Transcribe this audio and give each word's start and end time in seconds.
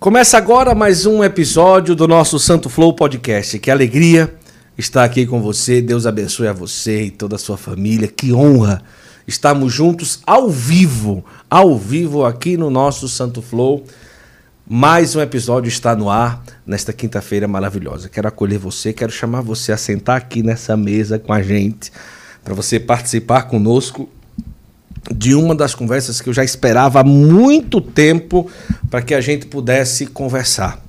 Começa 0.00 0.38
agora 0.38 0.74
mais 0.74 1.04
um 1.04 1.22
episódio 1.22 1.94
do 1.94 2.08
nosso 2.08 2.38
Santo 2.38 2.70
Flow 2.70 2.94
Podcast. 2.94 3.58
Que 3.58 3.70
alegria 3.70 4.34
estar 4.78 5.04
aqui 5.04 5.26
com 5.26 5.42
você. 5.42 5.82
Deus 5.82 6.06
abençoe 6.06 6.48
a 6.48 6.54
você 6.54 7.02
e 7.02 7.10
toda 7.10 7.36
a 7.36 7.38
sua 7.38 7.58
família. 7.58 8.08
Que 8.08 8.32
honra 8.32 8.82
estarmos 9.28 9.74
juntos 9.74 10.20
ao 10.26 10.48
vivo, 10.48 11.22
ao 11.50 11.76
vivo 11.76 12.24
aqui 12.24 12.56
no 12.56 12.70
nosso 12.70 13.10
Santo 13.10 13.42
Flow. 13.42 13.84
Mais 14.66 15.14
um 15.14 15.20
episódio 15.20 15.68
está 15.68 15.94
no 15.94 16.08
ar 16.08 16.42
nesta 16.64 16.94
quinta-feira 16.94 17.46
maravilhosa. 17.46 18.08
Quero 18.08 18.26
acolher 18.26 18.56
você, 18.56 18.94
quero 18.94 19.12
chamar 19.12 19.42
você 19.42 19.70
a 19.70 19.76
sentar 19.76 20.16
aqui 20.16 20.42
nessa 20.42 20.78
mesa 20.78 21.18
com 21.18 21.30
a 21.30 21.42
gente, 21.42 21.92
para 22.42 22.54
você 22.54 22.80
participar 22.80 23.42
conosco 23.42 24.08
de 25.12 25.34
uma 25.34 25.54
das 25.54 25.74
conversas 25.74 26.20
que 26.20 26.28
eu 26.28 26.32
já 26.32 26.44
esperava 26.44 27.00
há 27.00 27.04
muito 27.04 27.80
tempo 27.80 28.50
para 28.88 29.02
que 29.02 29.14
a 29.14 29.20
gente 29.20 29.46
pudesse 29.46 30.06
conversar. 30.06 30.80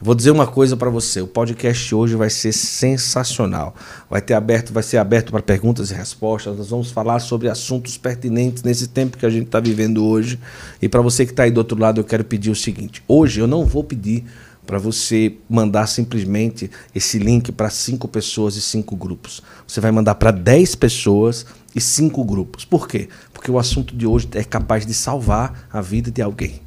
Vou 0.00 0.14
dizer 0.14 0.32
uma 0.32 0.46
coisa 0.46 0.76
para 0.76 0.90
você, 0.90 1.22
o 1.22 1.26
podcast 1.26 1.94
hoje 1.94 2.14
vai 2.14 2.28
ser 2.28 2.52
sensacional. 2.52 3.74
Vai 4.10 4.20
ter 4.20 4.34
aberto, 4.34 4.70
vai 4.70 4.82
ser 4.82 4.98
aberto 4.98 5.30
para 5.30 5.40
perguntas 5.40 5.90
e 5.90 5.94
respostas. 5.94 6.58
Nós 6.58 6.68
vamos 6.68 6.90
falar 6.90 7.20
sobre 7.20 7.48
assuntos 7.48 7.96
pertinentes 7.96 8.62
nesse 8.62 8.88
tempo 8.88 9.16
que 9.16 9.24
a 9.24 9.30
gente 9.30 9.46
está 9.46 9.60
vivendo 9.60 10.04
hoje. 10.04 10.38
E 10.82 10.90
para 10.90 11.00
você 11.00 11.24
que 11.24 11.32
está 11.32 11.44
aí 11.44 11.50
do 11.50 11.56
outro 11.56 11.78
lado, 11.78 12.00
eu 12.00 12.04
quero 12.04 12.22
pedir 12.22 12.50
o 12.50 12.54
seguinte: 12.54 13.02
hoje 13.08 13.40
eu 13.40 13.46
não 13.46 13.64
vou 13.64 13.82
pedir 13.82 14.24
para 14.66 14.78
você 14.78 15.36
mandar 15.48 15.86
simplesmente 15.86 16.70
esse 16.94 17.18
link 17.18 17.50
para 17.52 17.70
cinco 17.70 18.06
pessoas 18.06 18.56
e 18.56 18.60
cinco 18.60 18.96
grupos. 18.96 19.42
Você 19.66 19.80
vai 19.80 19.90
mandar 19.90 20.16
para 20.16 20.30
dez 20.30 20.74
pessoas 20.74 21.46
e 21.74 21.80
cinco 21.80 22.24
grupos. 22.24 22.64
Por 22.64 22.86
quê? 22.86 23.08
Porque 23.44 23.52
o 23.52 23.58
assunto 23.58 23.94
de 23.94 24.06
hoje 24.06 24.26
é 24.32 24.42
capaz 24.42 24.86
de 24.86 24.94
salvar 24.94 25.68
a 25.70 25.82
vida 25.82 26.10
de 26.10 26.22
alguém. 26.22 26.62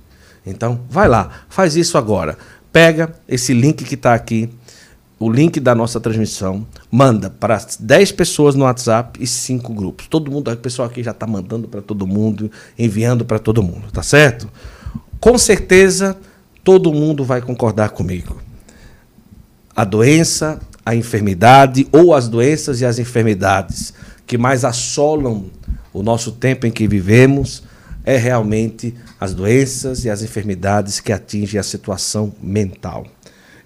Então, 0.45 0.81
vai 0.87 1.07
lá, 1.07 1.27
faz 1.49 1.75
isso 1.75 1.97
agora. 1.97 2.37
Pega 2.71 3.15
esse 3.27 3.51
link 3.51 3.83
que 3.83 3.95
está 3.95 4.13
aqui, 4.13 4.47
o 5.17 5.27
link 5.27 5.59
da 5.59 5.73
nossa 5.73 5.99
transmissão, 5.99 6.67
manda 6.91 7.31
para 7.31 7.59
10 7.79 8.11
pessoas 8.11 8.53
no 8.53 8.65
WhatsApp 8.65 9.17
e 9.19 9.25
5 9.25 9.73
grupos. 9.73 10.05
Todo 10.05 10.29
mundo, 10.29 10.51
o 10.51 10.57
pessoal 10.57 10.87
aqui 10.87 11.01
já 11.01 11.09
está 11.09 11.25
mandando 11.25 11.67
para 11.67 11.81
todo 11.81 12.05
mundo, 12.05 12.51
enviando 12.77 13.25
para 13.25 13.39
todo 13.39 13.63
mundo, 13.63 13.91
tá 13.91 14.03
certo? 14.03 14.47
Com 15.19 15.35
certeza, 15.35 16.15
todo 16.63 16.93
mundo 16.93 17.25
vai 17.25 17.41
concordar 17.41 17.89
comigo. 17.89 18.37
A 19.75 19.83
doença, 19.83 20.59
a 20.85 20.95
enfermidade 20.95 21.87
ou 21.91 22.13
as 22.13 22.27
doenças 22.27 22.81
e 22.81 22.85
as 22.85 22.99
enfermidades 22.99 23.95
que 24.27 24.37
mais 24.37 24.63
assolam 24.63 25.49
o 25.97 26.03
nosso 26.03 26.31
tempo 26.31 26.67
em 26.67 26.71
que 26.71 26.87
vivemos 26.87 27.63
é 28.05 28.17
realmente 28.17 28.93
as 29.19 29.33
doenças 29.33 30.05
e 30.05 30.09
as 30.09 30.21
enfermidades 30.21 30.99
que 30.99 31.11
atingem 31.11 31.59
a 31.59 31.63
situação 31.63 32.33
mental. 32.39 33.05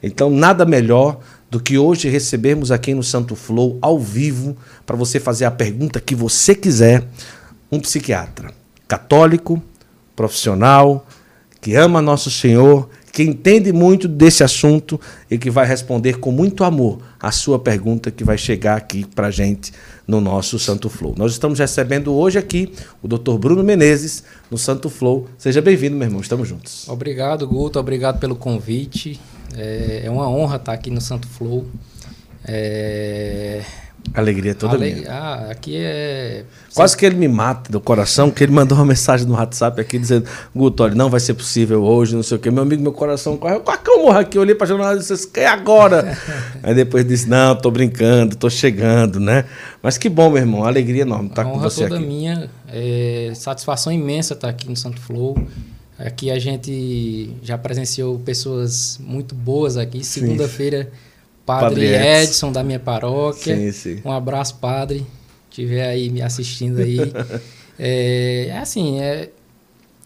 Então, 0.02 0.30
nada 0.30 0.66
melhor 0.66 1.20
do 1.50 1.60
que 1.60 1.78
hoje 1.78 2.08
recebermos 2.08 2.72
aqui 2.72 2.94
no 2.94 3.04
Santo 3.04 3.36
Flow, 3.36 3.78
ao 3.82 4.00
vivo, 4.00 4.56
para 4.86 4.96
você 4.96 5.20
fazer 5.20 5.44
a 5.44 5.52
pergunta 5.52 6.00
que 6.00 6.16
você 6.16 6.56
quiser, 6.56 7.06
um 7.70 7.82
psiquiatra 7.82 8.52
católico, 8.88 9.62
profissional, 10.16 11.06
que 11.60 11.76
ama 11.76 12.02
nosso 12.02 12.32
Senhor, 12.32 12.90
que 13.12 13.24
entende 13.24 13.74
muito 13.74 14.08
desse 14.08 14.44
assunto 14.44 15.00
e 15.30 15.38
que 15.38 15.50
vai 15.50 15.66
responder 15.66 16.20
com 16.20 16.32
muito 16.32 16.64
amor 16.64 17.00
a 17.20 17.32
sua 17.32 17.60
pergunta 17.60 18.10
que 18.10 18.24
vai 18.24 18.38
chegar 18.38 18.78
aqui 18.78 19.06
para 19.06 19.30
gente 19.30 19.74
no 20.08 20.22
nosso 20.22 20.58
Santo 20.58 20.90
Flow. 20.90 21.14
Nós 21.18 21.32
estamos 21.34 21.60
recebendo 21.60 22.14
hoje 22.14 22.40
aqui 22.40 22.72
o 23.02 23.08
Dr. 23.08 23.38
Bruno 23.38 23.64
Menezes 23.64 24.24
no 24.50 24.58
Santo 24.58 24.90
Flow. 24.90 25.28
Seja 25.38 25.62
bem-vindo, 25.62 25.96
meu 25.96 26.08
irmão. 26.08 26.22
Estamos 26.22 26.48
juntos. 26.48 26.88
Obrigado, 26.88 27.48
Guto. 27.48 27.80
Obrigado 27.80 28.20
pelo 28.20 28.36
convite. 28.36 29.20
É, 29.56 30.04
é 30.06 30.10
uma 30.10 30.30
honra 30.30 30.56
estar 30.56 30.74
aqui 30.74 30.90
no 30.90 31.02
Santo 31.02 31.28
Flow. 31.28 31.68
É, 32.46 33.64
Alegria 34.14 34.54
toda 34.54 34.76
Aleg... 34.76 34.96
minha. 34.96 35.12
Ah, 35.12 35.52
aqui 35.52 35.76
é. 35.78 36.44
Quase 36.74 36.98
que 36.98 37.06
ele 37.06 37.16
me 37.16 37.28
mata 37.28 37.72
do 37.72 37.80
coração, 37.80 38.30
que 38.30 38.44
ele 38.44 38.52
mandou 38.52 38.78
uma 38.78 38.86
mensagem 38.88 39.26
no 39.26 39.36
WhatsApp 39.36 39.80
aqui 39.80 39.98
dizendo: 39.98 40.28
Guto, 40.54 40.84
olha, 40.84 40.96
não 40.96 41.10
vai 41.10 41.20
ser 41.20 41.34
possível 41.34 41.82
hoje, 41.84 42.16
não 42.16 42.24
sei 42.24 42.38
o 42.38 42.40
quê. 42.40 42.52
Meu 42.52 42.64
amigo, 42.64 42.82
meu 42.82 42.92
coração 42.92 43.38
corre. 43.38 43.60
Quase 43.60 43.82
que 43.82 43.90
eu 43.90 44.04
morro 44.04 44.18
aqui. 44.18 44.38
Eu 44.38 44.42
olhei 44.42 44.56
para 44.56 44.66
a 44.66 44.68
jornada 44.68 44.96
e 44.96 45.00
disse: 45.00 45.28
quer 45.28 45.48
agora? 45.48 46.18
Aí 46.62 46.76
depois 46.76 47.08
disse: 47.08 47.30
Não, 47.30 47.56
tô 47.56 47.72
brincando, 47.72 48.36
tô 48.36 48.50
chegando, 48.50 49.20
né? 49.20 49.46
Mas 49.82 49.98
que 49.98 50.10
bom, 50.10 50.30
meu 50.30 50.42
irmão. 50.42 50.66
Alegria 50.66 51.04
enorme 51.04 51.30
estar 51.30 51.46
com 51.46 51.60
você 51.60 51.84
toda 51.84 51.98
aqui. 51.98 52.06
minha. 52.06 52.50
É, 52.68 53.32
satisfação 53.34 53.94
imensa 53.94 54.34
estar 54.34 54.50
aqui 54.50 54.68
no 54.68 54.76
Santo 54.76 55.00
Flow. 55.00 55.38
Aqui 55.98 56.32
a 56.32 56.40
gente 56.40 57.32
já 57.44 57.58
presenciou 57.58 58.20
pessoas 58.20 59.00
muito 59.02 59.36
boas 59.36 59.78
aqui. 59.78 60.04
Segunda-feira. 60.04 60.92
Padre, 61.60 61.92
padre 61.92 62.24
Edson, 62.24 62.52
da 62.52 62.64
minha 62.64 62.80
paróquia. 62.80 63.56
Sim, 63.56 63.72
sim. 63.72 64.02
Um 64.06 64.12
abraço, 64.12 64.56
padre. 64.56 65.06
Estiver 65.50 65.88
aí 65.88 66.10
me 66.10 66.22
assistindo 66.22 66.80
aí. 66.80 67.00
é, 67.78 68.48
é 68.50 68.58
assim, 68.58 69.00
é, 69.00 69.30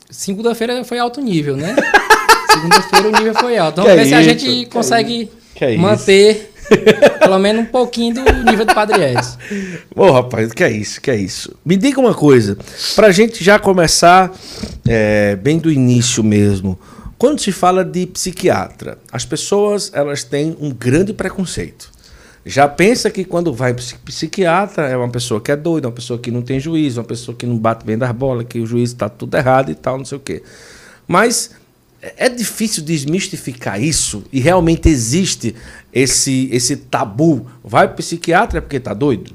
segunda-feira 0.09 0.83
foi 0.83 0.99
alto 0.99 1.21
nível, 1.21 1.55
né? 1.55 1.75
segunda-feira 2.51 3.07
o 3.07 3.11
nível 3.11 3.33
foi 3.35 3.57
alto. 3.57 3.81
Vamos 3.81 3.91
que 3.91 3.95
ver 3.95 4.01
é 4.01 4.05
se 4.05 4.09
isso? 4.09 4.19
a 4.19 4.23
gente 4.23 4.45
que 4.45 4.65
consegue 4.67 5.29
é 5.59 5.77
manter 5.77 6.51
pelo 7.19 7.39
menos 7.39 7.63
um 7.63 7.65
pouquinho 7.65 8.15
do 8.15 8.21
nível 8.43 8.65
do 8.65 8.73
Padre 8.73 9.03
Edson. 9.03 9.37
Ô, 9.95 10.11
rapaz, 10.11 10.51
que 10.51 10.63
é 10.63 10.71
isso, 10.71 10.99
que 10.99 11.11
é 11.11 11.15
isso. 11.15 11.55
Me 11.65 11.77
diga 11.77 11.99
uma 11.99 12.13
coisa, 12.13 12.57
pra 12.95 13.11
gente 13.11 13.43
já 13.43 13.59
começar 13.59 14.33
é, 14.87 15.35
bem 15.35 15.57
do 15.57 15.71
início 15.71 16.23
mesmo. 16.23 16.77
Quando 17.17 17.39
se 17.39 17.51
fala 17.51 17.83
de 17.83 18.05
psiquiatra, 18.07 18.97
as 19.11 19.25
pessoas 19.25 19.89
elas 19.93 20.23
têm 20.23 20.55
um 20.59 20.69
grande 20.71 21.13
preconceito. 21.13 21.91
Já 22.45 22.67
pensa 22.67 23.09
que 23.09 23.23
quando 23.23 23.53
vai 23.53 23.73
psiquiatra 23.73 24.87
é 24.87 24.95
uma 24.95 25.09
pessoa 25.09 25.41
que 25.41 25.51
é 25.51 25.55
doida, 25.55 25.87
uma 25.87 25.93
pessoa 25.93 26.19
que 26.19 26.29
não 26.29 26.41
tem 26.41 26.59
juízo, 26.59 26.99
uma 26.99 27.07
pessoa 27.07 27.35
que 27.35 27.45
não 27.45 27.57
bate 27.57 27.85
bem 27.85 27.97
das 27.97 28.11
bolas, 28.11 28.45
que 28.47 28.59
o 28.59 28.65
juiz 28.67 28.91
está 28.91 29.09
tudo 29.09 29.35
errado 29.35 29.71
e 29.71 29.75
tal, 29.75 29.97
não 29.97 30.05
sei 30.05 30.17
o 30.17 30.21
quê. 30.21 30.43
Mas 31.07 31.51
é 32.01 32.29
difícil 32.29 32.83
desmistificar 32.83 33.81
isso 33.81 34.23
e 34.31 34.39
realmente 34.39 34.89
existe 34.89 35.55
esse, 35.91 36.49
esse 36.51 36.75
tabu. 36.75 37.47
Vai 37.63 37.87
para 37.87 37.97
psiquiatra 37.97 38.59
é 38.59 38.61
porque 38.61 38.77
está 38.77 38.93
doido? 38.93 39.33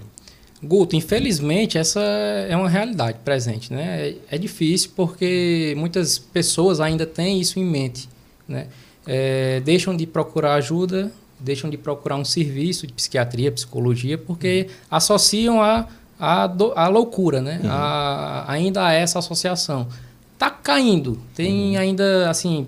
Guto, 0.62 0.94
infelizmente 0.94 1.78
essa 1.78 2.00
é 2.00 2.54
uma 2.54 2.68
realidade 2.68 3.18
presente, 3.24 3.72
né? 3.72 4.08
É, 4.08 4.16
é 4.32 4.38
difícil 4.38 4.90
porque 4.94 5.74
muitas 5.76 6.18
pessoas 6.18 6.80
ainda 6.80 7.06
têm 7.06 7.40
isso 7.40 7.58
em 7.58 7.64
mente, 7.64 8.08
né? 8.46 8.66
É, 9.06 9.60
deixam 9.60 9.96
de 9.96 10.06
procurar 10.06 10.54
ajuda, 10.54 11.10
deixam 11.38 11.70
de 11.70 11.78
procurar 11.78 12.16
um 12.16 12.24
serviço 12.26 12.86
de 12.86 12.92
psiquiatria, 12.92 13.50
psicologia, 13.50 14.18
porque 14.18 14.68
associam 14.90 15.62
a, 15.62 15.86
a, 16.18 16.46
do, 16.46 16.72
a 16.76 16.88
loucura, 16.88 17.40
né? 17.40 17.60
Uhum. 17.64 17.70
A, 17.70 18.44
ainda 18.46 18.86
a 18.86 18.92
essa 18.92 19.18
associação. 19.18 19.88
Tá 20.38 20.50
caindo, 20.50 21.18
tem 21.34 21.74
uhum. 21.74 21.80
ainda, 21.80 22.28
assim, 22.28 22.66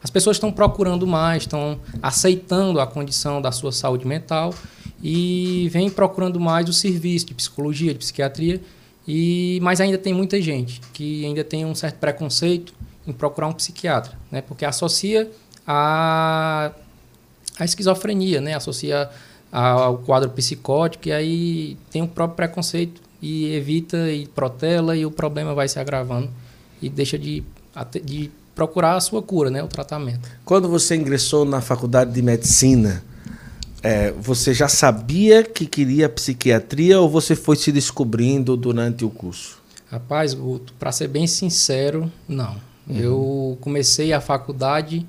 as 0.00 0.10
pessoas 0.10 0.36
estão 0.36 0.52
procurando 0.52 1.08
mais, 1.08 1.42
estão 1.42 1.80
aceitando 2.00 2.80
a 2.80 2.86
condição 2.86 3.42
da 3.42 3.50
sua 3.50 3.72
saúde 3.72 4.06
mental 4.06 4.54
e 5.02 5.68
vem 5.70 5.90
procurando 5.90 6.38
mais 6.38 6.68
o 6.68 6.72
serviço 6.72 7.26
de 7.26 7.34
psicologia, 7.34 7.92
de 7.92 7.98
psiquiatria, 7.98 8.60
e 9.06 9.58
mas 9.62 9.80
ainda 9.80 9.98
tem 9.98 10.14
muita 10.14 10.40
gente 10.40 10.80
que 10.92 11.24
ainda 11.24 11.42
tem 11.42 11.64
um 11.64 11.74
certo 11.74 11.96
preconceito 11.96 12.72
em 13.06 13.12
procurar 13.12 13.48
um 13.48 13.52
psiquiatra, 13.52 14.16
né? 14.30 14.40
Porque 14.40 14.64
associa 14.64 15.28
a, 15.66 16.70
a 17.58 17.64
esquizofrenia, 17.64 18.40
né? 18.40 18.54
Associa 18.54 19.10
ao 19.50 19.98
quadro 19.98 20.30
psicótico 20.30 21.08
e 21.08 21.12
aí 21.12 21.76
tem 21.90 22.00
o 22.00 22.08
próprio 22.08 22.36
preconceito 22.36 23.02
e 23.20 23.54
evita 23.54 24.10
e 24.10 24.26
protela 24.26 24.96
e 24.96 25.04
o 25.04 25.10
problema 25.10 25.54
vai 25.54 25.68
se 25.68 25.78
agravando 25.78 26.30
e 26.80 26.88
deixa 26.88 27.18
de, 27.18 27.44
de 28.02 28.30
procurar 28.54 28.96
a 28.96 29.00
sua 29.00 29.20
cura, 29.20 29.50
né? 29.50 29.62
O 29.62 29.68
tratamento. 29.68 30.28
Quando 30.44 30.68
você 30.68 30.96
ingressou 30.96 31.44
na 31.44 31.60
faculdade 31.60 32.12
de 32.12 32.22
medicina, 32.22 33.02
é, 33.82 34.12
você 34.12 34.54
já 34.54 34.68
sabia 34.68 35.42
que 35.42 35.66
queria 35.66 36.08
psiquiatria 36.08 37.00
ou 37.00 37.08
você 37.08 37.34
foi 37.34 37.56
se 37.56 37.72
descobrindo 37.72 38.56
durante 38.56 39.04
o 39.04 39.10
curso? 39.10 39.60
Rapaz, 39.90 40.36
para 40.78 40.92
ser 40.92 41.08
bem 41.08 41.26
sincero, 41.26 42.10
não. 42.28 42.56
Uhum. 42.86 42.96
Eu 42.96 43.58
comecei 43.60 44.12
a 44.12 44.20
faculdade 44.20 45.06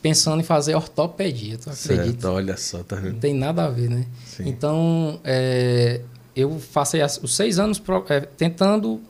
pensando 0.00 0.40
em 0.40 0.44
fazer 0.44 0.74
ortopedia, 0.74 1.58
tu 1.58 1.70
acredita? 1.70 2.04
Certo, 2.04 2.28
olha 2.28 2.56
só, 2.56 2.82
tá 2.82 2.96
vendo? 2.96 3.14
Não 3.14 3.20
tem 3.20 3.34
nada 3.34 3.64
a 3.64 3.70
ver, 3.70 3.90
né? 3.90 4.06
Sim. 4.24 4.48
Então, 4.48 5.20
é, 5.22 6.00
eu 6.34 6.60
passei 6.72 7.02
os 7.02 7.36
seis 7.36 7.58
anos 7.58 7.82
é, 8.08 8.20
tentando, 8.20 9.00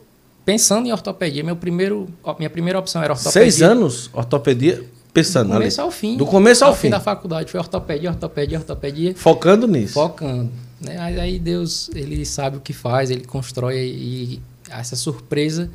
pensando 0.43 0.87
em 0.87 0.91
ortopedia. 0.91 1.43
Meu 1.43 1.55
primeiro, 1.55 2.09
minha 2.37 2.49
primeira 2.49 2.77
opção 2.77 3.01
era 3.01 3.13
ortopedia. 3.13 3.41
Seis 3.41 3.61
anos? 3.61 4.09
Ortopedia? 4.11 4.83
Pensando 5.13 5.47
Do 5.49 5.53
começo 5.53 5.81
ali. 5.81 5.85
ao 5.87 5.91
fim. 5.91 6.17
Do 6.17 6.25
começo 6.25 6.63
ao, 6.63 6.69
ao 6.71 6.75
fim. 6.75 6.81
fim 6.83 6.89
da 6.89 6.99
faculdade. 6.99 7.51
Foi 7.51 7.59
ortopedia, 7.59 8.09
ortopedia, 8.09 8.57
ortopedia. 8.57 9.13
Focando 9.15 9.67
nisso. 9.67 9.93
Focando. 9.93 10.49
Né? 10.79 10.97
Aí 10.99 11.37
Deus, 11.37 11.89
ele 11.93 12.25
sabe 12.25 12.57
o 12.57 12.59
que 12.59 12.73
faz, 12.73 13.11
ele 13.11 13.23
constrói 13.25 13.77
e 13.77 14.41
essa 14.69 14.95
surpresa 14.95 15.69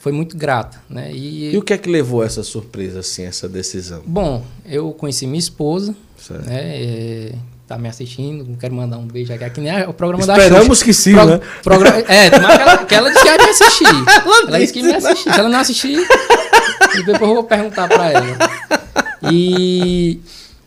foi 0.00 0.12
muito 0.12 0.36
grata, 0.36 0.82
né? 0.90 1.10
E, 1.14 1.54
E 1.54 1.56
o 1.56 1.62
que 1.62 1.72
é 1.72 1.78
que 1.78 1.88
levou 1.88 2.20
a 2.20 2.26
essa 2.26 2.42
surpresa, 2.42 3.00
assim, 3.00 3.22
essa 3.24 3.48
decisão? 3.48 4.02
bom, 4.04 4.44
eu 4.66 4.92
conheci 4.92 5.26
minha 5.26 5.38
esposa, 5.38 5.94
Certo. 6.18 6.44
né? 6.44 6.60
é, 6.62 7.32
tá 7.66 7.78
me 7.78 7.88
assistindo, 7.88 8.44
não 8.46 8.56
quero 8.56 8.74
mandar 8.74 8.98
um 8.98 9.06
beijo 9.06 9.32
aqui, 9.32 9.44
aqui 9.44 9.60
nem 9.62 9.72
é 9.72 9.88
o 9.88 9.94
programa 9.94 10.26
da 10.26 10.36
Esperamos 10.36 10.82
que 10.82 10.92
sim, 10.92 11.14
Pro- 11.14 11.24
né? 11.24 11.40
progra- 11.62 12.00
É, 12.06 12.28
mas 12.38 12.54
que 12.56 12.62
ela, 12.62 12.84
que 12.84 12.94
ela 12.94 13.10
disse 13.10 13.22
que 13.22 13.28
ia 13.30 13.38
me 13.38 13.48
assistir. 13.48 13.86
ela 14.46 14.58
disse 14.58 14.72
que 14.74 14.78
ia 14.80 14.84
me 14.84 14.92
assistir. 14.94 15.32
Se 15.32 15.40
ela 15.40 15.48
não 15.48 15.58
assistir, 15.60 16.06
depois 17.02 17.20
eu 17.20 17.34
vou 17.34 17.44
perguntar 17.44 17.88
pra 17.88 18.10
ela. 18.12 18.38
E 19.30 20.20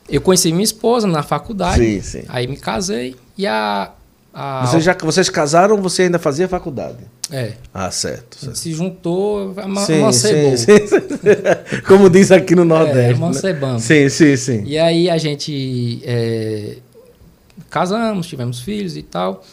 eu 0.10 0.22
conheci 0.22 0.52
minha 0.52 0.64
esposa 0.64 1.08
na 1.08 1.24
faculdade. 1.24 1.80
Sim, 1.80 2.02
sim. 2.02 2.24
Aí 2.28 2.48
me 2.48 2.58
casei 2.58 3.16
e 3.38 3.46
a. 3.46 3.92
a 4.34 4.66
Vocês, 4.66 4.84
já, 4.84 4.96
vocês 5.00 5.30
casaram, 5.30 5.82
você 5.82 6.04
ainda 6.04 6.18
fazia 6.18 6.48
faculdade? 6.48 6.98
É. 7.32 7.54
Ah, 7.74 7.92
certo. 7.92 8.38
Certo. 8.38 8.56
se 8.56 8.74
juntou, 8.74 9.54
amancebou. 9.58 10.14
sim, 10.14 10.56
sim, 10.56 10.88
sim. 10.88 10.98
Como 11.86 12.10
diz 12.10 12.32
aqui 12.32 12.56
no 12.56 12.64
Nordeste. 12.64 13.22
É, 13.22 13.54
né? 13.54 13.80
Sim, 13.80 14.10
sim, 14.10 14.36
sim. 14.38 14.64
E 14.66 14.78
aí 14.78 15.10
a 15.10 15.18
gente 15.18 16.02
é, 16.06 16.78
casamos, 17.70 18.28
tivemos 18.28 18.62
filhos 18.62 18.96
e 18.96 19.04
tal. 19.04 19.44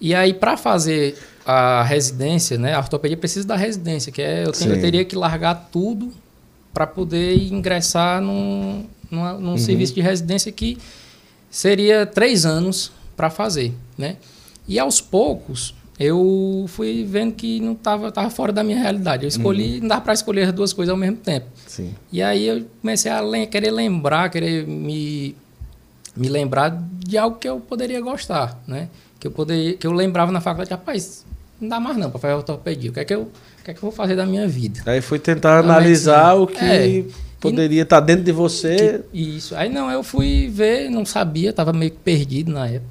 E 0.00 0.14
aí 0.14 0.32
para 0.32 0.56
fazer 0.56 1.18
a 1.50 1.82
residência, 1.82 2.58
né, 2.58 2.74
a 2.74 2.78
ortopedia 2.78 3.16
precisa 3.16 3.46
da 3.48 3.56
residência, 3.56 4.12
que 4.12 4.20
é 4.20 4.44
eu, 4.46 4.52
tenho- 4.52 4.74
eu 4.74 4.80
teria 4.82 5.02
que 5.02 5.16
largar 5.16 5.70
tudo 5.72 6.12
para 6.74 6.86
poder 6.86 7.38
ingressar 7.50 8.20
num, 8.20 8.84
numa- 9.10 9.32
num 9.38 9.52
Uhum. 9.52 9.56
serviço 9.58 9.94
de 9.94 10.02
residência 10.02 10.52
que 10.52 10.76
seria 11.50 12.04
três 12.04 12.44
anos 12.44 12.92
para 13.16 13.30
fazer, 13.30 13.72
né? 13.96 14.16
E 14.68 14.78
aos 14.78 15.00
poucos 15.00 15.74
eu 15.98 16.66
fui 16.68 17.02
vendo 17.04 17.32
que 17.32 17.58
não 17.60 17.72
estava 17.72 18.12
tava 18.12 18.28
fora 18.28 18.52
da 18.52 18.62
minha 18.62 18.78
realidade. 18.78 19.24
Eu 19.24 19.28
escolhi, 19.28 19.76
Uhum. 19.76 19.80
não 19.80 19.88
dá 19.88 20.00
para 20.02 20.12
escolher 20.12 20.42
as 20.48 20.52
duas 20.52 20.72
coisas 20.74 20.90
ao 20.90 20.98
mesmo 20.98 21.16
tempo. 21.16 21.46
sim. 21.66 21.94
E 22.12 22.20
aí 22.22 22.46
eu 22.46 22.66
comecei 22.82 23.10
a 23.10 23.20
lem- 23.20 23.46
querer 23.46 23.70
lembrar, 23.70 24.28
querer 24.30 24.66
me, 24.66 25.34
me 26.14 26.28
lembrar 26.28 26.78
de 26.98 27.16
algo 27.16 27.38
que 27.38 27.48
eu 27.48 27.58
poderia 27.58 28.00
gostar, 28.02 28.60
né? 28.66 28.88
Que 29.18 29.26
eu, 29.26 29.30
poderia, 29.30 29.74
que 29.78 29.86
eu 29.86 29.92
lembrava 29.92 30.30
na 30.30 30.40
faculdade, 30.42 30.70
rapaz, 30.70 31.24
não 31.60 31.68
dá 31.68 31.80
mais 31.80 31.96
não 31.96 32.10
para 32.10 32.20
fazer 32.20 32.34
ortopedia. 32.34 32.90
O 32.90 32.92
que 32.94 33.00
é 33.00 33.04
que 33.04 33.14
eu, 33.14 33.22
o 33.22 33.64
que 33.64 33.70
é 33.70 33.74
que 33.74 33.78
eu 33.78 33.82
vou 33.82 33.92
fazer 33.92 34.16
da 34.16 34.24
minha 34.26 34.46
vida? 34.48 34.80
Aí 34.86 35.00
foi 35.00 35.18
tentar 35.18 35.56
A 35.56 35.58
analisar 35.60 36.34
o 36.34 36.46
que 36.46 36.58
É. 36.64 37.04
poderia 37.40 37.82
estar 37.82 38.00
dentro 38.00 38.24
de 38.24 38.32
você. 38.32 38.76
Que- 39.12 39.18
isso. 39.18 39.54
Aí 39.56 39.68
não, 39.68 39.90
eu 39.90 40.02
fui 40.02 40.48
ver, 40.48 40.88
não 40.90 41.04
sabia, 41.04 41.50
estava 41.50 41.72
meio 41.72 41.90
que 41.90 41.98
perdido 41.98 42.52
na 42.52 42.66
época. 42.66 42.90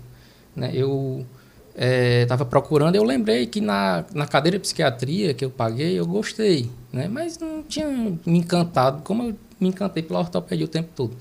Né? 0.55 0.71
Eu 0.73 1.25
estava 2.23 2.43
procurando, 2.43 2.95
eu 2.95 3.03
lembrei 3.03 3.45
que 3.45 3.61
na, 3.61 4.03
na 4.13 4.25
cadeira 4.25 4.57
de 4.57 4.63
psiquiatria 4.63 5.33
que 5.35 5.45
eu 5.45 5.49
paguei, 5.51 5.93
eu 5.99 6.07
gostei, 6.07 6.71
né? 6.91 7.07
mas 7.07 7.37
não 7.37 7.61
tinha 7.61 7.85
me 7.87 8.39
encantado 8.39 9.03
como 9.03 9.21
eu 9.23 9.35
me 9.59 9.69
encantei 9.69 10.01
pela 10.01 10.19
ortopedia 10.19 10.65
o 10.65 10.67
tempo 10.67 10.89
todo. 10.95 11.15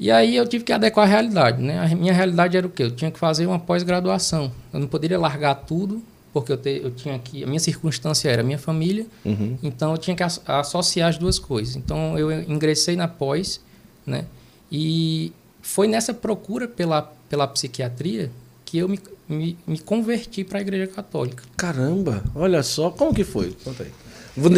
E 0.00 0.10
aí 0.10 0.36
eu 0.36 0.46
tive 0.46 0.64
que 0.64 0.72
adequar 0.72 1.04
a 1.06 1.08
realidade. 1.10 1.60
Né? 1.62 1.78
A 1.78 1.94
minha 1.94 2.12
realidade 2.14 2.56
era 2.56 2.66
o 2.66 2.70
quê? 2.70 2.84
Eu 2.84 2.90
tinha 2.92 3.10
que 3.10 3.18
fazer 3.18 3.46
uma 3.46 3.58
pós-graduação. 3.58 4.50
Eu 4.72 4.80
não 4.80 4.86
poderia 4.86 5.18
largar 5.18 5.54
tudo, 5.56 6.00
porque 6.40 6.52
eu, 6.52 6.56
te, 6.56 6.80
eu 6.84 6.90
tinha 6.90 7.18
que. 7.18 7.42
A 7.44 7.46
minha 7.46 7.60
circunstância 7.60 8.28
era 8.28 8.42
a 8.42 8.44
minha 8.44 8.58
família, 8.58 9.06
Uhum. 9.24 9.56
então 9.62 9.92
eu 9.92 9.98
tinha 9.98 10.16
que 10.16 10.22
as- 10.22 10.40
associar 10.46 11.08
as 11.08 11.18
duas 11.18 11.38
coisas. 11.38 11.76
Então 11.76 12.18
eu 12.18 12.30
ingressei 12.42 12.96
na 12.96 13.06
pós, 13.08 13.60
né? 14.06 14.24
E 14.70 15.32
foi 15.62 15.86
nessa 15.88 16.12
procura 16.14 16.66
pela, 16.68 17.02
pela 17.28 17.46
psiquiatria 17.46 18.30
que 18.64 18.78
eu 18.78 18.88
me, 18.88 18.98
me, 19.28 19.56
me 19.66 19.78
converti 19.78 20.44
para 20.44 20.58
a 20.58 20.60
Igreja 20.62 20.86
Católica. 20.86 21.42
Caramba, 21.56 22.22
olha 22.34 22.62
só, 22.62 22.90
como 22.90 23.14
que 23.14 23.24
foi? 23.24 23.54
Conta 23.64 23.82
aí. 23.84 23.90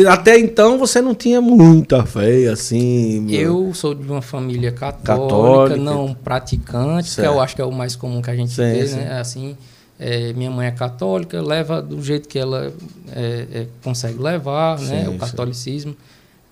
Até 0.06 0.38
então 0.38 0.78
você 0.78 1.00
não 1.00 1.14
tinha 1.14 1.40
muita 1.40 2.04
fé, 2.04 2.48
assim. 2.48 3.30
Eu 3.32 3.72
sou 3.72 3.94
de 3.94 4.06
uma 4.06 4.20
família 4.20 4.70
católica, 4.72 5.06
Católica. 5.14 5.76
não 5.80 6.12
praticante, 6.12 7.08
que 7.08 7.14
Certo. 7.14 7.32
eu 7.32 7.40
acho 7.40 7.56
que 7.56 7.62
é 7.62 7.64
o 7.64 7.72
mais 7.72 7.96
comum 7.96 8.20
que 8.20 8.30
a 8.30 8.36
gente 8.36 8.50
Sim, 8.52 8.62
vê, 8.72 8.86
sim. 8.86 8.96
né? 8.96 9.18
Assim, 9.18 9.56
é, 10.00 10.32
minha 10.32 10.50
mãe 10.50 10.66
é 10.66 10.70
católica, 10.70 11.42
leva 11.42 11.82
do 11.82 12.02
jeito 12.02 12.26
que 12.26 12.38
ela 12.38 12.72
é, 13.12 13.46
é, 13.52 13.66
consegue 13.84 14.18
levar, 14.20 14.78
né? 14.80 15.02
Sim, 15.04 15.08
O 15.08 15.12
sim. 15.12 15.18
catolicismo. 15.18 15.94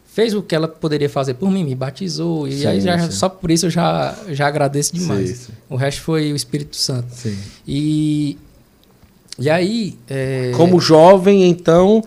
Fez 0.06 0.34
o 0.34 0.42
que 0.42 0.54
ela 0.54 0.66
poderia 0.68 1.08
fazer 1.08 1.34
por 1.34 1.50
mim, 1.50 1.64
me 1.64 1.74
batizou. 1.74 2.46
E 2.48 2.58
Sim, 2.58 2.66
aí 2.66 2.80
já, 2.80 2.98
sim. 2.98 3.10
só 3.12 3.28
por 3.28 3.50
isso 3.50 3.66
eu 3.66 3.70
já, 3.70 4.14
já 4.30 4.46
agradeço 4.48 4.92
demais. 4.94 5.28
Sim, 5.30 5.34
sim. 5.46 5.52
O 5.70 5.76
resto 5.76 6.02
foi 6.02 6.32
o 6.32 6.36
Espírito 6.36 6.76
Santo. 6.76 7.06
Sim. 7.14 7.38
E, 7.66 8.36
e 9.38 9.48
aí. 9.48 9.96
é, 10.10 10.50
Como 10.56 10.80
jovem, 10.80 11.48
então, 11.48 12.02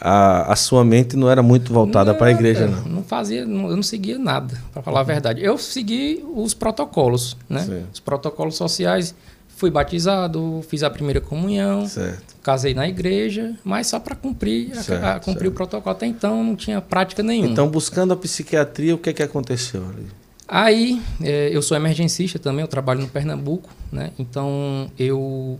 a, 0.00 0.52
a 0.52 0.56
sua 0.56 0.84
mente 0.84 1.16
não 1.16 1.28
era 1.28 1.42
muito 1.42 1.72
voltada 1.72 2.14
para 2.14 2.28
a 2.28 2.30
igreja, 2.30 2.68
Nada, 2.68 2.82
não. 2.82 2.88
Não 2.96 3.02
fazia, 3.02 3.44
não- 3.44 3.68
eu 3.70 3.74
não 3.76 3.82
seguia 3.82 4.18
nada, 4.18 4.56
para 4.72 4.80
falar 4.82 5.00
a 5.00 5.04
verdade. 5.04 5.42
Eu 5.42 5.58
segui 5.58 6.24
os 6.36 6.54
protocolos, 6.54 7.36
né? 7.48 7.60
Sim. 7.64 7.82
Os 7.92 7.98
protocolos 8.00 8.54
sociais. 8.56 9.14
Fui 9.58 9.72
batizado, 9.72 10.64
fiz 10.68 10.84
a 10.84 10.88
primeira 10.88 11.20
comunhão, 11.20 11.84
Certo. 11.88 12.36
casei 12.44 12.74
na 12.74 12.86
igreja, 12.88 13.56
mas 13.64 13.88
só 13.88 13.98
para 13.98 14.14
cumprir, 14.14 14.70
a- 14.72 14.82
Certo, 14.84 15.04
a, 15.04 15.14
cumprir 15.18 15.34
certo. 15.46 15.48
o 15.48 15.52
protocolo. 15.52 15.90
Até 15.96 16.06
então 16.06 16.44
não 16.44 16.54
tinha 16.54 16.80
prática 16.80 17.24
nenhuma. 17.24 17.50
Então, 17.50 17.68
buscando 17.68 18.12
a 18.12 18.16
psiquiatria, 18.16 18.94
o 18.94 18.98
que 18.98 19.10
é 19.10 19.12
que 19.12 19.20
aconteceu 19.22 19.82
ali? 19.88 20.06
Aí, 20.46 21.02
é, 21.20 21.50
eu 21.52 21.60
sou 21.60 21.76
emergencista 21.76 22.38
também, 22.38 22.60
eu 22.62 22.68
trabalho 22.68 23.00
no 23.00 23.08
Pernambuco, 23.08 23.68
né? 23.90 24.12
Então, 24.16 24.88
eu 24.96 25.58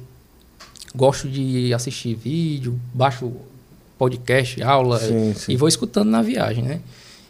gosto 0.94 1.28
de 1.28 1.74
assistir 1.74 2.14
vídeo, 2.14 2.78
baixo 2.94 3.32
podcast, 3.98 4.62
aula 4.62 5.00
Sim, 5.00 5.34
sim. 5.34 5.52
e 5.52 5.56
vou 5.56 5.68
escutando 5.68 6.08
na 6.08 6.22
viagem, 6.22 6.62
né? 6.62 6.80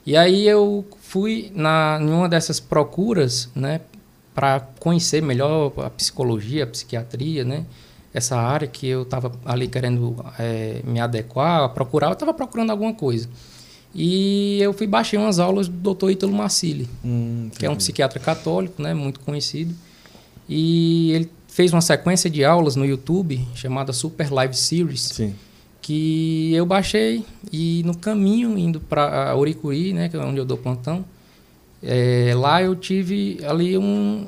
E 0.04 0.16
aí 0.16 0.46
eu 0.46 0.84
fui 1.00 1.50
na 1.54 1.98
em 2.00 2.10
uma 2.10 2.28
dessas 2.28 2.60
procuras, 2.60 3.48
né, 3.54 3.80
para 4.38 4.61
conhecer 4.78 5.21
melhor 5.21 5.73
a 5.78 5.90
psicologia, 5.90 6.62
a 6.62 6.66
psiquiatria, 6.68 7.45
né? 7.45 7.66
Essa 8.14 8.37
área 8.37 8.68
que 8.68 8.87
eu 8.87 9.02
estava 9.02 9.33
ali 9.45 9.66
querendo 9.66 10.14
é, 10.38 10.80
me 10.85 11.00
adequar, 11.00 11.68
procurar, 11.71 12.07
eu 12.07 12.12
estava 12.12 12.33
procurando 12.33 12.71
alguma 12.71 12.95
coisa. 12.95 13.28
E 13.92 14.61
eu 14.61 14.73
fui 14.73 14.87
baixei 14.87 15.18
umas 15.18 15.40
aulas 15.40 15.66
do 15.66 15.92
Dr. 15.92 16.11
Ítalo 16.11 16.33
Marcilli, 16.33 16.88
Hum, 17.04 17.50
que 17.59 17.66
é 17.66 17.71
um 17.71 17.75
psiquiatra 17.75 18.21
católico, 18.21 18.80
né, 18.80 18.95
muito 18.95 19.18
conhecido. 19.18 19.75
E 20.49 21.11
ele 21.11 21.28
fez 21.49 21.73
uma 21.73 21.80
sequência 21.80 22.30
de 22.30 22.45
aulas 22.45 22.76
no 22.76 22.87
YouTube 22.87 23.45
chamada 23.57 23.92
Super 23.92 24.33
Live 24.33 24.54
Series, 24.54 25.00
Sim. 25.00 25.35
que 25.83 26.54
eu 26.54 26.64
baixei 26.64 27.25
e 27.52 27.83
no 27.85 27.97
caminho 27.97 28.57
indo 28.57 28.78
para 28.78 29.35
Oricuri, 29.35 29.92
né, 29.92 30.09
que 30.09 30.16
é 30.16 30.21
onde 30.21 30.38
eu 30.38 30.45
dou 30.45 30.57
plantão, 30.57 31.04
é, 31.82 32.32
lá 32.37 32.62
eu 32.62 32.75
tive 32.75 33.38
ali 33.47 33.76
um, 33.78 34.26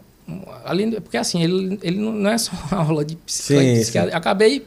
ali 0.65 1.01
porque 1.01 1.17
assim 1.17 1.43
ele, 1.43 1.79
ele 1.83 1.99
não 1.99 2.29
é 2.31 2.39
só 2.39 2.53
uma 2.71 2.83
aula 2.83 3.05
de 3.05 3.17
psiquiatria. 3.17 4.17
acabei 4.17 4.67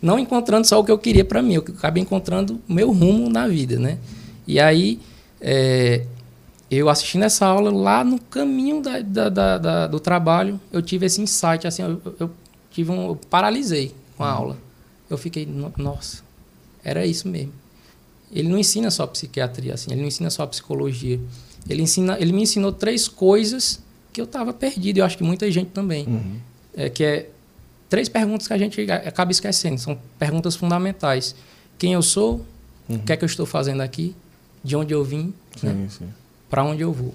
não 0.00 0.18
encontrando 0.18 0.66
só 0.66 0.78
o 0.80 0.84
que 0.84 0.90
eu 0.90 0.98
queria 0.98 1.24
para 1.24 1.42
mim, 1.42 1.54
eu 1.54 1.64
acabei 1.76 2.02
encontrando 2.02 2.60
o 2.68 2.72
meu 2.72 2.92
rumo 2.92 3.28
na 3.28 3.48
vida, 3.48 3.78
né? 3.78 3.98
E 4.46 4.58
aí 4.60 5.00
é, 5.40 6.04
eu 6.70 6.88
assistindo 6.88 7.24
essa 7.24 7.46
aula 7.46 7.70
lá 7.72 8.04
no 8.04 8.20
caminho 8.20 8.80
da, 8.82 9.00
da- 9.00 9.28
da- 9.28 9.58
da- 9.58 9.86
do 9.86 9.98
trabalho, 10.00 10.60
eu 10.72 10.80
tive 10.82 11.06
esse 11.06 11.20
insight, 11.20 11.66
assim, 11.66 11.82
eu, 11.82 12.00
eu 12.20 12.30
tive 12.70 12.90
um, 12.92 13.06
eu 13.08 13.16
paralisei 13.30 13.92
com 14.16 14.22
a 14.24 14.30
aula. 14.30 14.56
Eu 15.10 15.16
fiquei, 15.18 15.46
"No- 15.46 15.72
nossa, 15.78 16.22
era 16.84 17.04
isso 17.06 17.26
mesmo. 17.28 17.52
Ele 18.30 18.48
não 18.48 18.58
ensina 18.58 18.90
só 18.90 19.06
psiquiatria, 19.06 19.74
assim, 19.74 19.90
ele 19.90 20.00
não 20.02 20.08
ensina 20.08 20.28
só 20.30 20.46
psicologia. 20.46 21.18
Ele, 21.68 21.82
ensina, 21.82 22.16
ele 22.18 22.32
me 22.32 22.42
ensinou 22.42 22.72
três 22.72 23.08
coisas 23.08 23.80
que 24.12 24.20
eu 24.20 24.24
estava 24.24 24.52
perdido, 24.52 24.96
e 24.96 25.00
eu 25.00 25.04
acho 25.04 25.16
que 25.16 25.24
muita 25.24 25.50
gente 25.50 25.70
também. 25.70 26.06
Uhum. 26.06 26.36
É, 26.76 26.88
que 26.88 27.04
é 27.04 27.30
três 27.88 28.08
perguntas 28.08 28.46
que 28.46 28.52
a 28.52 28.58
gente 28.58 28.90
acaba 28.90 29.30
esquecendo, 29.30 29.78
são 29.78 29.98
perguntas 30.18 30.56
fundamentais. 30.56 31.34
Quem 31.78 31.92
eu 31.92 32.02
sou, 32.02 32.44
o 32.88 32.98
que 32.98 33.12
é 33.12 33.16
que 33.16 33.24
eu 33.24 33.26
estou 33.26 33.46
fazendo 33.46 33.80
aqui, 33.80 34.14
de 34.62 34.76
onde 34.76 34.92
eu 34.92 35.04
vim, 35.04 35.32
né? 35.62 35.88
Para 36.50 36.64
onde 36.64 36.82
eu 36.82 36.92
vou. 36.92 37.14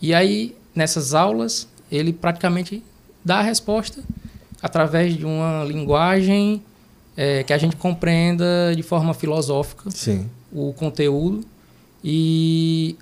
E 0.00 0.12
aí, 0.12 0.56
nessas 0.74 1.14
aulas, 1.14 1.68
ele 1.90 2.12
praticamente 2.12 2.82
dá 3.24 3.38
a 3.38 3.42
resposta 3.42 4.02
através 4.60 5.16
de 5.16 5.24
uma 5.24 5.64
linguagem 5.64 6.62
eh, 7.16 7.42
que 7.44 7.52
a 7.52 7.58
gente 7.58 7.76
compreenda 7.76 8.74
de 8.74 8.82
forma 8.82 9.14
filosófica 9.14 9.90
Sim. 9.90 10.28
o 10.52 10.72
conteúdo. 10.72 11.44
E, 12.02 12.96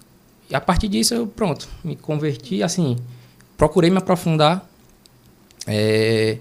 e 0.51 0.55
a 0.55 0.61
partir 0.61 0.89
disso, 0.89 1.15
eu, 1.15 1.27
pronto, 1.27 1.69
me 1.85 1.95
converti, 1.95 2.63
assim, 2.63 2.97
procurei 3.57 3.91
me 3.91 3.99
aprofundar. 3.99 4.69
Eh, 5.67 6.39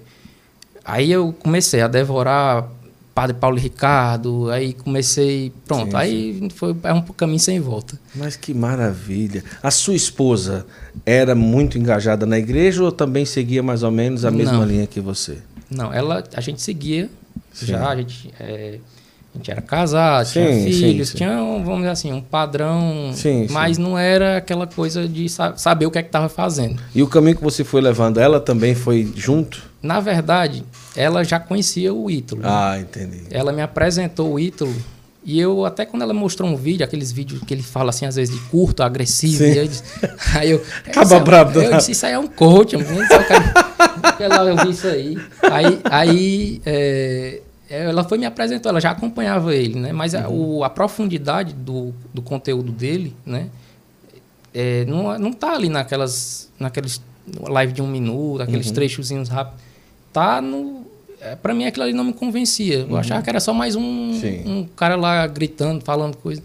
aí 0.84 1.12
eu 1.12 1.32
comecei 1.34 1.82
a 1.82 1.88
devorar 1.88 2.68
Padre 3.14 3.36
Paulo 3.36 3.58
e 3.58 3.62
Ricardo, 3.62 4.50
aí 4.50 4.74
comecei, 4.74 5.52
pronto, 5.68 5.92
Sim, 5.92 5.98
aí 5.98 6.50
foi 6.56 6.76
é 6.84 6.94
um 6.94 7.02
caminho 7.02 7.40
sem 7.40 7.60
volta. 7.60 8.00
Mas 8.16 8.36
que 8.36 8.54
maravilha. 8.54 9.44
A 9.62 9.70
sua 9.70 9.94
esposa 9.94 10.66
era 11.06 11.36
muito 11.36 11.78
engajada 11.78 12.26
na 12.26 12.40
igreja 12.40 12.82
ou 12.84 12.92
também 12.92 13.26
seguia 13.26 13.62
mais 13.62 13.84
ou 13.84 13.92
menos 13.92 14.24
a 14.26 14.32
mesma 14.32 14.60
Não. 14.60 14.66
linha 14.66 14.88
que 14.88 15.02
você? 15.02 15.40
Não, 15.70 15.94
ela, 15.94 16.24
a 16.34 16.42
gente 16.42 16.62
seguia 16.62 17.10
Sim. 17.54 17.66
já, 17.68 17.90
a 17.90 17.96
gente, 17.98 18.34
é, 18.40 18.80
A 19.34 19.38
gente 19.38 19.52
era 19.52 19.62
casado, 19.62 20.26
Sim, 20.26 20.34
tinha 20.34 20.54
sim, 20.54 20.72
filhos, 20.72 21.10
sim. 21.10 21.18
tinha, 21.18 21.30
um, 21.32 21.64
vamos 21.64 21.80
dizer 21.82 21.92
assim, 21.92 22.12
um 22.12 22.20
padrão, 22.22 23.12
Sim, 23.14 23.48
sim. 23.48 23.54
mas 23.54 23.78
não 23.78 23.98
era 23.98 24.38
aquela 24.38 24.66
coisa 24.66 25.08
de 25.08 25.30
sa- 25.30 25.56
saber 25.56 25.86
o 25.86 25.92
que 25.92 26.00
é 26.00 26.02
que 26.02 26.08
estava 26.10 26.28
fazendo. 26.28 26.82
E 26.96 27.04
o 27.04 27.08
caminho 27.08 27.36
que 27.38 27.44
você 27.44 27.64
foi 27.64 27.80
levando, 27.80 28.20
ela 28.20 28.40
também 28.40 28.74
foi 28.74 29.08
junto? 29.16 29.62
Na 29.84 30.00
verdade, 30.00 30.64
ela 30.96 31.24
já 31.24 31.40
conhecia 31.40 31.94
o 31.94 32.10
Ítalo. 32.10 32.42
Ah, 32.44 32.78
entendi. 32.80 33.22
Ela 33.30 33.52
me 33.54 33.62
apresentou 33.62 34.34
o 34.34 34.40
Ítalo 34.40 34.74
e 35.24 35.40
eu, 35.40 35.64
até 35.64 35.86
quando 35.86 36.02
ela 36.02 36.14
mostrou 36.14 36.50
um 36.50 36.56
vídeo, 36.56 36.84
aqueles 36.84 37.12
vídeos 37.12 37.42
que 37.46 37.54
ele 37.54 37.62
fala 37.62 37.92
assim, 37.92 38.06
às 38.08 38.16
vezes, 38.16 38.34
de 38.34 38.42
curto, 38.50 38.82
agressivo, 38.82 39.38
Sim. 39.44 39.52
eu 39.54 39.68
disse, 39.68 39.84
aí 40.36 40.50
eu... 40.52 40.64
Acaba 40.88 41.16
é- 41.18 41.20
brabo 41.20 41.52
do 41.52 41.62
Eu 41.62 41.78
disse, 41.78 41.92
isso 41.92 42.06
aí 42.06 42.14
é 42.14 42.20
um 42.20 42.28
coach, 42.28 42.74
eu. 42.74 42.80
Porque 42.82 44.26
lá 44.28 44.44
eu 44.44 44.58
vi 44.58 44.72
isso 44.72 44.88
aí. 44.88 45.18
Aí, 45.44 45.80
aí 45.86 46.62
é, 46.66 47.42
ela 47.70 48.04
foi 48.04 48.18
me 48.18 48.26
apresentou, 48.26 48.70
ela 48.70 48.82
já 48.82 48.92
acompanhava 48.92 49.54
ele, 49.56 49.80
né? 49.80 49.92
Mas 49.94 50.16
a, 50.16 50.28
o- 50.30 50.64
a 50.64 50.70
profundidade 50.70 51.54
do, 51.54 51.94
do 52.14 52.22
conteúdo 52.22 52.72
dele, 52.72 53.16
né? 53.26 53.48
É, 54.54 54.86
não, 54.86 55.18
não 55.20 55.32
tá 55.34 55.54
ali 55.54 55.70
naquelas, 55.70 56.50
naqueles 56.60 57.02
live 57.48 57.72
de 57.74 57.82
um 57.82 57.88
minuto, 57.88 58.42
aqueles 58.42 58.68
Uhum. 58.68 58.74
trechozinhos 58.74 59.30
rápidos. 59.30 59.62
Tá 60.12 60.42
no. 60.42 60.88
É, 61.22 61.36
pra 61.36 61.54
mim 61.54 61.66
aquilo 61.66 61.84
ali 61.84 61.94
não 61.94 62.04
me 62.06 62.14
convencia. 62.14 62.86
Eu 62.90 62.98
achava 62.98 63.22
que 63.22 63.30
era 63.30 63.40
só 63.40 63.54
mais 63.54 63.76
um, 63.76 63.82
Uhum. 63.84 64.44
Um 64.60 64.68
cara 64.76 64.96
lá 64.96 65.28
gritando, 65.28 65.84
falando 65.84 66.16
coisa. 66.18 66.42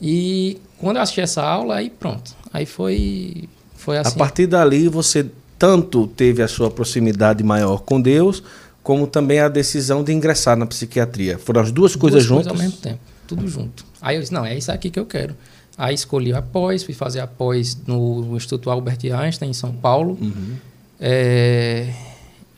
E 0.00 0.58
quando 0.78 0.96
eu 0.96 1.02
assisti 1.02 1.20
essa 1.20 1.42
aula, 1.42 1.76
aí 1.76 1.90
pronto. 1.90 2.34
Aí 2.52 2.66
foi. 2.66 3.44
Foi 3.74 3.98
assim. 3.98 4.14
A 4.14 4.18
partir 4.18 4.46
dali, 4.46 4.88
você 4.88 5.26
tanto 5.58 6.06
teve 6.06 6.42
a 6.42 6.48
sua 6.48 6.70
proximidade 6.70 7.42
maior 7.42 7.78
com 7.80 8.00
Deus, 8.00 8.42
como 8.86 9.04
também 9.04 9.40
a 9.40 9.48
decisão 9.48 10.04
de 10.04 10.12
ingressar 10.12 10.56
na 10.56 10.64
psiquiatria. 10.64 11.40
Foram 11.40 11.60
as 11.60 11.72
duas 11.72 11.96
coisas 11.96 12.24
Duas 12.24 12.44
juntas? 12.44 12.52
ao 12.52 12.56
mesmo 12.64 12.78
tempo, 12.78 13.00
tudo 13.26 13.48
junto. 13.48 13.84
Aí 14.00 14.14
eu 14.14 14.20
disse, 14.20 14.32
não, 14.32 14.46
é 14.46 14.56
isso 14.56 14.70
aqui 14.70 14.90
que 14.90 15.00
eu 15.00 15.04
quero. 15.04 15.34
Aí 15.76 15.92
escolhi 15.92 16.32
a 16.32 16.40
pós, 16.40 16.84
fui 16.84 16.94
fazer 16.94 17.18
a 17.18 17.26
pós 17.26 17.76
no 17.84 18.36
Instituto 18.36 18.70
Albert 18.70 19.00
Einstein, 19.12 19.50
em 19.50 19.52
São 19.52 19.72
Paulo. 19.72 20.16
Uhum. 20.20 20.54
É, 21.00 21.92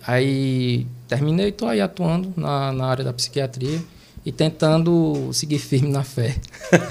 aí 0.07 0.87
terminei, 1.09 1.49
estou 1.49 1.67
aí 1.67 1.81
atuando 1.81 2.31
na, 2.37 2.73
na 2.75 2.85
área 2.85 3.05
da 3.05 3.13
psiquiatria 3.15 3.81
e 4.29 4.33
tentando 4.33 5.31
seguir 5.33 5.59
firme 5.59 5.89
na 5.89 6.05
fé. 6.05 6.37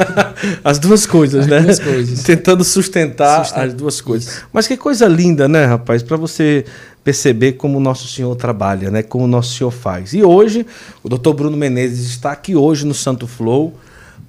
As 0.63 0.79
duas 0.79 1.05
coisas, 1.05 1.43
As 1.43 1.47
né? 1.47 1.59
duas 1.59 1.79
coisas. 1.79 2.23
Tentando 2.23 2.63
sustentar 2.63 3.41
as 3.53 3.75
duas 3.75 4.01
coisas. 4.01 4.43
Mas 4.51 4.67
que 4.67 4.75
coisa 4.75 5.07
linda, 5.07 5.47
né, 5.47 5.63
rapaz? 5.65 6.01
Para 6.01 6.17
você 6.17 6.65
perceber 7.03 7.51
como 7.53 7.77
o 7.77 7.79
nosso 7.79 8.07
Senhor 8.07 8.35
trabalha, 8.35 8.89
né? 8.89 9.03
Como 9.03 9.25
o 9.25 9.27
nosso 9.27 9.55
Senhor 9.55 9.69
faz. 9.69 10.13
E 10.13 10.23
hoje, 10.23 10.65
o 11.03 11.09
Dr. 11.09 11.31
Bruno 11.33 11.55
Menezes 11.55 12.07
está 12.07 12.31
aqui 12.31 12.55
hoje 12.55 12.87
no 12.87 12.93
Santo 12.95 13.27
Flow 13.27 13.75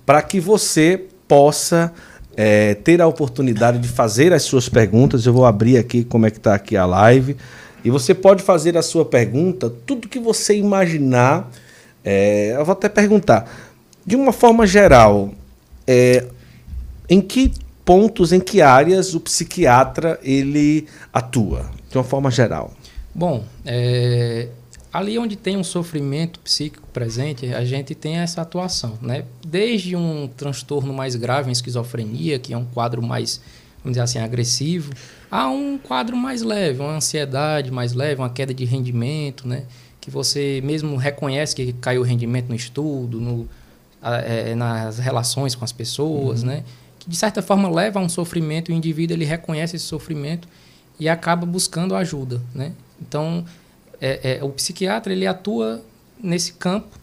para 0.05 0.21
que 0.21 0.39
você 0.39 1.07
possa 1.27 1.91
é, 2.37 2.75
ter 2.75 3.01
a 3.01 3.07
oportunidade 3.07 3.79
de 3.79 3.89
fazer 3.89 4.35
as 4.35 4.43
suas 4.43 4.69
perguntas. 4.69 5.25
Eu 5.25 5.33
vou 5.33 5.47
abrir 5.47 5.79
aqui 5.79 6.05
como 6.05 6.27
é 6.27 6.31
que 6.31 6.37
está 6.37 6.55
aqui 6.55 6.77
a 6.77 6.85
live. 6.85 7.39
E 7.83 7.89
você 7.89 8.13
pode 8.13 8.43
fazer 8.43 8.77
a 8.77 8.83
sua 8.83 9.07
pergunta, 9.07 9.73
tudo 9.87 10.07
que 10.07 10.19
você 10.19 10.55
imaginar. 10.55 11.51
É, 12.05 12.55
eu 12.57 12.65
vou 12.65 12.73
até 12.73 12.89
perguntar, 12.89 13.51
de 14.05 14.17
uma 14.17 14.33
forma 14.33 14.67
geral, 14.67 15.33
é, 15.87 16.27
em 17.09 17.21
que 17.21 17.53
pontos, 17.85 18.33
em 18.33 18.41
que 18.41 18.61
áreas 18.61 19.15
o 19.15 19.21
psiquiatra 19.21 20.19
ele 20.23 20.87
atua, 21.13 21.71
de 21.91 21.97
uma 21.97 22.05
forma 22.05 22.31
geral? 22.31 22.73
Bom, 23.15 23.45
é, 23.65 24.49
ali 24.93 25.19
onde 25.19 25.37
tem 25.37 25.57
um 25.57 25.65
sofrimento 25.65 26.39
psíquico 26.41 26.87
presente, 26.93 27.53
a 27.53 27.65
gente 27.65 27.95
tem 27.95 28.19
essa 28.19 28.43
atuação, 28.43 28.99
né? 29.01 29.25
Desde 29.47 29.97
um 29.97 30.29
transtorno 30.37 30.93
mais 30.93 31.17
grave, 31.17 31.49
uma 31.49 31.53
esquizofrenia, 31.53 32.39
que 32.39 32.53
é 32.53 32.57
um 32.57 32.65
quadro 32.65 33.03
mais, 33.03 33.41
vamos 33.83 33.93
dizer 33.93 34.03
assim, 34.03 34.19
agressivo, 34.19 34.93
a 35.31 35.49
um 35.49 35.79
quadro 35.79 36.17
mais 36.17 36.43
leve, 36.43 36.81
uma 36.81 36.97
ansiedade 36.97 37.71
mais 37.71 37.93
leve, 37.93 38.21
uma 38.21 38.31
queda 38.31 38.53
de 38.55 38.65
rendimento, 38.65 39.47
né? 39.47 39.65
Que 40.01 40.11
você 40.11 40.61
mesmo 40.65 40.97
reconhece 40.97 41.55
que 41.55 41.73
caiu 41.75 42.01
o 42.03 42.05
rendimento 42.05 42.49
no 42.49 42.55
estudo, 42.55 43.21
no, 43.21 43.49
é, 44.03 44.55
nas 44.55 44.99
relações 44.99 45.55
com 45.55 45.65
as 45.65 45.73
pessoas, 45.73 46.43
né? 46.43 46.63
Que 46.99 47.09
de 47.11 47.17
certa 47.17 47.43
forma 47.43 47.69
leva 47.71 47.99
a 48.01 48.03
um 48.03 48.09
sofrimento, 48.09 48.71
e 48.71 48.75
o 48.75 48.77
indivíduo 48.77 49.17
ele 49.17 49.25
reconhece 49.25 49.77
esse 49.77 49.85
sofrimento 49.85 50.49
e 51.01 51.09
acaba 51.09 51.45
buscando 51.47 51.95
ajuda, 51.95 52.41
né? 52.55 52.73
Então, 53.01 53.45
é, 54.01 54.39
é, 54.39 54.45
o 54.45 54.49
psiquiatra 54.51 55.13
ele 55.13 55.27
atua 55.27 55.83
nesse 56.23 56.53
campo, 56.55 56.97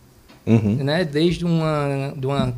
Uhum. 0.45 0.75
né? 0.83 1.03
Desde 1.03 1.43
uma, 1.43 2.13
de 2.15 2.27
uma, 2.27 2.53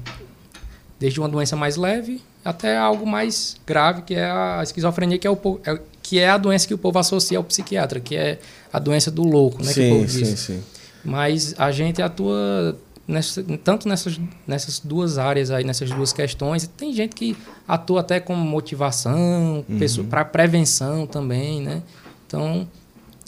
desde 0.99 1.19
uma 1.19 1.29
doença 1.29 1.55
mais 1.55 1.75
leve 1.77 2.21
até 2.43 2.77
algo 2.77 3.05
mais 3.05 3.55
grave, 3.65 4.01
que 4.03 4.13
é 4.15 4.25
a 4.25 4.59
esquizofrenia, 4.63 5.17
que 5.17 5.27
é, 5.27 5.29
o, 5.31 5.59
é- 5.65 5.79
que 6.01 6.19
é 6.19 6.29
a 6.29 6.37
doença 6.37 6.67
que 6.67 6.73
o 6.73 6.77
povo 6.77 6.97
associa 6.99 7.37
ao 7.37 7.43
psiquiatra, 7.43 7.99
que 7.99 8.15
é 8.15 8.39
a 8.71 8.79
doença 8.79 9.09
do 9.11 9.23
louco, 9.23 9.59
né? 9.63 9.67
que 9.69 9.73
sim, 9.81 9.89
povo 9.89 10.09
sim, 10.09 10.35
sim. 10.35 10.59
Mas 11.03 11.55
a 11.57 11.71
gente 11.71 12.01
atua 12.01 12.77
nessa- 13.07 13.43
tanto 13.63 13.87
nessas, 13.87 14.19
nessas 14.45 14.79
duas 14.79 15.17
áreas 15.17 15.51
aí, 15.51 15.63
nessas 15.63 15.89
duas 15.91 16.11
questões. 16.11 16.69
Tem 16.77 16.91
gente 16.93 17.15
que 17.15 17.37
atua 17.67 18.01
até 18.01 18.19
como 18.19 18.43
motivação, 18.43 19.63
Uhum. 19.69 20.05
para 20.09 20.25
prevenção 20.25 21.05
também, 21.07 21.61
né? 21.61 21.81
Então, 22.25 22.67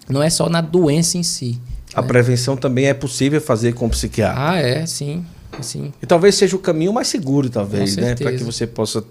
não 0.09 0.21
é 0.21 0.29
só 0.29 0.49
na 0.49 0.61
doença 0.61 1.17
em 1.17 1.23
si. 1.23 1.59
A 1.93 2.03
prevenção 2.03 2.55
também 2.57 2.85
é 2.85 2.93
possível 2.93 3.39
fazer 3.41 3.73
com 3.73 3.85
o 3.87 3.89
psiquiatra. 3.89 4.39
Ah, 4.51 4.57
é, 4.57 4.85
sim. 4.85 5.25
Sim. 5.61 5.91
E 6.01 6.05
talvez 6.05 6.35
seja 6.35 6.55
o 6.55 6.59
caminho 6.59 6.93
mais 6.93 7.07
seguro, 7.07 7.49
talvez, 7.49 7.97
né? 7.97 8.15
Para 8.15 8.31
que 8.31 8.43
você 8.43 8.65
possa 8.67 9.03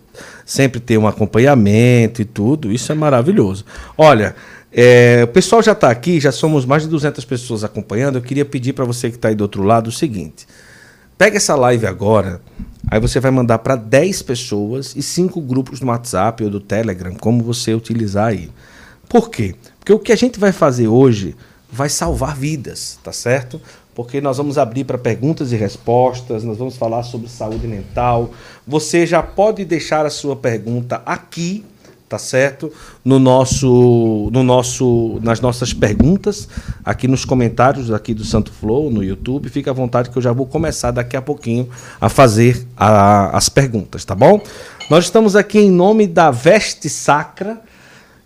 sempre 0.46 0.80
ter 0.80 0.96
um 0.96 1.06
acompanhamento 1.06 2.22
e 2.22 2.24
tudo. 2.24 2.72
Isso 2.72 2.90
é 2.92 2.94
maravilhoso. 2.94 3.64
Olha, 3.98 4.34
é, 4.80 5.24
o 5.24 5.26
pessoal 5.26 5.60
já 5.60 5.72
está 5.72 5.90
aqui, 5.90 6.20
já 6.20 6.30
somos 6.30 6.64
mais 6.64 6.84
de 6.84 6.88
200 6.88 7.24
pessoas 7.24 7.64
acompanhando. 7.64 8.14
Eu 8.14 8.22
queria 8.22 8.44
pedir 8.44 8.74
para 8.74 8.84
você 8.84 9.10
que 9.10 9.16
está 9.16 9.26
aí 9.26 9.34
do 9.34 9.40
outro 9.40 9.64
lado 9.64 9.88
o 9.88 9.92
seguinte: 9.92 10.46
pega 11.18 11.36
essa 11.36 11.56
live 11.56 11.84
agora, 11.84 12.40
aí 12.88 13.00
você 13.00 13.18
vai 13.18 13.32
mandar 13.32 13.58
para 13.58 13.74
10 13.74 14.22
pessoas 14.22 14.94
e 14.94 15.02
5 15.02 15.40
grupos 15.40 15.80
no 15.80 15.88
WhatsApp 15.88 16.44
ou 16.44 16.48
do 16.48 16.60
Telegram, 16.60 17.12
como 17.16 17.42
você 17.42 17.74
utilizar 17.74 18.28
aí. 18.28 18.50
Por 19.08 19.30
quê? 19.30 19.56
Porque 19.80 19.92
o 19.92 19.98
que 19.98 20.12
a 20.12 20.16
gente 20.16 20.38
vai 20.38 20.52
fazer 20.52 20.86
hoje 20.86 21.34
vai 21.68 21.88
salvar 21.88 22.36
vidas, 22.36 23.00
tá 23.02 23.10
certo? 23.10 23.60
Porque 23.96 24.20
nós 24.20 24.36
vamos 24.36 24.58
abrir 24.58 24.84
para 24.84 24.96
perguntas 24.96 25.50
e 25.50 25.56
respostas, 25.56 26.44
nós 26.44 26.56
vamos 26.56 26.76
falar 26.76 27.02
sobre 27.02 27.28
saúde 27.28 27.66
mental. 27.66 28.30
Você 28.64 29.04
já 29.04 29.24
pode 29.24 29.64
deixar 29.64 30.06
a 30.06 30.10
sua 30.10 30.36
pergunta 30.36 31.02
aqui, 31.04 31.64
tá 32.08 32.18
certo? 32.18 32.72
No 33.04 33.18
nosso, 33.18 34.30
no 34.32 34.42
nosso, 34.42 35.18
nas 35.22 35.40
nossas 35.40 35.72
perguntas, 35.72 36.48
aqui 36.84 37.06
nos 37.06 37.24
comentários 37.24 37.90
aqui 37.92 38.14
do 38.14 38.24
Santo 38.24 38.50
Flow, 38.52 38.90
no 38.90 39.04
YouTube. 39.04 39.48
Fica 39.48 39.70
à 39.70 39.74
vontade 39.74 40.10
que 40.10 40.16
eu 40.16 40.22
já 40.22 40.32
vou 40.32 40.46
começar 40.46 40.90
daqui 40.90 41.16
a 41.16 41.22
pouquinho 41.22 41.68
a 42.00 42.08
fazer 42.08 42.66
a- 42.76 43.36
as 43.36 43.48
perguntas, 43.48 44.04
tá 44.04 44.14
bom? 44.14 44.40
Nós 44.90 45.04
estamos 45.04 45.36
aqui 45.36 45.58
em 45.58 45.70
nome 45.70 46.06
da 46.06 46.30
Veste 46.30 46.88
Sacra, 46.88 47.60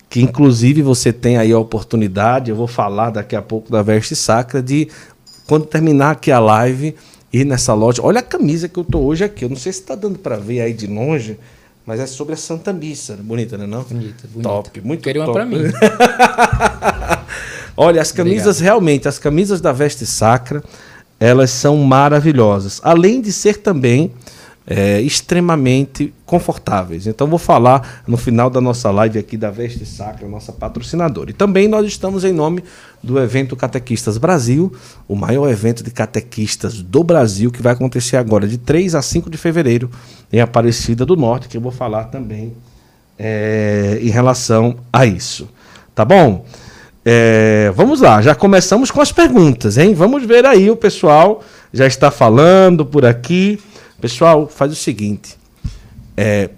que 0.09 0.21
inclusive 0.21 0.83
você 0.83 1.13
tem 1.13 1.37
aí 1.39 1.51
a 1.53 1.59
oportunidade, 1.59 2.51
eu 2.51 2.57
vou 2.57 2.67
falar 2.69 3.11
daqui 3.11 3.35
a 3.35 3.43
pouco 3.43 3.73
da 3.73 3.83
Veste 3.83 4.15
Sacra, 4.15 4.63
de 4.63 4.89
quando 5.47 5.67
terminar 5.67 6.13
aqui 6.13 6.31
a 6.31 6.39
live, 6.39 6.95
ir 7.33 7.45
nessa 7.45 7.75
loja. 7.75 8.03
Olha 8.05 8.21
a 8.21 8.23
camisa 8.23 8.69
que 8.69 8.79
eu 8.79 8.85
tô 8.85 9.01
hoje 9.01 9.25
aqui. 9.25 9.45
Eu 9.45 9.49
não 9.49 9.57
sei 9.57 9.73
se 9.73 9.81
está 9.81 9.95
dando 9.95 10.19
para 10.19 10.37
ver 10.37 10.61
aí 10.61 10.73
de 10.73 10.87
longe, 10.87 11.39
mas 11.87 12.01
é 12.01 12.07
sobre 12.07 12.35
a 12.35 12.37
Santa 12.37 12.73
Missa. 12.73 13.17
Bonita, 13.17 13.59
né 13.59 13.67
não? 13.67 13.83
Bonita, 13.83 14.29
bonita. 14.29 14.49
Top, 14.49 14.81
muito 14.83 15.03
Queria 15.03 15.23
uma 15.23 15.27
top. 15.27 15.39
pra 15.39 15.47
mim. 15.47 15.65
Olha, 17.77 18.01
as 18.03 18.13
camisas 18.13 18.61
realmente, 18.61 19.09
as 19.09 19.19
camisas 19.19 19.61
da 19.61 19.73
Veste 19.73 20.07
Sacra, 20.07 20.63
elas 21.19 21.51
são 21.51 21.77
maravilhosas. 21.79 22.81
Além 22.85 23.21
de 23.21 23.33
ser 23.33 23.57
também 23.59 24.13
é, 24.67 25.01
extremamente 25.01 26.13
confortáveis. 26.25 27.07
Então 27.07 27.27
vou 27.27 27.39
falar 27.39 28.03
no 28.07 28.17
final 28.17 28.49
da 28.49 28.61
nossa 28.61 28.91
live 28.91 29.19
aqui 29.19 29.37
da 29.37 29.51
Veste 29.51 29.85
Sacra, 29.85 30.29
nossa 30.29 30.53
patrocinadora. 30.53 31.31
E 31.31 31.35
também 31.35 31.69
nós 31.69 31.87
estamos 31.87 32.25
em 32.25 32.33
nome 32.33 32.63
do 33.03 33.19
evento 33.19 33.57
Catequistas 33.57 34.17
Brasil, 34.19 34.73
o 35.09 35.17
maior 35.17 35.49
evento 35.51 35.83
de 35.83 35.91
catequistas 35.91 36.81
do 36.81 37.03
Brasil, 37.03 37.51
que 37.51 37.63
vai 37.63 37.73
acontecer 37.73 38.17
agora 38.17 38.47
de 38.47 38.59
3 38.59 38.95
a 38.95 39.03
5 39.03 39.29
de 39.29 39.37
fevereiro 39.37 39.91
em 40.33 40.41
Aparecida 40.41 41.05
do 41.05 41.17
Norte, 41.17 41.49
que 41.49 41.57
eu 41.57 41.61
vou 41.61 41.73
falar 41.73 42.05
também 42.05 42.53
é, 43.19 43.99
em 44.01 44.11
relação 44.11 44.77
a 44.93 45.05
isso. 45.05 45.49
Tá 45.95 46.05
bom? 46.05 46.47
É, 47.05 47.73
vamos 47.75 48.01
lá, 48.01 48.23
já 48.23 48.33
começamos 48.33 48.91
com 48.93 49.01
as 49.01 49.11
perguntas, 49.11 49.77
hein? 49.77 49.93
Vamos 49.93 50.25
ver 50.25 50.47
aí, 50.47 50.71
o 50.71 50.77
pessoal 50.77 51.43
já 51.73 51.85
está 51.85 52.13
falando 52.13 52.87
por 52.87 53.05
aqui. 53.05 53.59
Pessoal, 54.03 54.49
faz 54.49 54.73
o 54.73 54.75
seguinte: 54.75 55.39
é, 56.17 56.51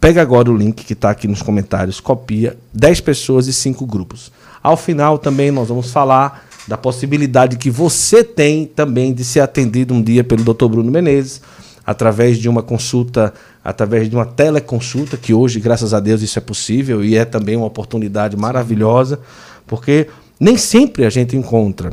pega 0.00 0.22
agora 0.22 0.48
o 0.48 0.56
link 0.56 0.84
que 0.84 0.92
está 0.92 1.10
aqui 1.10 1.26
nos 1.26 1.42
comentários, 1.42 1.98
copia 1.98 2.56
10 2.72 3.00
pessoas 3.00 3.48
e 3.48 3.52
5 3.52 3.84
grupos. 3.84 4.30
Ao 4.62 4.76
final 4.76 5.18
também 5.18 5.50
nós 5.50 5.66
vamos 5.66 5.90
falar 5.90 6.46
da 6.68 6.78
possibilidade 6.78 7.56
que 7.56 7.68
você 7.68 8.22
tem 8.22 8.64
também 8.64 9.12
de 9.12 9.24
ser 9.24 9.40
atendido 9.40 9.92
um 9.92 10.00
dia 10.00 10.22
pelo 10.22 10.44
Dr. 10.44 10.66
Bruno 10.66 10.88
Menezes, 10.88 11.42
através 11.84 12.38
de 12.38 12.48
uma 12.48 12.62
consulta, 12.62 13.34
através 13.64 14.08
de 14.08 14.14
uma 14.14 14.26
teleconsulta, 14.26 15.16
que 15.16 15.34
hoje, 15.34 15.58
graças 15.58 15.92
a 15.92 15.98
Deus, 15.98 16.22
isso 16.22 16.38
é 16.38 16.42
possível 16.42 17.04
e 17.04 17.16
é 17.16 17.24
também 17.24 17.56
uma 17.56 17.66
oportunidade 17.66 18.36
maravilhosa, 18.36 19.18
porque 19.66 20.06
nem 20.38 20.56
sempre 20.56 21.04
a 21.04 21.10
gente 21.10 21.36
encontra 21.36 21.92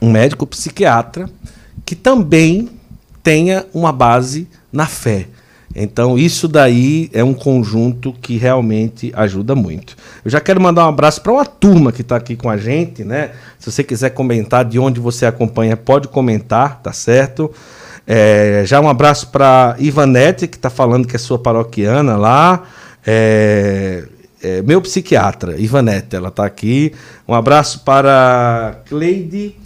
um 0.00 0.08
médico 0.08 0.46
psiquiatra 0.46 1.28
que 1.84 1.96
também 1.96 2.75
tenha 3.26 3.66
uma 3.74 3.90
base 3.90 4.46
na 4.72 4.86
fé. 4.86 5.26
Então, 5.74 6.16
isso 6.16 6.46
daí 6.46 7.10
é 7.12 7.24
um 7.24 7.34
conjunto 7.34 8.12
que 8.12 8.36
realmente 8.36 9.12
ajuda 9.16 9.52
muito. 9.52 9.96
Eu 10.24 10.30
já 10.30 10.40
quero 10.40 10.60
mandar 10.60 10.86
um 10.86 10.90
abraço 10.90 11.20
para 11.20 11.32
uma 11.32 11.44
turma 11.44 11.90
que 11.90 12.02
está 12.02 12.14
aqui 12.14 12.36
com 12.36 12.48
a 12.48 12.56
gente, 12.56 13.02
né? 13.02 13.32
Se 13.58 13.72
você 13.72 13.82
quiser 13.82 14.10
comentar 14.10 14.64
de 14.64 14.78
onde 14.78 15.00
você 15.00 15.26
acompanha, 15.26 15.76
pode 15.76 16.06
comentar, 16.06 16.80
tá 16.80 16.92
certo? 16.92 17.50
É, 18.06 18.62
já 18.64 18.80
um 18.80 18.88
abraço 18.88 19.26
para 19.30 19.74
Ivanete, 19.80 20.46
que 20.46 20.56
está 20.56 20.70
falando 20.70 21.08
que 21.08 21.16
é 21.16 21.18
sua 21.18 21.38
paroquiana 21.38 22.16
lá. 22.16 22.62
É, 23.04 24.04
é, 24.40 24.62
meu 24.62 24.80
psiquiatra, 24.80 25.58
Ivanete, 25.58 26.14
ela 26.14 26.28
está 26.28 26.46
aqui. 26.46 26.92
Um 27.26 27.34
abraço 27.34 27.80
para 27.80 28.82
Cleide. 28.88 29.65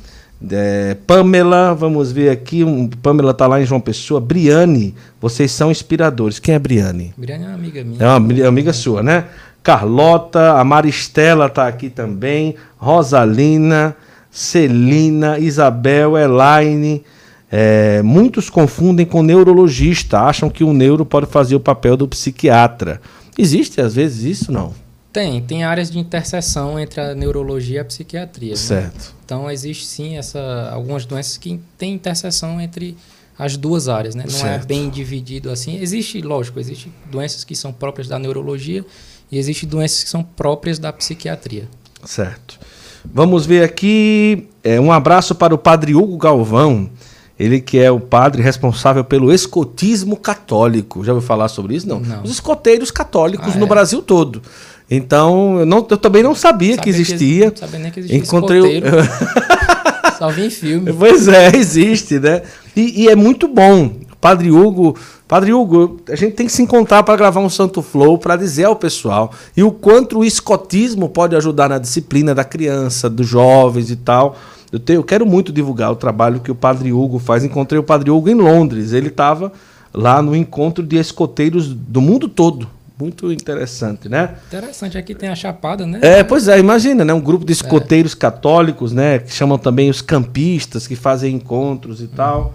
É, 0.50 0.96
Pamela, 1.06 1.74
vamos 1.74 2.12
ver 2.12 2.30
aqui. 2.30 2.64
Um, 2.64 2.88
Pamela 2.88 3.32
está 3.32 3.46
lá 3.46 3.60
em 3.60 3.66
João 3.66 3.80
Pessoa. 3.80 4.20
Briane, 4.20 4.94
vocês 5.20 5.52
são 5.52 5.70
inspiradores. 5.70 6.38
Quem 6.38 6.54
é 6.54 6.58
Briane? 6.58 7.12
Briane 7.16 7.44
é 7.44 7.46
uma 7.48 7.54
amiga 7.54 7.84
minha. 7.84 8.02
É 8.02 8.08
uma 8.08 8.48
amiga 8.48 8.72
sua, 8.72 9.02
né? 9.02 9.26
Carlota, 9.62 10.58
a 10.58 10.64
Maristela 10.64 11.46
está 11.46 11.68
aqui 11.68 11.90
também. 11.90 12.54
Rosalina, 12.78 13.94
Celina, 14.30 15.38
Isabel, 15.38 16.16
Elaine. 16.16 17.04
É, 17.52 18.00
muitos 18.02 18.48
confundem 18.48 19.04
com 19.04 19.22
neurologista, 19.22 20.20
acham 20.20 20.48
que 20.48 20.62
o 20.62 20.72
neuro 20.72 21.04
pode 21.04 21.26
fazer 21.26 21.56
o 21.56 21.60
papel 21.60 21.96
do 21.96 22.06
psiquiatra. 22.06 23.00
Existe 23.36 23.80
às 23.80 23.94
vezes 23.94 24.22
isso, 24.22 24.52
não? 24.52 24.72
Tem, 25.12 25.40
tem 25.42 25.64
áreas 25.64 25.90
de 25.90 25.98
interseção 25.98 26.78
entre 26.78 27.00
a 27.00 27.14
neurologia 27.14 27.76
e 27.76 27.78
a 27.80 27.84
psiquiatria. 27.84 28.56
Certo. 28.56 28.94
Né? 28.94 29.12
Então 29.24 29.50
existe 29.50 29.84
sim 29.86 30.16
essa, 30.16 30.70
algumas 30.72 31.04
doenças 31.04 31.36
que 31.36 31.58
têm 31.76 31.94
interseção 31.94 32.60
entre 32.60 32.96
as 33.38 33.56
duas 33.56 33.88
áreas, 33.88 34.14
né? 34.14 34.24
Não 34.28 34.36
é 34.36 34.38
Certo. 34.38 34.62
é 34.64 34.66
bem 34.66 34.88
dividido 34.88 35.50
assim. 35.50 35.76
Existe, 35.80 36.20
lógico, 36.20 36.60
existe 36.60 36.92
doenças 37.10 37.42
que 37.42 37.56
são 37.56 37.72
próprias 37.72 38.06
da 38.06 38.18
neurologia 38.18 38.84
e 39.32 39.38
existem 39.38 39.68
doenças 39.68 40.04
que 40.04 40.10
são 40.10 40.22
próprias 40.22 40.78
da 40.78 40.92
psiquiatria. 40.92 41.66
Certo. 42.04 42.58
Vamos 43.04 43.46
ver 43.46 43.64
aqui. 43.64 44.46
É, 44.62 44.78
um 44.78 44.92
abraço 44.92 45.34
para 45.34 45.54
o 45.54 45.58
padre 45.58 45.94
Hugo 45.94 46.18
Galvão. 46.18 46.90
Ele 47.38 47.58
que 47.58 47.78
é 47.78 47.90
o 47.90 47.98
padre 47.98 48.42
responsável 48.42 49.02
pelo 49.02 49.32
escotismo 49.32 50.14
católico. 50.18 51.02
Já 51.02 51.14
ouviu 51.14 51.26
falar 51.26 51.48
sobre 51.48 51.74
isso? 51.74 51.88
Não. 51.88 51.98
Não. 51.98 52.22
Os 52.22 52.30
escoteiros 52.30 52.90
católicos 52.90 53.54
Ah, 53.54 53.58
no 53.58 53.64
é? 53.64 53.68
Brasil 53.68 54.02
todo. 54.02 54.42
Então, 54.90 55.60
eu, 55.60 55.66
não- 55.66 55.86
eu 55.88 55.96
também 55.96 56.22
não 56.22 56.34
sabia 56.34 56.76
que 56.76 56.88
existia. 56.90 57.52
sabia 57.54 57.78
nem 57.78 57.92
que 57.92 58.00
existia 58.00 58.18
Encontrei. 58.18 58.82
Só 60.18 60.28
vi 60.28 60.46
em 60.46 60.50
filme. 60.50 60.92
Pois 60.92 61.28
é, 61.28 61.54
existe, 61.56 62.18
né? 62.18 62.42
E, 62.76 63.04
e 63.04 63.08
é 63.08 63.14
muito 63.16 63.46
bom. 63.48 63.92
Padre 64.20 64.50
Hugo, 64.50 64.96
Padre 65.26 65.52
Hugo, 65.54 65.98
a 66.08 66.14
gente 66.14 66.34
tem 66.34 66.44
que 66.44 66.52
se 66.52 66.60
encontrar 66.60 67.02
para 67.02 67.16
gravar 67.16 67.40
um 67.40 67.48
Santo 67.48 67.80
Flow 67.80 68.18
para 68.18 68.36
dizer 68.36 68.64
ao 68.64 68.76
pessoal 68.76 69.32
e 69.56 69.62
o 69.62 69.70
quanto 69.72 70.18
o 70.18 70.24
escotismo 70.24 71.08
pode 71.08 71.34
ajudar 71.34 71.70
na 71.70 71.78
disciplina 71.78 72.34
da 72.34 72.44
criança, 72.44 73.08
dos 73.08 73.26
jovens 73.26 73.90
e 73.90 73.96
tal. 73.96 74.36
Eu, 74.70 74.78
tenho, 74.78 74.98
eu 74.98 75.04
quero 75.04 75.24
muito 75.24 75.50
divulgar 75.50 75.90
o 75.90 75.96
trabalho 75.96 76.40
que 76.40 76.50
o 76.50 76.54
Padre 76.54 76.92
Hugo 76.92 77.18
faz. 77.18 77.42
Encontrei 77.44 77.78
o 77.80 77.82
Padre 77.82 78.10
Hugo 78.10 78.28
em 78.28 78.34
Londres. 78.34 78.92
Ele 78.92 79.08
estava 79.08 79.50
lá 79.92 80.20
no 80.20 80.36
encontro 80.36 80.84
de 80.84 80.96
escoteiros 80.96 81.66
do 81.68 82.00
mundo 82.02 82.28
todo. 82.28 82.68
Muito 83.00 83.32
interessante, 83.32 84.08
né? 84.10 84.34
Interessante, 84.48 84.98
aqui 84.98 85.14
tem 85.14 85.30
a 85.30 85.34
Chapada, 85.34 85.86
né? 85.86 86.00
É, 86.02 86.22
pois 86.22 86.48
é, 86.48 86.58
imagina, 86.58 87.02
né? 87.02 87.14
Um 87.14 87.20
grupo 87.20 87.46
de 87.46 87.52
escoteiros 87.52 88.14
católicos, 88.14 88.92
né? 88.92 89.20
Que 89.20 89.32
chamam 89.32 89.56
também 89.56 89.88
os 89.88 90.02
campistas, 90.02 90.86
que 90.86 90.94
fazem 90.94 91.34
encontros 91.34 92.02
e 92.02 92.06
tal. 92.08 92.54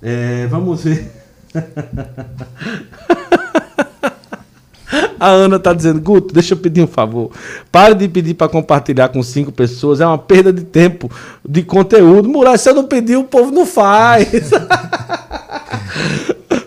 É, 0.00 0.46
vamos 0.46 0.84
ver. 0.84 1.12
A 5.18 5.28
Ana 5.28 5.58
tá 5.58 5.72
dizendo, 5.72 6.00
Guto, 6.00 6.34
deixa 6.34 6.54
eu 6.54 6.58
pedir 6.58 6.82
um 6.82 6.86
favor. 6.86 7.30
Pare 7.70 7.94
de 7.94 8.08
pedir 8.08 8.34
para 8.34 8.48
compartilhar 8.48 9.08
com 9.08 9.22
cinco 9.22 9.52
pessoas, 9.52 10.00
é 10.00 10.06
uma 10.06 10.18
perda 10.18 10.52
de 10.52 10.64
tempo, 10.64 11.08
de 11.48 11.62
conteúdo. 11.62 12.28
Muralha, 12.28 12.58
se 12.58 12.68
eu 12.68 12.74
não 12.74 12.84
pedir, 12.84 13.16
o 13.16 13.24
povo 13.24 13.52
não 13.52 13.64
faz. 13.64 14.28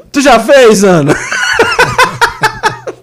tu 0.09 0.21
já 0.21 0.39
fez, 0.39 0.83
Ana? 0.83 1.13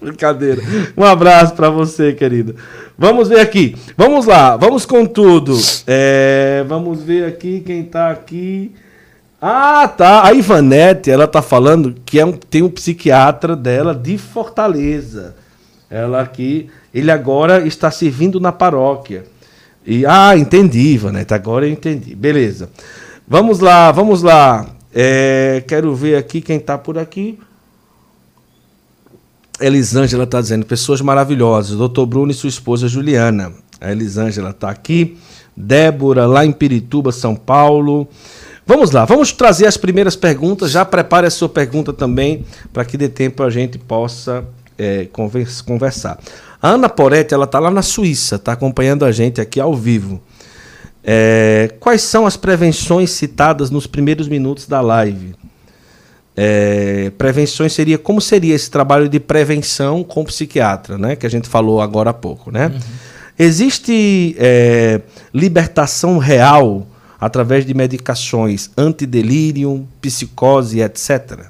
Brincadeira. 0.02 0.60
Um 0.96 1.04
abraço 1.04 1.54
para 1.54 1.70
você, 1.70 2.12
querida. 2.12 2.56
Vamos 2.98 3.28
ver 3.28 3.38
aqui. 3.38 3.76
Vamos 3.96 4.26
lá. 4.26 4.56
Vamos 4.56 4.84
com 4.84 5.06
tudo. 5.06 5.56
É, 5.86 6.64
vamos 6.66 7.00
ver 7.02 7.24
aqui 7.24 7.62
quem 7.64 7.84
tá 7.84 8.10
aqui. 8.10 8.72
Ah, 9.40 9.86
tá. 9.86 10.26
A 10.26 10.32
Ivanete, 10.32 11.08
ela 11.08 11.28
tá 11.28 11.40
falando 11.40 11.94
que 12.04 12.18
é 12.18 12.24
um, 12.24 12.32
tem 12.32 12.62
um 12.62 12.68
psiquiatra 12.68 13.54
dela 13.54 13.94
de 13.94 14.18
Fortaleza. 14.18 15.36
Ela 15.88 16.20
aqui, 16.20 16.68
ele 16.92 17.10
agora 17.10 17.64
está 17.66 17.90
servindo 17.90 18.40
na 18.40 18.50
paróquia. 18.50 19.24
E 19.86 20.04
ah, 20.04 20.36
entendi, 20.36 20.94
Ivanete. 20.94 21.32
Agora 21.32 21.64
eu 21.64 21.70
entendi. 21.70 22.14
Beleza. 22.14 22.68
Vamos 23.26 23.60
lá, 23.60 23.92
vamos 23.92 24.22
lá. 24.22 24.66
É, 24.92 25.62
quero 25.66 25.94
ver 25.94 26.16
aqui 26.16 26.40
quem 26.40 26.58
tá 26.58 26.76
por 26.76 26.98
aqui. 26.98 27.38
Elisângela 29.64 30.24
está 30.24 30.40
dizendo, 30.40 30.66
pessoas 30.66 31.00
maravilhosas. 31.00 31.76
Doutor 31.76 32.06
Bruno 32.06 32.30
e 32.30 32.34
sua 32.34 32.48
esposa 32.48 32.88
Juliana. 32.88 33.52
A 33.80 33.90
Elisângela 33.90 34.50
está 34.50 34.70
aqui. 34.70 35.16
Débora, 35.56 36.26
lá 36.26 36.44
em 36.44 36.52
Pirituba, 36.52 37.12
São 37.12 37.34
Paulo. 37.34 38.08
Vamos 38.66 38.90
lá, 38.92 39.04
vamos 39.04 39.32
trazer 39.32 39.66
as 39.66 39.76
primeiras 39.76 40.16
perguntas. 40.16 40.70
Já 40.70 40.84
prepare 40.84 41.26
a 41.26 41.30
sua 41.30 41.48
pergunta 41.48 41.92
também, 41.92 42.44
para 42.72 42.84
que 42.84 42.96
dê 42.96 43.08
tempo 43.08 43.42
a 43.42 43.50
gente 43.50 43.76
possa 43.76 44.44
é, 44.78 45.06
convers- 45.12 45.60
conversar. 45.60 46.18
A 46.60 46.70
Ana 46.70 46.88
Poretti, 46.88 47.34
ela 47.34 47.44
está 47.44 47.58
lá 47.58 47.70
na 47.70 47.82
Suíça, 47.82 48.36
está 48.36 48.52
acompanhando 48.52 49.04
a 49.04 49.10
gente 49.10 49.40
aqui 49.40 49.60
ao 49.60 49.74
vivo. 49.74 50.22
É, 51.04 51.74
quais 51.80 52.02
são 52.02 52.24
as 52.24 52.36
prevenções 52.36 53.10
citadas 53.10 53.68
nos 53.68 53.88
primeiros 53.88 54.28
minutos 54.28 54.68
da 54.68 54.80
live? 54.80 55.34
É, 56.36 57.10
prevenções 57.18 57.72
seria 57.74 57.98
como 57.98 58.20
seria 58.20 58.54
esse 58.54 58.70
trabalho 58.70 59.08
de 59.08 59.20
prevenção 59.20 60.02
com 60.02 60.22
o 60.22 60.24
psiquiatra, 60.24 60.96
né? 60.96 61.14
Que 61.16 61.26
a 61.26 61.30
gente 61.30 61.48
falou 61.48 61.80
agora 61.80 62.10
há 62.10 62.14
pouco, 62.14 62.50
né? 62.50 62.72
Existe 63.38 64.36
é, 64.38 65.00
libertação 65.34 66.18
real 66.18 66.86
através 67.20 67.64
de 67.66 67.74
medicações 67.74 68.70
antidelírio, 68.76 69.86
psicose, 70.00 70.80
etc. 70.80 71.46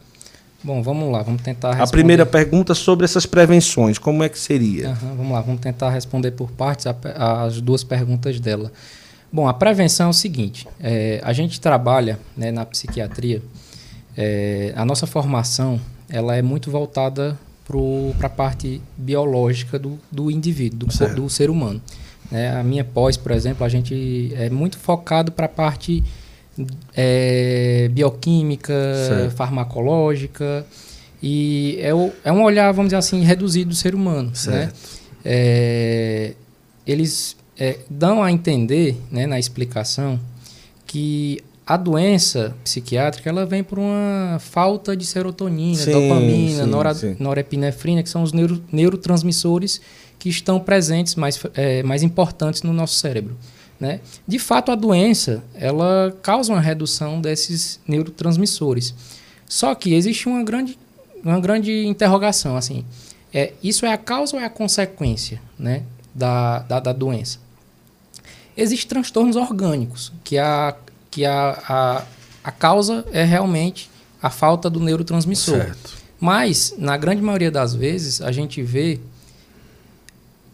Bom, 0.65 0.83
vamos 0.83 1.11
lá, 1.11 1.23
vamos 1.23 1.43
tentar 1.43 1.69
A 1.69 1.75
responder. 1.75 1.91
primeira 1.91 2.25
pergunta 2.27 2.73
sobre 2.75 3.05
essas 3.05 3.27
prevenções, 3.27 3.99
como 3.99 4.23
é 4.23 4.29
que 4.29 4.39
seria? 4.39 4.91
Aham, 4.91 5.15
vamos 5.17 5.33
lá, 5.33 5.41
vamos 5.41 5.61
tentar 5.61 5.91
responder 5.91 6.31
por 6.33 6.51
partes 6.53 6.87
a 6.87 6.95
pe- 6.95 7.13
as 7.17 7.61
duas 7.61 7.83
perguntas 7.83 8.39
dela. 8.39 8.71
Bom, 9.33 9.49
a 9.49 9.55
prevenção 9.55 10.07
é 10.07 10.11
o 10.11 10.13
seguinte: 10.13 10.69
é, 10.81 11.21
a 11.25 11.33
gente 11.33 11.61
trabalha 11.61 12.19
né, 12.37 12.53
na 12.53 12.65
psiquiatria, 12.65 13.43
é, 14.17 14.73
a 14.77 14.85
nossa 14.85 15.07
formação 15.07 15.81
ela 16.09 16.37
é 16.37 16.43
muito 16.43 16.71
voltada 16.71 17.39
para 18.19 18.27
a 18.27 18.31
parte 18.31 18.81
biológica 18.97 19.79
do, 19.79 19.99
do 20.11 20.31
indivíduo, 20.31 20.89
do, 20.89 21.15
do 21.15 21.31
ser 21.31 21.49
humano. 21.49 21.81
né? 22.31 22.55
A 22.59 22.63
minha 22.63 22.85
pós, 22.85 23.17
por 23.17 23.33
exemplo, 23.33 23.65
a 23.65 23.69
gente 23.69 24.33
é 24.37 24.51
muito 24.51 24.79
focado 24.79 25.33
para 25.33 25.47
a 25.47 25.49
parte 25.49 26.03
é, 26.95 27.89
bioquímica, 27.93 28.75
Certo. 29.09 29.31
farmacológica, 29.37 30.67
e 31.23 31.79
é, 31.81 31.95
o- 31.95 32.13
é 32.25 32.33
um 32.33 32.43
olhar, 32.43 32.71
vamos 32.73 32.89
dizer 32.91 32.97
assim, 32.99 33.23
reduzido 33.23 33.71
do 33.71 33.77
ser 33.77 33.95
humano. 33.95 34.33
Né? 34.47 34.73
É, 35.25 36.35
eles 36.87 37.37
é, 37.59 37.79
dão 37.89 38.23
a 38.23 38.31
entender, 38.31 39.01
né, 39.11 39.27
na 39.27 39.39
explicação, 39.39 40.19
que 40.87 41.43
a 41.67 41.77
doença 41.77 42.55
psiquiátrica 42.65 43.29
ela 43.31 43.47
vem 43.47 43.63
por 43.63 43.79
uma 43.79 44.39
falta 44.41 44.97
de 44.97 45.07
serotonina, 45.07 45.77
Sim, 45.83 45.93
dopamina, 45.93 46.65
sim, 46.65 46.71
nora- 46.71 46.95
sim. 46.95 47.17
norepinefrina, 47.19 48.03
que 48.03 48.09
são 48.11 48.23
os 48.23 48.33
neuro- 48.33 48.63
neurotransmissores 48.73 49.81
que 50.19 50.29
estão 50.29 50.59
presentes, 50.61 51.15
mais, 51.15 51.41
é, 51.55 51.83
mais 51.83 52.03
importantes 52.03 52.63
no 52.63 52.73
nosso 52.73 52.95
cérebro. 52.97 53.37
Né? 53.81 54.01
De 54.27 54.39
fato, 54.39 54.71
a 54.71 54.75
doença 54.77 55.43
ela 55.55 56.17
causa 56.23 56.53
uma 56.53 56.61
redução 56.61 57.21
desses 57.21 57.81
neurotransmissores. 57.89 58.95
Só 59.49 59.75
que 59.75 59.93
existe 59.95 60.29
uma 60.29 60.43
grande, 60.45 60.79
uma 61.25 61.41
grande 61.41 61.85
interrogação. 61.87 62.57
assim 62.57 62.85
é, 63.35 63.53
Isso 63.63 63.85
é 63.87 63.93
a 63.93 63.99
causa 63.99 64.37
ou 64.37 64.43
é 64.43 64.45
a 64.45 64.51
consequência 64.51 65.41
né, 65.59 65.83
da, 66.15 66.61
da, 66.61 66.79
da 66.81 66.93
doença? 66.93 67.39
Existem 68.57 68.89
transtornos 68.89 69.35
orgânicos, 69.35 70.13
que, 70.23 70.37
a, 70.39 70.77
que 71.13 71.25
a, 71.25 71.63
a, 71.69 72.05
a 72.43 72.51
causa 72.51 73.05
é 73.13 73.23
realmente 73.23 73.89
a 74.21 74.31
falta 74.31 74.69
do 74.69 74.81
neurotransmissor. 74.81 75.59
Certo. 75.59 75.95
Mas, 76.19 76.75
na 76.79 76.97
grande 76.97 77.23
maioria 77.23 77.51
das 77.51 77.75
vezes, 77.75 78.21
a 78.21 78.33
gente 78.33 78.63
vê 78.63 78.99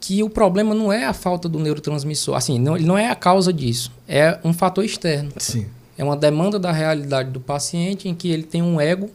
que 0.01 0.23
o 0.23 0.29
problema 0.29 0.75
não 0.75 0.93
é 0.93 1.05
a 1.05 1.13
falta 1.13 1.49
do 1.49 1.59
neurotransmissor. 1.59 2.35
Assim, 2.35 2.59
não, 2.59 2.77
não 2.77 2.99
é 2.99 3.09
a 3.09 3.15
causa 3.15 3.53
disso. 3.53 3.93
É 4.07 4.39
um 4.43 4.53
fator 4.53 4.85
externo. 4.85 5.31
Sim. 5.39 5.67
É 5.97 6.03
uma 6.03 6.17
demanda 6.17 6.59
da 6.59 6.73
realidade 6.73 7.31
do 7.31 7.41
paciente 7.41 8.09
em 8.09 8.15
que 8.15 8.29
ele 8.29 8.43
tem 8.43 8.63
um 8.63 8.81
ego 8.81 9.11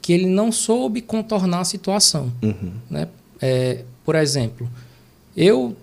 que 0.00 0.12
ele 0.12 0.26
não 0.26 0.50
soube 0.50 1.00
contornar 1.00 1.60
a 1.60 1.64
situação. 1.64 2.32
Uhum. 2.42 2.72
Né? 2.90 3.08
É, 3.40 3.84
por 4.04 4.16
exemplo, 4.16 4.68
eu 5.36 5.76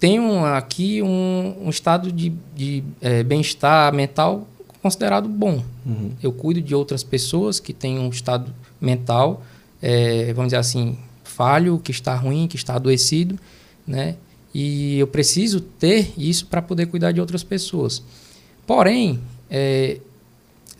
tenho 0.00 0.44
aqui 0.46 1.02
um, 1.02 1.66
um 1.66 1.70
estado 1.70 2.10
de, 2.10 2.32
de 2.56 2.82
é, 3.00 3.22
bem-estar 3.22 3.94
mental 3.94 4.48
considerado 4.82 5.28
bom. 5.28 5.62
Uhum. 5.84 6.12
Eu 6.22 6.32
cuido 6.32 6.62
de 6.62 6.74
outras 6.74 7.02
pessoas 7.04 7.60
que 7.60 7.74
têm 7.74 7.98
um 7.98 8.08
estado 8.08 8.52
mental, 8.80 9.42
é, 9.80 10.32
vamos 10.32 10.48
dizer 10.48 10.56
assim, 10.56 10.96
falho, 11.22 11.78
que 11.78 11.90
está 11.90 12.14
ruim, 12.14 12.48
que 12.48 12.56
está 12.56 12.74
adoecido, 12.76 13.38
né? 13.86 14.16
E 14.54 14.98
eu 14.98 15.06
preciso 15.06 15.60
ter 15.60 16.12
isso 16.16 16.46
para 16.46 16.60
poder 16.60 16.86
cuidar 16.86 17.12
de 17.12 17.20
outras 17.20 17.44
pessoas. 17.44 18.02
Porém, 18.66 19.20
é, 19.50 19.98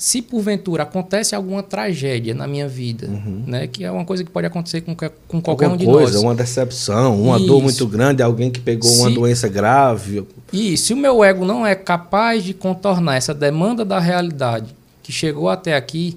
se 0.00 0.22
porventura 0.22 0.84
acontece 0.84 1.34
alguma 1.34 1.62
tragédia 1.62 2.34
na 2.34 2.46
minha 2.46 2.66
vida, 2.66 3.06
uhum. 3.06 3.44
né, 3.46 3.66
que 3.66 3.84
é 3.84 3.90
uma 3.90 4.02
coisa 4.06 4.24
que 4.24 4.30
pode 4.30 4.46
acontecer 4.46 4.80
com, 4.80 4.96
com 4.96 5.42
qualquer 5.42 5.66
Alguma 5.66 5.74
um 5.74 5.76
de 5.76 5.84
coisa, 5.84 6.14
nós. 6.14 6.22
Uma 6.22 6.34
decepção, 6.34 7.20
uma 7.20 7.36
Isso. 7.36 7.46
dor 7.46 7.62
muito 7.62 7.86
grande, 7.86 8.22
alguém 8.22 8.50
que 8.50 8.60
pegou 8.60 8.88
Se- 8.88 8.98
uma 8.98 9.10
doença 9.10 9.46
grave. 9.46 10.26
E 10.50 10.74
se 10.78 10.94
o 10.94 10.96
meu 10.96 11.22
ego 11.22 11.44
não 11.44 11.66
é 11.66 11.74
capaz 11.74 12.42
de 12.42 12.54
contornar 12.54 13.16
essa 13.16 13.34
demanda 13.34 13.84
da 13.84 13.98
realidade 13.98 14.74
que 15.02 15.12
chegou 15.12 15.50
até 15.50 15.76
aqui, 15.76 16.16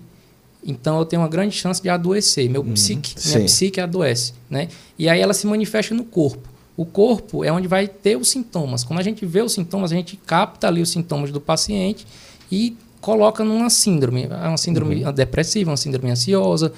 então 0.66 0.98
eu 0.98 1.04
tenho 1.04 1.22
uma 1.22 1.28
grande 1.28 1.54
chance 1.54 1.82
de 1.82 1.90
adoecer. 1.90 2.50
Meu 2.50 2.64
psique, 2.64 3.16
minha 3.26 3.40
sim. 3.40 3.46
psique 3.46 3.82
adoece, 3.82 4.32
né? 4.50 4.70
E 4.98 5.10
aí 5.10 5.20
ela 5.20 5.34
se 5.34 5.46
manifesta 5.46 5.94
no 5.94 6.06
corpo. 6.06 6.48
O 6.78 6.86
corpo 6.86 7.44
é 7.44 7.52
onde 7.52 7.68
vai 7.68 7.90
ter 7.90 8.16
os 8.16 8.30
sintomas. 8.30 8.86
Quando 8.86 9.00
a 9.00 9.04
gente 9.04 9.26
vê 9.26 9.42
os 9.42 9.52
sintomas, 9.52 9.92
a 9.92 9.96
gente 9.96 10.16
capta 10.26 10.70
ali 10.70 10.82
os 10.82 10.90
sintomas 10.90 11.34
do 11.34 11.42
paciente 11.42 12.08
e 12.50 12.78
coloca 13.04 13.44
numa 13.44 13.70
síndrome. 13.70 14.24
É 14.24 14.48
uma 14.48 14.58
síndrome 14.58 15.04
depressiva, 15.12 15.70
uma 15.72 15.78
síndrome 15.78 16.10
ansiosa, 16.10 16.72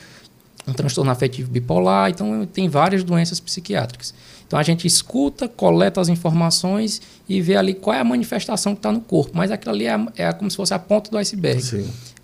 um 0.67 0.73
transtorno 0.73 1.11
afetivo 1.11 1.49
bipolar. 1.51 2.09
Então, 2.09 2.47
tem 2.51 2.67
várias 2.67 3.03
doenças 3.03 3.39
psiquiátricas. 3.39 4.13
Então, 4.47 4.57
a 4.59 4.63
gente 4.63 4.85
escuta, 4.87 5.47
coleta 5.47 6.01
as 6.01 6.09
informações 6.09 7.01
e 7.29 7.39
vê 7.41 7.55
ali 7.55 7.73
qual 7.75 7.95
é 7.95 7.99
a 7.99 8.03
manifestação 8.03 8.73
que 8.73 8.79
está 8.79 8.91
no 8.91 9.01
corpo. 9.01 9.31
Mas 9.35 9.51
aquilo 9.51 9.73
ali 9.75 9.85
é, 9.85 9.99
é 10.17 10.33
como 10.33 10.49
se 10.49 10.57
fosse 10.57 10.73
a 10.73 10.79
ponta 10.79 11.09
do 11.11 11.17
iceberg. 11.17 11.61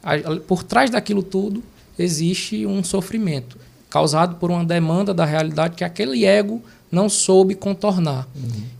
A- 0.04 0.16
a- 0.16 0.40
Por 0.48 0.64
trás 0.64 0.90
daquilo 0.90 1.22
tudo 1.24 1.64
existe 1.98 2.66
um 2.66 2.84
sofrimento 2.84 3.58
causado 3.90 4.36
por 4.38 4.50
uma 4.50 4.64
demanda 4.66 5.14
da 5.14 5.26
realidade 5.26 5.76
que 5.76 5.84
aquele 5.84 6.26
ego 6.26 6.62
não 6.92 7.08
soube 7.10 7.54
contornar. 7.56 8.28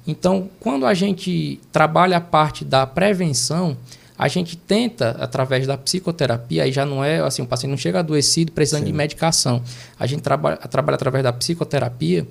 Então, 0.08 0.50
quando 0.60 0.86
a 0.86 0.94
gente 0.94 1.60
trabalha 1.72 2.18
a 2.18 2.22
parte 2.22 2.66
da 2.66 2.86
prevenção, 2.88 3.78
a 4.22 4.28
gente 4.28 4.56
tenta, 4.56 5.18
através 5.20 5.66
da 5.66 5.76
psicoterapia, 5.76 6.62
aí 6.62 6.72
já 6.72 6.86
não 6.86 7.04
é 7.04 7.22
assim, 7.22 7.42
o 7.42 7.46
paciente 7.48 7.72
não 7.72 7.78
chega 7.78 7.98
adoecido 8.00 8.52
precisando 8.52 8.86
de 8.86 8.94
medicação. 8.94 9.64
A 10.00 10.06
gente 10.06 10.22
trabalha, 10.22 10.58
trabalha 10.58 10.94
através 10.94 11.24
da 11.24 11.34
psicoterapia 11.34 12.28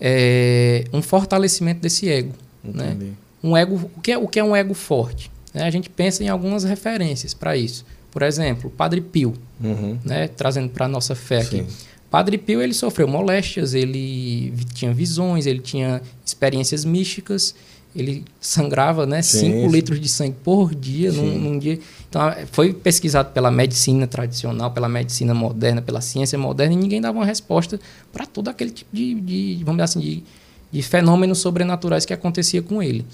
é, 0.00 0.84
um 0.90 1.02
fortalecimento 1.02 1.80
desse 1.82 2.08
ego. 2.08 2.32
Né? 2.64 2.96
Um 3.44 3.54
ego, 3.54 3.90
o 3.94 4.00
que 4.00 4.12
é, 4.12 4.16
o 4.16 4.26
que 4.26 4.38
é 4.38 4.44
um 4.44 4.56
ego 4.56 4.72
forte? 4.72 5.30
né? 5.52 5.64
A 5.64 5.70
gente 5.70 5.90
pensa 5.90 6.24
em 6.24 6.28
algumas 6.30 6.64
referências 6.64 7.34
para 7.34 7.54
isso. 7.56 7.84
Por 8.10 8.22
exemplo, 8.22 8.70
Padre 8.70 9.02
Pio, 9.02 9.34
Uhum. 9.62 9.98
né? 10.02 10.28
trazendo 10.28 10.70
para 10.70 10.86
a 10.86 10.88
nossa 10.88 11.14
fé 11.14 11.42
aqui. 11.42 11.58
Sim. 11.58 11.66
Padre 12.10 12.38
Pio 12.38 12.62
ele 12.62 12.72
sofreu 12.72 13.06
moléstias, 13.06 13.74
ele 13.74 14.54
tinha 14.72 14.94
visões, 14.94 15.44
ele 15.44 15.60
tinha 15.60 16.00
experiências 16.24 16.86
místicas, 16.86 17.54
ele 17.96 18.24
sangrava 18.40 19.06
né, 19.06 19.22
Sim, 19.22 19.38
5 19.40 19.52
sim. 19.52 19.68
litros 19.68 20.00
de 20.00 20.08
sangue 20.08 20.36
por 20.44 20.74
dia 20.74 21.10
num, 21.12 21.38
num 21.38 21.58
dia. 21.58 21.78
Então, 22.08 22.22
foi 22.52 22.72
pesquisado 22.72 23.32
pela 23.32 23.50
medicina 23.50 24.06
tradicional, 24.06 24.70
pela 24.70 24.88
medicina 24.88 25.34
moderna, 25.34 25.82
pela 25.82 26.00
ciência 26.00 26.38
moderna, 26.38 26.74
e 26.74 26.76
ninguém 26.76 27.00
dava 27.00 27.18
uma 27.18 27.26
resposta 27.26 27.78
para 28.12 28.24
todo 28.26 28.48
aquele 28.48 28.70
tipo 28.70 28.94
de, 28.94 29.14
de, 29.14 29.54
vamos 29.64 29.76
dizer 29.82 29.82
assim, 29.84 30.00
de, 30.00 30.22
de 30.70 30.82
fenômenos 30.82 31.38
sobrenaturais 31.38 32.04
que 32.04 32.12
acontecia 32.12 32.62
com 32.62 32.82
ele. 32.82 33.04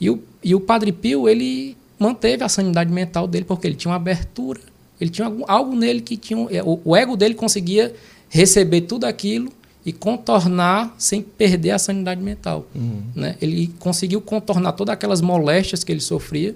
E 0.00 0.10
o, 0.10 0.22
e 0.42 0.54
o 0.54 0.60
Padre 0.60 0.90
Pio, 0.92 1.28
ele 1.28 1.76
manteve 1.98 2.42
a 2.42 2.48
sanidade 2.48 2.92
mental 2.92 3.28
dele 3.28 3.44
porque 3.44 3.66
ele 3.66 3.76
tinha 3.76 3.90
uma 3.90 3.96
abertura, 3.96 4.60
ele 5.00 5.10
tinha 5.10 5.26
algum- 5.26 5.44
algo 5.46 5.76
nele 5.76 6.00
que 6.00 6.16
tinha. 6.16 6.46
é, 6.50 6.62
O, 6.62 6.80
o 6.84 6.96
ego 6.96 7.16
dele 7.16 7.34
conseguia 7.34 7.94
receber 8.28 8.82
tudo 8.82 9.04
aquilo 9.04 9.52
e 9.84 9.92
contornar 9.92 10.94
sem 10.98 11.20
perder 11.22 11.70
a 11.72 11.78
sanidade 11.78 12.20
mental. 12.22 12.66
Uhum. 12.74 13.02
Né? 13.14 13.36
Ele 13.40 13.72
conseguiu 13.78 14.20
contornar 14.20 14.72
todas 14.72 14.92
aquelas 14.92 15.20
moléstias 15.20 15.82
que 15.82 15.90
ele 15.90 16.00
sofria 16.00 16.54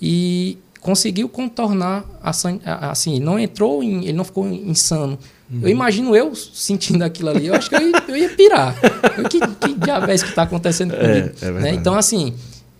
e 0.00 0.56
conseguiu 0.80 1.28
contornar 1.28 2.04
a, 2.22 2.32
san- 2.32 2.58
assim, 2.64 3.20
não 3.20 3.38
entrou 3.38 3.82
em, 3.82 4.04
ele 4.04 4.14
não 4.14 4.24
ficou 4.24 4.48
insano. 4.48 5.18
Eu 5.60 5.68
imagino 5.68 6.16
eu 6.16 6.34
sentindo 6.34 7.02
aquilo 7.04 7.28
ali, 7.28 7.46
eu 7.48 7.54
acho 7.54 7.68
que 7.68 7.74
eu 7.76 7.90
ia, 7.90 8.04
eu 8.08 8.16
ia 8.16 8.28
pirar. 8.30 8.74
Eu, 9.18 9.28
que, 9.28 9.38
que 9.38 9.74
diabo 9.74 10.10
é 10.10 10.14
isso 10.14 10.24
que 10.24 10.30
está 10.30 10.44
acontecendo 10.44 10.94
É, 10.94 10.98
comigo? 10.98 11.26
é 11.42 11.44
verdade. 11.44 11.62
né? 11.64 11.74
Então, 11.74 11.94
assim, 11.94 12.32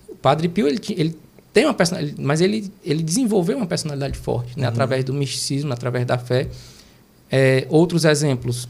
o 0.08 0.14
Padre 0.14 0.48
Pio, 0.48 0.66
ele, 0.66 0.80
ele 0.96 1.14
tem 1.52 1.66
uma 1.66 1.74
personalidade, 1.74 2.18
mas 2.18 2.40
ele, 2.40 2.72
ele 2.82 3.02
desenvolveu 3.02 3.58
uma 3.58 3.66
personalidade 3.66 4.16
forte, 4.16 4.58
né? 4.58 4.66
através 4.66 5.04
do 5.04 5.12
misticismo, 5.12 5.70
através 5.70 6.06
da 6.06 6.16
fé. 6.16 6.48
É, 7.30 7.66
outros 7.68 8.06
exemplos, 8.06 8.66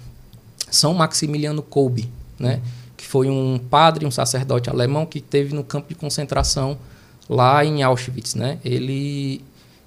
São 0.71 0.95
Maximiliano 0.95 1.63
Kolbe, 1.63 2.09
né? 2.39 2.61
que 2.97 3.07
foi 3.07 3.29
um 3.29 3.59
padre, 3.59 4.07
um 4.07 4.11
sacerdote 4.11 4.71
alemão 4.71 5.05
que 5.05 5.21
teve 5.21 5.55
no 5.55 5.65
campo 5.65 5.89
de 5.89 5.95
concentração 5.95 6.79
lá 7.29 7.65
em 7.65 7.83
Auschwitz. 7.83 8.35
Né? 8.35 8.59
Ele, 8.65 9.41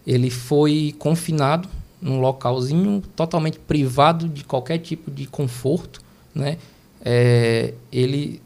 ele 0.06 0.30
foi 0.30 0.94
confinado 1.00 1.68
num 2.02 2.20
localzinho 2.20 3.02
totalmente 3.16 3.58
privado 3.60 4.28
de 4.28 4.44
qualquer 4.44 4.80
tipo 4.80 5.10
de 5.10 5.26
conforto. 5.26 6.02
Né? 6.34 6.58
É, 7.04 7.74
ele, 7.92 8.42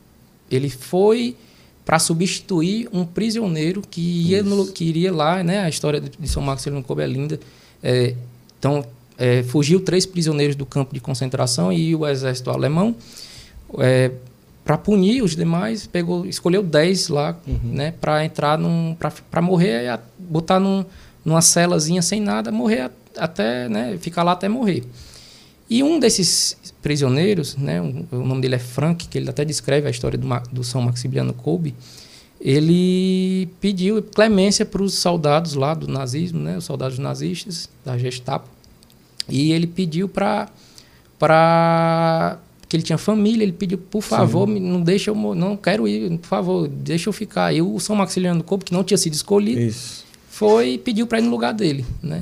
ele 0.52 0.70
foi 0.70 1.36
para 1.84 1.98
substituir 1.98 2.88
um 2.94 3.04
prisioneiro 3.04 3.82
que, 3.82 4.00
ia 4.02 4.44
no- 4.44 4.68
que 4.68 4.84
iria 4.86 5.12
lá, 5.12 5.44
né? 5.44 5.62
A 5.62 5.70
história 5.70 6.00
de, 6.00 6.28
São 6.28 6.39
Maximiliano 6.44 6.86
Kolbe 6.86 7.02
é 7.02 7.08
linda. 7.08 7.39
É, 7.82 8.13
então, 8.60 8.86
é, 9.19 9.43
fugiu 9.43 9.79
três 9.82 10.05
prisioneiros 10.05 10.55
do 10.55 10.65
campo 10.65 10.93
de 10.93 10.99
concentração 11.01 11.71
e 11.73 11.93
o 11.95 12.08
exército 12.08 12.49
alemão, 12.49 12.95
para 14.63 14.77
punir 14.77 15.21
os 15.23 15.36
demais, 15.36 15.88
pegou, 15.88 16.25
escolheu 16.25 16.62
dez 16.63 17.08
lá, 17.10 17.38
né? 17.63 17.91
Para 17.99 18.23
entrar 18.23 18.58
num, 18.58 18.95
para 19.29 19.41
morrer, 19.41 19.88
a- 19.89 19.99
botar 20.17 20.60
num, 20.60 20.86
numa 21.25 21.41
celazinha 21.41 22.01
sem 22.01 22.21
nada, 22.21 22.51
morrer 22.51 22.89
até, 23.17 23.67
né? 23.67 23.97
Ficar 23.99 24.23
lá 24.23 24.34
até 24.34 24.47
morrer. 24.47 24.84
E 25.69 25.84
um 25.84 25.99
desses 25.99 26.55
prisioneiros, 26.82 27.55
né, 27.58 27.82
um- 27.82 28.05
o 28.12 28.25
nome 28.25 28.41
dele 28.41 28.55
é 28.55 28.60
Frank, 28.60 29.08
que 29.08 29.17
ele 29.17 29.29
até 29.29 29.43
descreve 29.43 29.88
a 29.88 29.91
história 29.91 30.17
do, 30.17 30.27
do 30.51 30.63
São 30.63 30.82
Maximiliano 30.82 31.34
Kolbe, 31.34 31.75
ele 32.39 33.47
pediu 33.60 34.01
clemência 34.01 34.65
para 34.65 34.82
os 34.82 34.93
soldados 34.93 35.53
lá 35.55 35.73
do 35.73 35.88
nazismo, 35.88 36.39
né, 36.39 36.58
os 36.58 36.63
soldados 36.63 36.97
nazistas 36.97 37.69
da 37.84 37.97
Gestapo, 37.97 38.47
e 39.30 39.52
ele 39.52 39.68
pediu 39.68 40.08
para 40.10 40.50
para 41.18 42.39
que 42.68 42.76
ele 42.78 42.84
tinha 42.84 42.98
família, 42.98 43.44
ele 43.44 43.52
pediu, 43.52 43.78
por 43.78 44.02
favor, 44.02 44.48
me- 44.48 44.60
não 44.60 44.80
deixa 44.82 45.10
eu, 45.10 45.15
não 45.15 45.58
quero 45.58 45.88
ir, 45.88 46.18
por 46.20 46.28
favor, 46.28 46.68
deixa 46.68 47.10
eu 47.10 47.13
ficar. 47.13 47.52
E 47.54 47.62
o 47.62 47.80
São 47.80 47.96
Maximiliano 47.96 48.44
Kolbe, 48.44 48.63
que 48.65 48.74
não 48.74 48.84
tinha 48.84 48.98
sido 48.98 49.13
escolhido, 49.13 49.60
Isso. 49.60 50.06
foi 50.30 50.74
e 50.74 50.78
pediu 50.78 51.08
para 51.08 51.18
ir 51.20 51.24
no 51.24 51.32
lugar 51.32 51.52
dele, 51.54 51.84
né? 52.02 52.22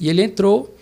E 0.00 0.08
ele 0.08 0.20
entrou, 0.22 0.76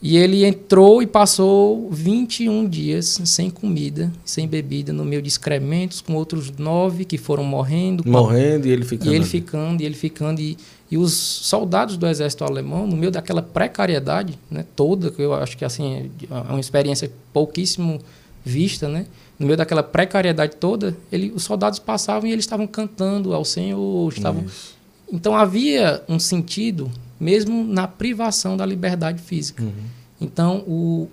e 0.00 0.18
ele 0.18 0.44
entrou 0.44 1.02
e 1.02 1.06
passou 1.06 1.90
21 1.90 2.68
dias 2.68 3.20
sem 3.24 3.48
comida, 3.48 4.12
sem 4.24 4.46
bebida, 4.46 4.92
no 4.92 5.04
meio 5.04 5.22
de 5.22 5.28
excrementos, 5.28 6.00
com 6.00 6.14
outros 6.14 6.50
nove 6.50 7.04
que 7.04 7.16
foram 7.16 7.42
morrendo. 7.42 8.04
com 8.04 8.10
Morrendo 8.10 8.68
e 8.68 8.70
ele 8.70 8.84
ficando. 8.84 9.12
e 9.12 9.16
ele 9.16 9.24
ficando, 9.24 9.82
e 9.82 9.86
ele 9.86 9.94
ficando. 9.94 10.40
E, 10.40 10.56
e 10.90 10.98
os 10.98 11.12
soldados 11.12 11.96
do 11.96 12.06
exército 12.06 12.44
alemão, 12.44 12.86
no 12.86 12.96
meio 12.96 13.10
daquela 13.10 13.42
precariedade 13.42 14.38
né, 14.50 14.64
toda, 14.76 15.10
que 15.10 15.22
eu 15.22 15.32
acho 15.32 15.56
que 15.56 15.64
assim, 15.64 16.10
é 16.30 16.34
uma 16.50 16.60
experiência 16.60 17.10
pouquíssimo 17.32 17.98
vista, 18.44 18.88
né? 18.88 19.06
No 19.38 19.46
meio 19.46 19.56
daquela 19.56 19.82
precariedade 19.82 20.56
toda, 20.56 20.96
ele, 21.10 21.32
os 21.34 21.42
soldados 21.42 21.78
passavam 21.78 22.28
e 22.28 22.32
eles 22.32 22.44
estavam 22.44 22.66
cantando 22.66 23.34
ao 23.34 23.44
Senhor, 23.44 24.12
estavam 24.12 24.44
Isso. 24.44 24.74
então 25.12 25.34
havia 25.34 26.02
um 26.08 26.18
sentido 26.18 26.90
mesmo 27.18 27.64
na 27.64 27.86
privação 27.86 28.56
da 28.56 28.66
liberdade 28.66 29.22
física. 29.22 29.62
Uhum. 29.62 29.72
Então 30.20 30.64
o, 30.66 31.08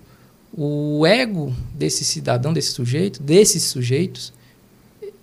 o 0.56 1.06
ego 1.06 1.54
desse 1.74 2.04
cidadão, 2.04 2.52
desse 2.52 2.72
sujeito, 2.72 3.22
desses 3.22 3.64
sujeitos, 3.64 4.32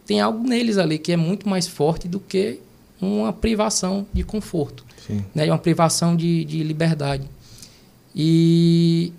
tem 0.05 0.19
algo 0.19 0.47
neles 0.47 0.77
ali 0.77 0.97
que 0.97 1.11
é 1.11 1.17
muito 1.17 1.47
mais 1.47 1.67
forte 1.67 2.07
do 2.07 2.19
que 2.19 2.59
uma 3.01 3.33
privação 3.33 4.05
de 4.13 4.23
conforto, 4.23 4.85
né? 5.33 5.45
uma 5.47 5.57
privação 5.57 6.15
de, 6.15 6.45
de 6.45 6.63
liberdade. 6.63 7.27
E 8.15 9.11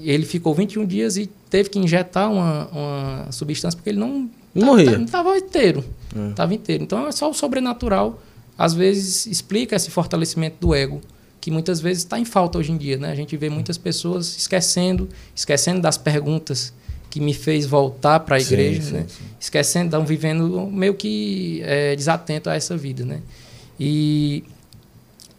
ele 0.00 0.24
ficou 0.24 0.54
21 0.54 0.86
dias 0.86 1.16
e 1.16 1.26
teve 1.50 1.68
que 1.68 1.78
injetar 1.78 2.30
uma, 2.30 2.68
uma 2.68 3.32
substância 3.32 3.76
porque 3.76 3.90
ele 3.90 3.98
não 3.98 4.30
morria. 4.54 4.98
Estava 5.02 5.36
inteiro. 5.36 5.84
Estava 6.30 6.52
é. 6.52 6.56
inteiro. 6.56 6.84
Então 6.84 7.06
é 7.06 7.12
só 7.12 7.30
o 7.30 7.34
sobrenatural, 7.34 8.20
às 8.58 8.74
vezes, 8.74 9.26
explica 9.26 9.76
esse 9.76 9.90
fortalecimento 9.90 10.56
do 10.60 10.74
ego, 10.74 11.00
que 11.40 11.50
muitas 11.50 11.80
vezes 11.80 12.02
está 12.02 12.18
em 12.18 12.24
falta 12.24 12.58
hoje 12.58 12.72
em 12.72 12.76
dia. 12.76 12.96
Né? 12.96 13.10
A 13.10 13.14
gente 13.14 13.36
vê 13.36 13.48
muitas 13.48 13.78
pessoas 13.78 14.36
esquecendo, 14.36 15.08
esquecendo 15.34 15.80
das 15.80 15.96
perguntas 15.98 16.72
que 17.10 17.20
me 17.20 17.32
fez 17.32 17.66
voltar 17.66 18.20
para 18.20 18.36
a 18.36 18.40
igreja, 18.40 18.82
sim, 18.82 18.92
né? 18.92 19.00
sim, 19.08 19.16
sim. 19.18 19.24
esquecendo, 19.38 19.86
estão 19.86 20.04
vivendo 20.04 20.66
meio 20.66 20.94
que 20.94 21.62
é, 21.64 21.94
desatento 21.94 22.50
a 22.50 22.54
essa 22.54 22.76
vida. 22.76 23.04
Né? 23.04 23.20
E 23.78 24.42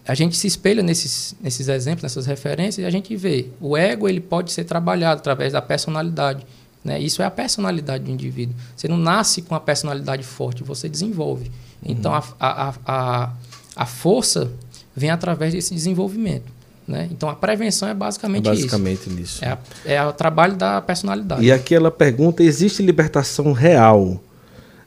a 0.07 0.15
gente 0.15 0.37
se 0.37 0.47
espelha 0.47 0.81
nesses, 0.81 1.35
nesses 1.41 1.67
exemplos, 1.67 2.03
nessas 2.03 2.25
referências, 2.25 2.83
e 2.83 2.85
a 2.85 2.89
gente 2.89 3.15
vê 3.15 3.47
o 3.59 3.75
ego 3.75 4.07
ele 4.07 4.21
pode 4.21 4.51
ser 4.53 4.63
trabalhado 4.63 5.19
através 5.19 5.53
da 5.53 5.61
personalidade. 5.61 6.45
Né? 6.83 6.99
Isso 6.99 7.21
é 7.21 7.25
a 7.25 7.31
personalidade 7.31 8.05
do 8.05 8.11
indivíduo. 8.11 8.55
Você 8.75 8.87
não 8.87 8.97
nasce 8.97 9.41
com 9.41 9.53
a 9.53 9.59
personalidade 9.59 10.23
forte, 10.23 10.63
você 10.63 10.87
desenvolve. 10.87 11.51
Uhum. 11.83 11.91
Então, 11.91 12.13
a, 12.13 12.23
a, 12.39 12.73
a, 12.85 13.33
a 13.75 13.85
força 13.85 14.51
vem 14.95 15.09
através 15.09 15.53
desse 15.53 15.73
desenvolvimento. 15.73 16.57
Né? 16.87 17.09
Então 17.11 17.27
a 17.27 17.35
prevenção 17.35 17.89
é 17.89 17.93
basicamente, 17.93 18.47
é 18.47 18.49
basicamente 18.49 19.01
isso. 19.01 19.09
Nisso. 19.09 19.45
É, 19.45 19.57
é 19.85 20.03
o 20.05 20.13
trabalho 20.13 20.55
da 20.55 20.81
personalidade. 20.81 21.43
E 21.43 21.51
aqui 21.51 21.75
ela 21.75 21.91
pergunta: 21.91 22.41
existe 22.41 22.81
libertação 22.81 23.51
real? 23.51 24.21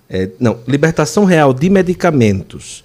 É, 0.08 0.30
não, 0.40 0.58
libertação 0.66 1.24
real 1.24 1.52
de 1.52 1.68
medicamentos 1.68 2.82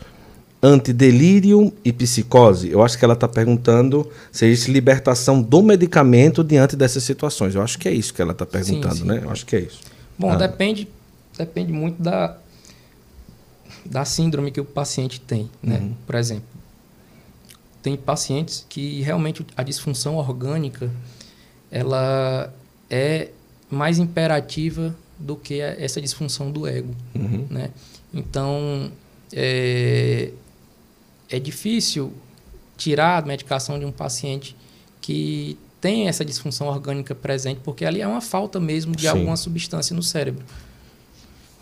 antidelírio 0.62 1.72
e 1.84 1.94
psicose? 1.94 2.70
Eu 2.70 2.84
acho 2.84 3.00
que 3.00 3.06
ela 3.06 3.14
está 3.14 3.28
perguntando 3.28 4.08
se 4.32 4.46
existe 4.46 4.70
libertação 4.70 5.42
do 5.42 5.64
medicamento 5.64 6.44
diante 6.44 6.76
dessas 6.76 7.04
situações. 7.04 7.56
Eu 7.56 7.62
acho 7.62 7.80
que 7.80 7.88
é 7.88 7.94
isso 7.94 8.14
que 8.14 8.22
ela 8.22 8.34
está 8.34 8.46
perguntando, 8.46 8.96
sim, 8.96 9.02
sim. 9.02 9.08
né? 9.08 9.22
Eu 9.24 9.32
acho 9.32 9.46
que 9.46 9.56
é 9.56 9.60
isso. 9.62 9.80
Bom, 10.20 10.32
ah. 10.32 10.36
depende, 10.36 10.90
depende 11.38 11.72
muito 11.72 12.04
da, 12.04 12.36
da 13.86 14.06
síndrome 14.06 14.52
que 14.52 14.60
o 14.60 14.66
paciente 14.66 15.20
tem, 15.20 15.50
né? 15.62 15.80
Uhum. 15.80 15.94
Por 16.06 16.16
exemplo, 16.16 16.48
tem 17.82 17.96
pacientes 17.96 18.66
que 18.68 19.02
realmente 19.02 19.46
a 19.56 19.64
disfunção 19.64 20.16
orgânica 20.16 20.92
ela 21.72 22.54
é 22.90 23.30
mais 23.70 24.00
imperativa 24.00 24.96
do 25.20 25.36
que 25.36 25.60
essa 25.60 26.02
disfunção 26.02 26.52
do 26.52 26.68
ego, 26.68 26.94
uhum. 27.14 27.46
né? 27.50 27.72
Então 28.14 28.92
é, 29.32 30.32
é 31.30 31.40
difícil 31.40 32.14
tirar 32.78 33.24
a 33.24 33.26
medicação 33.26 33.80
de 33.80 33.86
um 33.86 33.92
paciente 33.92 34.56
que 35.02 35.58
tem 35.80 36.08
essa 36.08 36.26
disfunção 36.26 36.68
orgânica 36.68 37.14
presente, 37.14 37.60
porque 37.64 37.86
ali 37.86 38.02
é 38.02 38.08
uma 38.08 38.22
falta 38.22 38.60
mesmo 38.60 38.96
de 38.96 39.04
Sim. 39.04 39.10
alguma 39.10 39.38
substância 39.38 39.96
no 39.96 40.02
cérebro. 40.02 40.44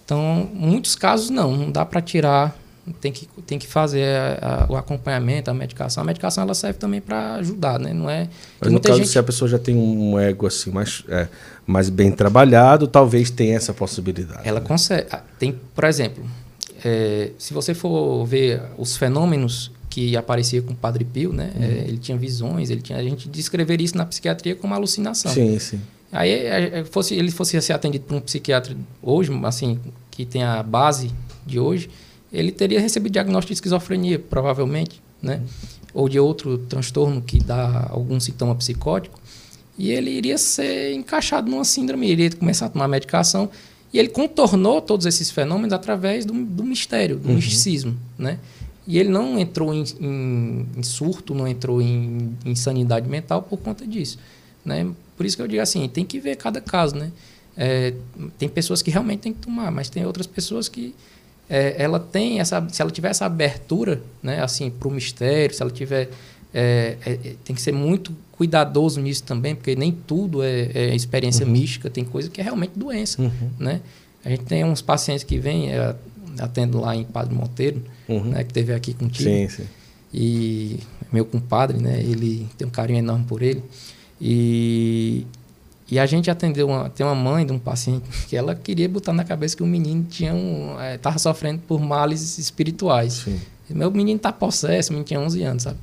Então, 0.05 0.49
muitos 0.53 0.95
casos 0.95 1.29
não, 1.29 1.55
não 1.55 1.71
dá 1.71 1.85
para 1.85 2.01
tirar 2.01 2.55
tem 2.99 3.11
que, 3.11 3.27
tem 3.47 3.57
que 3.57 3.67
fazer 3.67 4.03
a, 4.41 4.65
a, 4.67 4.73
o 4.73 4.75
acompanhamento, 4.75 5.49
a 5.49 5.53
medicação. 5.53 6.03
A 6.03 6.05
medicação 6.05 6.43
ela 6.43 6.53
serve 6.53 6.77
também 6.77 6.99
para 6.99 7.35
ajudar, 7.35 7.79
né? 7.79 7.93
Não 7.93 8.09
é. 8.09 8.27
Mas 8.59 8.71
no 8.71 8.79
caso, 8.79 8.97
gente... 8.97 9.09
se 9.09 9.17
a 9.17 9.23
pessoa 9.23 9.47
já 9.47 9.57
tem 9.57 9.75
um 9.75 10.19
ego 10.19 10.45
assim 10.45 10.69
mais, 10.69 11.03
é, 11.07 11.27
mais 11.65 11.89
bem 11.89 12.11
trabalhado, 12.11 12.85
talvez 12.87 13.29
tenha 13.29 13.55
essa 13.55 13.73
possibilidade. 13.73 14.41
Ela 14.43 14.59
né? 14.59 14.65
consegue. 14.65 15.07
Ah, 15.11 15.21
tem, 15.39 15.57
por 15.73 15.85
exemplo, 15.85 16.25
é, 16.83 17.31
se 17.37 17.53
você 17.53 17.73
for 17.73 18.25
ver 18.25 18.61
os 18.77 18.97
fenômenos 18.97 19.71
que 19.89 20.17
aparecia 20.17 20.61
com 20.61 20.73
o 20.73 20.75
Padre 20.75 21.05
Pio, 21.05 21.31
né? 21.31 21.53
Uhum. 21.55 21.63
É, 21.63 21.67
ele 21.87 21.97
tinha 21.97 22.17
visões, 22.17 22.69
ele 22.69 22.81
tinha. 22.81 22.97
A 22.97 23.03
gente 23.03 23.29
descreveria 23.29 23.85
isso 23.85 23.97
na 23.97 24.05
psiquiatria 24.05 24.55
como 24.55 24.73
alucinação. 24.73 25.31
Sim, 25.31 25.57
sim. 25.57 25.79
Aí, 26.13 26.29
é, 26.29 26.79
é, 26.79 26.85
fosse, 26.85 27.15
ele 27.15 27.31
fosse 27.31 27.59
ser 27.61 27.73
atendido 27.73 28.05
por 28.05 28.15
um 28.15 28.21
psiquiatra 28.21 28.77
hoje, 29.01 29.31
assim, 29.43 29.79
que 30.09 30.25
tem 30.25 30.43
a 30.43 30.63
base 30.63 31.11
de 31.45 31.59
hoje 31.59 31.89
ele 32.33 32.51
teria 32.51 32.81
recebido 32.81 33.13
diagnóstico 33.13 33.49
de 33.49 33.53
esquizofrenia, 33.53 34.17
provavelmente, 34.17 34.99
né? 35.21 35.41
Ou 35.93 36.09
de 36.09 36.19
outro 36.19 36.57
transtorno 36.57 37.21
que 37.21 37.37
dá 37.37 37.87
algum 37.91 38.19
sintoma 38.19 38.55
psicótico. 38.55 39.21
E 39.77 39.91
ele 39.91 40.09
iria 40.09 40.37
ser 40.39 40.93
encaixado 40.93 41.49
numa 41.49 41.63
síndrome, 41.63 42.09
iria 42.09 42.31
começar 42.31 42.65
a 42.65 42.69
tomar 42.69 42.87
medicação. 42.87 43.51
E 43.93 43.99
ele 43.99 44.09
contornou 44.09 44.81
todos 44.81 45.05
esses 45.05 45.29
fenômenos 45.29 45.71
através 45.71 46.25
do, 46.25 46.33
do 46.33 46.63
mistério, 46.63 47.17
do 47.17 47.29
uhum. 47.29 47.35
misticismo, 47.35 47.95
né? 48.17 48.39
E 48.87 48.97
ele 48.97 49.09
não 49.09 49.37
entrou 49.37 49.71
em, 49.71 49.83
em, 50.01 50.65
em 50.75 50.83
surto, 50.83 51.35
não 51.35 51.47
entrou 51.47 51.81
em 51.81 52.35
insanidade 52.43 53.07
mental 53.07 53.43
por 53.43 53.57
conta 53.57 53.85
disso, 53.85 54.17
né? 54.65 54.87
Por 55.15 55.25
isso 55.25 55.35
que 55.35 55.41
eu 55.41 55.47
digo 55.47 55.61
assim, 55.61 55.87
tem 55.87 56.05
que 56.05 56.19
ver 56.19 56.35
cada 56.35 56.59
caso, 56.59 56.95
né? 56.95 57.11
É, 57.55 57.93
tem 58.37 58.49
pessoas 58.49 58.81
que 58.81 58.89
realmente 58.89 59.19
tem 59.19 59.33
que 59.33 59.39
tomar, 59.39 59.71
mas 59.71 59.89
tem 59.89 60.05
outras 60.05 60.25
pessoas 60.25 60.67
que 60.67 60.95
é, 61.49 61.75
ela 61.77 61.99
tem 61.99 62.39
essa, 62.39 62.65
se 62.69 62.81
ela 62.81 62.89
tiver 62.89 63.09
essa 63.09 63.25
abertura, 63.25 64.01
né, 64.21 64.41
assim, 64.41 64.69
para 64.69 64.87
o 64.87 64.91
mistério, 64.91 65.55
se 65.55 65.61
ela 65.61 65.71
tiver, 65.71 66.09
é, 66.53 66.97
é, 67.05 67.11
é, 67.11 67.35
tem 67.43 67.55
que 67.55 67.61
ser 67.61 67.71
muito 67.71 68.15
cuidadoso 68.31 68.99
nisso 68.99 69.23
também, 69.23 69.53
porque 69.53 69.75
nem 69.75 69.91
tudo 69.91 70.41
é, 70.41 70.71
é 70.73 70.95
experiência 70.95 71.45
uhum. 71.45 71.51
mística, 71.51 71.89
tem 71.89 72.03
coisa 72.03 72.29
que 72.29 72.41
é 72.41 72.43
realmente 72.43 72.71
doença, 72.75 73.21
uhum. 73.21 73.49
né? 73.59 73.81
A 74.25 74.29
gente 74.29 74.45
tem 74.45 74.63
uns 74.63 74.81
pacientes 74.81 75.23
que 75.23 75.37
vêm, 75.37 75.69
atendo 76.39 76.79
lá 76.79 76.95
em 76.95 77.03
Padre 77.03 77.35
Monteiro, 77.35 77.83
uhum. 78.07 78.23
né, 78.23 78.43
que 78.43 78.53
teve 78.53 78.73
aqui 78.73 78.93
contigo. 78.93 79.29
Sim, 79.29 79.49
sim. 79.49 79.65
E 80.13 80.79
meu 81.11 81.25
compadre, 81.25 81.77
né, 81.77 81.99
ele 81.99 82.47
tem 82.57 82.65
um 82.65 82.71
carinho 82.71 82.99
enorme 82.99 83.25
por 83.25 83.41
ele. 83.41 83.61
E 84.25 85.27
e 85.93 85.99
a 85.99 86.07
gente 86.07 86.31
atendeu 86.31 86.67
uma, 86.67 86.89
tem 86.89 87.05
uma 87.05 87.13
mãe 87.13 87.45
de 87.45 87.51
um 87.51 87.59
paciente 87.59 88.03
que 88.27 88.35
ela 88.35 88.55
queria 88.55 88.89
botar 88.89 89.13
na 89.13 89.23
cabeça 89.23 89.55
que 89.55 89.61
o 89.61 89.67
menino 89.67 90.03
tinha 90.09 90.33
um, 90.33 90.75
é, 90.79 90.99
sofrendo 91.19 91.61
por 91.67 91.79
males 91.79 92.39
espirituais. 92.39 93.13
Sim. 93.25 93.39
Meu 93.69 93.91
menino 93.91 94.17
está 94.17 94.31
possesso, 94.31 94.89
o 94.89 94.93
menino 94.93 95.05
tinha 95.05 95.19
11 95.19 95.43
anos, 95.43 95.63
sabe? 95.63 95.77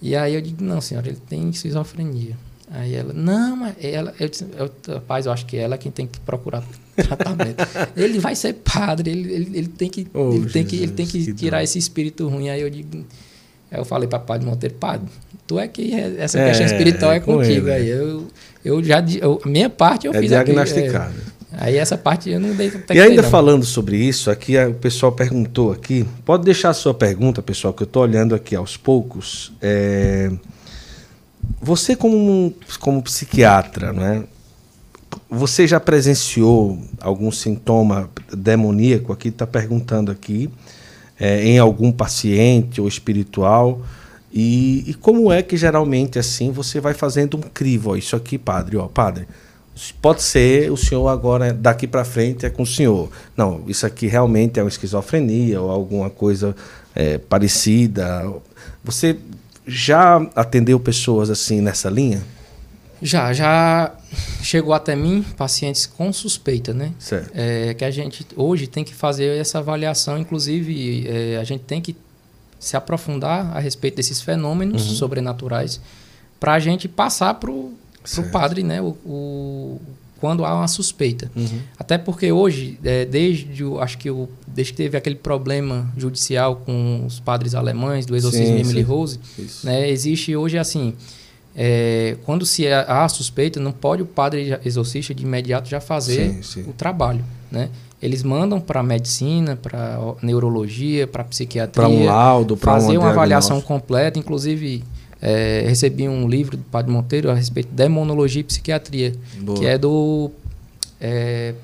E 0.00 0.14
aí 0.14 0.34
eu 0.34 0.40
digo, 0.40 0.62
não, 0.62 0.80
senhora, 0.80 1.08
ele 1.08 1.18
tem 1.28 1.48
esquizofrenia. 1.48 2.36
Aí 2.70 2.94
ela, 2.94 3.12
não, 3.12 3.56
mas 3.56 3.74
ela, 3.80 4.14
eu 4.20 4.28
disse, 4.28 4.46
eu, 4.56 4.70
rapaz, 4.94 5.26
eu 5.26 5.32
acho 5.32 5.44
que 5.46 5.56
ela 5.56 5.74
é 5.74 5.78
quem 5.78 5.90
tem 5.90 6.06
que 6.06 6.20
procurar 6.20 6.62
tratamento. 6.94 7.64
ele 7.96 8.18
vai 8.18 8.36
ser 8.36 8.54
padre, 8.54 9.10
ele, 9.10 9.32
ele, 9.32 9.58
ele 9.58 9.68
tem 9.68 9.88
que, 9.90 10.06
oh, 10.14 10.32
ele, 10.32 10.48
tem 10.48 10.64
que 10.64 10.76
ele 10.76 10.92
tem 10.92 11.06
que, 11.06 11.24
que 11.24 11.34
tirar 11.34 11.62
esse 11.62 11.78
espírito 11.78 12.28
ruim. 12.28 12.50
Aí 12.50 12.60
eu 12.60 12.70
digo, 12.70 13.04
aí 13.70 13.78
eu 13.78 13.84
falei 13.84 14.08
para 14.08 14.18
o 14.18 14.22
padre 14.22 14.46
Monteiro, 14.46 14.74
padre, 14.76 15.08
tu 15.46 15.58
é 15.58 15.68
que 15.68 15.94
essa 15.94 16.38
é, 16.38 16.48
questão 16.48 16.66
espiritual 16.66 17.12
é, 17.12 17.16
é 17.16 17.20
contigo. 17.20 17.68
Ele, 17.68 17.72
aí 17.72 17.88
eu 17.88 18.26
eu 18.64 18.82
já 18.82 19.04
eu, 19.20 19.40
a 19.44 19.48
minha 19.48 19.68
parte 19.68 20.06
eu 20.06 20.14
é 20.14 20.18
fiz 20.18 20.28
diagnosticado. 20.28 21.14
Aqui, 21.14 21.34
é, 21.52 21.64
aí 21.64 21.76
essa 21.76 21.96
parte 21.96 22.30
eu 22.30 22.40
não 22.40 22.54
dei 22.54 22.72
E 22.92 23.00
ainda 23.00 23.22
não. 23.22 23.30
falando 23.30 23.64
sobre 23.64 23.96
isso, 23.96 24.30
aqui 24.30 24.56
o 24.58 24.74
pessoal 24.74 25.12
perguntou 25.12 25.72
aqui, 25.72 26.06
pode 26.24 26.44
deixar 26.44 26.70
a 26.70 26.74
sua 26.74 26.94
pergunta, 26.94 27.42
pessoal, 27.42 27.72
que 27.72 27.82
eu 27.82 27.86
estou 27.86 28.02
olhando 28.02 28.34
aqui 28.34 28.56
aos 28.56 28.76
poucos. 28.76 29.52
É, 29.60 30.30
você 31.60 31.94
como 31.94 32.54
como 32.80 33.02
psiquiatra, 33.02 33.92
né? 33.92 34.24
Você 35.30 35.66
já 35.66 35.78
presenciou 35.78 36.78
algum 37.00 37.30
sintoma 37.30 38.10
demoníaco 38.32 39.12
aqui? 39.12 39.28
Está 39.28 39.46
perguntando 39.46 40.10
aqui 40.10 40.50
é, 41.18 41.44
em 41.44 41.58
algum 41.58 41.92
paciente 41.92 42.80
ou 42.80 42.88
espiritual? 42.88 43.82
E, 44.32 44.84
e, 44.90 44.94
como 44.94 45.32
é 45.32 45.42
que 45.42 45.56
geralmente 45.56 46.18
assim 46.18 46.50
você 46.50 46.80
vai 46.80 46.92
fazendo 46.92 47.36
um 47.36 47.40
crivo? 47.40 47.90
Ó, 47.90 47.96
isso 47.96 48.16
aqui, 48.16 48.36
padre, 48.36 48.76
ó, 48.76 48.88
padre. 48.88 49.28
Pode 50.00 50.22
ser 50.22 50.70
o 50.70 50.76
senhor 50.76 51.08
agora, 51.08 51.52
daqui 51.52 51.86
para 51.86 52.04
frente, 52.04 52.46
é 52.46 52.50
com 52.50 52.62
o 52.62 52.66
senhor. 52.66 53.10
Não, 53.36 53.62
isso 53.66 53.86
aqui 53.86 54.06
realmente 54.06 54.58
é 54.58 54.62
uma 54.62 54.68
esquizofrenia 54.68 55.60
ou 55.60 55.70
alguma 55.70 56.10
coisa 56.10 56.54
é, 56.94 57.18
parecida. 57.18 58.24
Você 58.84 59.16
já 59.66 60.16
atendeu 60.34 60.78
pessoas 60.78 61.30
assim 61.30 61.60
nessa 61.60 61.88
linha? 61.88 62.22
Já, 63.04 63.34
já 63.34 63.94
chegou 64.42 64.72
até 64.72 64.96
mim 64.96 65.22
pacientes 65.36 65.84
com 65.84 66.10
suspeita, 66.10 66.72
né? 66.72 66.90
Certo. 66.98 67.30
É, 67.34 67.74
que 67.74 67.84
a 67.84 67.90
gente 67.90 68.26
hoje 68.34 68.66
tem 68.66 68.82
que 68.82 68.94
fazer 68.94 69.38
essa 69.38 69.58
avaliação, 69.58 70.18
inclusive 70.18 71.06
é, 71.06 71.36
a 71.36 71.44
gente 71.44 71.64
tem 71.64 71.82
que 71.82 71.94
se 72.58 72.78
aprofundar 72.78 73.54
a 73.54 73.60
respeito 73.60 73.96
desses 73.96 74.22
fenômenos 74.22 74.88
uhum. 74.88 74.94
sobrenaturais 74.94 75.82
para 76.40 76.54
a 76.54 76.58
gente 76.58 76.88
passar 76.88 77.34
para 77.34 77.50
o 77.50 77.74
padre, 78.32 78.62
né? 78.62 78.80
O, 78.80 78.96
o, 79.04 79.80
quando 80.18 80.42
há 80.42 80.54
uma 80.54 80.68
suspeita. 80.68 81.30
Uhum. 81.36 81.60
Até 81.78 81.98
porque 81.98 82.32
hoje, 82.32 82.78
é, 82.82 83.04
desde 83.04 83.62
acho 83.82 83.98
que 83.98 84.10
o, 84.10 84.30
desde 84.46 84.72
que 84.72 84.78
teve 84.78 84.96
aquele 84.96 85.16
problema 85.16 85.92
judicial 85.94 86.56
com 86.56 87.04
os 87.04 87.20
padres 87.20 87.54
alemães 87.54 88.06
do 88.06 88.16
exorcismo 88.16 88.46
sim, 88.46 88.54
de 88.54 88.60
Emily 88.62 88.80
sim. 88.82 88.88
Rose, 88.88 89.20
né? 89.62 89.90
Existe 89.90 90.34
hoje 90.34 90.56
assim 90.56 90.94
é, 91.56 92.16
quando 92.24 92.44
se 92.44 92.66
há 92.66 93.08
suspeita, 93.08 93.60
não 93.60 93.70
pode 93.70 94.02
o 94.02 94.06
padre 94.06 94.58
exorcista 94.64 95.14
de 95.14 95.22
imediato 95.22 95.68
já 95.68 95.80
fazer 95.80 96.32
sim, 96.34 96.42
sim. 96.42 96.68
o 96.68 96.72
trabalho, 96.72 97.24
né? 97.50 97.70
Eles 98.02 98.22
mandam 98.22 98.60
para 98.60 98.82
medicina, 98.82 99.56
para 99.56 99.98
neurologia, 100.20 101.06
para 101.06 101.24
psiquiatria, 101.24 101.72
para 101.72 101.88
um 101.88 102.04
laudo, 102.04 102.56
para 102.56 102.72
fazer 102.72 102.98
uma 102.98 103.08
avaliação 103.08 103.62
completa. 103.62 104.18
Inclusive 104.18 104.84
é, 105.22 105.64
recebi 105.66 106.06
um 106.06 106.28
livro 106.28 106.56
do 106.56 106.64
Padre 106.64 106.92
Monteiro 106.92 107.30
a 107.30 107.34
respeito 107.34 107.68
de 107.68 107.74
demonologia 107.74 108.40
e 108.40 108.44
psiquiatria, 108.44 109.14
Boa. 109.40 109.58
que 109.58 109.64
é 109.64 109.78
do 109.78 110.30
é, 111.00 111.54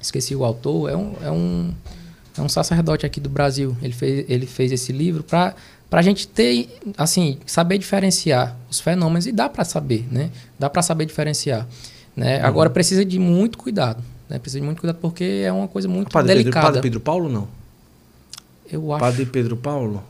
esqueci 0.00 0.34
o 0.34 0.44
autor, 0.44 0.90
é 0.90 0.96
um, 0.96 1.14
é 1.22 1.30
um 1.30 1.72
é 2.36 2.40
um 2.40 2.48
sacerdote 2.48 3.04
aqui 3.04 3.20
do 3.20 3.28
Brasil. 3.28 3.76
Ele 3.82 3.92
fez, 3.92 4.24
ele 4.28 4.46
fez 4.46 4.72
esse 4.72 4.90
livro 4.90 5.22
para 5.22 5.54
para 5.92 6.00
a 6.00 6.02
gente 6.02 6.26
ter, 6.26 6.70
assim, 6.96 7.36
saber 7.44 7.76
diferenciar 7.76 8.56
os 8.70 8.80
fenômenos 8.80 9.26
e 9.26 9.30
dá 9.30 9.46
para 9.46 9.62
saber, 9.62 10.08
né? 10.10 10.30
Dá 10.58 10.70
para 10.70 10.80
saber 10.80 11.04
diferenciar, 11.04 11.66
né? 12.16 12.38
Uhum. 12.38 12.46
Agora 12.46 12.70
precisa 12.70 13.04
de 13.04 13.18
muito 13.18 13.58
cuidado, 13.58 14.02
né? 14.26 14.38
Precisa 14.38 14.58
de 14.58 14.64
muito 14.64 14.80
cuidado 14.80 14.96
porque 15.02 15.42
é 15.44 15.52
uma 15.52 15.68
coisa 15.68 15.88
muito 15.88 16.10
Padre 16.10 16.28
delicada. 16.32 16.54
Pedro, 16.54 16.72
Padre 16.72 16.80
Pedro 16.80 17.00
Paulo 17.00 17.28
não? 17.28 17.46
Eu 18.72 18.90
acho. 18.90 19.00
Padre 19.00 19.26
Pedro 19.26 19.54
Paulo? 19.54 20.02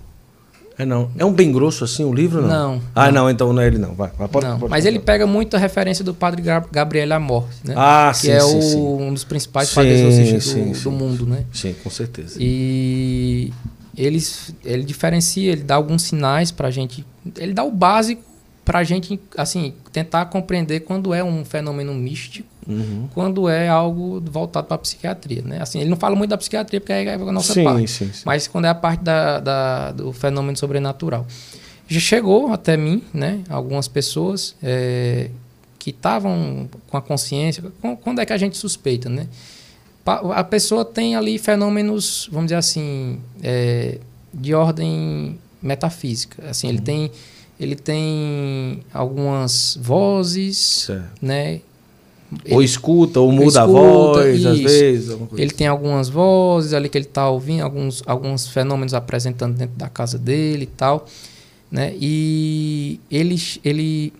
É 0.78 0.86
não. 0.86 1.10
É 1.18 1.24
um 1.24 1.32
bem 1.32 1.50
grosso 1.50 1.82
assim 1.82 2.04
o 2.04 2.14
livro, 2.14 2.42
não? 2.42 2.76
Não. 2.76 2.82
Ah, 2.94 3.10
não, 3.10 3.28
então 3.28 3.52
não 3.52 3.60
é 3.60 3.66
ele 3.66 3.78
não. 3.78 3.92
Vai, 3.92 4.12
vai 4.16 4.28
pode, 4.28 4.46
não. 4.46 4.60
Pode 4.60 4.70
Mas 4.70 4.86
ele 4.86 5.00
pega 5.00 5.26
muito 5.26 5.56
a 5.56 5.58
referência 5.58 6.04
do 6.04 6.14
padre 6.14 6.42
Gabriel 6.70 7.12
Amor, 7.12 7.44
né? 7.64 7.74
Ah, 7.76 8.12
que 8.14 8.20
sim, 8.20 8.30
é 8.30 8.38
sim, 8.38 8.56
o, 8.56 8.62
sim. 8.62 8.78
um 8.78 9.12
dos 9.12 9.24
principais 9.24 9.68
sim, 9.70 9.74
padres 9.74 10.00
do, 10.00 10.40
sim, 10.40 10.72
do 10.74 10.92
mundo, 10.92 11.26
né? 11.26 11.44
Sim, 11.52 11.74
com 11.82 11.90
certeza. 11.90 12.36
E 12.38 13.52
eles, 13.96 14.54
ele 14.64 14.84
diferencia, 14.84 15.52
ele 15.52 15.62
dá 15.62 15.74
alguns 15.74 16.02
sinais 16.02 16.50
para 16.50 16.68
a 16.68 16.70
gente. 16.70 17.04
Ele 17.36 17.52
dá 17.52 17.62
o 17.62 17.70
básico 17.70 18.22
para 18.64 18.78
a 18.78 18.84
gente, 18.84 19.20
assim, 19.36 19.74
tentar 19.92 20.26
compreender 20.26 20.80
quando 20.80 21.12
é 21.12 21.22
um 21.22 21.44
fenômeno 21.44 21.92
místico, 21.92 22.48
uhum. 22.66 23.08
quando 23.12 23.48
é 23.48 23.68
algo 23.68 24.22
voltado 24.24 24.66
para 24.66 24.76
a 24.76 24.78
psiquiatria, 24.78 25.42
né? 25.42 25.60
Assim, 25.60 25.80
ele 25.80 25.90
não 25.90 25.96
fala 25.96 26.14
muito 26.14 26.30
da 26.30 26.38
psiquiatria 26.38 26.80
porque 26.80 26.92
é 26.92 27.14
a 27.14 27.18
nossa 27.32 27.52
sim, 27.52 27.64
parte, 27.64 27.88
sim, 27.88 28.10
sim. 28.12 28.22
mas 28.24 28.46
quando 28.46 28.66
é 28.66 28.68
a 28.68 28.74
parte 28.74 29.02
da, 29.02 29.40
da, 29.40 29.92
do 29.92 30.12
fenômeno 30.12 30.56
sobrenatural. 30.56 31.26
Já 31.88 32.00
chegou 32.00 32.52
até 32.52 32.76
mim, 32.76 33.02
né? 33.12 33.40
Algumas 33.48 33.88
pessoas 33.88 34.54
é, 34.62 35.28
que 35.78 35.90
estavam 35.90 36.70
com 36.88 36.96
a 36.96 37.02
consciência. 37.02 37.62
Quando 38.02 38.20
é 38.20 38.24
que 38.24 38.32
a 38.32 38.38
gente 38.38 38.56
suspeita, 38.56 39.08
né? 39.08 39.26
A 40.04 40.44
pessoa 40.44 40.84
tem 40.84 41.14
ali 41.14 41.38
fenômenos, 41.38 42.28
vamos 42.30 42.46
dizer 42.46 42.56
assim, 42.56 43.20
é, 43.42 43.98
de 44.32 44.54
ordem 44.54 45.38
metafísica. 45.62 46.48
Assim, 46.48 46.68
ele 46.68 46.80
tem 46.80 47.10
ele 47.60 47.76
tem 47.76 48.82
algumas 48.92 49.78
vozes, 49.80 50.84
certo. 50.86 51.10
né? 51.20 51.60
Ou 52.50 52.60
ele, 52.60 52.64
escuta, 52.64 53.20
ou 53.20 53.30
muda 53.30 53.44
escuta, 53.44 53.62
a 53.62 53.66
voz, 53.66 54.38
isso. 54.38 54.48
às 54.48 54.58
vezes. 54.58 55.10
Ele 55.10 55.44
assim. 55.44 55.54
tem 55.54 55.66
algumas 55.66 56.08
vozes 56.08 56.72
ali 56.72 56.88
que 56.88 56.98
ele 56.98 57.04
está 57.04 57.28
ouvindo, 57.28 57.62
alguns, 57.62 58.02
alguns 58.06 58.48
fenômenos 58.48 58.94
apresentando 58.94 59.54
dentro 59.54 59.76
da 59.76 59.88
casa 59.88 60.18
dele 60.18 60.64
e 60.64 60.66
tal. 60.66 61.06
Né? 61.70 61.94
E 62.00 62.98
ele, 63.10 63.40
ele 63.62 64.12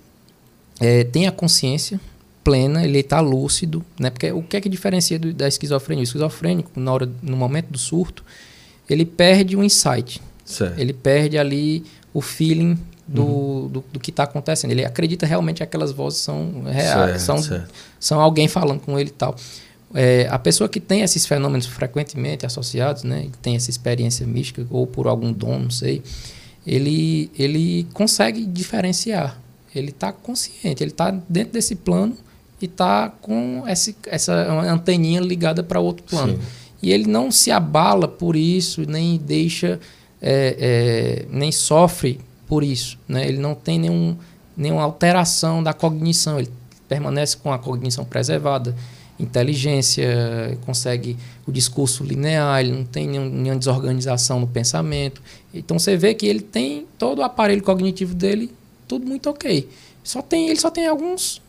é, 0.78 1.05
tem 1.05 1.26
a 1.26 1.33
consciência 1.33 2.01
plena, 2.43 2.84
ele 2.84 2.99
está 2.99 3.20
lúcido, 3.20 3.84
né? 3.99 4.11
Porque 4.11 4.30
o 4.32 4.43
que 4.43 4.57
é 4.57 4.61
que 4.61 4.68
diferencia 4.68 5.18
do, 5.18 5.32
da 5.32 5.49
esquizofrenia? 5.49 6.03
O 6.03 6.05
esquizofrênico, 6.05 6.78
na 6.78 6.93
hora, 6.93 7.09
no 7.22 7.36
momento 7.36 7.68
do 7.68 7.78
surto, 7.78 8.24
ele 8.88 9.05
perde 9.05 9.57
o 9.57 9.62
insight. 9.62 10.20
Certo. 10.45 10.78
Ele 10.78 10.93
perde 10.93 11.38
ali 11.38 11.84
o 12.12 12.20
feeling 12.20 12.78
do, 13.07 13.22
uhum. 13.22 13.68
do, 13.68 13.84
do, 13.93 14.01
que 14.01 14.11
está 14.11 14.24
acontecendo. 14.24 14.70
Ele 14.70 14.84
acredita 14.84 15.26
realmente 15.26 15.59
que 15.59 15.62
aquelas 15.62 15.93
vozes 15.93 16.20
são 16.20 16.62
reais, 16.64 17.11
certo, 17.11 17.20
são, 17.20 17.43
certo. 17.43 17.74
são 17.99 18.20
alguém 18.20 18.49
falando 18.49 18.80
com 18.80 18.99
ele 18.99 19.11
e 19.11 19.12
tal. 19.12 19.36
É, 19.95 20.26
a 20.30 20.38
pessoa 20.38 20.68
que 20.68 20.80
tem 20.80 21.03
esses 21.03 21.26
fenômenos 21.26 21.66
frequentemente 21.66 22.47
associados, 22.47 23.03
né, 23.03 23.28
tem 23.43 23.57
essa 23.57 23.70
experiência 23.70 24.26
mística 24.26 24.66
ou 24.70 24.86
por 24.86 25.07
algum 25.07 25.32
dom, 25.32 25.59
não 25.59 25.70
sei, 25.70 26.03
ele, 26.66 27.30
ele 27.38 27.86
consegue 27.93 28.47
diferenciar. 28.47 29.38
Ele 29.74 29.90
está 29.90 30.12
consciente, 30.12 30.82
ele 30.82 30.90
está 30.90 31.11
dentro 31.28 31.53
desse 31.53 31.74
plano 31.74 32.16
e 32.63 32.67
está 32.67 33.09
com 33.21 33.65
esse, 33.67 33.97
essa 34.07 34.33
anteninha 34.33 35.21
ligada 35.21 35.63
para 35.63 35.81
outro 35.81 36.05
plano. 36.05 36.35
Sim. 36.35 36.41
E 36.83 36.93
ele 36.93 37.07
não 37.07 37.31
se 37.31 37.51
abala 37.51 38.09
por 38.09 38.35
isso, 38.35 38.83
nem 38.89 39.17
deixa, 39.17 39.79
é, 40.21 40.57
é, 40.59 41.27
nem 41.31 41.53
sofre 41.53 42.21
por 42.47 42.65
isso. 42.65 42.99
Né? 43.09 43.29
Ele 43.29 43.39
não 43.39 43.55
tem 43.55 43.79
nenhum, 43.79 44.17
nenhuma 44.57 44.83
alteração 44.83 45.63
da 45.63 45.73
cognição, 45.73 46.39
ele 46.39 46.51
permanece 46.89 47.37
com 47.37 47.53
a 47.53 47.59
cognição 47.59 48.05
preservada, 48.05 48.75
inteligência, 49.19 50.59
consegue 50.67 51.17
o 51.47 51.53
discurso 51.53 52.03
linear, 52.03 52.61
ele 52.61 52.73
não 52.73 52.85
tem 52.85 53.07
nenhum, 53.07 53.29
nenhuma 53.29 53.59
desorganização 53.59 54.41
no 54.41 54.47
pensamento. 54.47 55.23
Então 55.55 55.79
você 55.79 55.97
vê 55.97 56.15
que 56.15 56.27
ele 56.27 56.41
tem 56.41 56.87
todo 56.99 57.21
o 57.21 57.23
aparelho 57.23 57.63
cognitivo 57.63 58.15
dele, 58.15 58.51
tudo 58.89 59.07
muito 59.07 59.31
ok. 59.31 59.69
Só 60.03 60.21
tem, 60.21 60.49
ele 60.49 60.59
só 60.59 60.71
tem 60.71 60.89
alguns 60.89 61.41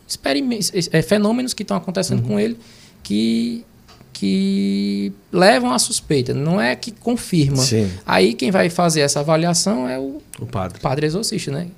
é, 0.92 1.02
fenômenos 1.02 1.54
que 1.54 1.62
estão 1.62 1.76
acontecendo 1.76 2.20
uhum. 2.22 2.28
com 2.28 2.40
ele 2.40 2.58
que, 3.02 3.64
que 4.12 5.12
levam 5.32 5.72
à 5.72 5.78
suspeita. 5.78 6.34
Não 6.34 6.60
é 6.60 6.74
que 6.74 6.90
confirma. 6.90 7.58
Sim. 7.58 7.90
Aí 8.06 8.34
quem 8.34 8.50
vai 8.50 8.70
fazer 8.70 9.00
essa 9.00 9.20
avaliação 9.20 9.88
é 9.88 9.98
o, 9.98 10.20
o 10.40 10.46
padre. 10.46 10.80
padre 10.80 11.06
exorcista, 11.06 11.50
né? 11.50 11.68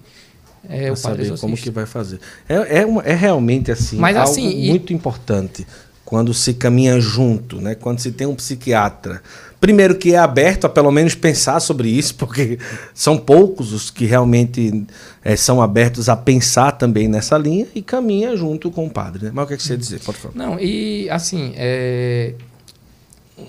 É 0.68 0.86
pra 0.86 0.94
o 0.94 1.00
padre 1.02 1.22
exorcista. 1.22 1.46
como 1.46 1.56
que 1.56 1.70
vai 1.70 1.86
fazer. 1.86 2.20
É, 2.48 2.80
é, 2.80 2.86
uma, 2.86 3.02
é 3.02 3.14
realmente 3.14 3.70
assim, 3.70 3.96
Mas, 3.96 4.16
algo 4.16 4.30
assim, 4.30 4.68
muito 4.68 4.92
e... 4.92 4.96
importante 4.96 5.66
quando 6.04 6.32
se 6.32 6.54
caminha 6.54 7.00
junto, 7.00 7.60
né? 7.60 7.74
quando 7.74 7.98
se 7.98 8.12
tem 8.12 8.26
um 8.26 8.34
psiquiatra. 8.34 9.20
Primeiro 9.60 9.96
que 9.96 10.12
é 10.12 10.18
aberto 10.18 10.66
a 10.66 10.68
pelo 10.68 10.90
menos 10.90 11.14
pensar 11.14 11.60
sobre 11.60 11.88
isso, 11.88 12.14
porque 12.16 12.58
são 12.94 13.16
poucos 13.16 13.72
os 13.72 13.90
que 13.90 14.04
realmente 14.04 14.86
é, 15.24 15.34
são 15.34 15.62
abertos 15.62 16.08
a 16.08 16.16
pensar 16.16 16.72
também 16.72 17.08
nessa 17.08 17.38
linha 17.38 17.66
e 17.74 17.80
caminha 17.80 18.36
junto 18.36 18.70
com 18.70 18.86
o 18.86 18.90
padre. 18.90 19.26
Né? 19.26 19.30
Mas 19.32 19.44
o 19.44 19.48
que, 19.48 19.54
é 19.54 19.56
que 19.56 19.62
você 19.62 19.72
ia 19.72 19.78
dizer? 19.78 20.00
Pode 20.00 20.18
falar. 20.18 20.34
Não, 20.34 20.60
e 20.60 21.08
assim, 21.08 21.54
é... 21.56 22.34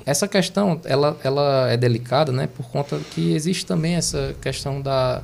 essa 0.06 0.28
questão 0.28 0.80
ela, 0.86 1.18
ela 1.24 1.70
é 1.70 1.76
delicada 1.76 2.32
né? 2.32 2.48
por 2.56 2.68
conta 2.70 2.98
que 3.12 3.34
existe 3.34 3.66
também 3.66 3.96
essa 3.96 4.34
questão 4.42 4.82
da... 4.82 5.22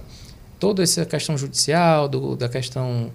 toda 0.60 0.84
essa 0.84 1.06
questão 1.06 1.38
judicial, 1.38 2.10
do, 2.10 2.36
da 2.36 2.50
questão 2.50 3.10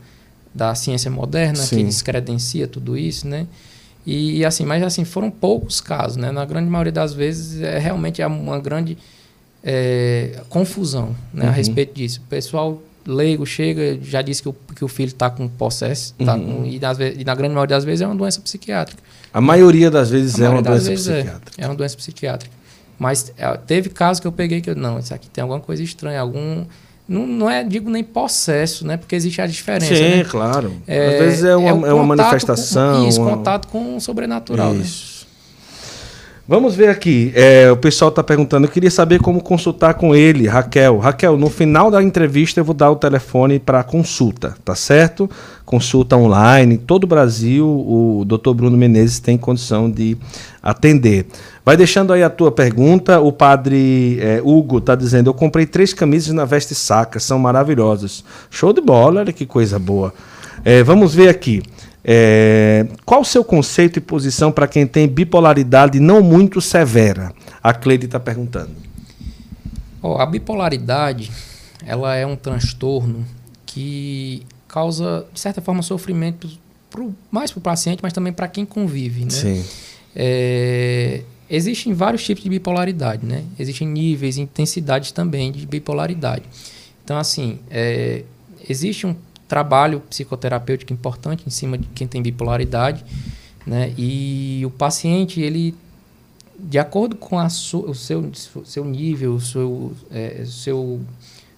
da 0.54 0.74
ciência 0.74 1.10
moderna, 1.10 1.56
Sim. 1.56 1.76
que 1.76 1.84
descredencia 1.84 2.66
tudo 2.66 2.96
isso, 2.96 3.28
né? 3.28 3.46
E, 4.10 4.42
assim, 4.42 4.64
mas 4.64 4.82
assim, 4.82 5.04
foram 5.04 5.30
poucos 5.30 5.82
casos, 5.82 6.16
né? 6.16 6.32
Na 6.32 6.46
grande 6.46 6.70
maioria 6.70 6.90
das 6.90 7.12
vezes 7.12 7.60
é 7.60 7.78
realmente 7.78 8.24
uma 8.24 8.58
grande 8.58 8.96
é, 9.62 10.40
confusão 10.48 11.14
né, 11.30 11.44
uhum. 11.44 11.50
a 11.50 11.52
respeito 11.52 11.92
disso. 11.92 12.22
O 12.24 12.28
pessoal 12.30 12.80
leigo 13.06 13.44
chega, 13.44 13.98
já 14.00 14.22
disse 14.22 14.40
que 14.42 14.48
o, 14.48 14.56
que 14.74 14.82
o 14.82 14.88
filho 14.88 15.08
está 15.08 15.28
com 15.28 15.46
processo, 15.46 16.14
tá 16.24 16.36
uhum. 16.36 16.62
com, 16.62 16.64
e, 16.64 16.80
nas, 16.80 16.98
e, 16.98 17.22
na 17.22 17.34
grande 17.34 17.52
maioria 17.52 17.76
das 17.76 17.84
vezes 17.84 18.00
é 18.00 18.06
uma 18.06 18.16
doença 18.16 18.40
psiquiátrica. 18.40 19.02
A 19.30 19.42
maioria 19.42 19.90
das 19.90 20.08
vezes 20.08 20.40
a 20.40 20.46
é 20.46 20.48
uma 20.48 20.62
doença 20.62 20.90
é, 20.90 20.94
psiquiátrica. 20.94 21.52
É, 21.58 21.64
é, 21.64 21.68
uma 21.68 21.74
doença 21.74 21.96
psiquiátrica. 21.98 22.56
Mas 22.98 23.30
é, 23.36 23.56
teve 23.58 23.90
casos 23.90 24.20
que 24.20 24.26
eu 24.26 24.32
peguei 24.32 24.62
que 24.62 24.70
eu, 24.70 24.74
não, 24.74 24.98
isso 24.98 25.12
aqui 25.12 25.28
tem 25.28 25.42
alguma 25.42 25.60
coisa 25.60 25.82
estranha, 25.82 26.18
algum 26.18 26.64
não, 27.08 27.26
não 27.26 27.48
é, 27.48 27.64
digo, 27.64 27.88
nem 27.88 28.04
processo, 28.04 28.86
né? 28.86 28.98
Porque 28.98 29.16
existe 29.16 29.40
a 29.40 29.46
diferença. 29.46 29.94
Sim, 29.94 30.16
né? 30.18 30.24
claro. 30.24 30.74
É, 30.86 31.06
Às 31.06 31.18
vezes 31.18 31.44
é 31.44 31.56
uma, 31.56 31.86
é, 31.86 31.90
é 31.90 31.94
uma 31.94 32.04
manifestação. 32.04 33.02
Com, 33.02 33.08
isso, 33.08 33.22
uma... 33.22 33.30
contato 33.30 33.68
com 33.68 33.96
o 33.96 34.00
sobrenatural. 34.00 34.74
Né? 34.74 34.82
Isso. 34.82 35.12
Né? 35.14 35.18
Vamos 36.46 36.74
ver 36.74 36.88
aqui. 36.88 37.30
É, 37.34 37.70
o 37.70 37.76
pessoal 37.76 38.08
está 38.08 38.22
perguntando. 38.22 38.66
Eu 38.66 38.70
queria 38.70 38.90
saber 38.90 39.20
como 39.20 39.42
consultar 39.42 39.94
com 39.94 40.14
ele, 40.14 40.48
Raquel. 40.48 40.96
Raquel, 40.98 41.36
no 41.36 41.50
final 41.50 41.90
da 41.90 42.02
entrevista 42.02 42.58
eu 42.60 42.64
vou 42.64 42.74
dar 42.74 42.90
o 42.90 42.96
telefone 42.96 43.58
para 43.58 43.82
consulta, 43.82 44.56
tá 44.64 44.74
certo? 44.74 45.28
Consulta 45.66 46.16
online. 46.16 46.78
Todo 46.78 47.04
o 47.04 47.06
Brasil, 47.06 47.66
o 47.66 48.24
Dr. 48.26 48.54
Bruno 48.54 48.78
Menezes 48.78 49.20
tem 49.20 49.36
condição 49.36 49.90
de 49.90 50.16
atender. 50.62 51.26
Vai 51.68 51.76
deixando 51.76 52.14
aí 52.14 52.22
a 52.22 52.30
tua 52.30 52.50
pergunta. 52.50 53.20
O 53.20 53.30
padre 53.30 54.18
é, 54.22 54.40
Hugo 54.42 54.78
está 54.78 54.94
dizendo: 54.94 55.28
Eu 55.28 55.34
comprei 55.34 55.66
três 55.66 55.92
camisas 55.92 56.32
na 56.32 56.46
Veste 56.46 56.74
Saca, 56.74 57.20
são 57.20 57.38
maravilhosas. 57.38 58.24
Show 58.48 58.72
de 58.72 58.80
bola, 58.80 59.20
olha 59.20 59.34
que 59.34 59.44
coisa 59.44 59.78
boa. 59.78 60.14
É, 60.64 60.82
vamos 60.82 61.14
ver 61.14 61.28
aqui. 61.28 61.62
É, 62.02 62.86
qual 63.04 63.20
o 63.20 63.24
seu 63.24 63.44
conceito 63.44 63.98
e 63.98 64.00
posição 64.00 64.50
para 64.50 64.66
quem 64.66 64.86
tem 64.86 65.06
bipolaridade 65.06 66.00
não 66.00 66.22
muito 66.22 66.58
severa? 66.58 67.34
A 67.62 67.74
Cleide 67.74 68.06
está 68.06 68.18
perguntando. 68.18 68.70
Oh, 70.00 70.14
a 70.14 70.24
bipolaridade 70.24 71.30
ela 71.84 72.16
é 72.16 72.24
um 72.24 72.34
transtorno 72.34 73.26
que 73.66 74.42
causa, 74.66 75.26
de 75.34 75.38
certa 75.38 75.60
forma, 75.60 75.82
sofrimento 75.82 76.48
pro, 76.88 77.14
mais 77.30 77.50
para 77.50 77.58
o 77.58 77.62
paciente, 77.62 78.00
mas 78.02 78.14
também 78.14 78.32
para 78.32 78.48
quem 78.48 78.64
convive. 78.64 79.24
Né? 79.24 79.30
Sim. 79.30 79.64
É, 80.16 81.24
existem 81.50 81.92
vários 81.92 82.24
tipos 82.24 82.42
de 82.42 82.50
bipolaridade, 82.50 83.24
né? 83.24 83.44
Existem 83.58 83.86
níveis 83.88 84.36
e 84.36 84.42
intensidades 84.42 85.12
também 85.12 85.50
de 85.50 85.66
bipolaridade. 85.66 86.44
Então, 87.04 87.16
assim, 87.16 87.58
é, 87.70 88.24
existe 88.68 89.06
um 89.06 89.14
trabalho 89.48 90.00
psicoterapêutico 90.00 90.92
importante 90.92 91.42
em 91.46 91.50
cima 91.50 91.78
de 91.78 91.86
quem 91.94 92.06
tem 92.06 92.20
bipolaridade, 92.22 93.04
né? 93.66 93.94
E 93.96 94.62
o 94.64 94.70
paciente, 94.70 95.40
ele, 95.40 95.74
de 96.58 96.78
acordo 96.78 97.16
com 97.16 97.38
a 97.38 97.46
o 97.46 97.94
seu, 97.94 98.30
seu 98.64 98.84
nível, 98.84 99.34
o 99.34 99.40
seu, 99.40 99.92
é, 100.10 100.44
seu, 100.46 101.00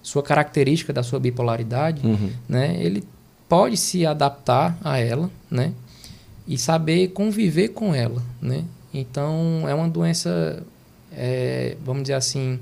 sua 0.02 0.22
característica 0.22 0.92
da 0.92 1.02
sua 1.02 1.18
bipolaridade, 1.18 2.06
uhum. 2.06 2.30
né? 2.48 2.76
Ele 2.80 3.02
pode 3.48 3.76
se 3.76 4.06
adaptar 4.06 4.78
a 4.84 4.98
ela, 4.98 5.28
né? 5.50 5.72
E 6.46 6.56
saber 6.56 7.08
conviver 7.08 7.68
com 7.68 7.92
ela, 7.92 8.22
né? 8.40 8.64
Então, 8.92 9.64
é 9.68 9.74
uma 9.74 9.88
doença, 9.88 10.62
é, 11.12 11.76
vamos 11.84 12.02
dizer 12.02 12.14
assim, 12.14 12.58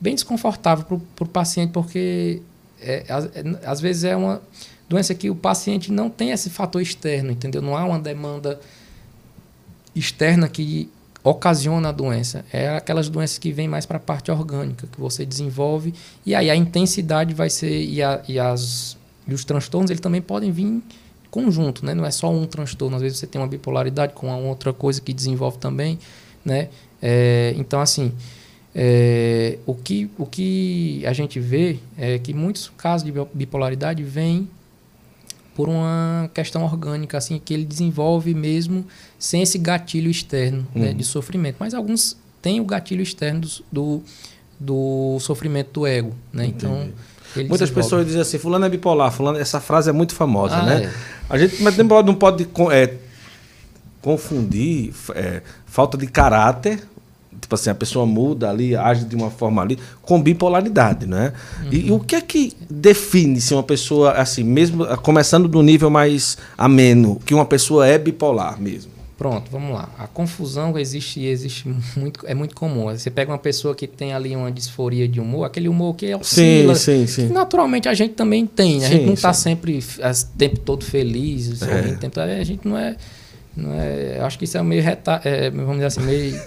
bem 0.00 0.14
desconfortável 0.14 1.00
para 1.14 1.24
o 1.24 1.28
paciente, 1.28 1.70
porque 1.72 2.42
é, 2.80 3.04
é, 3.08 3.66
às, 3.66 3.80
vezes 3.80 4.04
é 4.04 4.14
uma 4.14 4.42
doença 4.88 5.14
que 5.14 5.30
o 5.30 5.34
paciente 5.34 5.90
não 5.90 6.10
tem 6.10 6.30
esse 6.30 6.50
fator 6.50 6.80
externo, 6.80 7.30
entendeu? 7.30 7.62
Não 7.62 7.76
há 7.76 7.84
uma 7.84 7.98
demanda 7.98 8.60
externa 9.94 10.48
que 10.48 10.90
ocasiona 11.24 11.88
a 11.88 11.92
doença. 11.92 12.44
É 12.52 12.68
aquelas 12.68 13.08
doenças 13.08 13.38
que 13.38 13.50
vêm 13.50 13.66
mais 13.66 13.86
para 13.86 13.96
a 13.96 14.00
parte 14.00 14.30
orgânica, 14.30 14.86
que 14.86 15.00
você 15.00 15.24
desenvolve, 15.24 15.94
e 16.24 16.34
aí 16.34 16.50
a 16.50 16.54
intensidade 16.54 17.34
vai 17.34 17.50
ser, 17.50 17.82
e, 17.82 18.02
a, 18.02 18.22
e, 18.28 18.38
as, 18.38 18.96
e 19.26 19.34
os 19.34 19.44
transtornos, 19.44 19.90
eles 19.90 20.00
também 20.00 20.20
podem 20.20 20.52
vir 20.52 20.82
conjunto, 21.36 21.84
né? 21.84 21.94
Não 21.94 22.06
é 22.06 22.10
só 22.10 22.32
um 22.32 22.46
transtorno, 22.46 22.96
às 22.96 23.02
vezes 23.02 23.18
você 23.18 23.26
tem 23.26 23.38
uma 23.38 23.46
bipolaridade 23.46 24.14
com 24.14 24.28
uma 24.28 24.38
outra 24.38 24.72
coisa 24.72 25.02
que 25.02 25.12
desenvolve 25.12 25.58
também, 25.58 25.98
né? 26.42 26.70
É, 27.02 27.54
então, 27.58 27.78
assim, 27.78 28.10
é, 28.74 29.58
o, 29.66 29.74
que, 29.74 30.10
o 30.16 30.24
que 30.24 31.04
a 31.04 31.12
gente 31.12 31.38
vê 31.38 31.78
é 31.98 32.18
que 32.18 32.32
muitos 32.32 32.72
casos 32.78 33.04
de 33.04 33.12
bipolaridade 33.34 34.02
vêm 34.02 34.48
por 35.54 35.68
uma 35.68 36.30
questão 36.32 36.64
orgânica, 36.64 37.18
assim, 37.18 37.38
que 37.38 37.52
ele 37.52 37.66
desenvolve 37.66 38.32
mesmo 38.32 38.86
sem 39.18 39.42
esse 39.42 39.58
gatilho 39.58 40.10
externo 40.10 40.60
né, 40.60 40.66
uhum. 40.74 40.82
né, 40.86 40.92
de 40.94 41.04
sofrimento. 41.04 41.56
Mas 41.60 41.74
alguns 41.74 42.16
têm 42.40 42.62
o 42.62 42.64
gatilho 42.64 43.02
externo 43.02 43.42
do, 43.42 43.52
do, 43.70 44.02
do 44.58 45.20
sofrimento 45.20 45.80
do 45.80 45.86
ego, 45.86 46.14
né? 46.32 46.46
Então... 46.46 46.90
Muitas 47.44 47.68
desenvolve. 47.68 47.74
pessoas 47.74 48.06
dizem 48.06 48.20
assim, 48.20 48.38
fulano 48.38 48.64
é 48.64 48.68
bipolar, 48.68 49.10
fulano, 49.12 49.38
essa 49.38 49.60
frase 49.60 49.90
é 49.90 49.92
muito 49.92 50.14
famosa, 50.14 50.56
ah, 50.56 50.62
né? 50.62 50.84
É. 50.84 50.90
A 51.28 51.38
gente 51.38 51.62
mas 51.62 51.76
não 51.76 51.88
pode, 51.88 52.06
não 52.06 52.14
pode 52.14 52.48
é, 52.72 52.94
confundir 54.00 54.92
é, 55.14 55.42
falta 55.66 55.96
de 55.96 56.06
caráter 56.06 56.80
tipo 57.40 57.54
assim, 57.54 57.70
a 57.70 57.74
pessoa 57.74 58.06
muda 58.06 58.50
ali, 58.50 58.74
age 58.74 59.04
de 59.04 59.14
uma 59.14 59.30
forma 59.30 59.62
ali, 59.62 59.78
com 60.02 60.20
bipolaridade, 60.20 61.06
né? 61.06 61.32
Uhum. 61.62 61.68
E, 61.70 61.86
e, 61.86 61.92
o 61.92 62.00
que 62.00 62.16
é 62.16 62.20
que 62.20 62.52
define 62.68 63.40
se 63.40 63.54
uma 63.54 63.62
pessoa, 63.62 64.12
assim, 64.12 64.42
mesmo 64.42 64.84
começando 64.98 65.46
do 65.46 65.62
nível 65.62 65.90
mais 65.90 66.36
ameno, 66.56 67.20
que 67.24 67.34
uma 67.34 67.44
pessoa 67.44 67.86
é 67.86 67.98
bipolar 67.98 68.60
mesmo? 68.60 68.95
Pronto, 69.16 69.50
vamos 69.50 69.72
lá. 69.74 69.88
A 69.98 70.06
confusão 70.06 70.78
existe 70.78 71.24
existe 71.24 71.74
muito, 71.96 72.26
é 72.26 72.34
muito 72.34 72.54
comum. 72.54 72.84
Você 72.84 73.10
pega 73.10 73.32
uma 73.32 73.38
pessoa 73.38 73.74
que 73.74 73.86
tem 73.86 74.12
ali 74.12 74.36
uma 74.36 74.52
disforia 74.52 75.08
de 75.08 75.20
humor, 75.20 75.44
aquele 75.44 75.68
humor 75.68 75.94
que 75.94 76.06
é 76.06 76.16
oscila, 76.16 76.74
sim, 76.74 77.06
sim, 77.06 77.28
sim. 77.28 77.32
naturalmente 77.32 77.88
a 77.88 77.94
gente 77.94 78.12
também 78.12 78.46
tem. 78.46 78.78
A 78.84 78.88
sim, 78.88 78.94
gente 78.94 79.06
não 79.06 79.14
está 79.14 79.32
sempre 79.32 79.78
o 79.78 80.36
tempo 80.36 80.58
todo 80.60 80.84
feliz. 80.84 81.62
É. 81.62 81.96
A 82.38 82.44
gente 82.44 82.68
não 82.68 82.76
é 82.76 82.96
não 83.56 83.72
é, 83.72 84.20
acho 84.20 84.38
que 84.38 84.44
isso 84.44 84.58
é 84.58 84.62
meio 84.62 84.82
reta, 84.82 85.18
é, 85.24 85.48
vamos 85.48 85.76
dizer 85.76 85.86
assim, 85.86 86.02
meio. 86.02 86.38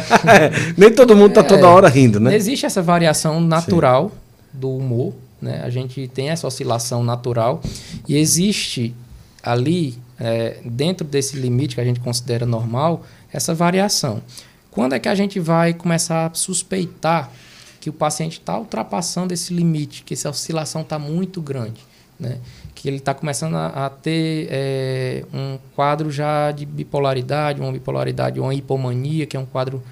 Nem 0.76 0.90
todo 0.90 1.14
mundo 1.14 1.28
está 1.28 1.42
é, 1.42 1.44
toda 1.44 1.68
hora 1.68 1.86
rindo, 1.86 2.18
né? 2.18 2.34
Existe 2.34 2.64
essa 2.64 2.80
variação 2.80 3.40
natural 3.42 4.08
Sim. 4.08 4.58
do 4.58 4.74
humor, 4.74 5.12
né? 5.40 5.60
A 5.62 5.68
gente 5.68 6.08
tem 6.08 6.30
essa 6.30 6.46
oscilação 6.46 7.04
natural 7.04 7.60
e 8.08 8.16
existe 8.16 8.94
ali, 9.42 9.98
é, 10.20 10.58
dentro 10.64 11.06
desse 11.06 11.36
limite 11.36 11.74
que 11.74 11.80
a 11.80 11.84
gente 11.84 11.98
considera 11.98 12.44
normal, 12.44 13.04
essa 13.32 13.54
variação. 13.54 14.22
Quando 14.70 14.94
é 14.94 14.98
que 14.98 15.08
a 15.08 15.14
gente 15.14 15.40
vai 15.40 15.72
começar 15.72 16.26
a 16.26 16.34
suspeitar 16.34 17.30
que 17.80 17.88
o 17.88 17.92
paciente 17.92 18.34
está 18.38 18.58
ultrapassando 18.58 19.32
esse 19.32 19.54
limite, 19.54 20.02
que 20.04 20.12
essa 20.12 20.28
oscilação 20.28 20.82
está 20.82 20.98
muito 20.98 21.40
grande, 21.40 21.80
né? 22.18 22.38
que 22.74 22.88
ele 22.88 22.98
está 22.98 23.14
começando 23.14 23.56
a, 23.56 23.86
a 23.86 23.90
ter 23.90 24.48
é, 24.50 25.24
um 25.32 25.58
quadro 25.74 26.10
já 26.10 26.50
de 26.50 26.64
bipolaridade, 26.66 27.60
uma 27.60 27.72
bipolaridade, 27.72 28.38
uma 28.38 28.54
hipomania, 28.54 29.26
que 29.26 29.36
é 29.36 29.40
um 29.40 29.46
quadro 29.46 29.82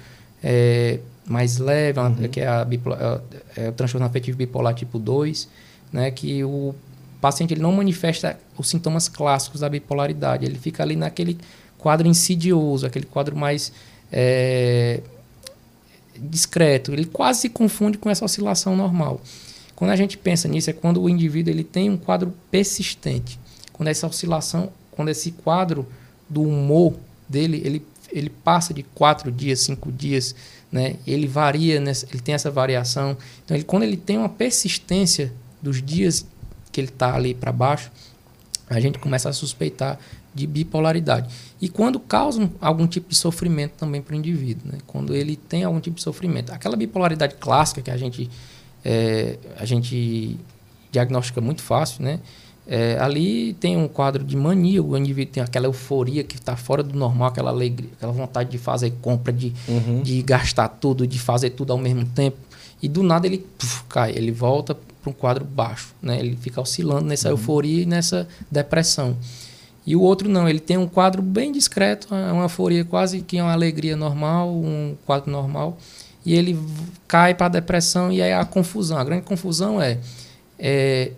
é, 0.43 0.99
mais 1.27 1.57
leve, 1.57 1.99
uhum. 1.99 2.27
que 2.27 2.39
é, 2.39 2.47
a 2.47 2.67
é, 2.67 3.65
é, 3.65 3.69
o 3.69 3.71
transtorno 3.73 4.05
afetivo 4.05 4.37
bipolar 4.37 4.73
tipo 4.73 4.97
2, 4.97 5.47
né, 5.91 6.09
que 6.11 6.43
o 6.43 6.73
paciente 7.21 7.53
ele 7.53 7.61
não 7.61 7.71
manifesta 7.71 8.39
os 8.57 8.69
sintomas 8.69 9.07
clássicos 9.07 9.61
da 9.61 9.69
bipolaridade, 9.69 10.45
ele 10.45 10.57
fica 10.57 10.83
ali 10.83 10.95
naquele 10.95 11.37
quadro 11.77 12.07
insidioso, 12.07 12.85
aquele 12.85 13.05
quadro 13.05 13.35
mais 13.35 13.71
é, 14.11 15.01
discreto, 16.17 16.93
ele 16.93 17.05
quase 17.05 17.41
se 17.41 17.49
confunde 17.49 17.97
com 17.97 18.09
essa 18.09 18.25
oscilação 18.25 18.75
normal. 18.75 19.21
Quando 19.75 19.91
a 19.91 19.95
gente 19.95 20.17
pensa 20.17 20.47
nisso, 20.47 20.69
é 20.69 20.73
quando 20.73 21.01
o 21.01 21.09
indivíduo 21.09 21.53
ele 21.53 21.63
tem 21.63 21.89
um 21.89 21.97
quadro 21.97 22.33
persistente. 22.51 23.39
Quando 23.71 23.87
essa 23.87 24.05
oscilação, 24.05 24.69
quando 24.91 25.07
esse 25.07 25.31
quadro 25.31 25.87
do 26.27 26.41
humor 26.41 26.95
dele, 27.29 27.61
ele, 27.63 27.85
ele 28.11 28.29
passa 28.29 28.73
de 28.73 28.83
quatro 28.83 29.31
dias, 29.31 29.61
cinco 29.61 29.89
dias, 29.89 30.35
né? 30.69 30.97
ele 31.07 31.27
varia, 31.27 31.79
nessa, 31.79 32.05
ele 32.11 32.21
tem 32.21 32.35
essa 32.35 32.51
variação. 32.51 33.15
Então, 33.45 33.55
ele, 33.55 33.63
quando 33.63 33.83
ele 33.83 33.95
tem 33.95 34.17
uma 34.17 34.27
persistência 34.27 35.31
dos 35.61 35.81
dias 35.81 36.25
que 36.71 36.79
ele 36.79 36.89
está 36.89 37.15
ali 37.15 37.33
para 37.33 37.51
baixo, 37.51 37.91
a 38.69 38.79
gente 38.79 38.99
começa 38.99 39.29
a 39.29 39.33
suspeitar 39.33 39.99
de 40.33 40.45
bipolaridade. 40.45 41.33
E 41.59 41.67
quando 41.67 41.99
causa 41.99 42.49
algum 42.61 42.87
tipo 42.87 43.09
de 43.09 43.15
sofrimento 43.15 43.73
também 43.73 44.01
para 44.01 44.13
o 44.13 44.17
indivíduo, 44.17 44.71
né? 44.71 44.77
quando 44.85 45.15
ele 45.15 45.35
tem 45.35 45.63
algum 45.63 45.79
tipo 45.79 45.97
de 45.97 46.03
sofrimento. 46.03 46.51
Aquela 46.51 46.75
bipolaridade 46.75 47.35
clássica 47.35 47.81
que 47.81 47.91
a 47.91 47.97
gente 47.97 48.29
é, 48.85 49.37
a 49.57 49.65
gente 49.65 50.37
diagnostica 50.91 51.41
muito 51.41 51.61
fácil, 51.61 52.03
né? 52.03 52.19
É, 52.71 52.99
ali 52.99 53.53
tem 53.53 53.75
um 53.75 53.87
quadro 53.87 54.23
de 54.23 54.37
mania, 54.37 54.81
o 54.81 54.95
indivíduo 54.95 55.33
tem 55.33 55.43
aquela 55.43 55.65
euforia 55.65 56.23
que 56.23 56.35
está 56.35 56.55
fora 56.55 56.83
do 56.83 56.95
normal, 56.95 57.29
aquela 57.29 57.49
alegria, 57.49 57.89
aquela 57.97 58.11
vontade 58.11 58.51
de 58.51 58.59
fazer 58.59 58.93
compra, 59.01 59.33
de, 59.33 59.51
uhum. 59.67 60.03
de 60.03 60.21
gastar 60.21 60.67
tudo, 60.67 61.07
de 61.07 61.17
fazer 61.17 61.49
tudo 61.49 61.73
ao 61.73 61.79
mesmo 61.79 62.05
tempo. 62.05 62.37
E 62.79 62.87
do 62.87 63.01
nada 63.01 63.25
ele 63.25 63.39
puf, 63.39 63.83
cai, 63.89 64.11
ele 64.15 64.31
volta 64.31 64.77
para 65.01 65.09
um 65.09 65.13
quadro 65.13 65.45
baixo, 65.45 65.93
né? 66.01 66.19
Ele 66.19 66.37
fica 66.39 66.59
oscilando 66.59 67.05
nessa 67.05 67.29
uhum. 67.29 67.33
euforia 67.33 67.83
e 67.83 67.85
nessa 67.85 68.27
depressão. 68.51 69.17
E 69.85 69.95
o 69.95 70.01
outro 70.01 70.29
não, 70.29 70.47
ele 70.47 70.59
tem 70.59 70.77
um 70.77 70.87
quadro 70.87 71.21
bem 71.21 71.51
discreto, 71.51 72.07
uma 72.13 72.43
euforia 72.43 72.85
quase 72.85 73.21
que 73.21 73.41
uma 73.41 73.51
alegria 73.51 73.95
normal, 73.95 74.53
um 74.53 74.95
quadro 75.05 75.31
normal 75.31 75.77
e 76.25 76.35
ele 76.35 76.59
cai 77.07 77.33
para 77.33 77.47
a 77.47 77.49
depressão 77.49 78.11
e 78.11 78.21
aí 78.21 78.33
a 78.33 78.45
confusão. 78.45 78.97
A 78.97 79.03
grande 79.03 79.23
confusão 79.23 79.81
é, 79.81 79.97
é 80.57 81.11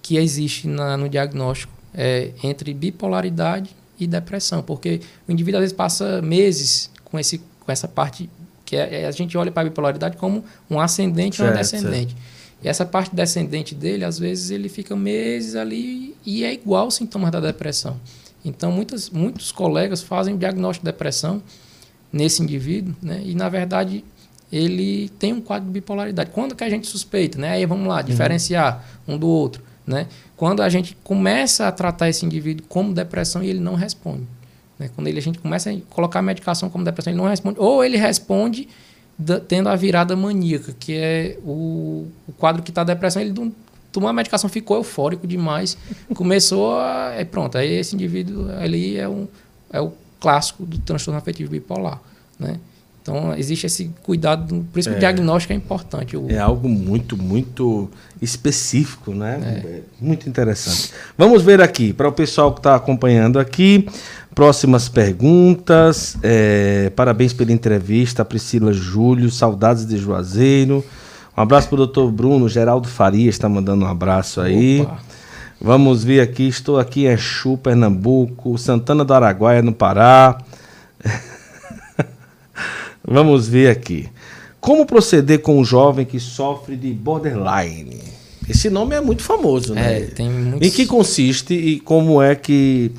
que 0.00 0.16
existe 0.16 0.66
na, 0.66 0.96
no 0.96 1.08
diagnóstico 1.08 1.72
é, 1.94 2.32
entre 2.42 2.74
bipolaridade 2.74 3.70
e 3.98 4.06
depressão, 4.06 4.62
porque 4.62 5.00
o 5.28 5.32
indivíduo 5.32 5.58
às 5.58 5.62
vezes 5.62 5.76
passa 5.76 6.20
meses 6.20 6.90
com, 7.04 7.18
esse, 7.18 7.38
com 7.38 7.70
essa 7.70 7.86
parte 7.86 8.28
que 8.64 8.76
é, 8.76 9.02
é 9.02 9.06
a 9.06 9.10
gente 9.10 9.36
olha 9.36 9.52
para 9.52 9.62
a 9.62 9.64
bipolaridade 9.64 10.16
como 10.16 10.44
um 10.68 10.80
ascendente 10.80 11.36
certo, 11.36 11.48
ou 11.48 11.54
um 11.54 11.58
descendente. 11.58 12.12
Certo. 12.12 12.31
E 12.62 12.68
essa 12.68 12.84
parte 12.84 13.14
descendente 13.14 13.74
dele, 13.74 14.04
às 14.04 14.18
vezes, 14.18 14.50
ele 14.50 14.68
fica 14.68 14.94
meses 14.94 15.56
ali 15.56 16.14
e 16.24 16.44
é 16.44 16.52
igual 16.52 16.84
aos 16.84 16.94
sintomas 16.94 17.30
da 17.30 17.40
depressão. 17.40 17.96
Então, 18.44 18.70
muitas, 18.72 19.10
muitos 19.10 19.52
colegas 19.52 20.02
fazem 20.02 20.36
diagnóstico 20.36 20.84
de 20.84 20.92
depressão 20.92 21.42
nesse 22.12 22.42
indivíduo, 22.42 22.94
né? 23.00 23.22
e 23.24 23.34
na 23.34 23.48
verdade 23.48 24.04
ele 24.52 25.08
tem 25.18 25.32
um 25.32 25.40
quadro 25.40 25.66
de 25.66 25.72
bipolaridade. 25.72 26.30
Quando 26.30 26.54
que 26.54 26.62
a 26.62 26.68
gente 26.68 26.86
suspeita, 26.86 27.38
né? 27.38 27.52
Aí 27.52 27.64
vamos 27.64 27.88
lá, 27.88 27.98
uhum. 27.98 28.02
diferenciar 28.02 28.84
uhum. 29.08 29.14
um 29.14 29.18
do 29.18 29.26
outro, 29.26 29.62
né? 29.86 30.06
Quando 30.36 30.60
a 30.60 30.68
gente 30.68 30.94
começa 31.02 31.66
a 31.66 31.72
tratar 31.72 32.10
esse 32.10 32.26
indivíduo 32.26 32.66
como 32.68 32.92
depressão 32.92 33.42
e 33.42 33.48
ele 33.48 33.60
não 33.60 33.74
responde. 33.74 34.26
Né? 34.78 34.90
Quando 34.94 35.06
ele, 35.06 35.18
a 35.18 35.22
gente 35.22 35.38
começa 35.38 35.70
a 35.70 35.76
colocar 35.88 36.18
a 36.18 36.22
medicação 36.22 36.68
como 36.68 36.84
depressão, 36.84 37.12
ele 37.12 37.18
não 37.22 37.28
responde. 37.28 37.58
Ou 37.58 37.82
ele 37.82 37.96
responde 37.96 38.68
da, 39.22 39.40
tendo 39.40 39.68
a 39.68 39.76
virada 39.76 40.16
maníaca, 40.16 40.74
que 40.78 40.94
é 40.94 41.38
o, 41.44 42.06
o 42.26 42.32
quadro 42.32 42.62
que 42.62 42.70
está 42.70 42.84
depressão, 42.84 43.22
ele 43.22 43.34
tomou 43.90 44.08
a 44.08 44.12
medicação, 44.12 44.48
ficou 44.48 44.76
eufórico 44.76 45.26
demais, 45.26 45.76
começou 46.14 46.78
a... 46.78 47.12
É 47.16 47.24
pronto, 47.24 47.56
aí 47.56 47.72
esse 47.72 47.94
indivíduo 47.94 48.50
ali 48.52 48.98
é, 48.98 49.08
um, 49.08 49.26
é 49.72 49.80
o 49.80 49.92
clássico 50.20 50.64
do 50.64 50.78
transtorno 50.78 51.18
afetivo 51.18 51.50
bipolar, 51.50 52.00
né? 52.38 52.58
Então, 53.02 53.34
existe 53.36 53.66
esse 53.66 53.90
cuidado, 54.04 54.64
por 54.72 54.78
isso 54.78 54.88
que 54.88 54.94
é, 54.94 54.98
o 54.98 55.00
diagnóstico 55.00 55.52
é 55.52 55.56
importante. 55.56 56.16
O... 56.16 56.30
É 56.30 56.38
algo 56.38 56.68
muito, 56.68 57.16
muito 57.16 57.90
específico, 58.20 59.12
né? 59.12 59.40
É. 59.42 59.68
é 59.68 59.82
muito 60.00 60.28
interessante. 60.28 60.92
Vamos 61.18 61.42
ver 61.42 61.60
aqui, 61.60 61.92
para 61.92 62.08
o 62.08 62.12
pessoal 62.12 62.52
que 62.52 62.60
está 62.60 62.76
acompanhando 62.76 63.40
aqui, 63.40 63.88
próximas 64.34 64.88
perguntas. 64.88 66.16
É, 66.22 66.90
parabéns 66.96 67.32
pela 67.32 67.52
entrevista, 67.52 68.24
Priscila 68.24 68.72
Júlio, 68.72 69.30
saudades 69.30 69.86
de 69.86 69.96
Juazeiro. 69.96 70.84
Um 71.36 71.40
abraço 71.40 71.68
para 71.68 71.74
o 71.74 71.78
doutor 71.78 72.10
Bruno, 72.10 72.48
Geraldo 72.48 72.88
Farias 72.88 73.34
está 73.34 73.48
mandando 73.48 73.84
um 73.84 73.88
abraço 73.88 74.40
aí. 74.40 74.82
Opa. 74.82 74.98
Vamos 75.64 76.02
ver 76.02 76.20
aqui, 76.20 76.48
estou 76.48 76.76
aqui 76.76 77.06
em 77.06 77.12
Exu, 77.12 77.56
Pernambuco, 77.56 78.58
Santana 78.58 79.04
do 79.04 79.14
Araguaia, 79.14 79.62
no 79.62 79.72
Pará. 79.72 80.38
Vamos 83.06 83.46
ver 83.46 83.70
aqui. 83.70 84.08
Como 84.60 84.84
proceder 84.84 85.40
com 85.40 85.58
um 85.58 85.64
jovem 85.64 86.04
que 86.04 86.18
sofre 86.18 86.76
de 86.76 86.92
borderline? 86.92 88.00
Esse 88.48 88.68
nome 88.68 88.96
é 88.96 89.00
muito 89.00 89.22
famoso, 89.22 89.72
né? 89.72 89.98
É, 89.98 90.00
tem 90.06 90.28
muitos... 90.28 90.66
Em 90.66 90.70
que 90.70 90.84
consiste 90.84 91.54
e 91.54 91.78
como 91.78 92.20
é 92.20 92.34
que, 92.34 92.90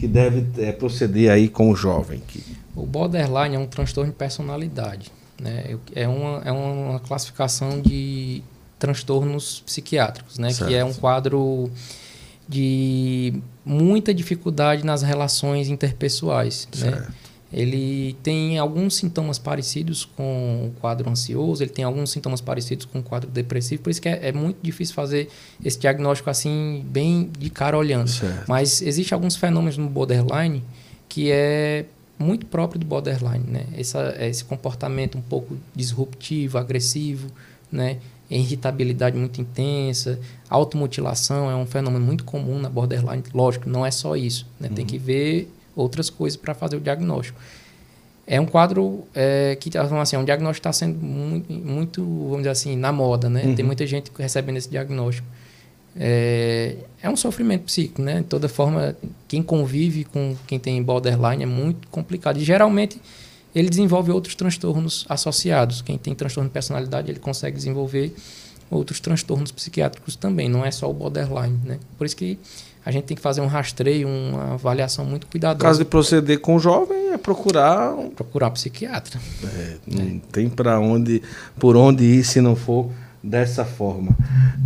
que 0.00 0.08
deve 0.08 0.46
é, 0.64 0.72
proceder 0.72 1.30
aí 1.30 1.46
com 1.46 1.70
o 1.70 1.76
jovem? 1.76 2.22
Que... 2.26 2.42
O 2.74 2.86
borderline 2.86 3.54
é 3.54 3.58
um 3.58 3.66
transtorno 3.66 4.10
de 4.10 4.16
personalidade. 4.16 5.12
Né? 5.38 5.76
É, 5.94 6.08
uma, 6.08 6.42
é 6.42 6.50
uma 6.50 6.98
classificação 7.00 7.82
de 7.82 8.42
transtornos 8.78 9.62
psiquiátricos, 9.66 10.38
né? 10.38 10.54
Que 10.54 10.74
é 10.74 10.82
um 10.82 10.94
quadro 10.94 11.70
de 12.48 13.34
muita 13.62 14.14
dificuldade 14.14 14.86
nas 14.86 15.02
relações 15.02 15.68
interpessoais, 15.68 16.66
né? 16.78 17.06
Ele 17.52 18.16
tem 18.22 18.58
alguns 18.58 18.94
sintomas 18.94 19.38
parecidos 19.38 20.04
com 20.04 20.68
o 20.68 20.80
quadro 20.80 21.10
ansioso, 21.10 21.62
ele 21.62 21.70
tem 21.70 21.84
alguns 21.84 22.10
sintomas 22.10 22.40
parecidos 22.40 22.86
com 22.86 23.00
o 23.00 23.02
quadro 23.02 23.28
depressivo, 23.28 23.82
por 23.82 23.90
isso 23.90 24.00
que 24.00 24.08
é, 24.08 24.28
é 24.28 24.32
muito 24.32 24.58
difícil 24.62 24.94
fazer 24.94 25.28
esse 25.64 25.78
diagnóstico 25.78 26.30
assim, 26.30 26.84
bem 26.88 27.30
de 27.38 27.50
cara 27.50 27.76
olhando. 27.76 28.08
Certo. 28.08 28.44
Mas 28.48 28.80
existem 28.80 29.16
alguns 29.16 29.34
fenômenos 29.34 29.76
no 29.76 29.88
borderline 29.88 30.62
que 31.08 31.30
é 31.32 31.86
muito 32.16 32.46
próprio 32.46 32.78
do 32.78 32.86
borderline, 32.86 33.44
né? 33.48 33.66
Essa, 33.76 34.14
esse 34.20 34.44
comportamento 34.44 35.18
um 35.18 35.22
pouco 35.22 35.56
disruptivo, 35.74 36.56
agressivo, 36.56 37.28
né? 37.72 37.96
irritabilidade 38.30 39.16
muito 39.16 39.40
intensa, 39.40 40.18
automutilação 40.48 41.50
é 41.50 41.56
um 41.56 41.66
fenômeno 41.66 42.04
muito 42.04 42.24
comum 42.24 42.58
na 42.60 42.68
borderline. 42.68 43.24
Lógico, 43.34 43.68
não 43.68 43.84
é 43.84 43.90
só 43.90 44.14
isso, 44.14 44.46
né? 44.58 44.68
Uhum. 44.68 44.74
Tem 44.74 44.86
que 44.86 44.98
ver 44.98 45.50
outras 45.74 46.10
coisas 46.10 46.36
para 46.36 46.54
fazer 46.54 46.76
o 46.76 46.80
diagnóstico. 46.80 47.38
É 48.26 48.40
um 48.40 48.46
quadro 48.46 49.04
é, 49.14 49.56
que, 49.58 49.70
assim, 49.76 50.16
é 50.16 50.18
um 50.18 50.24
diagnóstico 50.24 50.60
está 50.60 50.72
sendo 50.72 50.98
muito, 51.04 51.52
muito, 51.52 52.04
vamos 52.04 52.38
dizer 52.38 52.50
assim, 52.50 52.76
na 52.76 52.92
moda, 52.92 53.28
né? 53.28 53.44
Uhum. 53.44 53.54
Tem 53.56 53.64
muita 53.64 53.86
gente 53.86 54.10
recebendo 54.16 54.56
esse 54.56 54.70
diagnóstico. 54.70 55.26
É, 55.96 56.76
é 57.02 57.10
um 57.10 57.16
sofrimento 57.16 57.64
psíquico, 57.64 58.00
né? 58.00 58.18
De 58.18 58.26
toda 58.26 58.48
forma, 58.48 58.96
quem 59.26 59.42
convive 59.42 60.04
com 60.04 60.36
quem 60.46 60.60
tem 60.60 60.80
borderline 60.82 61.42
é 61.42 61.46
muito 61.46 61.88
complicado. 61.88 62.38
E 62.38 62.44
geralmente 62.44 63.00
ele 63.54 63.68
desenvolve 63.68 64.12
outros 64.12 64.36
transtornos 64.36 65.04
associados. 65.08 65.82
Quem 65.82 65.98
tem 65.98 66.14
transtorno 66.14 66.48
de 66.48 66.52
personalidade, 66.52 67.10
ele 67.10 67.18
consegue 67.18 67.56
desenvolver 67.56 68.14
outros 68.70 69.00
transtornos 69.00 69.50
psiquiátricos 69.50 70.14
também, 70.14 70.48
não 70.48 70.64
é 70.64 70.70
só 70.70 70.88
o 70.88 70.94
borderline, 70.94 71.58
né? 71.64 71.78
Por 71.98 72.06
isso 72.06 72.16
que 72.16 72.38
a 72.84 72.90
gente 72.90 73.04
tem 73.04 73.16
que 73.16 73.22
fazer 73.22 73.40
um 73.40 73.46
rastreio, 73.46 74.08
uma 74.08 74.54
avaliação 74.54 75.04
muito 75.04 75.26
cuidadosa. 75.26 75.64
Caso 75.64 75.78
de 75.80 75.84
proceder 75.84 76.40
com 76.40 76.56
o 76.56 76.58
jovem 76.58 77.12
é 77.12 77.18
procurar 77.18 77.94
procurar 78.16 78.48
um 78.48 78.52
psiquiatra. 78.52 79.20
É, 79.44 79.74
não 79.86 80.04
é. 80.04 80.20
tem 80.32 80.48
para 80.48 80.78
onde 80.80 81.22
por 81.58 81.76
onde 81.76 82.04
ir 82.04 82.24
se 82.24 82.40
não 82.40 82.56
for 82.56 82.90
dessa 83.22 83.64
forma. 83.64 84.16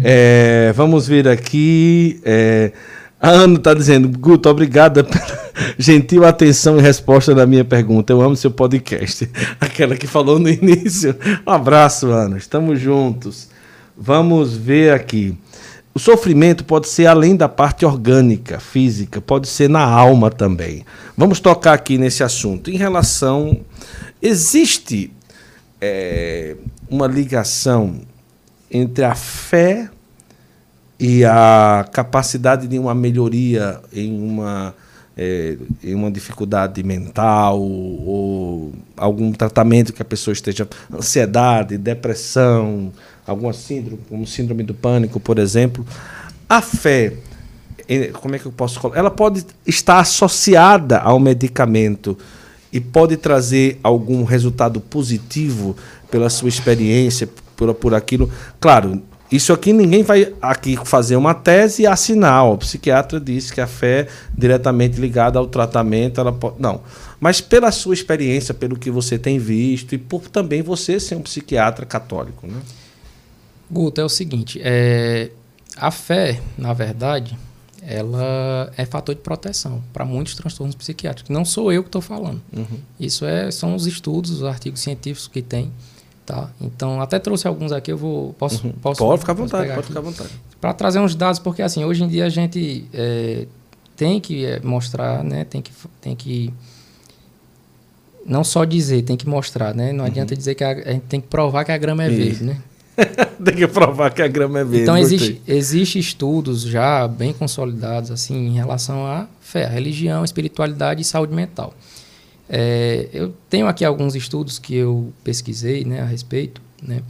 É, 0.00 0.72
vamos 0.74 1.08
ver 1.08 1.28
aqui. 1.28 2.20
É, 2.24 2.72
a 3.20 3.30
Ana 3.30 3.56
está 3.56 3.74
dizendo, 3.74 4.08
Guto, 4.18 4.48
obrigada 4.48 5.02
pela 5.02 5.44
gentil 5.78 6.24
atenção 6.24 6.78
e 6.78 6.82
resposta 6.82 7.34
da 7.34 7.46
minha 7.46 7.64
pergunta. 7.64 8.12
Eu 8.12 8.20
amo 8.20 8.36
seu 8.36 8.50
podcast. 8.50 9.28
Aquela 9.58 9.96
que 9.96 10.06
falou 10.06 10.38
no 10.38 10.48
início. 10.50 11.16
Um 11.46 11.50
abraço, 11.50 12.08
Ana. 12.10 12.36
Estamos 12.36 12.78
juntos. 12.78 13.48
Vamos 13.96 14.56
ver 14.56 14.92
aqui. 14.92 15.36
O 15.94 15.98
sofrimento 16.00 16.64
pode 16.64 16.88
ser 16.88 17.06
além 17.06 17.36
da 17.36 17.48
parte 17.48 17.86
orgânica, 17.86 18.58
física, 18.58 19.20
pode 19.20 19.46
ser 19.46 19.70
na 19.70 19.84
alma 19.84 20.28
também. 20.28 20.84
Vamos 21.16 21.38
tocar 21.38 21.72
aqui 21.74 21.96
nesse 21.96 22.24
assunto. 22.24 22.68
Em 22.68 22.76
relação. 22.76 23.60
Existe 24.20 25.12
é, 25.80 26.56
uma 26.90 27.06
ligação 27.06 28.00
entre 28.70 29.04
a 29.04 29.14
fé 29.14 29.88
e 30.98 31.24
a 31.24 31.86
capacidade 31.92 32.66
de 32.66 32.78
uma 32.78 32.94
melhoria 32.94 33.80
em 33.92 34.18
uma, 34.18 34.74
é, 35.16 35.56
em 35.82 35.94
uma 35.94 36.10
dificuldade 36.10 36.82
mental 36.82 37.60
ou 37.60 38.72
algum 38.96 39.30
tratamento 39.30 39.92
que 39.92 40.02
a 40.02 40.04
pessoa 40.04 40.32
esteja 40.32 40.66
ansiedade, 40.92 41.76
depressão, 41.76 42.90
alguma 43.26 43.52
síndrome, 43.52 44.00
como 44.08 44.26
síndrome 44.26 44.62
do 44.62 44.74
pânico, 44.74 45.18
por 45.18 45.38
exemplo, 45.38 45.86
a 46.48 46.60
fé, 46.60 47.14
como 48.20 48.34
é 48.34 48.38
que 48.38 48.46
eu 48.46 48.52
posso 48.52 48.80
colocar? 48.80 48.98
Ela 48.98 49.10
pode 49.10 49.44
estar 49.66 49.98
associada 49.98 50.98
ao 50.98 51.18
medicamento 51.18 52.16
e 52.72 52.80
pode 52.80 53.16
trazer 53.16 53.78
algum 53.82 54.24
resultado 54.24 54.80
positivo 54.80 55.76
pela 56.10 56.28
sua 56.28 56.48
experiência, 56.48 57.28
por, 57.56 57.72
por 57.74 57.94
aquilo. 57.94 58.30
Claro, 58.60 59.02
isso 59.30 59.52
aqui 59.52 59.72
ninguém 59.72 60.02
vai 60.02 60.32
aqui 60.40 60.76
fazer 60.84 61.16
uma 61.16 61.34
tese 61.34 61.82
e 61.82 61.86
assinar. 61.86 62.44
O 62.46 62.58
psiquiatra 62.58 63.18
disse 63.18 63.52
que 63.52 63.60
a 63.60 63.66
fé 63.66 64.00
é 64.00 64.08
diretamente 64.36 65.00
ligada 65.00 65.38
ao 65.38 65.46
tratamento, 65.46 66.20
ela 66.20 66.32
pode. 66.32 66.56
Não. 66.60 66.80
Mas 67.18 67.40
pela 67.40 67.72
sua 67.72 67.94
experiência, 67.94 68.52
pelo 68.52 68.76
que 68.76 68.90
você 68.90 69.18
tem 69.18 69.38
visto 69.38 69.94
e 69.94 69.98
por 69.98 70.28
também 70.28 70.62
você 70.62 71.00
ser 71.00 71.16
um 71.16 71.22
psiquiatra 71.22 71.86
católico, 71.86 72.46
né? 72.46 72.60
Guto, 73.70 74.00
é 74.00 74.04
o 74.04 74.08
seguinte, 74.08 74.60
é, 74.62 75.30
a 75.76 75.90
fé, 75.90 76.40
na 76.56 76.72
verdade, 76.72 77.36
ela 77.86 78.72
é 78.76 78.86
fator 78.86 79.14
de 79.14 79.20
proteção 79.20 79.82
para 79.92 80.04
muitos 80.04 80.34
transtornos 80.34 80.74
psiquiátricos. 80.74 81.30
Não 81.30 81.44
sou 81.44 81.72
eu 81.72 81.82
que 81.82 81.88
estou 81.88 82.00
falando. 82.00 82.40
Uhum. 82.56 82.78
Isso 82.98 83.24
é, 83.26 83.50
são 83.50 83.74
os 83.74 83.86
estudos, 83.86 84.30
os 84.30 84.44
artigos 84.44 84.80
científicos 84.80 85.28
que 85.28 85.42
tem. 85.42 85.70
Tá? 86.24 86.50
Então, 86.58 87.02
até 87.02 87.18
trouxe 87.18 87.46
alguns 87.46 87.70
aqui, 87.70 87.92
eu 87.92 87.98
vou. 87.98 88.32
Posso, 88.34 88.66
uhum. 88.66 88.72
posso, 88.72 88.98
pode 88.98 89.20
ficar 89.20 89.32
à 89.32 89.34
vontade, 89.34 89.74
pode 89.74 89.86
ficar 89.88 89.98
à 89.98 90.02
vontade. 90.02 90.30
Para 90.58 90.72
trazer 90.72 90.98
uns 90.98 91.14
dados, 91.14 91.38
porque 91.38 91.60
assim, 91.60 91.84
hoje 91.84 92.02
em 92.02 92.08
dia 92.08 92.24
a 92.24 92.30
gente 92.30 92.88
é, 92.94 93.46
tem 93.94 94.18
que 94.18 94.46
é, 94.46 94.60
mostrar, 94.60 95.22
né? 95.22 95.44
Tem 95.44 95.60
que, 95.60 95.70
tem 96.00 96.16
que. 96.16 96.50
Não 98.24 98.42
só 98.42 98.64
dizer, 98.64 99.02
tem 99.02 99.18
que 99.18 99.28
mostrar, 99.28 99.74
né? 99.74 99.92
Não 99.92 100.00
uhum. 100.00 100.10
adianta 100.10 100.34
dizer 100.34 100.54
que 100.54 100.64
a, 100.64 100.70
a, 100.70 100.92
gente 100.92 101.02
tem 101.02 101.20
que 101.20 101.26
provar 101.26 101.62
que 101.62 101.72
a 101.72 101.76
grama 101.76 102.04
é 102.04 102.08
Isso. 102.08 102.16
verde, 102.16 102.44
né? 102.44 102.62
tem 103.44 103.56
que 103.56 103.66
provar 103.66 104.10
que 104.12 104.22
a 104.22 104.28
grama 104.28 104.60
é 104.60 104.64
verde. 104.64 104.82
Então, 104.82 104.96
existe, 104.96 105.42
existe 105.46 105.98
estudos 105.98 106.62
já 106.62 107.06
bem 107.08 107.32
consolidados, 107.32 108.10
assim, 108.10 108.48
em 108.48 108.54
relação 108.54 109.06
à 109.06 109.26
fé, 109.40 109.66
à 109.66 109.68
religião, 109.68 110.24
espiritualidade 110.24 111.02
e 111.02 111.04
saúde 111.04 111.34
mental. 111.34 111.74
É, 112.48 113.08
eu 113.12 113.34
tenho 113.48 113.66
aqui 113.66 113.84
alguns 113.84 114.14
estudos 114.14 114.58
que 114.58 114.74
eu 114.74 115.12
pesquisei 115.22 115.84
né, 115.84 116.00
a 116.00 116.04
respeito. 116.04 116.60
Né? 116.82 117.02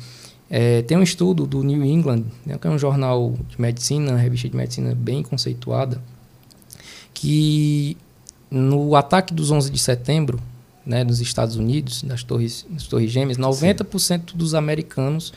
É, 0.48 0.82
tem 0.82 0.96
um 0.96 1.02
estudo 1.02 1.46
do 1.46 1.62
New 1.62 1.84
England, 1.84 2.24
né, 2.46 2.56
que 2.58 2.66
é 2.66 2.70
um 2.70 2.78
jornal 2.78 3.34
de 3.48 3.60
medicina, 3.60 4.12
uma 4.12 4.18
revista 4.18 4.48
de 4.48 4.56
medicina 4.56 4.94
bem 4.94 5.22
conceituada, 5.22 6.00
que 7.12 7.96
no 8.50 8.94
ataque 8.94 9.34
dos 9.34 9.50
11 9.50 9.70
de 9.70 9.78
setembro, 9.78 10.40
né, 10.86 11.02
nos 11.02 11.20
Estados 11.20 11.56
Unidos, 11.56 12.02
nas 12.02 12.22
torres, 12.22 12.66
nas 12.70 12.86
torres 12.86 13.10
gêmeas, 13.10 13.38
90% 13.38 13.98
Sim. 13.98 14.36
dos 14.36 14.54
americanos 14.54 15.32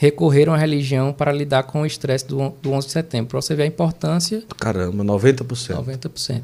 recorreram 0.00 0.54
à 0.54 0.56
religião 0.56 1.12
para 1.12 1.30
lidar 1.30 1.64
com 1.64 1.82
o 1.82 1.86
estresse 1.86 2.26
do, 2.26 2.54
do 2.62 2.72
11 2.72 2.86
de 2.86 2.92
setembro. 2.94 3.28
Para 3.28 3.42
você 3.42 3.54
ver 3.54 3.64
a 3.64 3.66
importância... 3.66 4.42
Caramba, 4.58 5.04
90%. 5.04 5.44
90%. 5.44 6.40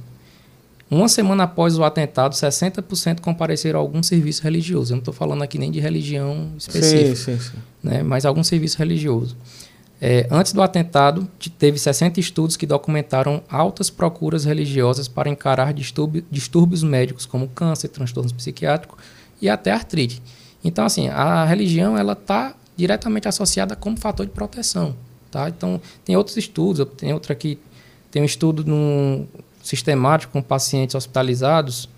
Uma 0.90 1.08
semana 1.08 1.44
após 1.44 1.78
o 1.78 1.82
atentado, 1.82 2.34
60% 2.34 3.20
compareceram 3.20 3.80
a 3.80 3.82
algum 3.82 4.02
serviço 4.02 4.42
religioso. 4.42 4.92
Eu 4.92 4.96
não 4.96 4.98
estou 4.98 5.14
falando 5.14 5.42
aqui 5.42 5.56
nem 5.58 5.70
de 5.70 5.80
religião 5.80 6.50
específica, 6.58 7.16
sim, 7.16 7.38
sim, 7.38 7.40
sim. 7.40 7.56
Né? 7.82 8.02
mas 8.02 8.26
algum 8.26 8.44
serviço 8.44 8.76
religioso. 8.76 9.34
É, 10.02 10.26
antes 10.30 10.52
do 10.52 10.60
atentado, 10.60 11.26
teve 11.58 11.78
60 11.78 12.20
estudos 12.20 12.58
que 12.58 12.66
documentaram 12.66 13.42
altas 13.48 13.88
procuras 13.88 14.44
religiosas 14.44 15.08
para 15.08 15.30
encarar 15.30 15.72
distúrbio, 15.72 16.22
distúrbios 16.30 16.82
médicos 16.82 17.24
como 17.24 17.48
câncer, 17.48 17.88
transtornos 17.88 18.32
psiquiátricos 18.32 18.98
e 19.40 19.48
até 19.48 19.72
artrite. 19.72 20.22
Então, 20.62 20.84
assim, 20.84 21.08
a 21.08 21.42
religião 21.46 21.96
ela 21.96 22.12
está 22.12 22.54
diretamente 22.76 23.26
associada 23.26 23.74
como 23.74 23.96
fator 23.96 24.26
de 24.26 24.32
proteção. 24.32 24.94
Tá? 25.30 25.48
Então, 25.48 25.80
tem 26.04 26.16
outros 26.16 26.36
estudos, 26.36 26.86
tem 26.96 27.12
outro 27.12 27.32
aqui, 27.32 27.58
tem 28.10 28.22
um 28.22 28.24
estudo 28.24 28.64
no, 28.64 29.26
sistemático 29.66 30.32
com 30.32 30.40
pacientes 30.40 30.94
hospitalizados, 30.94 31.88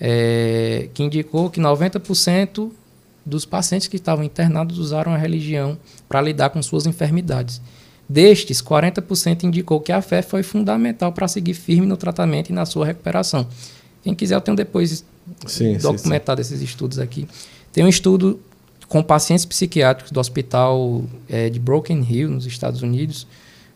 é, 0.00 0.88
que 0.92 1.02
indicou 1.02 1.48
que 1.48 1.60
90% 1.60 2.70
dos 3.24 3.46
pacientes 3.46 3.88
que 3.88 3.96
estavam 3.96 4.24
internados 4.24 4.78
usaram 4.78 5.14
a 5.14 5.16
religião 5.16 5.78
para 6.08 6.20
lidar 6.20 6.50
com 6.50 6.62
suas 6.62 6.86
enfermidades. 6.86 7.60
Destes, 8.06 8.60
40% 8.60 9.44
indicou 9.44 9.80
que 9.80 9.90
a 9.90 10.02
fé 10.02 10.20
foi 10.20 10.42
fundamental 10.42 11.10
para 11.12 11.26
seguir 11.26 11.54
firme 11.54 11.86
no 11.86 11.96
tratamento 11.96 12.50
e 12.50 12.52
na 12.52 12.66
sua 12.66 12.84
recuperação. 12.84 13.46
Quem 14.02 14.14
quiser, 14.14 14.34
eu 14.34 14.40
tenho 14.42 14.56
depois 14.56 15.04
sim, 15.46 15.78
documentado 15.78 16.42
sim, 16.42 16.48
sim. 16.50 16.54
esses 16.56 16.68
estudos 16.68 16.98
aqui. 16.98 17.26
Tem 17.72 17.82
um 17.82 17.88
estudo 17.88 18.38
com 18.94 19.02
pacientes 19.02 19.44
psiquiátricos 19.44 20.12
do 20.12 20.20
hospital 20.20 21.02
é, 21.28 21.50
de 21.50 21.58
Broken 21.58 22.06
Hill, 22.08 22.30
nos 22.30 22.46
Estados 22.46 22.80
Unidos, 22.80 23.26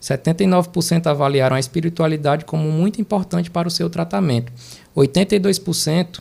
79% 0.01 1.09
avaliaram 1.09 1.57
a 1.57 1.59
espiritualidade 1.59 2.45
como 2.45 2.71
muito 2.71 3.01
importante 3.01 3.51
para 3.51 3.67
o 3.67 3.71
seu 3.71 3.91
tratamento. 3.91 4.53
82% 4.97 6.21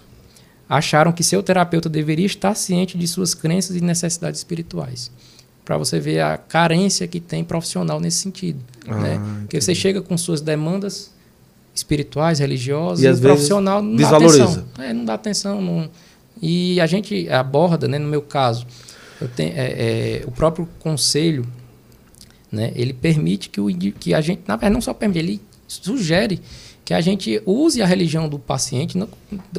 acharam 0.67 1.11
que 1.11 1.23
seu 1.23 1.43
terapeuta 1.43 1.87
deveria 1.87 2.25
estar 2.25 2.55
ciente 2.55 2.97
de 2.97 3.07
suas 3.07 3.35
crenças 3.35 3.75
e 3.75 3.81
necessidades 3.81 4.39
espirituais. 4.39 5.11
Para 5.63 5.77
você 5.77 5.99
ver 5.99 6.21
a 6.21 6.35
carência 6.35 7.07
que 7.07 7.19
tem 7.19 7.43
profissional 7.43 7.99
nesse 7.99 8.17
sentido. 8.17 8.59
Ah, 8.87 8.97
né? 8.97 9.21
Porque 9.41 9.61
você 9.61 9.75
chega 9.75 10.01
com 10.01 10.17
suas 10.17 10.41
demandas 10.41 11.11
espirituais, 11.75 12.39
religiosas, 12.39 13.05
e, 13.05 13.07
e 13.07 13.11
o 13.11 13.19
profissional 13.19 13.79
não 13.79 13.95
desvaloriza. 13.95 14.39
dá 14.39 14.43
atenção. 14.45 14.65
É, 14.79 14.91
não 14.91 15.05
dá 15.05 15.13
atenção. 15.13 15.61
Não... 15.61 15.87
E 16.41 16.81
a 16.81 16.87
gente 16.87 17.29
aborda, 17.29 17.87
né, 17.87 17.99
no 17.99 18.07
meu 18.07 18.23
caso, 18.23 18.65
tenho, 19.35 19.53
é, 19.55 20.21
é, 20.21 20.23
o 20.25 20.31
próprio 20.31 20.67
conselho, 20.79 21.45
né, 22.51 22.71
ele 22.75 22.93
permite 22.93 23.49
que, 23.49 23.59
o, 23.59 23.67
que 23.67 24.13
a 24.13 24.21
gente, 24.21 24.41
na 24.47 24.55
verdade, 24.55 24.73
não 24.73 24.81
só 24.81 24.93
permite, 24.93 25.19
ele 25.19 25.41
sugere 25.67 26.39
que 26.85 26.93
a 26.93 27.01
gente 27.01 27.41
use 27.45 27.81
a 27.81 27.85
religião 27.85 28.29
do 28.29 28.39
paciente, 28.39 28.97
não, 28.97 29.09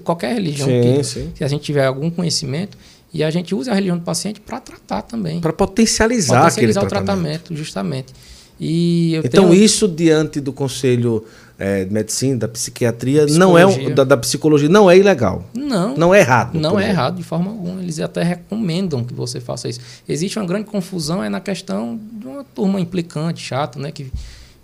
qualquer 0.02 0.34
religião 0.34 0.68
sim, 0.68 0.80
que, 0.80 1.04
sim. 1.04 1.32
se 1.34 1.44
a 1.44 1.48
gente 1.48 1.62
tiver 1.62 1.84
algum 1.84 2.10
conhecimento, 2.10 2.78
e 3.12 3.24
a 3.24 3.30
gente 3.30 3.54
use 3.54 3.70
a 3.70 3.74
religião 3.74 3.98
do 3.98 4.04
paciente 4.04 4.40
para 4.40 4.60
tratar 4.60 5.02
também. 5.02 5.40
Para 5.40 5.52
potencializar, 5.52 6.42
potencializar 6.42 6.80
aquele 6.80 6.86
o 6.86 6.88
tratamento. 6.88 7.42
tratamento 7.42 7.56
justamente. 7.56 8.14
E 8.60 9.16
então, 9.16 9.50
tenho... 9.50 9.54
isso 9.54 9.86
diante 9.86 10.40
do 10.40 10.52
conselho 10.52 11.24
é, 11.58 11.84
medicina, 11.86 12.38
da 12.38 12.48
psiquiatria, 12.48 13.26
não 13.26 13.58
é 13.58 13.90
da, 13.90 14.04
da, 14.04 14.16
psicologia, 14.16 14.68
não 14.68 14.88
é 14.88 14.96
ilegal. 14.96 15.44
Não. 15.52 15.96
Não 15.96 16.14
é 16.14 16.20
errado. 16.20 16.58
Não 16.58 16.78
é 16.78 16.88
errado 16.88 17.16
de 17.16 17.24
forma 17.24 17.50
alguma. 17.50 17.82
Eles 17.82 17.98
até 17.98 18.22
recomendam 18.22 19.02
que 19.02 19.12
você 19.12 19.40
faça 19.40 19.68
isso. 19.68 19.80
Existe 20.08 20.38
uma 20.38 20.46
grande 20.46 20.66
confusão 20.66 21.22
é 21.22 21.28
na 21.28 21.40
questão 21.40 21.98
de 22.12 22.26
uma 22.26 22.44
turma 22.44 22.80
implicante, 22.80 23.42
chata, 23.42 23.76
né, 23.78 23.90
que, 23.90 24.12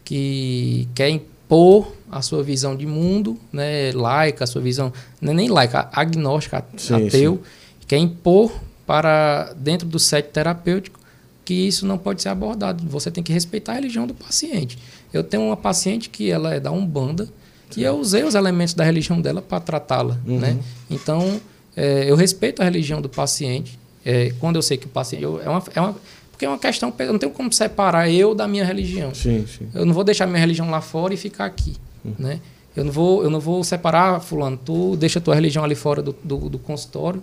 que 0.05 0.87
quer 0.95 1.09
impor 1.09 1.93
a 2.11 2.23
sua 2.23 2.45
visão 2.45 2.77
de 2.77 2.87
mundo, 2.87 3.37
né, 3.53 3.91
laica, 3.93 4.45
a 4.45 4.47
sua 4.47 4.63
visão, 4.63 4.93
não 5.21 5.33
é 5.33 5.35
nem 5.35 5.49
laica, 5.49 5.89
agnóstica, 5.93 6.65
sim, 6.77 7.09
ateu, 7.09 7.35
sim. 7.35 7.87
quer 7.89 7.99
impor 7.99 8.53
para 8.87 9.53
dentro 9.57 9.89
do 9.89 9.99
set 9.99 10.29
terapêutico 10.29 11.01
que 11.45 11.55
isso 11.55 11.87
não 11.87 11.99
pode 11.99 12.23
ser 12.23 12.31
abordado. 12.31 12.85
Você 12.89 13.11
tem 13.11 13.23
que 13.23 13.33
respeitar 13.33 13.73
a 13.73 13.75
religião 13.75 14.07
do 14.07 14.15
paciente. 14.15 14.79
Eu 15.15 15.23
tenho 15.23 15.45
uma 15.45 15.57
paciente 15.57 16.11
que 16.11 16.31
ela 16.31 16.53
é 16.53 16.59
da 16.59 16.73
Umbanda 16.73 17.29
Sim. 17.71 17.81
e 17.81 17.85
eu 17.85 17.97
usei 17.97 18.25
os 18.25 18.35
elementos 18.35 18.75
da 18.75 18.83
religião 18.83 19.21
dela 19.21 19.41
para 19.41 19.61
tratá-la, 19.61 20.19
uhum. 20.27 20.41
né? 20.41 20.59
Então, 20.91 21.41
é, 21.77 22.11
eu 22.11 22.17
respeito 22.17 22.61
a 22.61 22.65
religião 22.65 23.01
do 23.01 23.09
paciente. 23.09 23.79
É, 24.05 24.33
quando 24.41 24.57
eu 24.57 24.63
sei 24.63 24.77
que 24.77 24.87
o 24.87 24.89
paciente... 24.89 25.23
Eu, 25.23 25.41
é, 25.41 25.49
uma, 25.49 25.63
é 25.75 25.81
uma, 25.81 25.97
porque 26.31 26.45
é 26.45 26.49
uma 26.49 26.59
questão... 26.59 26.93
Eu 26.99 27.13
não 27.13 27.19
tenho 27.19 27.33
como 27.33 27.53
separar 27.53 28.11
eu 28.11 28.35
da 28.35 28.49
minha 28.49 28.65
religião. 28.65 29.15
Sim, 29.15 29.47
sim. 29.47 29.69
Eu 29.73 29.87
não 29.87 29.95
vou 29.95 30.03
deixar 30.03 30.27
minha 30.27 30.41
religião 30.41 30.69
lá 30.69 30.81
fora 30.81 31.15
e 31.15 31.17
ficar 31.17 31.45
aqui, 31.45 31.77
uhum. 32.05 32.15
né? 32.19 32.41
Eu 32.77 32.85
não, 32.85 32.91
vou, 32.91 33.23
eu 33.23 33.31
não 33.31 33.39
vou 33.39 33.63
separar, 33.63 34.21
fulano, 34.21 34.59
tu 34.63 34.97
deixa 34.97 35.21
a 35.21 35.23
tua 35.23 35.35
religião 35.37 35.63
ali 35.63 35.77
fora 35.77 36.03
do, 36.03 36.15
do, 36.25 36.49
do 36.49 36.59
consultório 36.59 37.23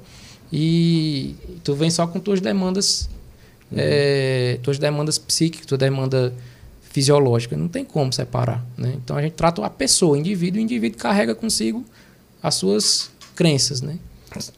e 0.51 1.35
tu 1.61 1.75
vem 1.75 1.89
só 1.89 2.07
com 2.07 2.21
tuas 2.21 2.39
demandas, 2.39 3.09
uhum. 3.69 3.77
é, 3.77 4.59
tuas 4.63 4.79
demandas 4.79 5.17
psíquicas, 5.17 5.65
tua 5.65 5.77
demanda 5.77 6.33
fisiológica. 6.91 7.55
Não 7.57 7.67
tem 7.67 7.83
como 7.83 8.11
separar. 8.11 8.63
Né? 8.77 8.93
Então 9.03 9.17
a 9.17 9.21
gente 9.21 9.33
trata 9.33 9.65
a 9.65 9.69
pessoa, 9.69 10.13
o 10.13 10.17
indivíduo, 10.17 10.59
o 10.59 10.63
indivíduo 10.63 10.99
carrega 10.99 11.33
consigo 11.33 11.83
as 12.41 12.55
suas 12.55 13.09
crenças. 13.35 13.81
Né? 13.81 13.97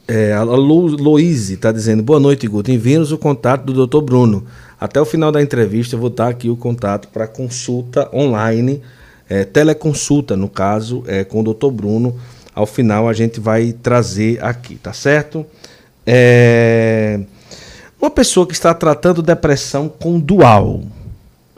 É, 0.07 0.34
a 0.34 0.43
Lo, 0.43 1.19
está 1.19 1.71
dizendo, 1.71 2.03
boa 2.03 2.19
noite, 2.19 2.47
Guto. 2.47 2.71
Envie-nos 2.71 3.11
o 3.11 3.17
contato 3.17 3.65
do 3.65 3.88
Dr. 3.88 4.01
Bruno. 4.01 4.45
Até 4.79 4.99
o 4.99 5.05
final 5.05 5.31
da 5.31 5.41
entrevista 5.41 5.95
eu 5.95 5.99
vou 5.99 6.09
dar 6.09 6.29
aqui 6.29 6.49
o 6.49 6.57
contato 6.57 7.07
para 7.07 7.25
consulta 7.25 8.09
online, 8.13 8.81
é, 9.29 9.45
teleconsulta, 9.45 10.36
no 10.36 10.49
caso, 10.49 11.03
é, 11.07 11.23
com 11.23 11.39
o 11.41 11.53
Dr. 11.53 11.71
Bruno. 11.71 12.19
Ao 12.53 12.65
final 12.65 13.07
a 13.07 13.13
gente 13.13 13.39
vai 13.39 13.71
trazer 13.71 14.43
aqui, 14.43 14.75
tá 14.75 14.93
certo? 14.93 15.45
É, 16.05 17.21
uma 17.99 18.11
pessoa 18.11 18.45
que 18.45 18.53
está 18.53 18.73
tratando 18.73 19.21
depressão 19.21 19.88
com 19.88 20.19
dual, 20.19 20.84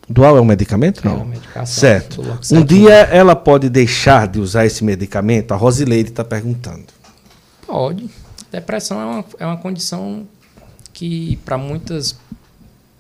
Dual 0.08 0.38
é 0.38 0.42
um 0.42 0.46
medicamento? 0.46 1.04
Não. 1.04 1.14
É 1.14 1.16
uma 1.16 1.26
medicação. 1.26 1.66
Certo. 1.66 2.22
Um 2.52 2.64
dia 2.64 2.94
ela 2.94 3.36
pode 3.36 3.70
deixar 3.70 4.28
de 4.28 4.40
usar 4.40 4.66
esse 4.66 4.84
medicamento? 4.84 5.54
A 5.54 5.58
Rosileide 5.58 6.10
está 6.10 6.24
perguntando. 6.24 6.86
Pode. 7.66 8.10
Depressão 8.52 9.02
é 9.02 9.06
uma, 9.06 9.26
é 9.40 9.46
uma 9.46 9.58
condição 9.58 10.28
que 10.94 11.38
para 11.44 11.58
muitas 11.58 12.16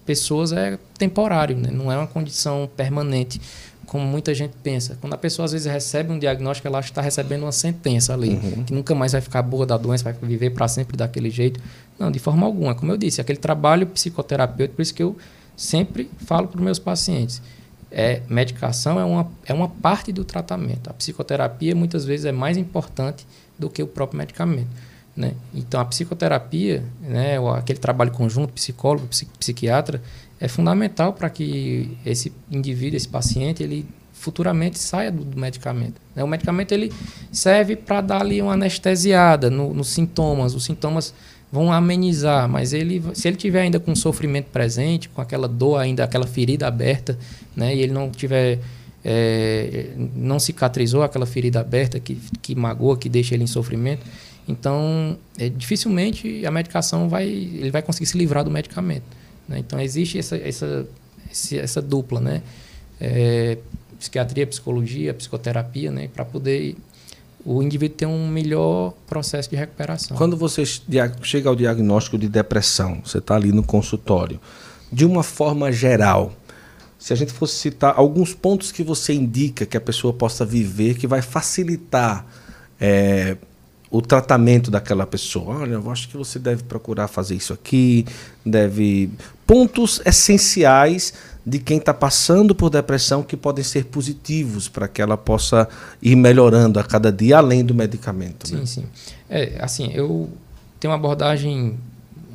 pessoas 0.05 0.51
é 0.51 0.77
temporário, 0.97 1.55
né? 1.57 1.69
não 1.71 1.91
é 1.91 1.97
uma 1.97 2.07
condição 2.07 2.69
permanente, 2.75 3.41
como 3.85 4.05
muita 4.05 4.33
gente 4.33 4.53
pensa. 4.61 4.97
Quando 4.99 5.13
a 5.13 5.17
pessoa 5.17 5.45
às 5.45 5.51
vezes 5.51 5.71
recebe 5.71 6.11
um 6.11 6.19
diagnóstico, 6.19 6.67
ela 6.67 6.79
está 6.79 7.01
recebendo 7.01 7.43
uma 7.43 7.51
sentença 7.51 8.13
ali, 8.13 8.29
uhum. 8.29 8.63
que 8.63 8.73
nunca 8.73 8.93
mais 8.93 9.13
vai 9.13 9.21
ficar 9.21 9.41
boa 9.41 9.65
da 9.65 9.77
doença, 9.77 10.03
vai 10.03 10.13
viver 10.13 10.51
para 10.51 10.67
sempre 10.67 10.97
daquele 10.97 11.29
jeito. 11.29 11.59
Não, 11.97 12.11
de 12.11 12.19
forma 12.19 12.45
alguma. 12.45 12.75
Como 12.75 12.91
eu 12.91 12.97
disse, 12.97 13.21
aquele 13.21 13.39
trabalho 13.39 13.87
psicoterapêutico, 13.87 14.75
por 14.75 14.81
isso 14.81 14.93
que 14.93 15.03
eu 15.03 15.15
sempre 15.55 16.09
falo 16.17 16.47
para 16.47 16.57
os 16.57 16.63
meus 16.63 16.79
pacientes, 16.79 17.41
é, 17.91 18.21
medicação 18.27 18.99
é 18.99 19.05
uma, 19.05 19.31
é 19.45 19.53
uma 19.53 19.69
parte 19.69 20.11
do 20.11 20.25
tratamento. 20.25 20.89
A 20.89 20.93
psicoterapia 20.93 21.73
muitas 21.73 22.03
vezes 22.03 22.25
é 22.25 22.31
mais 22.31 22.57
importante 22.57 23.25
do 23.57 23.69
que 23.69 23.81
o 23.81 23.87
próprio 23.87 24.17
medicamento. 24.17 24.67
Né? 25.15 25.33
Então, 25.53 25.79
a 25.79 25.85
psicoterapia, 25.85 26.83
né, 27.01 27.37
aquele 27.55 27.79
trabalho 27.79 28.11
conjunto, 28.11 28.51
psicólogo, 28.51 29.07
psiquiatra, 29.39 30.01
é 30.39 30.47
fundamental 30.47 31.13
para 31.13 31.29
que 31.29 31.97
esse 32.05 32.33
indivíduo, 32.51 32.97
esse 32.97 33.07
paciente, 33.07 33.63
ele 33.63 33.87
futuramente 34.11 34.77
saia 34.77 35.11
do, 35.11 35.23
do 35.23 35.39
medicamento. 35.39 36.01
Né? 36.13 36.23
O 36.23 36.27
medicamento 36.27 36.73
ele 36.73 36.91
serve 37.31 37.75
para 37.75 38.01
dar 38.01 38.21
ali 38.21 38.41
uma 38.41 38.53
anestesiada 38.53 39.49
no, 39.49 39.73
nos 39.73 39.89
sintomas. 39.89 40.53
Os 40.53 40.65
sintomas 40.65 41.13
vão 41.51 41.71
amenizar, 41.71 42.49
mas 42.49 42.73
ele, 42.73 43.01
se 43.13 43.27
ele 43.27 43.37
tiver 43.37 43.61
ainda 43.61 43.79
com 43.79 43.95
sofrimento 43.95 44.47
presente, 44.47 45.07
com 45.09 45.21
aquela 45.21 45.47
dor 45.47 45.77
ainda, 45.77 46.03
aquela 46.03 46.27
ferida 46.27 46.67
aberta, 46.67 47.17
né, 47.55 47.75
e 47.75 47.81
ele 47.81 47.93
não 47.93 48.09
tiver 48.09 48.59
é, 49.03 49.91
não 50.15 50.39
cicatrizou 50.39 51.03
aquela 51.03 51.25
ferida 51.25 51.59
aberta 51.59 51.99
que, 51.99 52.19
que 52.41 52.55
magoa, 52.55 52.97
que 52.97 53.07
deixa 53.07 53.35
ele 53.35 53.43
em 53.43 53.47
sofrimento, 53.47 54.03
então 54.47 55.17
é, 55.37 55.49
dificilmente 55.49 56.45
a 56.45 56.51
medicação 56.51 57.07
vai, 57.07 57.27
ele 57.27 57.71
vai 57.71 57.81
conseguir 57.81 58.05
se 58.07 58.17
livrar 58.17 58.43
do 58.43 58.51
medicamento. 58.51 59.05
Né? 59.47 59.59
Então 59.59 59.79
existe 59.79 60.17
essa, 60.17 60.35
essa, 60.37 60.87
essa 61.53 61.81
dupla, 61.81 62.19
né? 62.19 62.41
É, 62.99 63.57
psiquiatria, 63.99 64.45
psicologia, 64.47 65.13
psicoterapia, 65.13 65.91
né? 65.91 66.09
Para 66.13 66.25
poder 66.25 66.75
o 67.45 67.61
indivíduo 67.61 67.95
tem 67.95 68.07
um 68.07 68.27
melhor 68.27 68.93
processo 69.05 69.49
de 69.49 69.55
recuperação. 69.55 70.17
Quando 70.17 70.35
você 70.35 70.63
chega 70.65 71.47
ao 71.47 71.55
diagnóstico 71.55 72.17
de 72.17 72.27
depressão, 72.27 73.01
você 73.05 73.19
está 73.19 73.35
ali 73.35 73.51
no 73.51 73.61
consultório, 73.61 74.39
de 74.91 75.05
uma 75.05 75.21
forma 75.21 75.71
geral, 75.71 76.33
se 76.97 77.13
a 77.13 77.15
gente 77.15 77.31
fosse 77.31 77.55
citar 77.55 77.93
alguns 77.95 78.33
pontos 78.33 78.71
que 78.71 78.83
você 78.83 79.13
indica 79.13 79.65
que 79.65 79.77
a 79.77 79.81
pessoa 79.81 80.11
possa 80.11 80.43
viver, 80.43 80.95
que 80.95 81.05
vai 81.05 81.21
facilitar 81.21 82.25
é, 82.81 83.37
o 83.91 84.01
tratamento 84.01 84.71
daquela 84.71 85.05
pessoa. 85.05 85.59
Olha, 85.59 85.73
eu 85.73 85.91
acho 85.91 86.09
que 86.09 86.17
você 86.17 86.39
deve 86.39 86.63
procurar 86.63 87.07
fazer 87.07 87.35
isso 87.35 87.53
aqui, 87.53 88.05
deve. 88.43 89.11
Pontos 89.45 90.01
essenciais 90.03 91.13
de 91.45 91.59
quem 91.59 91.77
está 91.77 91.93
passando 91.93 92.55
por 92.55 92.69
depressão 92.69 93.21
que 93.21 93.37
podem 93.37 93.63
ser 93.63 93.85
positivos 93.85 94.67
para 94.67 94.87
que 94.87 95.01
ela 95.01 95.15
possa 95.15 95.69
ir 96.01 96.15
melhorando 96.15 96.79
a 96.79 96.83
cada 96.83 97.11
dia, 97.11 97.37
além 97.37 97.63
do 97.63 97.75
medicamento. 97.75 98.47
Sim, 98.47 98.55
né? 98.55 98.65
sim. 98.65 98.85
É, 99.29 99.57
assim, 99.59 99.91
eu 99.93 100.29
tenho 100.79 100.91
uma 100.91 100.97
abordagem 100.97 101.77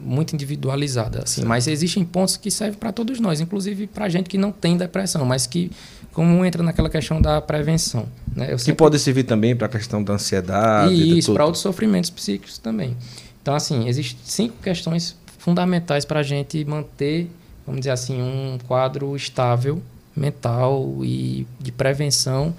muito 0.03 0.33
individualizada, 0.35 1.25
assim, 1.25 1.45
mas 1.45 1.67
existem 1.67 2.03
pontos 2.05 2.37
que 2.37 2.51
servem 2.51 2.79
para 2.79 2.91
todos 2.91 3.21
nós, 3.21 3.41
inclusive 3.41 3.87
para 3.87 4.09
gente 4.09 4.31
que 4.31 4.39
não 4.39 4.51
tem 4.51 4.77
depressão, 4.77 5.27
mas 5.27 5.47
que 5.47 5.71
como 6.13 6.45
entra 6.45 6.63
naquela 6.63 6.89
questão 6.89 7.21
da 7.21 7.41
prevenção. 7.41 8.07
Né? 8.35 8.53
Eu 8.53 8.59
sempre... 8.59 8.73
Que 8.73 8.79
pode 8.79 8.99
servir 8.99 9.25
também 9.25 9.55
para 9.55 9.67
a 9.67 9.71
questão 9.71 10.03
da 10.03 10.15
ansiedade. 10.15 10.95
E 10.95 11.19
isso, 11.19 11.33
para 11.33 11.45
outros 11.45 11.63
sofrimentos 11.63 12.11
psíquicos 12.11 12.59
também. 12.59 12.97
Então, 13.43 13.55
assim, 13.55 13.89
existem 13.89 14.19
cinco 14.25 14.57
questões 14.63 15.17
fundamentais 15.39 16.05
para 16.05 16.21
a 16.21 16.23
gente 16.23 16.65
manter 16.65 17.31
vamos 17.71 17.81
dizer 17.81 17.91
assim, 17.91 18.21
um 18.21 18.59
quadro 18.67 19.17
estável 19.17 19.81
mental 20.15 20.99
e 21.03 21.47
de 21.59 21.71
prevenção 21.71 22.55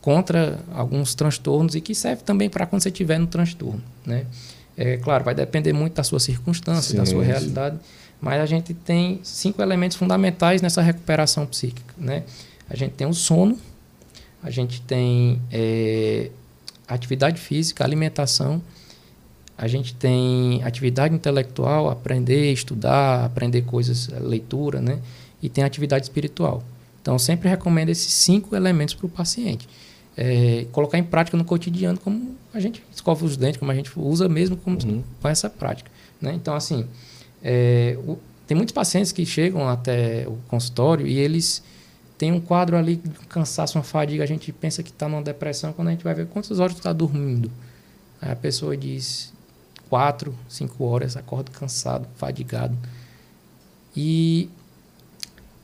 contra 0.00 0.60
alguns 0.72 1.14
transtornos 1.14 1.74
e 1.74 1.80
que 1.80 1.94
serve 1.94 2.22
também 2.22 2.50
para 2.50 2.66
quando 2.66 2.82
você 2.82 2.90
estiver 2.90 3.18
no 3.18 3.26
transtorno, 3.26 3.82
né? 4.04 4.26
É 4.76 4.98
claro, 4.98 5.24
vai 5.24 5.34
depender 5.34 5.72
muito 5.72 5.94
da 5.94 6.04
sua 6.04 6.20
circunstância, 6.20 6.90
sim, 6.90 6.96
da 6.96 7.06
sua 7.06 7.24
realidade, 7.24 7.78
mas 8.20 8.40
a 8.40 8.46
gente 8.46 8.74
tem 8.74 9.20
cinco 9.22 9.62
elementos 9.62 9.96
fundamentais 9.96 10.60
nessa 10.60 10.82
recuperação 10.82 11.46
psíquica, 11.46 11.94
né? 11.96 12.24
A 12.68 12.76
gente 12.76 12.92
tem 12.92 13.06
o 13.06 13.14
sono, 13.14 13.58
a 14.42 14.50
gente 14.50 14.82
tem 14.82 15.40
é, 15.50 16.30
atividade 16.86 17.40
física, 17.40 17.82
alimentação, 17.82 18.60
a 19.56 19.68
gente 19.68 19.94
tem 19.94 20.62
atividade 20.64 21.14
intelectual, 21.14 21.88
aprender, 21.88 22.52
estudar, 22.52 23.24
aprender 23.24 23.62
coisas, 23.62 24.08
leitura, 24.08 24.80
né? 24.80 24.98
E 25.42 25.48
tem 25.48 25.62
atividade 25.62 26.04
espiritual. 26.04 26.62
Então, 27.00 27.14
eu 27.14 27.18
sempre 27.18 27.48
recomendo 27.48 27.90
esses 27.90 28.12
cinco 28.12 28.56
elementos 28.56 28.94
para 28.94 29.06
o 29.06 29.08
paciente. 29.08 29.68
É, 30.16 30.66
colocar 30.72 30.98
em 30.98 31.04
prática 31.04 31.36
no 31.36 31.44
cotidiano, 31.44 31.98
como 31.98 32.36
a 32.52 32.58
gente 32.58 32.82
escova 32.92 33.24
os 33.24 33.36
dentes, 33.36 33.58
como 33.58 33.70
a 33.70 33.74
gente 33.74 33.92
usa 33.96 34.28
mesmo 34.28 34.56
como, 34.56 34.78
uhum. 34.82 35.02
com 35.20 35.28
essa 35.28 35.50
prática. 35.50 35.90
Né? 36.20 36.32
Então, 36.34 36.54
assim, 36.54 36.86
é, 37.42 37.98
o, 38.06 38.18
tem 38.46 38.56
muitos 38.56 38.72
pacientes 38.72 39.12
que 39.12 39.26
chegam 39.26 39.68
até 39.68 40.26
o 40.26 40.38
consultório 40.48 41.06
e 41.06 41.18
eles 41.18 41.62
têm 42.16 42.32
um 42.32 42.40
quadro 42.40 42.76
ali 42.76 42.96
de 42.96 43.10
cansaço, 43.28 43.76
uma 43.76 43.84
fadiga. 43.84 44.24
A 44.24 44.26
gente 44.26 44.50
pensa 44.50 44.82
que 44.82 44.90
está 44.90 45.08
numa 45.08 45.22
depressão 45.22 45.72
quando 45.72 45.88
a 45.88 45.90
gente 45.90 46.04
vai 46.04 46.14
ver 46.14 46.26
quantas 46.26 46.58
horas 46.58 46.76
está 46.76 46.92
dormindo. 46.92 47.50
Aí 48.20 48.32
a 48.32 48.36
pessoa 48.36 48.76
diz 48.76 49.33
quatro, 49.94 50.34
cinco 50.48 50.86
horas, 50.86 51.16
acorda 51.16 51.52
cansado, 51.52 52.08
fadigado. 52.16 52.76
E 53.96 54.50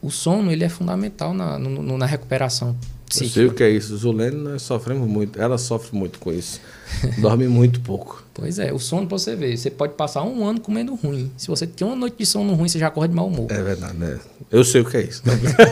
o 0.01 0.09
sono 0.09 0.53
ele 0.53 0.63
é 0.63 0.69
fundamental 0.69 1.35
na, 1.35 1.59
no, 1.59 1.99
na 1.99 2.07
recuperação 2.07 2.77
Eu 3.19 3.29
sei 3.29 3.47
o 3.47 3.53
que 3.53 3.63
é 3.63 3.71
isso. 3.71 3.97
Zulene, 3.97 4.37
nós 4.37 4.63
sofremos 4.63 5.09
muito. 5.09 5.41
Ela 5.41 5.59
sofre 5.59 5.97
muito 5.97 6.19
com 6.19 6.33
isso. 6.33 6.61
Dorme 7.19 7.49
muito 7.49 7.81
pouco. 7.81 8.23
Pois 8.33 8.59
é, 8.59 8.73
o 8.73 8.79
sono 8.79 9.07
pra 9.07 9.19
você 9.19 9.35
ver. 9.35 9.57
Você 9.57 9.71
pode 9.71 9.95
passar 9.95 10.23
um 10.23 10.47
ano 10.47 10.61
comendo 10.61 10.95
ruim. 10.95 11.31
Se 11.37 11.49
você 11.49 11.67
tem 11.67 11.87
uma 11.87 11.97
noite 11.97 12.17
de 12.19 12.27
sono 12.27 12.55
ruim, 12.55 12.69
você 12.69 12.79
já 12.79 12.87
acorda 12.87 13.09
de 13.09 13.15
mau 13.15 13.27
humor. 13.27 13.47
É 13.51 13.63
verdade, 13.63 13.97
né? 13.97 14.19
Eu 14.51 14.65
sei 14.65 14.81
o 14.81 14.85
que 14.85 14.97
é 14.97 15.03
isso. 15.03 15.23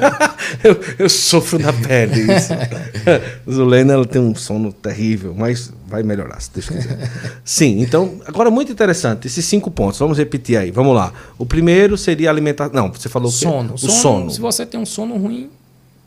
eu, 0.62 0.78
eu, 0.98 1.08
sofro 1.08 1.58
na 1.58 1.72
pele 1.72 2.20
isso. 2.32 2.52
Zulene, 3.50 3.90
ela 3.90 4.04
tem 4.04 4.20
um 4.20 4.34
sono 4.34 4.72
terrível, 4.72 5.34
mas 5.36 5.72
vai 5.86 6.02
melhorar, 6.02 6.40
se 6.40 6.50
Deus 6.52 6.68
quiser. 6.68 7.10
Sim, 7.44 7.80
então, 7.80 8.20
agora 8.26 8.50
muito 8.50 8.70
interessante, 8.70 9.26
esses 9.26 9.44
cinco 9.44 9.70
pontos. 9.70 9.98
Vamos 9.98 10.18
repetir 10.18 10.56
aí. 10.56 10.70
Vamos 10.70 10.94
lá. 10.94 11.12
O 11.38 11.46
primeiro 11.46 11.96
seria 11.96 12.28
alimentar. 12.30 12.70
Não, 12.72 12.92
você 12.92 13.08
falou 13.08 13.30
sono. 13.30 13.74
O 13.74 13.78
sono. 13.78 13.92
sono. 13.92 14.30
Se 14.30 14.40
você 14.40 14.66
tem 14.66 14.78
um 14.78 14.86
sono 14.86 15.16
ruim, 15.16 15.48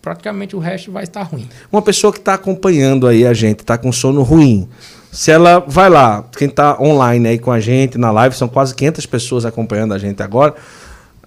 praticamente 0.02 0.56
o 0.56 0.60
resto 0.60 0.91
vai 0.91 1.04
estar 1.04 1.24
ruim. 1.24 1.47
Uma 1.72 1.82
pessoa 1.82 2.12
que 2.12 2.20
está 2.20 2.34
acompanhando 2.34 3.08
aí 3.08 3.26
a 3.26 3.34
gente, 3.34 3.60
está 3.60 3.78
com 3.78 3.91
sono 3.91 4.24
ruim, 4.24 4.68
se 5.12 5.30
ela 5.30 5.60
vai 5.68 5.89
lá, 5.89 6.24
quem 6.38 6.47
está 6.47 6.82
online 6.82 7.28
aí 7.28 7.39
com 7.39 7.52
a 7.52 7.60
gente 7.60 7.97
na 7.97 8.12
live, 8.12 8.36
são 8.36 8.47
quase 8.47 8.74
500 8.74 9.06
pessoas 9.06 9.45
acompanhando 9.45 9.93
a 9.93 9.97
gente 9.97 10.24
agora. 10.24 10.56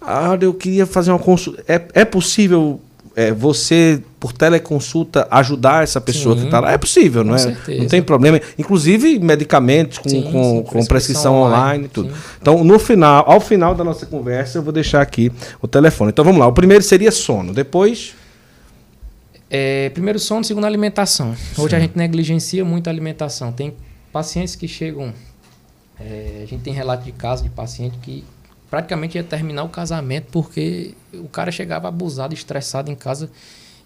Ah, 0.00 0.36
eu 0.40 0.54
queria 0.54 0.86
fazer 0.86 1.10
uma 1.10 1.18
consulta. 1.18 1.62
É, 1.68 1.80
é 1.94 2.04
possível 2.04 2.80
é, 3.16 3.30
você, 3.32 4.02
por 4.18 4.32
teleconsulta, 4.32 5.28
ajudar 5.30 5.84
essa 5.84 6.00
pessoa 6.00 6.34
sim, 6.34 6.42
que 6.42 6.46
está 6.46 6.60
lá? 6.60 6.72
É 6.72 6.78
possível, 6.78 7.22
não 7.22 7.34
é? 7.34 7.38
Certeza. 7.38 7.80
Não 7.80 7.88
tem 7.88 8.02
problema. 8.02 8.40
Inclusive 8.58 9.18
medicamentos 9.18 9.98
com, 9.98 10.08
sim, 10.08 10.22
com, 10.22 10.30
sim, 10.30 10.62
com 10.62 10.62
prescrição, 10.62 10.86
prescrição 10.86 11.34
online 11.34 11.84
e 11.84 11.88
tudo. 11.88 12.12
Então, 12.40 12.64
no 12.64 12.78
final, 12.78 13.24
ao 13.26 13.40
final 13.40 13.74
da 13.74 13.84
nossa 13.84 14.06
conversa, 14.06 14.58
eu 14.58 14.62
vou 14.62 14.72
deixar 14.72 15.00
aqui 15.00 15.30
o 15.62 15.68
telefone. 15.68 16.10
Então 16.10 16.24
vamos 16.24 16.40
lá. 16.40 16.46
O 16.46 16.52
primeiro 16.52 16.82
seria 16.82 17.12
sono. 17.12 17.52
Depois. 17.52 18.14
É, 19.50 19.90
primeiro 19.90 20.18
sono, 20.18 20.44
segundo 20.44 20.64
alimentação. 20.64 21.30
Hoje 21.56 21.70
Sim. 21.70 21.76
a 21.76 21.80
gente 21.80 21.96
negligencia 21.96 22.64
muito 22.64 22.88
a 22.88 22.90
alimentação. 22.90 23.52
Tem 23.52 23.74
pacientes 24.12 24.56
que 24.56 24.66
chegam. 24.66 25.12
É, 25.98 26.40
a 26.42 26.46
gente 26.46 26.62
tem 26.62 26.72
relato 26.72 27.04
de 27.04 27.12
casos 27.12 27.44
de 27.44 27.50
paciente 27.50 27.98
que 27.98 28.24
praticamente 28.70 29.16
ia 29.16 29.22
terminar 29.22 29.62
o 29.62 29.68
casamento 29.68 30.26
porque 30.32 30.94
o 31.12 31.28
cara 31.28 31.52
chegava 31.52 31.86
abusado, 31.86 32.34
estressado 32.34 32.90
em 32.90 32.94
casa. 32.94 33.30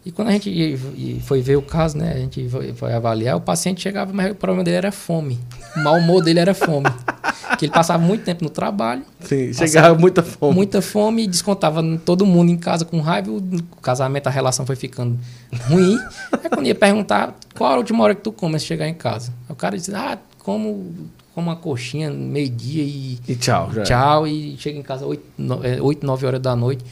E 0.05 0.13
quando 0.13 0.29
a 0.29 0.33
gente 0.33 0.79
foi 1.25 1.43
ver 1.43 1.57
o 1.57 1.63
caso, 1.63 1.99
né, 1.99 2.13
a 2.13 2.19
gente 2.19 2.49
foi 2.77 2.93
avaliar, 2.93 3.37
o 3.37 3.41
paciente 3.41 3.81
chegava, 3.81 4.13
mas 4.13 4.33
o 4.33 4.35
problema 4.35 4.65
dele 4.65 4.77
era 4.77 4.93
fome. 4.93 5.39
O 5.77 5.81
mau 5.81 5.97
humor 5.97 6.23
dele 6.23 6.41
era 6.41 6.55
fome. 6.55 6.87
que 7.59 7.67
ele 7.67 7.73
passava 7.73 8.03
muito 8.03 8.25
tempo 8.25 8.45
no 8.45 8.51
trabalho. 8.51 9.03
Sim, 9.21 9.53
chegava 9.53 9.99
muita 9.99 10.23
fome. 10.23 10.55
Muita 10.55 10.81
fome 10.81 11.25
e 11.25 11.27
descontava 11.27 11.83
todo 12.05 12.25
mundo 12.25 12.51
em 12.51 12.57
casa 12.57 12.85
com 12.85 13.01
raiva. 13.01 13.31
O 13.31 13.43
casamento, 13.83 14.27
a 14.27 14.31
relação 14.31 14.65
foi 14.65 14.77
ficando 14.77 15.19
ruim. 15.69 15.99
Aí 16.33 16.49
quando 16.49 16.67
ia 16.67 16.75
perguntar 16.75 17.35
qual 17.57 17.75
a 17.75 17.77
última 17.77 18.05
hora 18.05 18.15
que 18.15 18.23
tu 18.23 18.33
come 18.33 18.59
se 18.59 18.67
chegar 18.67 18.89
em 18.89 18.95
casa. 18.95 19.33
o 19.49 19.55
cara 19.55 19.77
disse, 19.77 19.95
ah, 19.95 20.19
como, 20.39 20.95
como 21.35 21.49
uma 21.49 21.57
coxinha 21.57 22.11
meio-dia 22.11 22.83
e, 22.83 23.19
e 23.29 23.37
tchau. 23.37 23.71
Já. 23.73 23.83
Tchau, 23.83 24.27
e 24.27 24.57
chega 24.59 24.79
em 24.79 24.83
casa 24.83 25.07
8, 25.07 25.23
8, 25.83 26.07
9 26.07 26.27
horas 26.27 26.41
da 26.41 26.55
noite. 26.55 26.85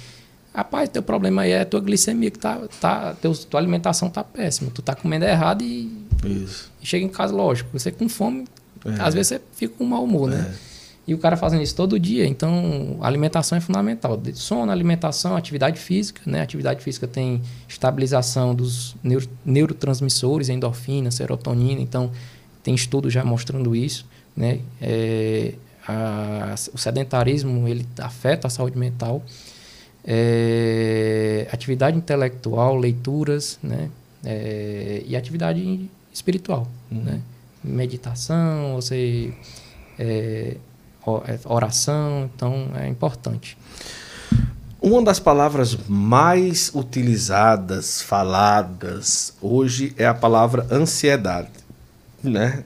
Rapaz, 0.57 0.89
teu 0.89 1.03
problema 1.03 1.43
aí 1.43 1.51
é 1.51 1.61
a 1.61 1.67
tua 1.67 1.81
glicemia, 1.81 2.31
que 2.31 2.39
tá, 2.39 2.59
tá, 2.81 3.13
teu, 3.21 3.35
tua 3.35 3.61
alimentação 3.61 4.09
tá 4.09 4.25
péssima. 4.25 4.71
Tu 4.73 4.81
tá 4.81 4.95
comendo 4.95 5.27
errado 5.27 5.63
e, 5.63 5.93
Isso. 6.25 6.73
e 6.81 6.87
chega 6.87 7.05
em 7.05 7.11
casa, 7.11 7.35
lógico. 7.35 7.69
Você 7.79 7.91
com 7.91 8.09
fome, 8.09 8.47
é. 8.87 9.03
às 9.03 9.13
vezes 9.13 9.29
você 9.29 9.41
fica 9.55 9.75
com 9.77 9.85
mau 9.85 10.03
humor, 10.03 10.31
né? 10.31 10.51
É. 10.51 10.77
E 11.09 11.13
o 11.13 11.19
cara 11.19 11.37
fazendo 11.37 11.63
isso 11.63 11.75
todo 11.75 12.01
dia. 12.01 12.27
Então, 12.27 12.97
a 13.03 13.07
alimentação 13.07 13.59
é 13.59 13.61
fundamental. 13.61 14.19
Sono, 14.33 14.73
alimentação, 14.73 15.37
atividade 15.37 15.79
física. 15.79 16.23
Né? 16.25 16.41
Atividade 16.41 16.83
física 16.83 17.07
tem 17.07 17.43
estabilização 17.69 18.55
dos 18.55 18.97
neuro, 19.05 19.29
neurotransmissores, 19.45 20.49
endorfina, 20.49 21.11
serotonina. 21.11 21.83
Então, 21.83 22.11
tem 22.63 22.75
estudos 22.75 23.13
já 23.13 23.23
mostrando 23.23 23.77
isso. 23.77 24.07
Né? 24.35 24.61
É, 24.81 25.53
a, 25.87 26.55
o 26.73 26.79
sedentarismo 26.79 27.69
ele 27.69 27.87
afeta 27.99 28.49
a 28.49 28.51
saúde 28.51 28.77
mental 28.77 29.23
é, 30.07 31.49
atividade 31.51 31.97
intelectual, 31.97 32.77
leituras, 32.77 33.59
né? 33.63 33.91
É, 34.25 35.03
e 35.07 35.17
atividade 35.17 35.91
espiritual, 36.13 36.69
uhum. 36.91 37.03
né? 37.03 37.21
Meditação, 37.63 38.75
você 38.75 39.33
é, 39.99 40.57
é, 41.07 41.39
oração, 41.45 42.31
então 42.35 42.71
é 42.77 42.89
importante. 42.89 43.59
Uma 44.81 45.03
das 45.03 45.19
palavras 45.19 45.77
mais 45.89 46.71
utilizadas, 46.73 48.01
faladas 48.03 49.33
hoje 49.41 49.93
é 49.97 50.07
a 50.07 50.15
palavra 50.15 50.67
ansiedade, 50.71 51.51
né? 52.23 52.63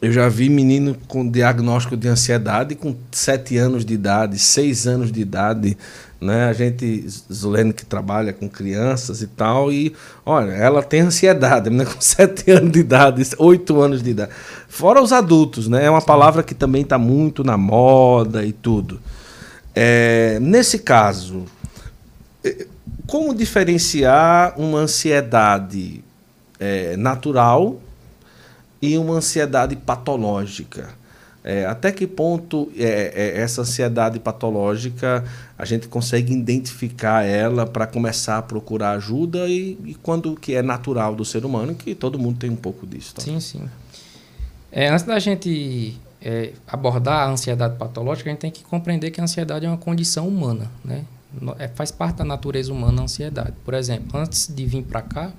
Eu 0.00 0.12
já 0.12 0.28
vi 0.28 0.48
menino 0.48 0.96
com 1.06 1.28
diagnóstico 1.28 1.96
de 1.96 2.08
ansiedade 2.08 2.74
com 2.74 2.94
7 3.12 3.56
anos 3.56 3.84
de 3.84 3.94
idade, 3.94 4.36
6 4.36 4.86
anos 4.86 5.12
de 5.12 5.20
idade, 5.20 5.78
né? 6.22 6.48
A 6.48 6.52
gente, 6.52 7.04
Zulene 7.32 7.72
que 7.72 7.84
trabalha 7.84 8.32
com 8.32 8.48
crianças 8.48 9.22
e 9.22 9.26
tal, 9.26 9.72
e 9.72 9.92
olha, 10.24 10.52
ela 10.52 10.82
tem 10.82 11.00
ansiedade, 11.00 11.68
né? 11.68 11.84
com 11.86 12.00
7 12.00 12.50
anos 12.52 12.72
de 12.72 12.78
idade, 12.78 13.22
8 13.36 13.80
anos 13.80 14.02
de 14.02 14.10
idade. 14.10 14.32
Fora 14.68 15.02
os 15.02 15.12
adultos, 15.12 15.66
né? 15.68 15.84
É 15.84 15.90
uma 15.90 16.00
palavra 16.00 16.42
que 16.42 16.54
também 16.54 16.82
está 16.82 16.96
muito 16.96 17.42
na 17.42 17.56
moda 17.56 18.44
e 18.44 18.52
tudo. 18.52 19.00
É, 19.74 20.38
nesse 20.40 20.78
caso, 20.78 21.44
é, 22.44 22.66
como 23.06 23.34
diferenciar 23.34 24.54
uma 24.56 24.78
ansiedade 24.78 26.04
é, 26.60 26.96
natural 26.96 27.80
e 28.80 28.96
uma 28.96 29.14
ansiedade 29.14 29.74
patológica. 29.74 31.01
É, 31.44 31.66
até 31.66 31.90
que 31.90 32.06
ponto 32.06 32.70
é, 32.76 33.12
é, 33.14 33.40
essa 33.40 33.62
ansiedade 33.62 34.20
patológica 34.20 35.24
a 35.58 35.64
gente 35.64 35.88
consegue 35.88 36.32
identificar 36.32 37.24
ela 37.24 37.66
para 37.66 37.84
começar 37.84 38.38
a 38.38 38.42
procurar 38.42 38.92
ajuda 38.92 39.48
e, 39.48 39.76
e, 39.84 39.94
quando 39.94 40.36
que 40.36 40.54
é 40.54 40.62
natural 40.62 41.16
do 41.16 41.24
ser 41.24 41.44
humano, 41.44 41.74
que 41.74 41.96
todo 41.96 42.16
mundo 42.16 42.38
tem 42.38 42.48
um 42.48 42.56
pouco 42.56 42.86
disso. 42.86 43.16
Tá? 43.16 43.22
Sim, 43.22 43.40
sim. 43.40 43.68
É, 44.70 44.88
antes 44.88 45.04
da 45.04 45.18
gente 45.18 46.00
é, 46.20 46.52
abordar 46.66 47.28
a 47.28 47.32
ansiedade 47.32 47.76
patológica, 47.76 48.30
a 48.30 48.32
gente 48.32 48.40
tem 48.40 48.50
que 48.50 48.62
compreender 48.62 49.10
que 49.10 49.20
a 49.20 49.24
ansiedade 49.24 49.66
é 49.66 49.68
uma 49.68 49.76
condição 49.76 50.28
humana, 50.28 50.70
né? 50.84 51.04
É, 51.58 51.66
faz 51.68 51.90
parte 51.90 52.18
da 52.18 52.24
natureza 52.24 52.72
humana 52.72 53.00
a 53.00 53.04
ansiedade. 53.04 53.54
Por 53.64 53.74
exemplo, 53.74 54.20
antes 54.20 54.46
de 54.54 54.66
vir 54.66 54.82
para 54.82 55.02
cá, 55.02 55.32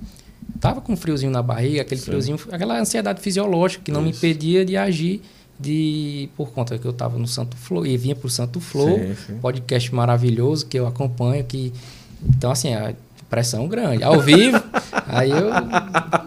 tava 0.60 0.82
com 0.82 0.93
um 0.93 0.97
friozinho 0.97 1.32
na 1.32 1.41
barriga, 1.41 1.82
aquele 1.82 2.01
Sim. 2.01 2.06
friozinho, 2.08 2.39
aquela 2.51 2.80
ansiedade 2.80 3.22
fisiológica 3.22 3.84
que 3.86 3.91
não 3.91 4.01
Isso. 4.01 4.10
me 4.10 4.18
impedia 4.18 4.66
de 4.66 4.76
agir 4.76 5.22
de 5.60 6.30
por 6.36 6.51
conta 6.51 6.78
que 6.78 6.86
eu 6.86 6.91
estava 6.91 7.18
no 7.18 7.28
Santo 7.28 7.56
Flow 7.56 7.86
e 7.86 7.95
vinha 7.97 8.16
para 8.16 8.28
o 8.28 8.30
Santo 8.30 8.60
Flow, 8.60 8.97
sim, 8.97 9.16
sim. 9.28 9.39
podcast 9.39 9.93
maravilhoso 9.93 10.66
que 10.66 10.78
eu 10.78 10.88
acompanho, 10.88 11.43
que 11.43 11.72
então 12.26 12.51
assim 12.51 12.74
a 12.74 12.93
pressão 13.30 13.68
grande, 13.68 14.04
ao 14.04 14.20
vivo, 14.20 14.62
aí 15.08 15.32
eu 15.32 15.49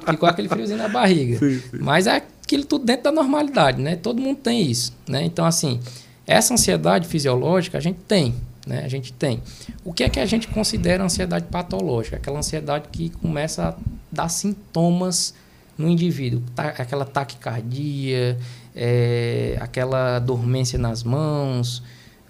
fico 0.00 0.18
com 0.18 0.26
aquele 0.26 0.48
friozinho 0.48 0.78
na 0.78 0.88
barriga, 0.88 1.38
sim, 1.38 1.60
mas 1.80 2.06
é 2.06 2.16
aquilo 2.16 2.64
tudo 2.64 2.84
dentro 2.84 3.04
da 3.04 3.12
normalidade, 3.12 3.80
né? 3.80 3.96
Todo 3.96 4.20
mundo 4.20 4.38
tem 4.38 4.62
isso, 4.62 4.92
né? 5.08 5.24
Então 5.24 5.44
assim 5.44 5.80
essa 6.26 6.54
ansiedade 6.54 7.06
fisiológica 7.06 7.78
a 7.78 7.80
gente 7.80 7.98
tem, 8.08 8.34
né? 8.66 8.82
A 8.84 8.88
gente 8.88 9.12
tem. 9.12 9.40
O 9.84 9.92
que 9.92 10.02
é 10.02 10.08
que 10.08 10.18
a 10.18 10.26
gente 10.26 10.48
considera 10.48 11.04
ansiedade 11.04 11.46
patológica? 11.46 12.16
Aquela 12.16 12.38
ansiedade 12.38 12.88
que 12.90 13.10
começa 13.10 13.68
a 13.68 13.74
dar 14.10 14.28
sintomas 14.28 15.32
no 15.78 15.88
indivíduo. 15.88 16.42
Tá, 16.54 16.68
aquela 16.68 17.04
taquicardia, 17.04 18.36
é, 18.76 19.56
aquela 19.58 20.18
dormência 20.18 20.78
nas 20.78 21.02
mãos, 21.02 21.82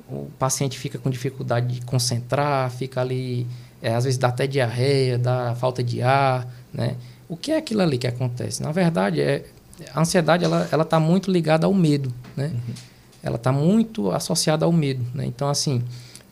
o 0.09 0.30
paciente 0.38 0.78
fica 0.78 0.99
com 0.99 1.11
dificuldade 1.11 1.80
de 1.80 1.80
concentrar, 1.84 2.70
fica 2.70 3.01
ali, 3.01 3.47
é, 3.82 3.92
às 3.92 4.05
vezes 4.05 4.16
dá 4.16 4.28
até 4.28 4.47
diarreia, 4.47 5.18
dá 5.18 5.57
falta 5.57 5.82
de 5.82 6.01
ar, 6.01 6.47
né? 6.72 6.94
O 7.28 7.36
que 7.36 7.51
é 7.51 7.57
aquilo 7.57 7.82
ali 7.82 7.99
que 7.99 8.07
acontece? 8.07 8.62
Na 8.62 8.70
verdade, 8.70 9.20
é, 9.20 9.44
a 9.92 10.01
ansiedade 10.01 10.44
ela 10.44 10.68
ela 10.70 10.84
está 10.84 11.01
muito 11.01 11.30
ligada 11.30 11.66
ao 11.66 11.74
medo, 11.74 12.14
né? 12.36 12.53
Uhum. 12.55 12.74
Ela 13.20 13.36
está 13.36 13.51
muito 13.51 14.12
associada 14.12 14.64
ao 14.64 14.72
medo, 14.72 15.05
né? 15.12 15.26
Então 15.26 15.49
assim, 15.49 15.82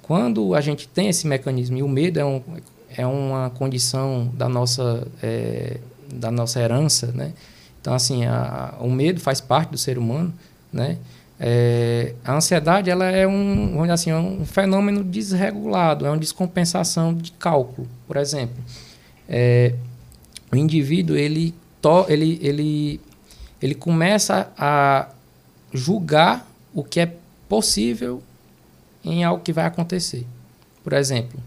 quando 0.00 0.54
a 0.54 0.60
gente 0.60 0.86
tem 0.86 1.08
esse 1.08 1.26
mecanismo, 1.26 1.76
e 1.76 1.82
o 1.82 1.88
medo 1.88 2.20
é, 2.20 2.24
um, 2.24 2.40
é 2.96 3.04
uma 3.04 3.50
condição 3.50 4.30
da 4.34 4.48
nossa, 4.48 5.08
é, 5.20 5.78
da 6.12 6.30
nossa 6.30 6.60
herança, 6.60 7.08
né? 7.12 7.32
Então, 7.84 7.92
assim, 7.92 8.24
a, 8.24 8.76
o 8.80 8.90
medo 8.90 9.20
faz 9.20 9.42
parte 9.42 9.68
do 9.68 9.76
ser 9.76 9.98
humano, 9.98 10.32
né? 10.72 10.96
É, 11.38 12.14
a 12.24 12.34
ansiedade 12.34 12.88
ela 12.88 13.04
é 13.04 13.26
um, 13.26 13.72
vamos 13.72 13.82
dizer 13.82 13.92
assim, 13.92 14.10
é 14.10 14.16
um 14.16 14.46
fenômeno 14.46 15.04
desregulado, 15.04 16.06
é 16.06 16.08
uma 16.08 16.16
descompensação 16.16 17.12
de 17.12 17.30
cálculo. 17.32 17.86
Por 18.06 18.16
exemplo, 18.16 18.56
é, 19.28 19.74
o 20.50 20.56
indivíduo 20.56 21.14
ele, 21.14 21.54
to, 21.82 22.06
ele, 22.08 22.38
ele, 22.40 23.00
ele 23.60 23.74
começa 23.74 24.50
a 24.56 25.10
julgar 25.70 26.50
o 26.72 26.82
que 26.82 27.00
é 27.00 27.14
possível 27.46 28.22
em 29.04 29.24
algo 29.24 29.44
que 29.44 29.52
vai 29.52 29.66
acontecer. 29.66 30.26
Por 30.82 30.94
exemplo, 30.94 31.38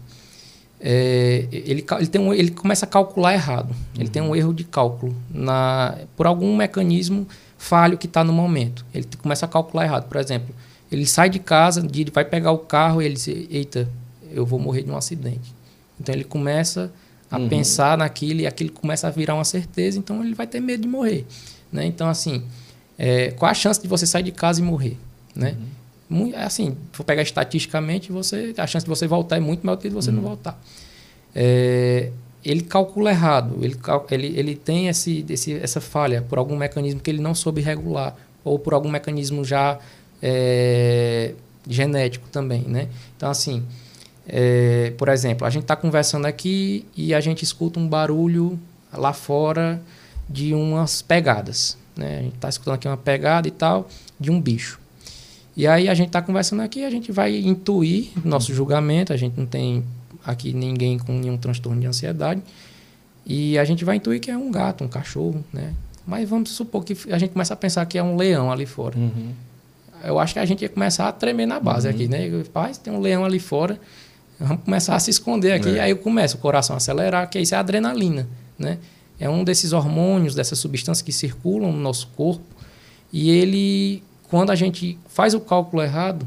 é, 0.80 1.48
ele, 1.50 1.84
ele, 1.98 2.06
tem 2.06 2.20
um, 2.20 2.32
ele 2.32 2.50
começa 2.50 2.86
a 2.86 2.88
calcular 2.88 3.34
errado. 3.34 3.70
Uhum. 3.70 4.00
Ele 4.00 4.08
tem 4.08 4.22
um 4.22 4.34
erro 4.34 4.54
de 4.54 4.64
cálculo 4.64 5.14
na, 5.30 5.98
por 6.16 6.26
algum 6.26 6.56
mecanismo 6.56 7.26
falho 7.56 7.98
que 7.98 8.06
está 8.06 8.22
no 8.22 8.32
momento. 8.32 8.84
Ele 8.94 9.06
começa 9.20 9.46
a 9.46 9.48
calcular 9.48 9.84
errado. 9.84 10.08
Por 10.08 10.16
exemplo, 10.18 10.54
ele 10.90 11.06
sai 11.06 11.28
de 11.28 11.38
casa, 11.38 11.86
vai 12.12 12.24
pegar 12.24 12.52
o 12.52 12.58
carro 12.58 13.02
e 13.02 13.06
ele 13.06 13.14
diz: 13.14 13.28
Eita, 13.28 13.88
eu 14.30 14.46
vou 14.46 14.58
morrer 14.58 14.82
de 14.82 14.90
um 14.90 14.96
acidente. 14.96 15.54
Então 16.00 16.14
ele 16.14 16.24
começa 16.24 16.92
a 17.30 17.38
uhum. 17.38 17.48
pensar 17.48 17.98
naquilo 17.98 18.40
e 18.40 18.46
aquilo 18.46 18.70
começa 18.70 19.08
a 19.08 19.10
virar 19.10 19.34
uma 19.34 19.44
certeza, 19.44 19.98
então 19.98 20.24
ele 20.24 20.34
vai 20.34 20.46
ter 20.46 20.60
medo 20.60 20.82
de 20.82 20.88
morrer. 20.88 21.26
Né? 21.70 21.84
Então, 21.84 22.08
assim, 22.08 22.42
é, 22.96 23.30
qual 23.32 23.50
a 23.50 23.54
chance 23.54 23.80
de 23.80 23.86
você 23.86 24.06
sair 24.06 24.22
de 24.22 24.32
casa 24.32 24.60
e 24.60 24.64
morrer? 24.64 24.96
Né? 25.34 25.50
Uhum. 25.50 25.66
Muito, 26.08 26.36
assim, 26.36 26.76
vou 26.92 27.04
pegar 27.04 27.22
estatisticamente, 27.22 28.10
você, 28.10 28.54
a 28.56 28.66
chance 28.66 28.84
de 28.84 28.88
você 28.88 29.06
voltar 29.06 29.36
é 29.36 29.40
muito 29.40 29.64
maior 29.66 29.76
do 29.76 29.82
que 29.82 29.88
de 29.88 29.94
você 29.94 30.10
uhum. 30.10 30.16
não 30.16 30.22
voltar. 30.22 30.58
É, 31.34 32.10
ele 32.44 32.62
calcula 32.62 33.10
errado, 33.10 33.58
ele, 33.60 33.76
ele, 34.10 34.38
ele 34.38 34.56
tem 34.56 34.88
esse, 34.88 35.24
esse, 35.28 35.52
essa 35.54 35.80
falha 35.80 36.22
por 36.22 36.38
algum 36.38 36.56
mecanismo 36.56 37.00
que 37.00 37.10
ele 37.10 37.20
não 37.20 37.34
soube 37.34 37.60
regular, 37.60 38.16
ou 38.42 38.58
por 38.58 38.72
algum 38.72 38.88
mecanismo 38.88 39.44
já 39.44 39.78
é, 40.22 41.34
genético 41.68 42.28
também, 42.30 42.62
né? 42.62 42.88
Então, 43.16 43.30
assim, 43.30 43.62
é, 44.26 44.92
por 44.96 45.08
exemplo, 45.08 45.46
a 45.46 45.50
gente 45.50 45.62
está 45.62 45.76
conversando 45.76 46.26
aqui 46.26 46.86
e 46.96 47.12
a 47.12 47.20
gente 47.20 47.42
escuta 47.42 47.78
um 47.78 47.86
barulho 47.86 48.58
lá 48.92 49.12
fora 49.12 49.80
de 50.28 50.54
umas 50.54 51.02
pegadas, 51.02 51.76
né? 51.96 52.18
A 52.18 52.22
gente 52.22 52.34
está 52.34 52.48
escutando 52.48 52.74
aqui 52.74 52.88
uma 52.88 52.96
pegada 52.96 53.46
e 53.48 53.50
tal 53.50 53.88
de 54.18 54.30
um 54.30 54.40
bicho. 54.40 54.80
E 55.58 55.66
aí 55.66 55.88
a 55.88 55.94
gente 55.94 56.06
está 56.06 56.22
conversando 56.22 56.62
aqui, 56.62 56.84
a 56.84 56.90
gente 56.90 57.10
vai 57.10 57.36
intuir 57.36 58.10
nosso 58.24 58.54
julgamento, 58.54 59.12
a 59.12 59.16
gente 59.16 59.36
não 59.36 59.44
tem 59.44 59.82
aqui 60.24 60.52
ninguém 60.52 61.00
com 61.00 61.12
nenhum 61.12 61.36
transtorno 61.36 61.80
de 61.80 61.86
ansiedade, 61.88 62.40
e 63.26 63.58
a 63.58 63.64
gente 63.64 63.84
vai 63.84 63.96
intuir 63.96 64.20
que 64.20 64.30
é 64.30 64.38
um 64.38 64.52
gato, 64.52 64.84
um 64.84 64.88
cachorro, 64.88 65.44
né? 65.52 65.74
Mas 66.06 66.28
vamos 66.28 66.50
supor 66.50 66.84
que 66.84 66.96
a 67.12 67.18
gente 67.18 67.32
começa 67.32 67.54
a 67.54 67.56
pensar 67.56 67.84
que 67.86 67.98
é 67.98 68.02
um 68.02 68.14
leão 68.14 68.52
ali 68.52 68.66
fora. 68.66 68.96
Uhum. 68.96 69.32
Eu 70.04 70.20
acho 70.20 70.32
que 70.32 70.38
a 70.38 70.44
gente 70.44 70.62
ia 70.62 70.68
começar 70.68 71.08
a 71.08 71.12
tremer 71.12 71.44
na 71.44 71.58
base 71.58 71.88
uhum. 71.88 71.94
aqui, 71.94 72.06
né? 72.06 72.30
Pai, 72.52 72.70
tem 72.80 72.92
um 72.92 73.00
leão 73.00 73.24
ali 73.24 73.40
fora, 73.40 73.80
vamos 74.38 74.62
começar 74.62 74.94
a 74.94 75.00
se 75.00 75.10
esconder 75.10 75.54
aqui. 75.54 75.76
É. 75.76 75.80
Aí 75.80 75.94
começa 75.96 76.36
o 76.36 76.38
coração 76.38 76.74
a 76.74 76.76
acelerar, 76.76 77.28
que 77.28 77.36
isso 77.36 77.56
é 77.56 77.58
a 77.58 77.60
adrenalina, 77.60 78.28
né? 78.56 78.78
É 79.18 79.28
um 79.28 79.42
desses 79.42 79.72
hormônios, 79.72 80.36
dessas 80.36 80.60
substâncias 80.60 81.02
que 81.02 81.10
circulam 81.10 81.72
no 81.72 81.80
nosso 81.80 82.06
corpo, 82.16 82.44
e 83.12 83.28
ele 83.28 84.04
quando 84.28 84.50
a 84.50 84.54
gente 84.54 84.98
faz 85.08 85.34
o 85.34 85.40
cálculo 85.40 85.82
errado, 85.82 86.26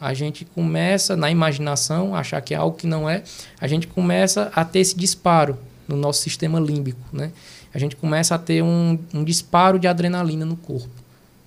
a 0.00 0.14
gente 0.14 0.44
começa, 0.44 1.16
na 1.16 1.30
imaginação, 1.30 2.14
achar 2.14 2.40
que 2.40 2.54
é 2.54 2.56
algo 2.56 2.76
que 2.76 2.86
não 2.86 3.08
é, 3.08 3.22
a 3.60 3.66
gente 3.66 3.86
começa 3.86 4.50
a 4.54 4.64
ter 4.64 4.80
esse 4.80 4.96
disparo 4.96 5.58
no 5.86 5.96
nosso 5.96 6.22
sistema 6.22 6.60
límbico, 6.60 7.00
né? 7.12 7.32
A 7.74 7.78
gente 7.78 7.96
começa 7.96 8.34
a 8.34 8.38
ter 8.38 8.62
um, 8.62 8.98
um 9.12 9.24
disparo 9.24 9.78
de 9.78 9.86
adrenalina 9.86 10.44
no 10.44 10.56
corpo. 10.56 10.88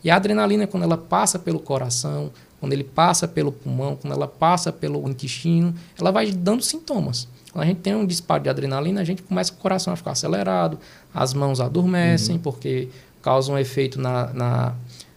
E 0.03 0.09
a 0.09 0.15
adrenalina, 0.15 0.67
quando 0.67 0.83
ela 0.83 0.97
passa 0.97 1.39
pelo 1.39 1.59
coração, 1.59 2.31
quando 2.59 2.73
ele 2.73 2.83
passa 2.83 3.27
pelo 3.27 3.51
pulmão, 3.51 3.95
quando 3.95 4.13
ela 4.13 4.27
passa 4.27 4.71
pelo 4.71 5.07
intestino, 5.09 5.73
ela 5.99 6.11
vai 6.11 6.31
dando 6.31 6.61
sintomas. 6.61 7.27
Quando 7.51 7.63
a 7.63 7.67
gente 7.67 7.81
tem 7.81 7.95
um 7.95 8.05
disparo 8.05 8.43
de 8.43 8.49
adrenalina, 8.49 9.01
a 9.01 9.03
gente 9.03 9.23
começa 9.23 9.51
o 9.51 9.55
coração 9.55 9.93
a 9.93 9.95
ficar 9.95 10.11
acelerado, 10.11 10.77
as 11.13 11.33
mãos 11.33 11.59
adormecem, 11.59 12.35
uhum. 12.35 12.41
porque 12.41 12.87
causa 13.21 13.51
um 13.51 13.57
efeito 13.57 13.99
na, 13.99 14.33
na 14.33 14.75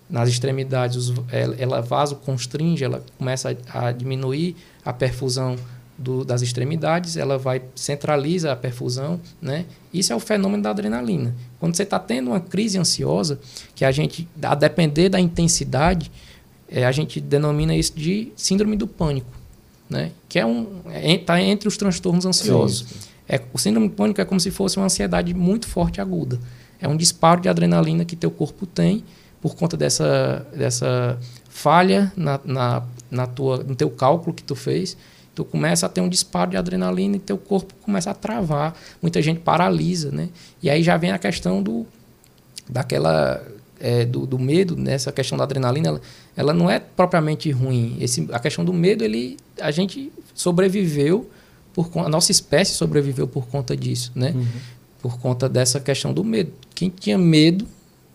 nas 0.08 0.28
extremidades, 0.28 0.96
os, 0.96 1.14
ela, 1.32 1.56
ela 1.58 1.80
vasoconstringe, 1.80 2.84
ela 2.84 3.02
começa 3.18 3.56
a, 3.68 3.88
a 3.88 3.92
diminuir 3.92 4.56
a 4.84 4.92
perfusão 4.92 5.56
do, 5.96 6.24
das 6.24 6.42
extremidades, 6.42 7.16
ela 7.16 7.38
vai 7.38 7.62
centraliza 7.74 8.52
a 8.52 8.56
perfusão, 8.56 9.20
né? 9.40 9.64
Isso 9.92 10.12
é 10.12 10.16
o 10.16 10.20
fenômeno 10.20 10.62
da 10.62 10.70
adrenalina. 10.70 11.34
Quando 11.60 11.76
você 11.76 11.84
está 11.84 11.98
tendo 11.98 12.30
uma 12.30 12.40
crise 12.40 12.78
ansiosa, 12.78 13.38
que 13.74 13.84
a 13.84 13.92
gente, 13.92 14.28
a 14.42 14.54
depender 14.54 15.08
da 15.08 15.20
intensidade, 15.20 16.10
é, 16.68 16.84
a 16.84 16.92
gente 16.92 17.20
denomina 17.20 17.74
isso 17.76 17.92
de 17.94 18.32
síndrome 18.34 18.76
do 18.76 18.88
pânico, 18.88 19.30
né? 19.88 20.10
Que 20.28 20.38
é 20.38 20.46
um 20.46 20.82
está 20.92 21.38
é, 21.38 21.44
entre 21.44 21.68
os 21.68 21.76
transtornos 21.76 22.26
ansiosos. 22.26 22.88
Sim, 22.88 23.00
sim. 23.00 23.08
É, 23.28 23.40
o 23.52 23.58
síndrome 23.58 23.88
do 23.88 23.94
pânico 23.94 24.20
é 24.20 24.24
como 24.24 24.40
se 24.40 24.50
fosse 24.50 24.76
uma 24.76 24.86
ansiedade 24.86 25.32
muito 25.32 25.66
forte 25.66 26.00
aguda. 26.00 26.38
É 26.80 26.88
um 26.88 26.96
disparo 26.96 27.40
de 27.40 27.48
adrenalina 27.48 28.04
que 28.04 28.16
teu 28.16 28.30
corpo 28.30 28.66
tem 28.66 29.04
por 29.44 29.54
conta 29.54 29.76
dessa, 29.76 30.46
dessa 30.56 31.18
falha 31.50 32.10
na, 32.16 32.40
na, 32.42 32.82
na 33.10 33.26
tua, 33.26 33.58
no 33.58 33.76
teu 33.76 33.90
cálculo 33.90 34.34
que 34.34 34.42
tu 34.42 34.56
fez, 34.56 34.96
tu 35.34 35.44
começa 35.44 35.84
a 35.84 35.88
ter 35.90 36.00
um 36.00 36.08
disparo 36.08 36.52
de 36.52 36.56
adrenalina 36.56 37.16
e 37.16 37.18
teu 37.18 37.36
corpo 37.36 37.74
começa 37.82 38.10
a 38.10 38.14
travar. 38.14 38.74
Muita 39.02 39.20
gente 39.20 39.40
paralisa, 39.40 40.10
né? 40.10 40.30
E 40.62 40.70
aí 40.70 40.82
já 40.82 40.96
vem 40.96 41.12
a 41.12 41.18
questão 41.18 41.62
do 41.62 41.84
daquela 42.66 43.46
é, 43.78 44.06
do, 44.06 44.24
do, 44.24 44.38
medo, 44.38 44.76
nessa 44.76 45.10
né? 45.10 45.14
questão 45.14 45.36
da 45.36 45.44
adrenalina, 45.44 45.88
ela, 45.88 46.00
ela, 46.34 46.54
não 46.54 46.70
é 46.70 46.80
propriamente 46.80 47.50
ruim. 47.50 47.98
Esse, 48.00 48.26
a 48.32 48.38
questão 48.38 48.64
do 48.64 48.72
medo, 48.72 49.04
ele, 49.04 49.36
a 49.60 49.70
gente 49.70 50.10
sobreviveu 50.34 51.28
por 51.74 51.90
a 51.96 52.08
nossa 52.08 52.32
espécie 52.32 52.72
sobreviveu 52.72 53.28
por 53.28 53.46
conta 53.48 53.76
disso, 53.76 54.10
né? 54.14 54.32
Uhum. 54.34 54.46
Por 55.02 55.18
conta 55.18 55.50
dessa 55.50 55.78
questão 55.80 56.14
do 56.14 56.24
medo. 56.24 56.50
Quem 56.74 56.88
tinha 56.88 57.18
medo 57.18 57.66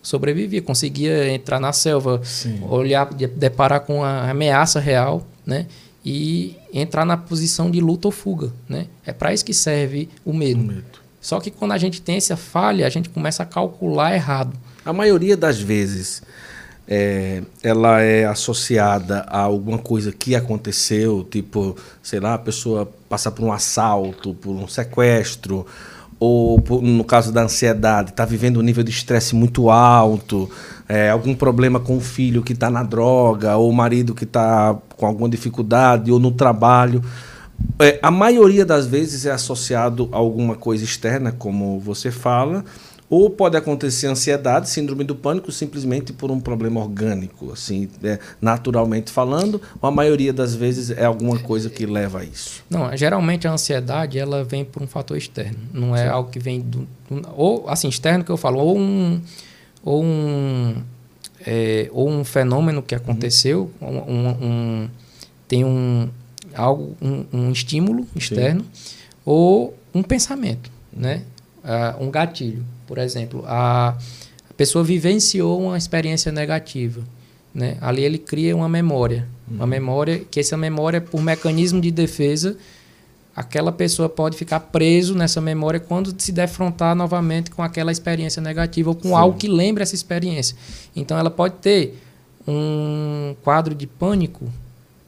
sobrevivia, 0.10 0.60
conseguia 0.60 1.32
entrar 1.32 1.60
na 1.60 1.72
selva, 1.72 2.20
Sim. 2.24 2.62
olhar, 2.68 3.06
deparar 3.14 3.82
com 3.82 4.04
a 4.04 4.32
ameaça 4.32 4.80
real, 4.80 5.26
né? 5.46 5.68
E 6.04 6.56
entrar 6.74 7.06
na 7.06 7.16
posição 7.16 7.70
de 7.70 7.80
luta 7.80 8.08
ou 8.08 8.12
fuga, 8.12 8.52
né? 8.68 8.88
É 9.06 9.14
para 9.14 9.34
isso 9.34 9.46
que 9.46 9.54
serve 9.54 10.10
o 10.26 10.34
medo. 10.34 10.62
o 10.62 10.64
medo. 10.64 11.00
Só 11.22 11.40
que 11.40 11.52
quando 11.52 11.74
a 11.74 11.78
gente 11.78 12.02
tem 12.02 12.16
essa 12.16 12.36
falha, 12.36 12.88
a 12.88 12.90
gente 12.90 13.10
começa 13.10 13.44
a 13.44 13.46
calcular 13.46 14.16
errado. 14.16 14.58
A 14.84 14.92
maioria 14.92 15.38
das 15.38 15.60
vezes 15.60 16.24
é, 16.88 17.44
ela 17.62 18.02
é 18.02 18.26
associada 18.26 19.20
a 19.28 19.40
alguma 19.42 19.78
coisa 19.78 20.12
que 20.12 20.36
aconteceu, 20.36 21.24
tipo, 21.30 21.76
sei 22.02 22.20
lá, 22.20 22.34
a 22.34 22.40
pessoa 22.40 22.92
passar 23.08 23.30
por 23.30 23.46
um 23.46 23.52
assalto, 23.52 24.34
por 24.34 24.56
um 24.56 24.68
sequestro, 24.68 25.68
ou 26.20 26.62
no 26.82 27.04
caso 27.04 27.32
da 27.32 27.44
ansiedade, 27.44 28.12
está 28.12 28.26
vivendo 28.26 28.58
um 28.58 28.64
nível 28.64 28.84
de 28.84 28.92
estresse 28.92 29.36
muito 29.36 29.70
alto, 29.70 30.50
é, 30.88 31.10
algum 31.10 31.34
problema 31.34 31.80
com 31.80 31.96
o 31.96 32.02
filho 32.02 32.44
que 32.44 32.54
está 32.54 32.70
na 32.70 32.84
droga, 32.84 33.56
ou 33.56 33.70
o 33.70 33.74
marido 33.74 34.14
que 34.14 34.26
está 34.26 34.76
com 34.98 35.06
alguma 35.06 35.30
dificuldade, 35.30 36.12
ou 36.12 36.20
no 36.20 36.32
trabalho. 36.32 37.02
É, 37.80 38.00
a 38.02 38.12
maioria 38.12 38.66
das 38.66 38.86
vezes 38.86 39.26
é 39.26 39.32
associado 39.32 40.10
a 40.12 40.18
alguma 40.18 40.56
coisa 40.56 40.84
externa, 40.84 41.32
como 41.32 41.80
você 41.80 42.12
fala, 42.12 42.66
ou 43.10 43.30
pode 43.30 43.58
acontecer 43.58 44.08
ansiedade, 44.08 44.70
síndrome 44.70 45.04
do 45.04 45.16
pânico, 45.16 45.52
simplesmente 45.52 46.14
por 46.14 46.30
um 46.30 46.40
problema 46.40 46.80
orgânico, 46.80 47.52
assim, 47.52 47.90
é, 48.04 48.20
naturalmente 48.40 49.12
falando, 49.12 49.60
ou 49.82 49.90
a 49.90 49.92
maioria 49.92 50.32
das 50.32 50.54
vezes 50.54 50.92
é 50.92 51.06
alguma 51.06 51.40
coisa 51.40 51.70
que 51.70 51.86
leva 51.86 52.20
a 52.20 52.24
isso? 52.24 52.64
Não, 52.70 52.96
geralmente 52.96 53.48
a 53.48 53.52
ansiedade 53.52 54.20
ela 54.20 54.44
vem 54.44 54.64
por 54.64 54.84
um 54.84 54.88
fator 54.88 55.18
externo, 55.18 55.58
não 55.74 55.96
é 55.96 56.04
Sim. 56.04 56.10
algo 56.10 56.30
que 56.30 56.40
vem 56.40 56.62
do, 56.62 56.88
ou 57.36 57.68
assim 57.68 57.90
externo 57.90 58.24
que 58.24 58.32
eu 58.32 58.38
falo, 58.38 58.60
ou 58.60 58.78
um 58.78 59.20
ou 59.84 60.04
um 60.04 60.76
é, 61.46 61.90
ou 61.92 62.10
um 62.10 62.24
fenômeno 62.24 62.84
que 62.84 62.94
aconteceu, 62.94 63.72
uhum. 63.82 64.04
um, 64.08 64.30
um, 64.30 64.90
tem 65.48 65.64
um 65.64 66.10
algo 66.54 66.96
um, 67.02 67.26
um 67.32 67.52
estímulo 67.52 68.06
externo 68.16 68.66
Sim. 68.74 68.96
ou 69.26 69.78
um 69.94 70.04
pensamento, 70.04 70.70
né? 70.94 71.24
Uh, 71.64 72.04
um 72.04 72.12
gatilho. 72.12 72.64
Por 72.90 72.98
exemplo, 72.98 73.44
a, 73.46 73.90
a 74.50 74.54
pessoa 74.58 74.84
vivenciou 74.84 75.62
uma 75.62 75.78
experiência 75.78 76.32
negativa. 76.32 77.04
Né? 77.54 77.78
Ali 77.80 78.04
ele 78.04 78.18
cria 78.18 78.56
uma 78.56 78.68
memória. 78.68 79.28
Uhum. 79.48 79.58
Uma 79.58 79.68
memória 79.68 80.26
que 80.32 80.40
essa 80.40 80.58
memória, 80.58 81.00
por 81.00 81.22
mecanismo 81.22 81.80
de 81.80 81.92
defesa, 81.92 82.58
aquela 83.36 83.72
pessoa 83.72 84.10
pode 84.10 84.36
ficar 84.36 84.60
preso 84.60 85.14
nessa 85.14 85.40
memória 85.40 85.80
quando 85.80 86.20
se 86.20 86.32
defrontar 86.32 86.96
novamente 86.96 87.52
com 87.52 87.62
aquela 87.62 87.92
experiência 87.92 88.42
negativa 88.42 88.90
ou 88.90 88.96
com 88.96 89.10
Sim. 89.10 89.14
algo 89.14 89.38
que 89.38 89.48
lembre 89.48 89.84
essa 89.84 89.94
experiência. 89.94 90.58
Então 90.96 91.16
ela 91.16 91.30
pode 91.30 91.58
ter 91.58 91.96
um 92.48 93.36
quadro 93.44 93.76
de 93.76 93.86
pânico 93.86 94.52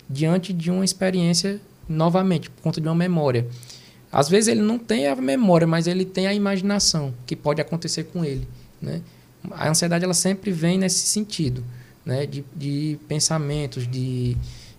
diante 0.07 0.53
de 0.53 0.69
uma 0.69 0.85
experiência 0.85 1.59
novamente, 1.89 2.47
por 2.47 2.61
conta 2.61 2.79
de 2.79 2.87
uma 2.87 2.93
memória. 2.93 3.47
Às 4.11 4.27
vezes 4.27 4.49
ele 4.49 4.61
não 4.61 4.77
tem 4.77 5.07
a 5.07 5.15
memória, 5.15 5.65
mas 5.65 5.87
ele 5.87 6.03
tem 6.05 6.27
a 6.27 6.33
imaginação 6.33 7.13
que 7.25 7.35
pode 7.35 7.61
acontecer 7.61 8.05
com 8.05 8.25
ele, 8.25 8.47
né? 8.81 9.01
A 9.51 9.69
ansiedade 9.69 10.03
ela 10.03 10.13
sempre 10.13 10.51
vem 10.51 10.77
nesse 10.77 11.07
sentido, 11.07 11.63
né? 12.05 12.25
De, 12.25 12.43
de 12.55 12.99
pensamentos, 13.07 13.87
de, 13.87 14.35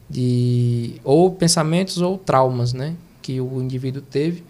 de 0.09 1.01
ou 1.03 1.31
pensamentos 1.33 1.99
ou 1.99 2.19
traumas, 2.19 2.73
né? 2.73 2.95
Que 3.23 3.41
o 3.41 3.63
indivíduo 3.63 4.03
teve 4.03 4.45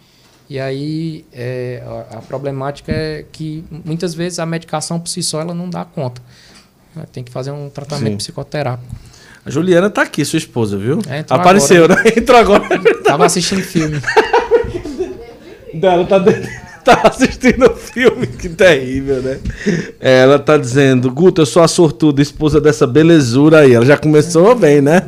e 0.49 0.59
aí 0.59 1.25
é, 1.31 1.81
a, 1.85 2.17
a, 2.17 2.21
problemática 2.21 2.91
é 2.91 3.25
que 3.31 3.63
muitas 3.83 4.13
vezes 4.13 4.39
a 4.39 4.45
medicação 4.45 4.99
por 4.99 5.07
si 5.07 5.23
só 5.23 5.41
ela 5.41 5.53
não 5.53 5.69
dá 5.69 5.85
conta. 5.85 6.21
Tem 7.11 7.23
que 7.23 7.31
fazer 7.31 7.51
um 7.51 7.69
tratamento 7.69 8.11
Sim. 8.11 8.17
psicoterápico. 8.17 8.93
A 9.45 9.49
Juliana 9.49 9.89
tá 9.89 10.03
aqui, 10.03 10.23
sua 10.23 10.37
esposa, 10.37 10.77
viu? 10.77 10.99
É, 11.07 11.25
Apareceu, 11.27 11.85
agora, 11.85 12.03
né? 12.03 12.11
Entrou 12.15 12.37
agora. 12.37 12.63
Tava 13.03 13.25
assistindo 13.25 13.63
filme. 13.63 13.99
Ela 15.81 16.05
tá, 16.05 16.19
tá 16.83 17.01
assistindo 17.05 17.65
o 17.65 17.75
filme, 17.75 18.27
que 18.27 18.49
terrível, 18.49 19.21
né? 19.21 19.39
Ela 19.99 20.37
tá 20.37 20.57
dizendo, 20.57 21.11
Guto, 21.11 21.41
eu 21.41 21.45
sou 21.45 21.63
a 21.63 21.67
sortuda, 21.67 22.21
esposa 22.21 22.59
dessa 22.59 22.85
belezura 22.85 23.59
aí. 23.59 23.73
Ela 23.73 23.85
já 23.85 23.97
começou 23.97 24.53
bem, 24.55 24.81
né? 24.81 25.03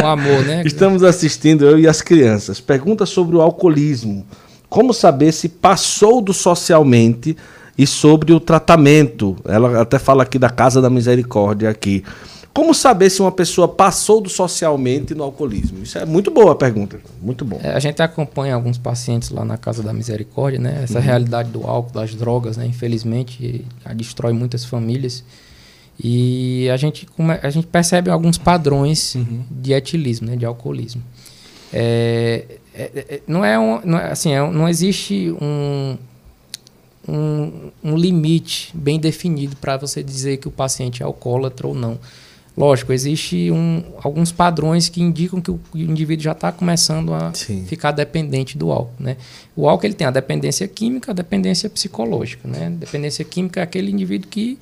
Com 0.00 0.06
amor, 0.06 0.44
né? 0.44 0.62
Estamos 0.64 1.02
assistindo, 1.02 1.66
eu 1.66 1.78
e 1.78 1.86
as 1.86 2.00
crianças. 2.00 2.60
Pergunta 2.60 3.06
sobre 3.06 3.36
o 3.36 3.40
alcoolismo. 3.40 4.26
Como 4.68 4.92
saber 4.92 5.32
se 5.32 5.48
passou 5.48 6.20
do 6.20 6.34
socialmente 6.34 7.36
e 7.76 7.86
sobre 7.86 8.32
o 8.32 8.40
tratamento? 8.40 9.36
Ela 9.46 9.80
até 9.80 9.98
fala 9.98 10.22
aqui 10.22 10.38
da 10.38 10.50
Casa 10.50 10.82
da 10.82 10.90
Misericórdia 10.90 11.70
aqui. 11.70 12.04
Como 12.58 12.74
saber 12.74 13.08
se 13.08 13.22
uma 13.22 13.30
pessoa 13.30 13.68
passou 13.68 14.20
do 14.20 14.28
socialmente 14.28 15.14
no 15.14 15.22
alcoolismo? 15.22 15.80
Isso 15.84 15.96
é 15.96 16.04
muito 16.04 16.28
boa 16.28 16.50
a 16.50 16.54
pergunta. 16.56 17.00
Muito 17.22 17.44
bom. 17.44 17.60
É, 17.62 17.70
a 17.70 17.78
gente 17.78 18.02
acompanha 18.02 18.52
alguns 18.52 18.76
pacientes 18.76 19.30
lá 19.30 19.44
na 19.44 19.56
Casa 19.56 19.80
da 19.80 19.92
Misericórdia, 19.92 20.58
né? 20.58 20.80
Essa 20.82 20.98
uhum. 20.98 21.04
realidade 21.04 21.50
do 21.52 21.64
álcool, 21.64 21.92
das 21.92 22.16
drogas, 22.16 22.56
né? 22.56 22.66
Infelizmente, 22.66 23.64
destrói 23.94 24.32
muitas 24.32 24.64
famílias. 24.64 25.22
E 26.02 26.68
a 26.68 26.76
gente, 26.76 27.06
a 27.40 27.48
gente 27.48 27.68
percebe 27.68 28.10
alguns 28.10 28.36
padrões 28.36 29.14
uhum. 29.14 29.44
de 29.48 29.72
etilismo, 29.72 30.26
né? 30.26 30.34
De 30.34 30.44
alcoolismo. 30.44 31.00
É, 31.72 32.44
é, 32.74 32.82
é 32.96 33.20
não 33.28 33.44
é, 33.44 33.56
um, 33.56 33.80
não 33.84 33.98
é 33.98 34.10
assim, 34.10 34.32
é, 34.32 34.50
não 34.50 34.68
existe 34.68 35.32
um, 35.40 35.96
um, 37.08 37.70
um 37.84 37.96
limite 37.96 38.72
bem 38.74 38.98
definido 38.98 39.54
para 39.54 39.76
você 39.76 40.02
dizer 40.02 40.38
que 40.38 40.48
o 40.48 40.50
paciente 40.50 41.04
é 41.04 41.06
alcoólatra 41.06 41.68
ou 41.68 41.74
não. 41.76 42.00
Lógico, 42.58 42.92
existe 42.92 43.52
um, 43.52 43.84
alguns 44.02 44.32
padrões 44.32 44.88
que 44.88 45.00
indicam 45.00 45.40
que 45.40 45.50
o 45.50 45.60
indivíduo 45.74 46.24
já 46.24 46.32
está 46.32 46.50
começando 46.50 47.14
a 47.14 47.32
Sim. 47.32 47.64
ficar 47.66 47.92
dependente 47.92 48.58
do 48.58 48.72
álcool. 48.72 48.94
Né? 48.98 49.16
O 49.54 49.68
álcool 49.68 49.86
ele 49.86 49.94
tem 49.94 50.06
a 50.06 50.10
dependência 50.10 50.66
química, 50.66 51.12
a 51.12 51.14
dependência 51.14 51.70
psicológica. 51.70 52.48
Né? 52.48 52.70
Dependência 52.70 53.24
química 53.24 53.60
é 53.60 53.62
aquele 53.62 53.92
indivíduo 53.92 54.28
que 54.28 54.58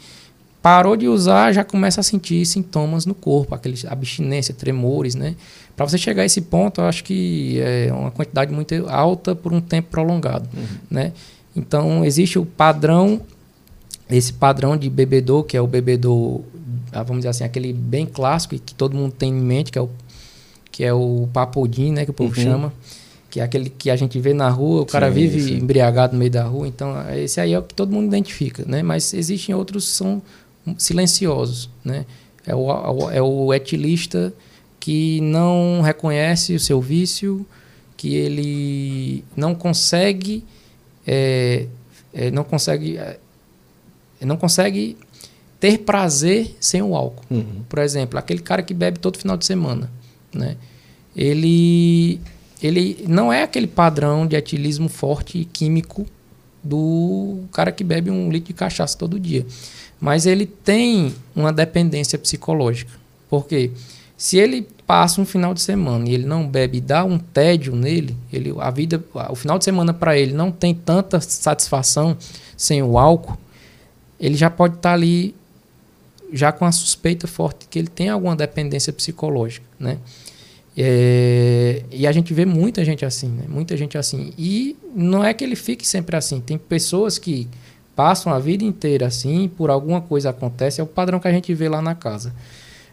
parou 0.66 0.96
de 0.96 1.06
usar 1.06 1.52
já 1.52 1.62
começa 1.62 2.00
a 2.00 2.04
sentir 2.04 2.44
sintomas 2.44 3.06
no 3.06 3.14
corpo, 3.14 3.54
aquele 3.54 3.78
abstinência, 3.86 4.52
tremores, 4.52 5.14
né? 5.14 5.36
Para 5.76 5.86
você 5.86 5.96
chegar 5.96 6.22
a 6.22 6.26
esse 6.26 6.40
ponto, 6.40 6.80
eu 6.80 6.86
acho 6.86 7.04
que 7.04 7.60
é 7.60 7.92
uma 7.92 8.10
quantidade 8.10 8.52
muito 8.52 8.74
alta 8.88 9.32
por 9.32 9.52
um 9.52 9.60
tempo 9.60 9.90
prolongado, 9.92 10.48
uhum. 10.52 10.66
né? 10.90 11.12
Então 11.54 12.04
existe 12.04 12.36
o 12.36 12.44
padrão, 12.44 13.20
esse 14.10 14.32
padrão 14.32 14.76
de 14.76 14.88
bebedor 14.88 15.44
que 15.44 15.56
é 15.56 15.60
o 15.60 15.66
bebedor 15.66 16.42
ah, 16.92 17.02
vamos 17.02 17.20
dizer 17.20 17.28
assim, 17.28 17.44
aquele 17.44 17.72
bem 17.72 18.06
clássico 18.06 18.58
que 18.58 18.74
todo 18.74 18.96
mundo 18.96 19.12
tem 19.12 19.30
em 19.30 19.40
mente, 19.40 19.70
que 19.70 19.78
é 19.78 19.82
o, 19.82 19.90
que 20.70 20.84
é 20.84 20.92
o 20.92 21.28
papudim, 21.32 21.92
né, 21.92 22.04
que 22.04 22.10
o 22.10 22.14
povo 22.14 22.34
uhum. 22.36 22.42
chama, 22.42 22.72
que 23.30 23.40
é 23.40 23.42
aquele 23.42 23.68
que 23.68 23.90
a 23.90 23.96
gente 23.96 24.18
vê 24.18 24.32
na 24.32 24.48
rua, 24.48 24.82
o 24.82 24.86
cara 24.86 25.08
sim, 25.08 25.14
vive 25.14 25.42
sim. 25.42 25.58
embriagado 25.58 26.14
no 26.14 26.18
meio 26.18 26.30
da 26.30 26.44
rua, 26.44 26.66
então 26.66 26.94
esse 27.14 27.40
aí 27.40 27.52
é 27.52 27.58
o 27.58 27.62
que 27.62 27.74
todo 27.74 27.92
mundo 27.92 28.06
identifica, 28.06 28.64
né? 28.66 28.82
Mas 28.82 29.12
existem 29.12 29.54
outros 29.54 29.90
que 29.90 29.96
são 29.96 30.22
silenciosos, 30.78 31.68
né? 31.84 32.06
É 32.46 32.54
o, 32.54 33.10
é 33.10 33.20
o 33.20 33.52
etilista 33.52 34.32
que 34.78 35.20
não 35.20 35.82
reconhece 35.82 36.54
o 36.54 36.60
seu 36.60 36.80
vício, 36.80 37.44
que 37.96 38.14
ele 38.14 39.24
não 39.36 39.54
consegue 39.54 40.44
é, 41.06 41.66
é, 42.14 42.30
não 42.30 42.44
consegue 42.44 42.98
é, 44.20 44.26
não 44.26 44.36
consegue 44.36 44.96
ter 45.58 45.78
prazer 45.78 46.56
sem 46.60 46.82
o 46.82 46.94
álcool. 46.94 47.24
Uhum. 47.30 47.62
Por 47.68 47.78
exemplo, 47.78 48.18
aquele 48.18 48.40
cara 48.40 48.62
que 48.62 48.74
bebe 48.74 48.98
todo 48.98 49.18
final 49.18 49.36
de 49.36 49.46
semana, 49.46 49.90
né? 50.34 50.56
Ele 51.14 52.20
ele 52.62 53.04
não 53.06 53.32
é 53.32 53.42
aquele 53.42 53.66
padrão 53.66 54.26
de 54.26 54.34
etilismo 54.34 54.88
forte 54.88 55.38
e 55.38 55.44
químico 55.44 56.06
do 56.62 57.40
cara 57.52 57.70
que 57.70 57.84
bebe 57.84 58.10
um 58.10 58.30
litro 58.30 58.48
de 58.48 58.54
cachaça 58.54 58.96
todo 58.96 59.20
dia. 59.20 59.46
Mas 60.00 60.26
ele 60.26 60.46
tem 60.46 61.14
uma 61.34 61.52
dependência 61.52 62.18
psicológica. 62.18 62.92
Porque 63.28 63.70
se 64.16 64.38
ele 64.38 64.66
passa 64.86 65.20
um 65.20 65.26
final 65.26 65.52
de 65.52 65.60
semana 65.60 66.08
e 66.08 66.14
ele 66.14 66.26
não 66.26 66.46
bebe 66.46 66.78
e 66.78 66.80
dá 66.80 67.04
um 67.04 67.18
tédio 67.18 67.74
nele, 67.74 68.16
ele, 68.32 68.54
a 68.58 68.70
vida, 68.70 69.02
o 69.30 69.34
final 69.34 69.58
de 69.58 69.64
semana 69.64 69.92
para 69.92 70.18
ele 70.18 70.32
não 70.32 70.50
tem 70.50 70.74
tanta 70.74 71.20
satisfação 71.20 72.16
sem 72.56 72.82
o 72.82 72.98
álcool, 72.98 73.36
ele 74.18 74.34
já 74.34 74.50
pode 74.50 74.76
estar 74.76 74.90
tá 74.90 74.94
ali 74.94 75.34
já 76.32 76.52
com 76.52 76.64
a 76.64 76.72
suspeita 76.72 77.26
forte 77.26 77.66
que 77.68 77.78
ele 77.78 77.88
tem 77.88 78.08
alguma 78.08 78.34
dependência 78.34 78.92
psicológica, 78.92 79.66
né? 79.78 79.98
É, 80.78 81.82
e 81.90 82.06
a 82.06 82.12
gente 82.12 82.34
vê 82.34 82.44
muita 82.44 82.84
gente 82.84 83.04
assim, 83.04 83.28
né? 83.28 83.44
Muita 83.48 83.76
gente 83.76 83.96
assim. 83.96 84.32
E 84.36 84.76
não 84.94 85.24
é 85.24 85.32
que 85.32 85.42
ele 85.42 85.56
fique 85.56 85.86
sempre 85.86 86.16
assim. 86.16 86.40
Tem 86.40 86.58
pessoas 86.58 87.18
que 87.18 87.48
passam 87.94 88.32
a 88.32 88.38
vida 88.38 88.62
inteira 88.62 89.06
assim, 89.06 89.48
por 89.48 89.70
alguma 89.70 90.02
coisa 90.02 90.28
acontece, 90.28 90.80
é 90.80 90.84
o 90.84 90.86
padrão 90.86 91.18
que 91.18 91.26
a 91.26 91.32
gente 91.32 91.52
vê 91.54 91.66
lá 91.66 91.80
na 91.80 91.94
casa. 91.94 92.32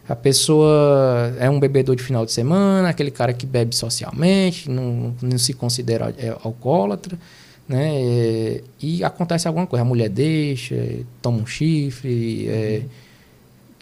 A 0.08 0.16
pessoa 0.16 1.34
é 1.38 1.48
um 1.48 1.60
bebedor 1.60 1.94
de 1.94 2.02
final 2.02 2.24
de 2.24 2.32
semana, 2.32 2.88
aquele 2.88 3.10
cara 3.10 3.32
que 3.32 3.46
bebe 3.46 3.76
socialmente, 3.76 4.70
não, 4.70 5.14
não 5.20 5.38
se 5.38 5.52
considera 5.52 6.14
é, 6.18 6.30
alcoólatra, 6.42 7.18
né? 7.68 7.90
É, 7.94 8.62
e 8.80 9.02
acontece 9.02 9.48
alguma 9.48 9.66
coisa, 9.66 9.82
a 9.82 9.84
mulher 9.84 10.08
deixa, 10.08 10.76
toma 11.22 11.38
um 11.38 11.46
chifre, 11.46 12.46
é, 12.48 12.82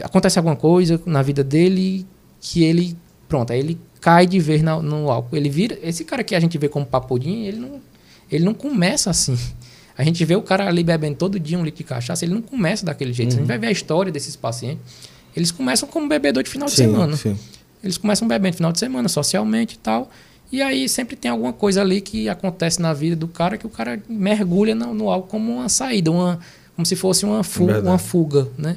acontece 0.03 0.39
alguma 0.39 0.57
coisa 0.57 1.01
na 1.07 1.23
vida 1.23 1.43
dele 1.43 2.07
que 2.41 2.65
ele, 2.65 2.97
pronto, 3.29 3.53
aí 3.53 3.59
ele 3.59 3.79
cai 4.01 4.27
de 4.27 4.39
vez 4.39 4.63
no, 4.63 4.83
no 4.83 5.11
álcool. 5.11 5.37
Ele 5.37 5.49
vira, 5.49 5.79
esse 5.83 6.05
cara 6.05 6.25
que 6.25 6.35
a 6.35 6.41
gente 6.41 6.59
vê 6.59 6.69
como 6.69 6.85
papudinho, 6.85 7.47
ele 7.47 7.59
não, 7.59 7.81
ele 8.31 8.45
não 8.45 8.55
começa 8.55 9.11
assim. 9.11 9.37
A 9.97 10.03
gente 10.05 10.25
vê 10.25 10.35
o 10.35 10.43
cara 10.43 10.67
ali 10.67 10.83
bebendo 10.83 11.17
todo 11.17 11.39
dia 11.39 11.59
um 11.59 11.65
litro 11.65 11.79
de 11.79 11.85
cachaça, 11.85 12.25
ele 12.25 12.35
não 12.35 12.43
começa 12.43 12.85
daquele 12.85 13.13
jeito. 13.13 13.33
Uhum. 13.33 13.37
A 13.37 13.41
gente 13.41 13.49
vai 13.49 13.59
ver 13.59 13.67
a 13.69 13.71
história 13.71 14.11
desses 14.11 14.35
pacientes. 14.35 14.83
Eles 15.37 15.51
começam 15.51 15.89
como 15.89 16.09
bebedor 16.09 16.43
de 16.43 16.51
final 16.51 16.69
sim, 16.69 16.75
de 16.75 16.91
semana. 16.91 17.17
Sim. 17.17 17.39
Eles 17.83 17.99
começam 17.99 18.27
bebendo 18.27 18.57
final 18.57 18.73
de 18.73 18.79
semana, 18.79 19.09
socialmente 19.09 19.75
e 19.75 19.79
tal. 19.79 20.11
E 20.53 20.61
aí 20.61 20.87
sempre 20.87 21.17
tem 21.17 21.31
alguma 21.31 21.55
coisa 21.55 21.81
ali 21.81 22.03
que 22.03 22.29
acontece 22.29 22.81
na 22.81 22.93
vida 22.93 23.17
do 23.17 23.27
cara 23.27 23.57
que 23.57 23.67
o 23.67 23.71
cara 23.71 23.99
mergulha 24.07 24.75
no, 24.75 24.93
no 24.93 25.11
álcool 25.11 25.29
como 25.29 25.51
uma 25.51 25.69
saída, 25.71 26.11
uma, 26.11 26.39
como 26.77 26.85
se 26.85 26.95
fosse 26.95 27.25
uma 27.25 27.43
fuga, 27.43 27.81
uma 27.81 27.97
fuga, 27.97 28.47
né? 28.59 28.77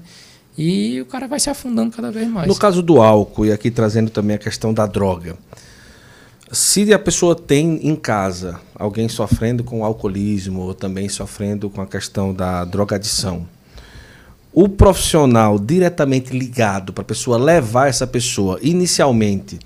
E 0.58 1.02
o 1.02 1.06
cara 1.06 1.28
vai 1.28 1.38
se 1.38 1.50
afundando 1.50 1.94
cada 1.94 2.10
vez 2.12 2.30
mais. 2.30 2.48
No 2.48 2.56
caso 2.56 2.82
do 2.82 3.02
álcool, 3.02 3.46
e 3.46 3.52
aqui 3.52 3.70
trazendo 3.70 4.10
também 4.10 4.38
a 4.38 4.40
questão 4.40 4.74
da 4.74 4.86
droga. 4.86 5.36
Se 6.50 6.94
a 6.94 7.00
pessoa 7.00 7.36
tem 7.36 7.86
em 7.86 7.96
casa 7.98 8.62
alguém 8.74 9.10
sofrendo 9.10 9.62
com 9.62 9.84
alcoolismo 9.84 10.62
ou 10.62 10.74
também 10.74 11.10
sofrendo 11.10 11.70
com 11.70 11.82
a 11.82 11.86
questão 11.86 12.34
da 12.34 12.64
drogadição, 12.64 13.46
o 14.54 14.70
profissional 14.70 15.60
diretamente 15.60 16.32
ligado 16.32 16.94
para 16.94 17.02
a 17.02 17.06
pessoa 17.06 17.38
levar 17.38 17.90
essa 17.90 18.08
pessoa 18.08 18.58
inicialmente 18.62 19.60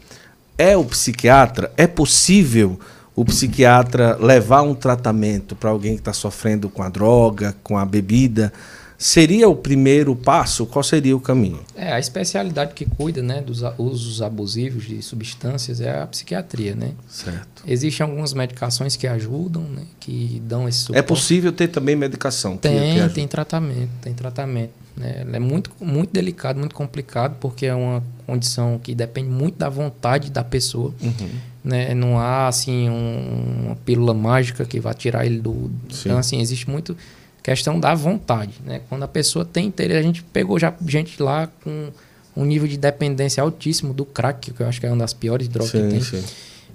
é 0.59 0.75
o 0.75 0.83
psiquiatra? 0.83 1.71
É 1.77 1.87
possível 1.87 2.77
o 3.15 3.23
psiquiatra 3.23 4.17
levar 4.17 4.61
um 4.61 4.75
tratamento 4.75 5.55
para 5.55 5.69
alguém 5.69 5.93
que 5.93 6.01
está 6.01 6.13
sofrendo 6.13 6.69
com 6.69 6.83
a 6.83 6.89
droga, 6.89 7.55
com 7.63 7.77
a 7.77 7.85
bebida? 7.85 8.51
Seria 8.97 9.47
o 9.47 9.55
primeiro 9.55 10.13
passo? 10.13 10.65
Qual 10.65 10.83
seria 10.83 11.15
o 11.15 11.21
caminho? 11.21 11.61
É, 11.73 11.93
a 11.93 11.99
especialidade 11.99 12.73
que 12.73 12.83
cuida 12.85 13.23
né, 13.23 13.41
dos 13.41 13.61
usos 13.77 14.21
abusivos 14.21 14.83
de 14.83 15.01
substâncias 15.01 15.79
é 15.79 16.01
a 16.01 16.05
psiquiatria, 16.05 16.75
né? 16.75 16.91
Certo. 17.07 17.63
Existem 17.65 18.05
algumas 18.05 18.33
medicações 18.33 18.97
que 18.97 19.07
ajudam, 19.07 19.63
né, 19.63 19.83
que 20.01 20.41
dão 20.45 20.67
esse 20.67 20.79
suporte. 20.79 20.99
É 20.99 21.01
possível 21.01 21.53
ter 21.53 21.69
também 21.69 21.95
medicação? 21.95 22.57
Tem, 22.57 23.07
tem 23.07 23.25
tratamento, 23.25 23.91
tem 24.01 24.13
tratamento. 24.13 24.73
Né? 24.99 25.25
É 25.31 25.39
muito, 25.39 25.71
muito 25.79 26.11
delicado, 26.11 26.59
muito 26.59 26.75
complicado, 26.75 27.37
porque 27.39 27.65
é 27.65 27.73
uma 27.73 28.03
condição 28.27 28.77
que 28.77 28.93
depende 28.93 29.29
muito 29.29 29.57
da 29.57 29.69
vontade 29.69 30.29
da 30.29 30.43
pessoa. 30.43 30.93
Uhum. 31.01 31.29
Né? 31.63 31.93
Não 31.95 32.19
há, 32.19 32.49
assim, 32.49 32.89
um, 32.89 33.67
uma 33.67 33.75
pílula 33.77 34.13
mágica 34.13 34.65
que 34.65 34.79
vai 34.79 34.93
tirar 34.93 35.25
ele 35.25 35.39
do... 35.39 35.71
Sim. 35.89 36.09
Então, 36.09 36.17
assim, 36.17 36.41
existe 36.41 36.69
muito 36.69 36.97
questão 37.41 37.79
da 37.79 37.95
vontade, 37.95 38.55
né? 38.65 38.81
Quando 38.89 39.03
a 39.03 39.07
pessoa 39.07 39.45
tem 39.45 39.67
interesse, 39.67 39.99
a 39.99 40.03
gente 40.03 40.21
pegou 40.21 40.59
já 40.59 40.73
gente 40.85 41.23
lá 41.23 41.47
com 41.63 41.89
um 42.35 42.45
nível 42.45 42.67
de 42.67 42.77
dependência 42.77 43.41
altíssimo 43.41 43.93
do 43.93 44.05
crack, 44.05 44.51
que 44.51 44.61
eu 44.61 44.67
acho 44.67 44.79
que 44.79 44.85
é 44.85 44.89
uma 44.89 44.97
das 44.97 45.13
piores 45.13 45.47
drogas 45.47 45.71
sim, 45.71 45.83
que 45.83 45.89
tem. 45.89 46.01
Sim. 46.01 46.23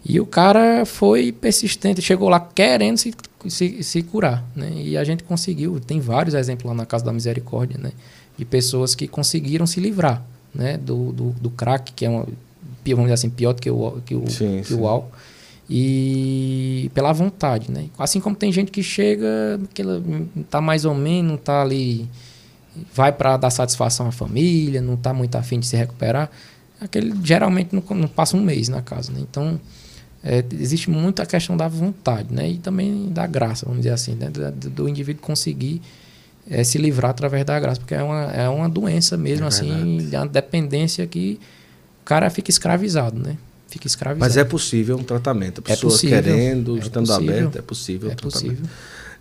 E 0.07 0.21
o 0.21 0.27
cara 0.27 0.85
foi 0.85 1.33
persistente, 1.33 2.03
chegou 2.03 2.29
lá 2.29 2.41
querendo 2.41 2.97
se, 2.99 3.15
se, 3.49 3.83
se 3.83 4.03
curar, 4.03 4.45
né? 4.55 4.71
E 4.75 4.97
a 4.97 5.05
gente 5.05 5.23
conseguiu. 5.23 5.81
Tem 5.81 6.01
vários 6.01 6.35
exemplos 6.35 6.69
lá 6.69 6.75
na 6.75 6.87
Casa 6.87 7.05
da 7.05 7.13
Misericórdia, 7.13 7.79
né? 7.79 7.93
De 8.37 8.45
pessoas 8.45 8.95
que 8.95 9.07
conseguiram 9.07 9.67
se 9.67 9.81
livrar, 9.81 10.23
né? 10.55 10.77
Do, 10.77 11.13
do, 11.13 11.31
do 11.31 11.51
crack, 11.51 11.93
que 11.93 12.05
é 12.05 12.09
uma, 12.09 12.27
vamos 12.87 13.05
dizer 13.05 13.15
assim, 13.15 13.31
pior 13.31 13.53
do 13.53 13.61
que 13.61 13.71
o, 13.71 14.03
que 14.05 14.15
o, 14.15 14.31
sim, 14.31 14.61
que 14.63 14.69
sim. 14.69 14.75
o 14.75 14.87
álcool. 14.87 15.13
E 15.69 16.91
pela 16.93 17.13
vontade, 17.13 17.71
né? 17.71 17.87
Assim 17.99 18.21
como 18.21 18.37
tem 18.37 18.53
gente 18.53 18.71
que 18.71 18.83
chega, 18.83 19.59
que 19.73 19.81
ela 19.81 20.03
tá 20.51 20.61
mais 20.61 20.85
ou 20.85 20.95
menos, 20.95 21.31
não 21.31 21.39
tá 21.39 21.63
ali, 21.63 22.09
vai 22.95 23.13
para 23.13 23.37
dar 23.37 23.51
satisfação 23.51 24.07
à 24.07 24.13
família, 24.13 24.83
não 24.83 24.97
tá 24.97 25.15
muito 25.15 25.37
afim 25.37 25.59
de 25.59 25.67
se 25.67 25.77
recuperar, 25.77 26.31
aquele 26.81 27.15
geralmente 27.25 27.71
não, 27.75 27.83
não 27.97 28.09
passa 28.09 28.37
um 28.37 28.43
mês 28.43 28.69
na 28.69 28.83
casa, 28.83 29.11
né? 29.11 29.21
Então, 29.21 29.59
é, 30.25 30.43
existe 30.59 30.89
muito 30.89 31.21
a 31.21 31.27
questão 31.27 31.55
da 31.55 31.69
vontade, 31.69 32.33
né? 32.33 32.49
E 32.49 32.57
também 32.57 33.11
da 33.11 33.27
graça, 33.27 33.67
vamos 33.67 33.83
dizer 33.83 33.93
assim, 33.93 34.15
né? 34.15 34.31
do, 34.31 34.71
do 34.71 34.89
indivíduo 34.89 35.21
conseguir 35.21 35.83
é, 36.49 36.65
se 36.65 36.79
livrar 36.79 37.11
através 37.11 37.45
da 37.45 37.61
graça, 37.61 37.79
porque 37.79 37.95
é 37.95 38.03
uma, 38.03 38.23
é 38.33 38.49
uma 38.49 38.69
doença 38.69 39.19
mesmo, 39.19 39.45
é 39.45 39.49
assim, 39.49 40.09
é 40.11 40.19
uma 40.19 40.27
dependência 40.27 41.07
que 41.07 41.39
o 42.01 42.05
cara 42.07 42.31
fica 42.31 42.51
escravizado, 42.51 43.19
né? 43.19 43.37
Fica 43.69 43.87
escravizado. 43.87 44.25
Mas 44.25 44.39
é 44.39 44.45
possível 44.45 44.97
um 44.97 45.03
tratamento. 45.03 45.59
A 45.59 45.71
é 45.71 45.75
pessoa 45.75 45.91
é 45.91 45.93
possível, 45.93 46.23
querendo, 46.23 46.77
é 46.77 46.81
estando 46.81 47.13
aberta, 47.13 47.59
é 47.59 47.63
possível. 47.63 48.11
É 48.11 48.15
possível. 48.15 48.67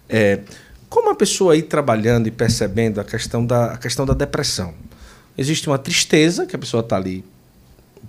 É, 0.08 0.40
como 0.90 1.10
a 1.10 1.16
pessoa 1.16 1.54
aí 1.54 1.64
trabalhando 1.64 2.28
e 2.28 2.32
percebendo 2.32 3.02
a 3.02 3.04
questão 3.04 3.46
da, 3.46 3.74
a 3.74 3.78
questão 3.78 4.06
da 4.06 4.14
depressão? 4.14 4.74
Existe 5.38 5.68
uma 5.68 5.78
tristeza, 5.78 6.46
que 6.46 6.56
a 6.56 6.60
pessoa 6.60 6.82
está 6.82 6.96
ali 6.96 7.26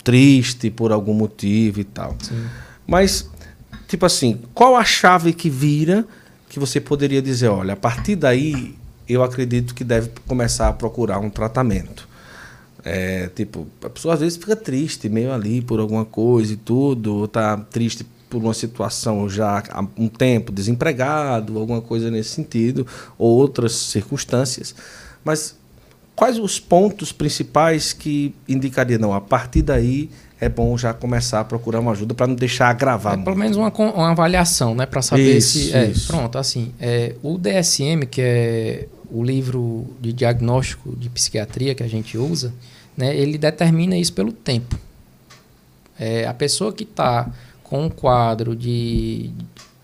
triste 0.04 0.70
por 0.70 0.92
algum 0.92 1.14
motivo 1.14 1.80
e 1.80 1.84
tal. 1.84 2.16
Sim. 2.20 2.44
Mas, 2.86 3.28
tipo 3.88 4.04
assim, 4.06 4.40
qual 4.52 4.76
a 4.76 4.84
chave 4.84 5.32
que 5.32 5.48
vira 5.48 6.06
que 6.48 6.58
você 6.58 6.80
poderia 6.80 7.22
dizer, 7.22 7.48
olha, 7.48 7.74
a 7.74 7.76
partir 7.76 8.16
daí 8.16 8.74
eu 9.08 9.22
acredito 9.22 9.74
que 9.74 9.84
deve 9.84 10.10
começar 10.26 10.68
a 10.68 10.72
procurar 10.72 11.18
um 11.18 11.30
tratamento? 11.30 12.08
É, 12.84 13.28
tipo, 13.34 13.66
a 13.82 13.88
pessoa 13.88 14.14
às 14.14 14.20
vezes 14.20 14.36
fica 14.36 14.54
triste, 14.54 15.08
meio 15.08 15.32
ali 15.32 15.62
por 15.62 15.80
alguma 15.80 16.04
coisa 16.04 16.52
e 16.52 16.56
tudo, 16.56 17.14
ou 17.14 17.28
tá 17.28 17.56
triste 17.56 18.04
por 18.28 18.42
uma 18.42 18.52
situação 18.52 19.28
já 19.28 19.62
há 19.70 19.86
um 19.96 20.08
tempo, 20.08 20.52
desempregado, 20.52 21.58
alguma 21.58 21.80
coisa 21.80 22.10
nesse 22.10 22.30
sentido, 22.30 22.86
ou 23.16 23.30
outras 23.38 23.72
circunstâncias. 23.72 24.74
Mas 25.24 25.56
quais 26.14 26.38
os 26.38 26.60
pontos 26.60 27.10
principais 27.10 27.92
que 27.92 28.34
indicariam, 28.46 29.00
não, 29.00 29.14
a 29.14 29.20
partir 29.20 29.62
daí 29.62 30.10
é 30.44 30.48
bom 30.48 30.76
já 30.76 30.92
começar 30.92 31.40
a 31.40 31.44
procurar 31.44 31.80
uma 31.80 31.92
ajuda 31.92 32.14
para 32.14 32.26
não 32.26 32.34
deixar 32.34 32.68
agravar. 32.68 33.18
É, 33.18 33.22
pelo 33.22 33.36
menos 33.36 33.56
uma, 33.56 33.70
uma 33.70 34.10
avaliação, 34.10 34.74
né, 34.74 34.84
para 34.84 35.00
saber 35.00 35.38
isso, 35.38 35.58
se 35.58 35.74
é, 35.74 35.92
pronto, 36.06 36.36
assim, 36.36 36.72
é, 36.78 37.14
o 37.22 37.38
DSM, 37.38 38.06
que 38.10 38.20
é 38.20 38.88
o 39.10 39.22
livro 39.22 39.86
de 40.00 40.12
diagnóstico 40.12 40.94
de 40.96 41.08
psiquiatria 41.08 41.74
que 41.74 41.82
a 41.82 41.88
gente 41.88 42.18
usa, 42.18 42.52
né, 42.96 43.16
ele 43.16 43.38
determina 43.38 43.96
isso 43.96 44.12
pelo 44.12 44.32
tempo. 44.32 44.78
É, 45.98 46.26
a 46.26 46.34
pessoa 46.34 46.72
que 46.72 46.84
está 46.84 47.30
com 47.62 47.86
um 47.86 47.88
quadro 47.88 48.54
de 48.54 49.30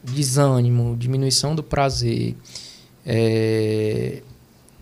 desânimo, 0.03 0.97
diminuição 0.97 1.55
do 1.55 1.63
prazer, 1.63 2.37
é, 3.07 4.23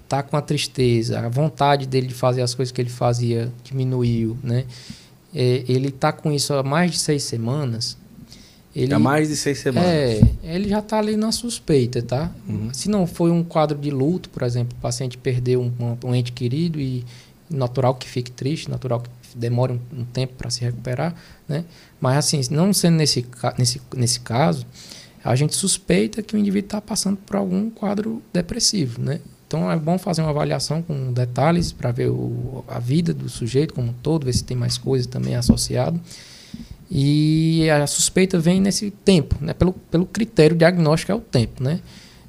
tá 0.08 0.22
com 0.22 0.36
a 0.36 0.42
tristeza, 0.42 1.20
a 1.20 1.28
vontade 1.28 1.86
dele 1.86 2.06
de 2.06 2.14
fazer 2.14 2.42
as 2.42 2.54
coisas 2.54 2.72
que 2.72 2.80
ele 2.80 2.90
fazia 2.90 3.52
diminuiu, 3.62 4.36
né? 4.42 4.64
É, 5.34 5.64
ele 5.68 5.88
está 5.88 6.12
com 6.12 6.32
isso 6.32 6.54
há 6.54 6.62
mais 6.62 6.92
de 6.92 6.98
seis 6.98 7.22
semanas. 7.22 7.96
Ele, 8.74 8.94
há 8.94 8.98
mais 8.98 9.28
de 9.28 9.36
seis 9.36 9.58
semanas. 9.58 9.88
É, 9.88 10.20
ele 10.42 10.68
já 10.68 10.78
está 10.78 10.98
ali 10.98 11.16
na 11.16 11.32
suspeita, 11.32 12.00
tá? 12.00 12.30
Uhum. 12.48 12.72
Se 12.72 12.88
não 12.88 13.06
foi 13.06 13.30
um 13.30 13.42
quadro 13.42 13.76
de 13.76 13.90
luto, 13.90 14.30
por 14.30 14.42
exemplo, 14.42 14.76
o 14.78 14.80
paciente 14.80 15.18
perdeu 15.18 15.60
um, 15.60 15.72
um, 15.84 16.08
um 16.10 16.14
ente 16.14 16.32
querido 16.32 16.80
e 16.80 17.04
natural 17.50 17.94
que 17.94 18.08
fique 18.08 18.30
triste, 18.30 18.70
natural 18.70 19.00
que 19.00 19.10
demore 19.34 19.72
um, 19.72 20.00
um 20.00 20.04
tempo 20.04 20.34
para 20.34 20.50
se 20.50 20.60
recuperar, 20.60 21.14
né? 21.48 21.64
Mas 22.00 22.18
assim, 22.18 22.40
não 22.50 22.72
sendo 22.72 22.96
nesse, 22.96 23.26
nesse, 23.58 23.80
nesse 23.96 24.20
caso, 24.20 24.66
a 25.24 25.34
gente 25.34 25.56
suspeita 25.56 26.22
que 26.22 26.36
o 26.36 26.38
indivíduo 26.38 26.66
está 26.66 26.80
passando 26.80 27.16
por 27.16 27.36
algum 27.36 27.70
quadro 27.70 28.22
depressivo, 28.32 29.00
né? 29.00 29.20
Então 29.48 29.72
é 29.72 29.76
bom 29.76 29.98
fazer 29.98 30.20
uma 30.20 30.28
avaliação 30.28 30.82
com 30.82 31.10
detalhes 31.10 31.72
para 31.72 31.90
ver 31.90 32.10
o, 32.10 32.62
a 32.68 32.78
vida 32.78 33.14
do 33.14 33.30
sujeito 33.30 33.72
como 33.72 33.88
um 33.88 33.92
todo, 33.94 34.26
ver 34.26 34.34
se 34.34 34.44
tem 34.44 34.54
mais 34.54 34.76
coisas 34.76 35.06
também 35.06 35.34
associado. 35.34 35.98
E 36.90 37.68
a 37.70 37.86
suspeita 37.86 38.38
vem 38.38 38.60
nesse 38.60 38.90
tempo, 38.90 39.36
né? 39.40 39.54
pelo, 39.54 39.72
pelo 39.72 40.04
critério 40.04 40.54
diagnóstico 40.54 41.12
é 41.12 41.14
o 41.14 41.20
tempo. 41.20 41.62
Né? 41.62 41.80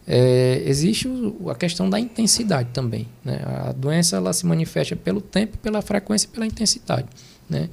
É, 0.07 0.63
existe 0.65 1.09
o, 1.09 1.49
a 1.49 1.55
questão 1.55 1.89
da 1.89 1.99
intensidade 1.99 2.69
também. 2.71 3.05
Né? 3.23 3.41
A 3.67 3.73
doença 3.73 4.15
ela 4.15 4.31
se 4.31 4.45
manifesta 4.45 4.95
pelo 4.95 5.19
tempo, 5.19 5.57
pela 5.57 5.81
frequência 5.81 6.25
e 6.25 6.29
pela 6.29 6.45
intensidade. 6.45 7.07
Né? 7.49 7.69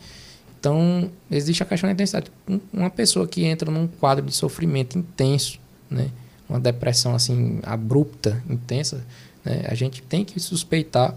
Então, 0.59 1.09
existe 1.31 1.62
a 1.62 1.66
questão 1.66 1.86
da 1.86 1.93
intensidade. 1.93 2.32
Uma 2.73 2.90
pessoa 2.90 3.28
que 3.28 3.44
entra 3.44 3.70
num 3.70 3.86
quadro 3.86 4.27
de 4.27 4.35
sofrimento 4.35 4.98
intenso, 4.98 5.60
né? 5.89 6.10
uma 6.48 6.60
depressão 6.60 7.14
assim 7.14 7.60
abrupta, 7.62 8.43
intensa, 8.48 9.05
né? 9.47 9.64
A 9.68 9.74
gente 9.74 10.02
tem 10.02 10.24
que 10.24 10.40
suspeitar. 10.40 11.16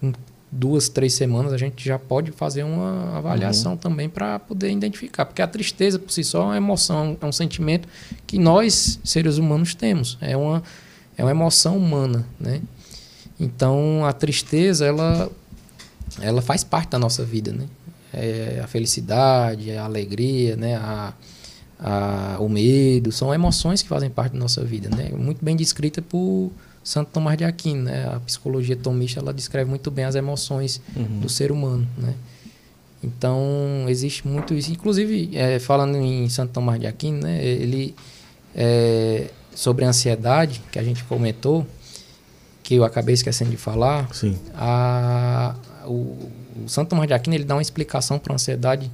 Em 0.00 0.14
duas, 0.50 0.88
três 0.88 1.12
semanas, 1.14 1.52
a 1.52 1.56
gente 1.56 1.84
já 1.84 1.98
pode 1.98 2.32
fazer 2.32 2.62
uma 2.62 3.18
avaliação 3.18 3.72
uhum. 3.72 3.78
também 3.78 4.08
para 4.08 4.38
poder 4.38 4.70
identificar. 4.70 5.24
Porque 5.24 5.42
a 5.42 5.46
tristeza 5.46 5.98
por 5.98 6.10
si 6.10 6.24
só 6.24 6.42
é 6.42 6.44
uma 6.44 6.56
emoção, 6.56 7.16
é 7.20 7.26
um 7.26 7.32
sentimento 7.32 7.88
que 8.26 8.38
nós, 8.38 8.98
seres 9.04 9.38
humanos, 9.38 9.74
temos. 9.74 10.16
É 10.20 10.36
uma, 10.36 10.62
é 11.16 11.22
uma 11.22 11.30
emoção 11.30 11.76
humana. 11.76 12.26
Né? 12.38 12.62
Então, 13.38 14.04
a 14.04 14.12
tristeza, 14.12 14.86
ela, 14.86 15.30
ela 16.20 16.42
faz 16.42 16.64
parte 16.64 16.90
da 16.90 16.98
nossa 16.98 17.24
vida. 17.24 17.52
Né? 17.52 17.66
É 18.12 18.60
a 18.62 18.66
felicidade, 18.66 19.70
a 19.72 19.84
alegria, 19.84 20.56
né? 20.56 20.76
a 20.76 21.12
a, 21.80 22.36
o 22.38 22.48
medo, 22.48 23.10
são 23.10 23.32
emoções 23.32 23.82
que 23.82 23.88
fazem 23.88 24.10
parte 24.10 24.32
da 24.32 24.38
nossa 24.38 24.62
vida, 24.62 24.94
né? 24.94 25.10
Muito 25.16 25.42
bem 25.42 25.56
descrita 25.56 26.02
por 26.02 26.52
Santo 26.84 27.10
Tomás 27.10 27.38
de 27.38 27.44
Aquino, 27.44 27.84
né? 27.84 28.06
A 28.14 28.20
psicologia 28.20 28.76
tomista, 28.76 29.18
ela 29.18 29.32
descreve 29.32 29.68
muito 29.68 29.90
bem 29.90 30.04
as 30.04 30.14
emoções 30.14 30.80
uhum. 30.94 31.20
do 31.20 31.28
ser 31.28 31.50
humano, 31.50 31.88
né? 31.96 32.14
Então, 33.02 33.86
existe 33.88 34.28
muito 34.28 34.52
isso. 34.52 34.70
Inclusive, 34.70 35.30
é, 35.32 35.58
falando 35.58 35.96
em 35.96 36.28
Santo 36.28 36.52
Tomás 36.52 36.78
de 36.78 36.86
Aquino, 36.86 37.22
né? 37.22 37.42
Ele, 37.42 37.94
é, 38.54 39.30
sobre 39.54 39.86
a 39.86 39.88
ansiedade, 39.88 40.62
que 40.70 40.78
a 40.78 40.82
gente 40.82 41.02
comentou, 41.04 41.66
que 42.62 42.74
eu 42.74 42.84
acabei 42.84 43.14
esquecendo 43.14 43.50
de 43.50 43.56
falar, 43.56 44.14
Sim. 44.14 44.38
A, 44.54 45.54
o, 45.86 46.28
o 46.62 46.68
Santo 46.68 46.90
Tomás 46.90 47.08
de 47.08 47.14
Aquino, 47.14 47.34
ele 47.36 47.44
dá 47.44 47.54
uma 47.54 47.62
explicação 47.62 48.18
para 48.18 48.34
a 48.34 48.36
ansiedade 48.36 48.90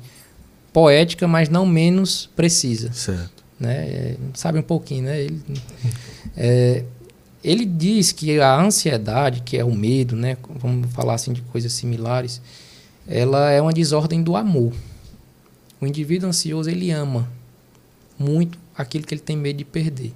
poética, 0.77 1.27
mas 1.27 1.49
não 1.49 1.65
menos 1.65 2.29
precisa. 2.37 2.93
Certo. 2.93 3.43
Né? 3.59 3.89
É, 3.89 4.17
sabe 4.35 4.59
um 4.59 4.63
pouquinho, 4.63 5.05
né? 5.05 5.23
Ele, 5.23 5.43
é, 6.37 6.85
ele 7.43 7.65
diz 7.65 8.13
que 8.13 8.39
a 8.39 8.61
ansiedade, 8.61 9.41
que 9.41 9.57
é 9.57 9.65
o 9.65 9.75
medo, 9.75 10.15
né? 10.15 10.37
Vamos 10.61 10.93
falar 10.93 11.15
assim 11.15 11.33
de 11.33 11.41
coisas 11.41 11.73
similares, 11.73 12.43
ela 13.09 13.51
é 13.51 13.59
uma 13.59 13.73
desordem 13.73 14.23
do 14.23 14.37
amor. 14.37 14.75
O 15.81 15.87
indivíduo 15.87 16.29
ansioso, 16.29 16.69
ele 16.69 16.91
ama 16.91 17.27
muito 18.19 18.59
aquilo 18.77 19.07
que 19.07 19.15
ele 19.15 19.23
tem 19.23 19.35
medo 19.35 19.57
de 19.57 19.65
perder. 19.65 20.13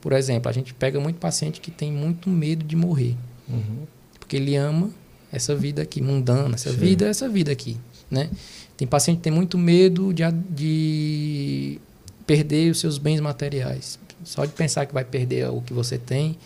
Por 0.00 0.14
exemplo, 0.14 0.48
a 0.48 0.52
gente 0.52 0.72
pega 0.72 0.98
muito 0.98 1.18
paciente 1.18 1.60
que 1.60 1.70
tem 1.70 1.92
muito 1.92 2.30
medo 2.30 2.64
de 2.64 2.76
morrer. 2.76 3.14
Uhum. 3.46 3.86
Porque 4.18 4.36
ele 4.36 4.56
ama 4.56 4.88
essa 5.30 5.54
vida 5.54 5.82
aqui, 5.82 6.00
mundana, 6.00 6.54
essa 6.54 6.70
Sim. 6.70 6.78
vida, 6.78 7.06
essa 7.06 7.28
vida 7.28 7.52
aqui, 7.52 7.76
né? 8.10 8.30
Tem 8.76 8.88
paciente 8.88 9.18
que 9.18 9.22
tem 9.22 9.32
muito 9.32 9.56
medo 9.58 10.12
de, 10.12 10.22
de 10.50 11.78
perder 12.26 12.70
os 12.70 12.80
seus 12.80 12.98
bens 12.98 13.20
materiais. 13.20 13.98
Só 14.24 14.44
de 14.44 14.52
pensar 14.52 14.86
que 14.86 14.92
vai 14.92 15.04
perder 15.04 15.48
o 15.50 15.60
que 15.60 15.72
você 15.72 15.98
tem, 15.98 16.36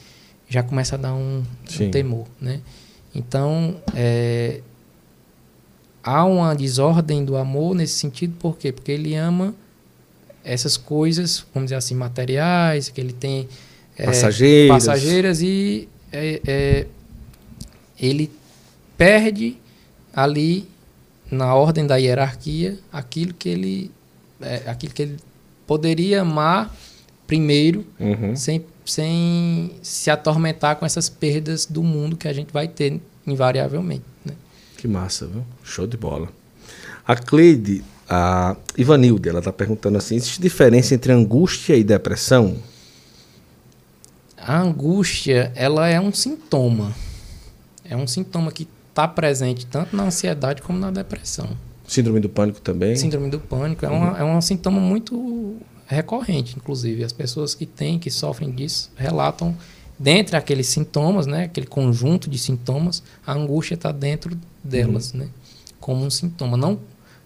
já 0.49 0.63
começa 0.63 0.95
a 0.95 0.99
dar 0.99 1.15
um, 1.15 1.43
um 1.81 1.91
temor, 1.91 2.27
né? 2.41 2.61
Então, 3.15 3.81
é, 3.95 4.61
há 6.03 6.25
uma 6.25 6.55
desordem 6.55 7.25
do 7.25 7.37
amor 7.37 7.75
nesse 7.75 7.95
sentido, 7.95 8.35
por 8.39 8.57
quê? 8.59 8.73
Porque 8.73 8.93
ele 8.93 9.15
ama 9.15 9.55
essas 10.45 10.77
coisas, 10.77 11.45
vamos 11.55 11.69
dizer 11.69 11.77
assim, 11.77 11.95
materiais, 11.95 12.89
que 12.89 13.01
ele 13.01 13.13
tem 13.13 13.49
é, 13.97 14.05
passageiras. 14.05 14.69
passageiras 14.69 15.41
e 15.41 15.89
é, 16.13 16.41
é 16.47 16.87
ele 17.99 18.31
perde 18.99 19.57
ali 20.15 20.69
na 21.35 21.55
ordem 21.55 21.87
da 21.87 21.97
hierarquia 21.97 22.79
aquilo 22.93 23.35
que 23.35 23.49
ele 23.49 23.91
é, 24.41 24.63
aquilo 24.67 24.93
que 24.93 25.03
ele 25.03 25.17
poderia 25.67 26.23
amar 26.23 26.75
primeiro 27.27 27.85
uhum. 27.99 28.37
sem, 28.37 28.65
sem 28.85 29.73
se 29.83 30.11
atormentar 30.11 30.77
com 30.77 30.87
essas 30.87 31.09
perdas 31.09 31.67
do 31.67 31.83
mundo 31.83 32.17
que 32.17 32.29
a 32.29 32.33
gente 32.33 32.53
vai 32.53 32.69
ter 32.69 33.01
invariavelmente 33.27 34.05
né? 34.25 34.35
que 34.77 34.87
massa 34.87 35.27
viu 35.27 35.45
show 35.63 35.87
de 35.87 35.97
bola 35.97 36.29
a 37.07 37.15
Cleide 37.15 37.85
A 38.09 38.57
Ivanilde, 38.79 39.29
ela 39.29 39.41
está 39.41 39.53
perguntando 39.53 39.99
assim: 39.99 40.17
existe 40.17 40.41
diferença 40.41 40.95
entre 40.95 41.13
angústia 41.13 41.77
e 41.77 41.85
depressão? 41.85 42.57
A 44.39 44.59
angústia, 44.61 45.53
ela 45.55 45.89
é 45.89 46.01
um 46.01 46.13
sintoma. 46.13 46.95
É 47.85 47.97
um 47.97 48.07
sintoma 48.07 48.51
que 48.51 48.67
está 48.95 49.09
presente 49.09 49.67
tanto 49.67 49.97
na 49.97 50.05
ansiedade 50.05 50.63
como 50.63 50.79
na 50.79 50.93
depressão. 50.93 51.49
Síndrome 51.87 52.21
do 52.21 52.29
pânico 52.29 52.61
também? 52.61 52.95
Síndrome 52.95 53.29
do 53.29 53.41
pânico 53.41 53.85
é, 53.85 53.91
uhum. 53.91 53.97
uma, 53.97 54.19
é 54.19 54.25
um 54.25 54.41
sintoma 54.41 54.81
muito 54.81 55.57
recorrente, 55.87 56.55
inclusive. 56.57 57.03
As 57.03 57.13
pessoas 57.13 57.55
que 57.55 57.67
têm, 57.67 57.99
que 57.99 58.11
sofrem 58.11 58.53
disso, 58.53 58.91
relatam, 58.97 59.55
dentre 59.99 60.37
aqueles 60.37 60.69
sintomas, 60.69 61.27
né, 61.27 61.45
aquele 61.45 61.67
conjunto 61.67 62.31
de 62.31 62.39
sintomas, 62.39 63.03
a 63.27 63.33
angústia 63.33 63.75
está 63.75 63.91
dentro 63.91 64.39
delas, 64.63 65.13
uhum. 65.13 65.21
né, 65.21 65.29
como 65.81 66.07
um 66.07 66.11
sintoma. 66.11 66.57
Não 66.57 66.79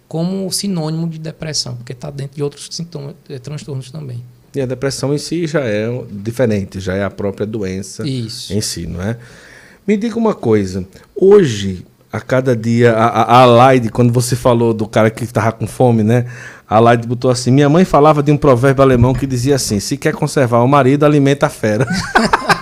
como 0.07 0.51
sinônimo 0.51 1.07
de 1.07 1.19
depressão, 1.19 1.75
porque 1.75 1.93
está 1.93 2.09
dentro 2.09 2.35
de 2.35 2.41
outros 2.41 2.67
sintomas, 2.71 3.13
eh, 3.29 3.37
transtornos 3.37 3.91
também. 3.91 4.23
E 4.55 4.59
a 4.59 4.65
depressão 4.65 5.13
em 5.13 5.19
si 5.19 5.45
já 5.45 5.61
é 5.61 5.87
diferente, 6.11 6.79
já 6.79 6.95
é 6.95 7.03
a 7.03 7.11
própria 7.11 7.45
doença 7.45 8.07
Isso. 8.07 8.51
em 8.51 8.59
si, 8.59 8.87
não 8.87 8.99
é? 9.03 9.15
Me 9.89 9.97
diga 9.97 10.19
uma 10.19 10.35
coisa, 10.35 10.85
hoje, 11.15 11.83
a 12.13 12.21
cada 12.21 12.55
dia, 12.55 12.93
a, 12.93 13.39
a, 13.41 13.45
Laide, 13.45 13.89
quando 13.89 14.13
você 14.13 14.35
falou 14.35 14.71
do 14.71 14.87
cara 14.87 15.09
que 15.09 15.23
estava 15.23 15.51
com 15.51 15.65
fome, 15.65 16.03
né? 16.03 16.25
A 16.69 16.77
Laide 16.77 17.07
botou 17.07 17.31
assim, 17.31 17.49
minha 17.49 17.67
mãe 17.67 17.83
falava 17.83 18.21
de 18.21 18.31
um 18.31 18.37
provérbio 18.37 18.83
alemão 18.83 19.15
que 19.15 19.25
dizia 19.25 19.55
assim, 19.55 19.79
se 19.79 19.97
quer 19.97 20.13
conservar 20.13 20.59
o 20.59 20.67
marido, 20.67 21.07
alimenta 21.07 21.47
a 21.47 21.49
fera. 21.49 21.87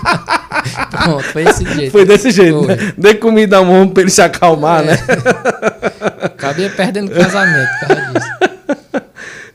Pronto, 1.04 1.24
foi 1.26 1.44
desse 1.44 1.66
jeito. 1.66 1.92
Foi 1.92 2.06
desse 2.06 2.32
jeito, 2.32 2.60
foi. 2.60 2.68
né? 2.68 2.94
Dê 2.98 3.14
comida 3.16 3.58
ao 3.58 3.66
homem 3.66 3.90
para 3.90 4.04
ele 4.04 4.10
se 4.10 4.22
acalmar, 4.22 4.84
é. 4.84 4.86
né? 4.86 5.00
Acabei 6.22 6.70
perdendo 6.70 7.12
o 7.12 7.14
casamento 7.14 7.70
por 7.82 7.88
causa 7.90 8.14
disso. 8.14 8.57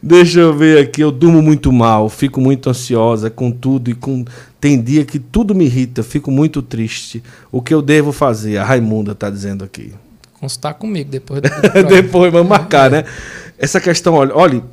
Deixa 0.02 0.40
eu 0.40 0.52
ver 0.52 0.78
aqui, 0.78 1.00
eu 1.00 1.12
durmo 1.12 1.40
muito 1.40 1.72
mal, 1.72 2.08
fico 2.08 2.40
muito 2.40 2.68
ansiosa 2.68 3.30
com 3.30 3.52
tudo 3.52 3.88
e 3.88 3.94
com 3.94 4.24
tem 4.60 4.80
dia 4.80 5.04
que 5.04 5.18
tudo 5.18 5.54
me 5.54 5.66
irrita, 5.66 6.02
fico 6.02 6.30
muito 6.30 6.60
triste. 6.60 7.22
O 7.52 7.62
que 7.62 7.72
eu 7.72 7.80
devo 7.80 8.10
fazer? 8.10 8.58
A 8.58 8.64
Raimunda 8.64 9.12
está 9.12 9.30
dizendo 9.30 9.64
aqui. 9.64 9.92
Consultar 10.40 10.74
comigo 10.74 11.08
depois 11.08 11.40
do 11.40 11.48
Depois, 11.88 12.32
vamos 12.32 12.48
marcar, 12.48 12.90
né? 12.90 13.04
Essa 13.56 13.80
questão, 13.80 14.14
olha, 14.14 14.34
olha, 14.34 14.64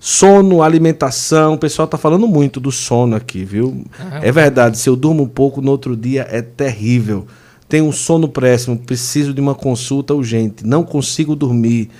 sono, 0.00 0.62
alimentação, 0.62 1.54
o 1.54 1.58
pessoal 1.58 1.84
está 1.84 1.98
falando 1.98 2.26
muito 2.26 2.58
do 2.58 2.72
sono 2.72 3.14
aqui, 3.14 3.44
viu? 3.44 3.84
Ah, 3.98 4.20
é 4.22 4.32
verdade, 4.32 4.78
se 4.78 4.88
eu 4.88 4.96
durmo 4.96 5.24
um 5.24 5.28
pouco 5.28 5.60
no 5.60 5.70
outro 5.70 5.94
dia 5.94 6.26
é 6.30 6.40
terrível. 6.40 7.26
Tenho 7.68 7.84
um 7.84 7.92
sono 7.92 8.26
péssimo, 8.26 8.78
preciso 8.78 9.34
de 9.34 9.40
uma 9.40 9.54
consulta 9.54 10.14
urgente, 10.14 10.66
não 10.66 10.82
consigo 10.82 11.36
dormir. 11.36 11.90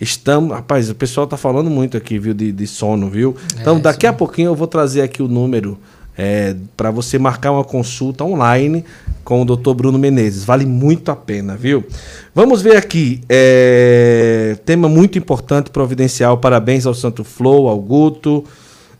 Estamos, 0.00 0.52
rapaz, 0.52 0.88
o 0.88 0.94
pessoal 0.94 1.24
está 1.24 1.36
falando 1.36 1.68
muito 1.68 1.96
aqui, 1.96 2.18
viu, 2.18 2.32
de, 2.32 2.50
de 2.50 2.66
sono, 2.66 3.10
viu? 3.10 3.36
É, 3.56 3.60
então, 3.60 3.78
daqui 3.78 4.06
a 4.06 4.12
pouquinho 4.12 4.48
eu 4.48 4.54
vou 4.54 4.66
trazer 4.66 5.02
aqui 5.02 5.22
o 5.22 5.28
número 5.28 5.78
é, 6.16 6.56
para 6.76 6.90
você 6.90 7.18
marcar 7.18 7.52
uma 7.52 7.64
consulta 7.64 8.24
online 8.24 8.84
com 9.24 9.42
o 9.42 9.44
Dr. 9.44 9.72
Bruno 9.74 9.98
Menezes. 9.98 10.44
Vale 10.44 10.66
muito 10.66 11.10
a 11.10 11.16
pena, 11.16 11.56
viu? 11.56 11.84
Vamos 12.34 12.62
ver 12.62 12.76
aqui. 12.76 13.20
É, 13.28 14.56
tema 14.64 14.88
muito 14.88 15.18
importante, 15.18 15.70
providencial. 15.70 16.38
Parabéns 16.38 16.86
ao 16.86 16.94
Santo 16.94 17.22
Flow, 17.22 17.68
ao 17.68 17.78
Guto. 17.78 18.44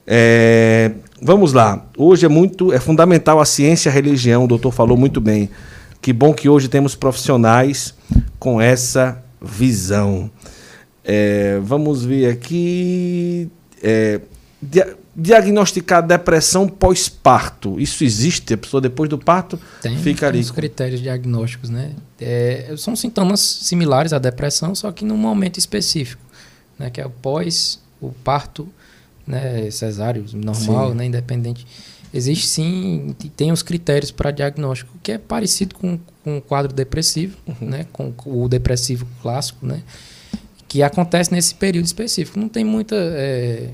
É, 0.07 0.93
vamos 1.21 1.53
lá. 1.53 1.85
Hoje 1.97 2.27
é 2.27 2.29
muito, 2.29 2.73
é 2.73 2.79
fundamental 2.79 3.41
a 3.41 3.45
ciência 3.45 3.89
e 3.89 3.91
a 3.91 3.95
religião. 3.95 4.45
O 4.45 4.49
doutor 4.49 4.71
falou 4.71 4.97
muito 4.97 5.21
bem. 5.21 5.51
Que 6.01 6.13
bom 6.13 6.33
que 6.33 6.49
hoje 6.49 6.69
temos 6.69 6.95
profissionais 6.95 7.95
com 8.39 8.61
essa 8.61 9.23
visão. 9.43 10.31
É, 11.05 11.59
vamos 11.63 12.05
ver 12.05 12.31
aqui. 12.31 13.51
É, 13.83 14.21
dia, 14.63 14.97
diagnosticar 15.15 16.07
depressão 16.07 16.69
pós-parto. 16.69 17.81
Isso 17.81 18.05
existe? 18.05 18.55
A 18.55 18.59
pessoa 18.59 18.81
depois 18.81 19.09
do 19.09 19.19
parto 19.19 19.59
tem, 19.83 19.97
fica 19.99 20.27
ali. 20.27 20.39
Tem 20.39 20.43
os 20.43 20.51
critérios 20.51 21.01
diagnósticos, 21.01 21.71
né? 21.71 21.93
É, 22.21 22.73
são 22.77 22.95
sintomas 22.95 23.41
similares 23.41 24.13
à 24.13 24.19
depressão, 24.19 24.75
só 24.75 24.91
que 24.93 25.05
num 25.05 25.17
momento 25.17 25.59
específico, 25.59 26.23
né? 26.79 26.91
Que 26.91 27.01
é 27.01 27.07
o 27.07 27.11
pós, 27.11 27.81
o 28.01 28.11
parto, 28.11 28.69
né? 29.27 29.71
Cesáreo, 29.71 30.25
normal, 30.35 30.91
sim. 30.91 30.97
né? 30.97 31.05
Independente. 31.07 31.67
Existe 32.13 32.49
sim, 32.49 33.15
tem 33.37 33.53
os 33.53 33.63
critérios 33.63 34.11
para 34.11 34.33
diagnóstico, 34.33 34.93
que 35.01 35.13
é 35.13 35.19
parecido 35.19 35.77
com, 35.77 35.97
com 36.25 36.39
o 36.39 36.41
quadro 36.41 36.73
depressivo, 36.73 37.37
uhum. 37.47 37.69
né? 37.69 37.87
Com 37.93 38.13
o 38.27 38.49
depressivo 38.49 39.07
clássico, 39.23 39.65
né? 39.65 39.83
Que 40.71 40.85
acontece 40.85 41.33
nesse 41.33 41.53
período 41.53 41.85
específico. 41.85 42.39
Não 42.39 42.49
tem 42.49 42.65
muita. 42.65 42.95
É, 42.95 43.71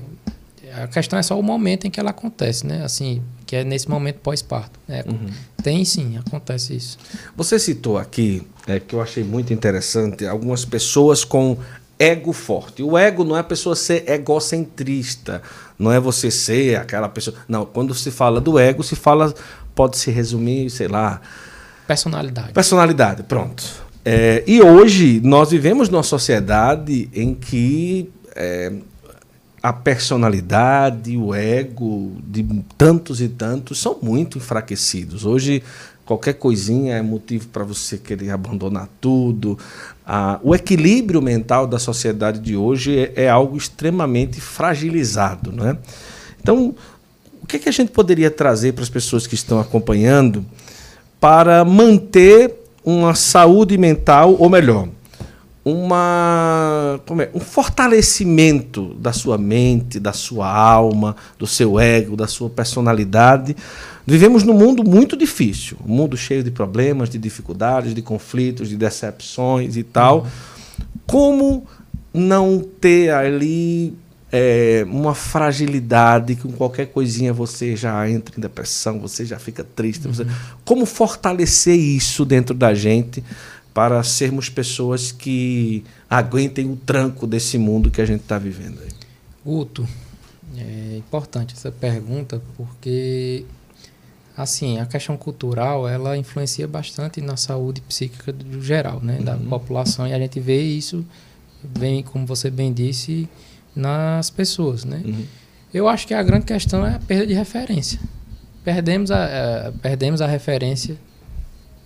a 0.81 0.87
questão 0.87 1.19
é 1.19 1.21
só 1.21 1.39
o 1.39 1.43
momento 1.43 1.85
em 1.85 1.91
que 1.91 1.99
ela 1.99 2.09
acontece, 2.09 2.65
né? 2.65 2.83
Assim, 2.83 3.21
que 3.45 3.55
é 3.55 3.63
nesse 3.63 3.87
momento 3.87 4.17
pós-parto. 4.17 4.79
É, 4.89 5.05
uhum. 5.07 5.29
Tem 5.61 5.85
sim, 5.85 6.17
acontece 6.17 6.75
isso. 6.75 6.97
Você 7.35 7.59
citou 7.59 7.99
aqui, 7.99 8.41
é, 8.65 8.79
que 8.79 8.95
eu 8.95 9.01
achei 9.01 9.23
muito 9.23 9.53
interessante, 9.53 10.25
algumas 10.25 10.65
pessoas 10.65 11.23
com 11.23 11.55
ego 11.99 12.33
forte. 12.33 12.81
O 12.81 12.97
ego 12.97 13.23
não 13.23 13.37
é 13.37 13.41
a 13.41 13.43
pessoa 13.43 13.75
ser 13.75 14.09
egocentrista, 14.09 15.43
não 15.77 15.91
é 15.91 15.99
você 15.99 16.31
ser 16.31 16.79
aquela 16.79 17.07
pessoa. 17.07 17.37
Não, 17.47 17.63
quando 17.63 17.93
se 17.93 18.09
fala 18.09 18.41
do 18.41 18.57
ego, 18.57 18.83
se 18.83 18.95
fala, 18.95 19.31
pode 19.75 19.99
se 19.99 20.09
resumir, 20.09 20.71
sei 20.71 20.87
lá. 20.87 21.21
Personalidade. 21.85 22.53
Personalidade, 22.53 23.21
pronto. 23.21 23.85
É, 24.09 24.41
e 24.47 24.61
hoje 24.61 25.19
nós 25.21 25.51
vivemos 25.51 25.89
numa 25.89 26.01
sociedade 26.01 27.09
em 27.13 27.33
que 27.33 28.09
é, 28.33 28.71
a 29.61 29.73
personalidade, 29.73 31.17
o 31.17 31.35
ego 31.35 32.13
de 32.23 32.41
tantos 32.77 33.19
e 33.19 33.27
tantos 33.27 33.81
são 33.81 33.97
muito 34.01 34.37
enfraquecidos. 34.37 35.25
Hoje 35.25 35.61
qualquer 36.05 36.35
coisinha 36.35 36.95
é 36.95 37.01
motivo 37.01 37.49
para 37.49 37.65
você 37.65 37.97
querer 37.97 38.29
abandonar 38.29 38.87
tudo. 39.01 39.59
Ah, 40.05 40.39
o 40.41 40.55
equilíbrio 40.55 41.21
mental 41.21 41.67
da 41.67 41.77
sociedade 41.77 42.39
de 42.39 42.55
hoje 42.55 42.97
é, 42.97 43.25
é 43.25 43.29
algo 43.29 43.57
extremamente 43.57 44.39
fragilizado. 44.39 45.51
Não 45.51 45.67
é? 45.67 45.77
Então, 46.39 46.73
o 47.43 47.45
que, 47.45 47.59
que 47.59 47.67
a 47.67 47.73
gente 47.73 47.91
poderia 47.91 48.31
trazer 48.31 48.71
para 48.71 48.83
as 48.83 48.89
pessoas 48.89 49.27
que 49.27 49.35
estão 49.35 49.59
acompanhando 49.59 50.45
para 51.19 51.65
manter 51.65 52.66
uma 52.87 53.13
saúde 53.13 53.77
mental, 53.77 54.37
ou 54.39 54.49
melhor, 54.49 54.87
uma, 55.65 56.97
é, 57.19 57.29
um 57.33 57.39
fortalecimento 57.41 58.93
da 58.93 59.11
sua 59.11 59.37
mente, 59.37 59.99
da 59.99 60.13
sua 60.13 60.49
alma, 60.49 61.13
do 61.37 61.45
seu 61.45 61.77
ego, 61.77 62.15
da 62.15 62.27
sua 62.27 62.49
personalidade. 62.49 63.57
Vivemos 64.05 64.43
num 64.43 64.53
mundo 64.53 64.85
muito 64.85 65.17
difícil, 65.17 65.75
um 65.85 65.93
mundo 65.93 66.15
cheio 66.15 66.41
de 66.41 66.49
problemas, 66.49 67.09
de 67.09 67.17
dificuldades, 67.17 67.93
de 67.93 68.01
conflitos, 68.01 68.69
de 68.69 68.77
decepções 68.77 69.75
e 69.75 69.83
tal. 69.83 70.19
Uhum. 70.19 70.25
Como 71.05 71.67
não 72.13 72.63
ter 72.79 73.09
ali 73.09 73.93
é, 74.31 74.85
uma 74.87 75.15
fragilidade 75.15 76.35
que 76.35 76.41
com 76.41 76.51
qualquer 76.51 76.87
coisinha 76.87 77.31
você 77.31 77.75
já 77.75 78.09
entra 78.09 78.35
em 78.37 78.41
depressão, 78.41 78.99
você 78.99 79.25
já 79.25 79.39
fica 79.39 79.63
triste. 79.63 80.07
Uhum. 80.07 80.13
Você... 80.13 80.27
Como 80.65 80.85
fortalecer 80.85 81.75
isso 81.75 82.25
dentro 82.25 82.53
da 82.53 82.73
gente 82.73 83.23
para 83.73 84.01
sermos 84.03 84.49
pessoas 84.49 85.11
que 85.11 85.83
aguentem 86.09 86.69
o 86.69 86.75
tranco 86.75 87.27
desse 87.27 87.57
mundo 87.57 87.91
que 87.91 88.01
a 88.01 88.05
gente 88.05 88.21
está 88.21 88.37
vivendo 88.37 88.81
aí? 88.81 88.89
Guto, 89.45 89.87
é 90.57 90.97
importante 90.97 91.53
essa 91.53 91.71
pergunta 91.71 92.41
porque 92.57 93.45
assim 94.35 94.79
a 94.79 94.85
questão 94.85 95.15
cultural 95.15 95.87
ela 95.87 96.17
influencia 96.17 96.67
bastante 96.67 97.21
na 97.21 97.37
saúde 97.37 97.81
psíquica 97.81 98.33
do 98.33 98.61
geral, 98.61 98.99
né, 99.01 99.17
uhum. 99.19 99.23
da 99.23 99.37
população 99.37 100.07
e 100.07 100.13
a 100.13 100.19
gente 100.19 100.39
vê 100.39 100.61
isso 100.61 101.05
bem 101.63 102.03
como 102.03 102.25
você 102.25 102.49
bem 102.49 102.73
disse 102.73 103.29
nas 103.77 104.29
pessoas, 104.29 104.83
né? 104.83 105.01
Uhum. 105.05 105.25
Eu 105.73 105.87
acho 105.87 106.07
que 106.07 106.13
a 106.13 106.23
grande 106.23 106.45
questão 106.45 106.85
é 106.85 106.95
a 106.95 106.99
perda 106.99 107.27
de 107.27 107.33
referência. 107.33 107.99
Perdemos 108.63 109.11
a, 109.11 109.67
a 109.67 109.71
perdemos 109.71 110.21
a 110.21 110.27
referência, 110.27 110.97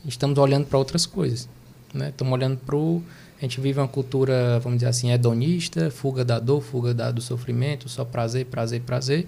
estamos 0.05 0.37
olhando 0.37 0.65
para 0.65 0.77
outras 0.77 1.05
coisas, 1.05 1.47
né? 1.93 2.09
Estamos 2.09 2.33
olhando 2.33 2.57
para 2.57 2.75
o 2.75 3.03
a 3.41 3.45
gente 3.45 3.59
vive 3.59 3.79
uma 3.79 3.87
cultura, 3.87 4.59
vamos 4.59 4.77
dizer 4.77 4.89
assim, 4.89 5.11
hedonista, 5.11 5.89
fuga 5.89 6.23
da 6.23 6.37
dor, 6.37 6.61
fuga 6.61 6.93
da, 6.93 7.09
do 7.09 7.19
sofrimento, 7.19 7.89
só 7.89 8.05
prazer, 8.05 8.45
prazer, 8.45 8.81
prazer, 8.81 9.27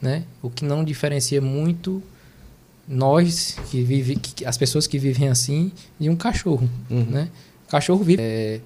né? 0.00 0.24
O 0.42 0.50
que 0.50 0.64
não 0.64 0.82
diferencia 0.82 1.40
muito 1.40 2.02
nós 2.88 3.56
que 3.70 3.80
vive, 3.82 4.16
que, 4.16 4.44
as 4.44 4.58
pessoas 4.58 4.88
que 4.88 4.98
vivem 4.98 5.28
assim 5.28 5.70
de 5.96 6.10
um 6.10 6.16
cachorro, 6.16 6.68
uhum. 6.90 7.04
né? 7.04 7.28
O 7.68 7.70
cachorro 7.70 8.02
vive 8.02 8.20
é, 8.20 8.60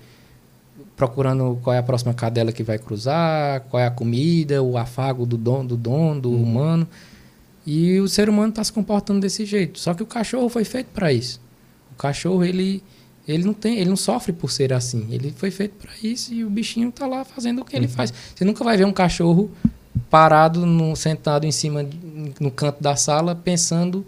procurando 0.97 1.59
qual 1.62 1.74
é 1.74 1.78
a 1.78 1.82
próxima 1.82 2.14
cadela 2.14 2.51
que 2.51 2.62
vai 2.62 2.78
cruzar, 2.78 3.60
qual 3.68 3.81
é 3.81 3.86
a 3.86 3.90
comida, 3.90 4.62
o 4.62 4.78
afago 4.78 5.27
do 5.27 5.36
dono, 5.36 5.68
do, 5.68 5.77
dono, 5.77 6.20
do 6.23 6.31
uhum. 6.31 6.43
humano. 6.43 6.89
E 7.66 8.01
o 8.01 8.09
ser 8.09 8.28
humano 8.28 8.48
está 8.48 8.64
se 8.64 8.73
comportando 8.73 9.20
desse 9.20 9.44
jeito. 9.44 9.78
Só 9.78 9.93
que 9.93 10.02
o 10.02 10.06
cachorro 10.06 10.48
foi 10.48 10.64
feito 10.64 10.86
para 10.94 11.12
isso. 11.12 11.40
O 11.93 11.97
cachorro, 11.97 12.43
ele, 12.44 12.82
Ele 13.28 13.44
não 13.44 13.52
tem, 13.52 13.78
ele 13.78 13.90
não 13.90 13.97
sofre 13.97 14.32
por 14.32 14.51
ser 14.51 14.73
assim. 14.73 15.06
Ele 15.10 15.35
foi 15.36 15.51
feito 15.51 15.74
para 15.74 15.93
isso 16.02 16.32
e 16.32 16.44
o 16.44 16.48
bichinho 16.48 16.89
está 16.89 17.06
lá 17.06 17.24
fazendo 17.24 17.60
o 17.60 17.64
que 17.64 17.77
ele 17.77 17.86
uhum. 17.86 17.93
faz. 17.93 18.12
Você 18.35 18.44
nunca 18.44 18.64
vai 18.64 18.77
ver 18.77 18.86
um 18.86 18.93
cachorro 18.93 19.51
parado, 20.09 20.64
no, 20.64 20.94
sentado 20.97 21.44
em 21.44 21.52
cima 21.52 21.86
no 22.40 22.51
canto 22.51 22.82
da 22.82 22.97
sala, 22.97 23.35
pensando 23.35 24.06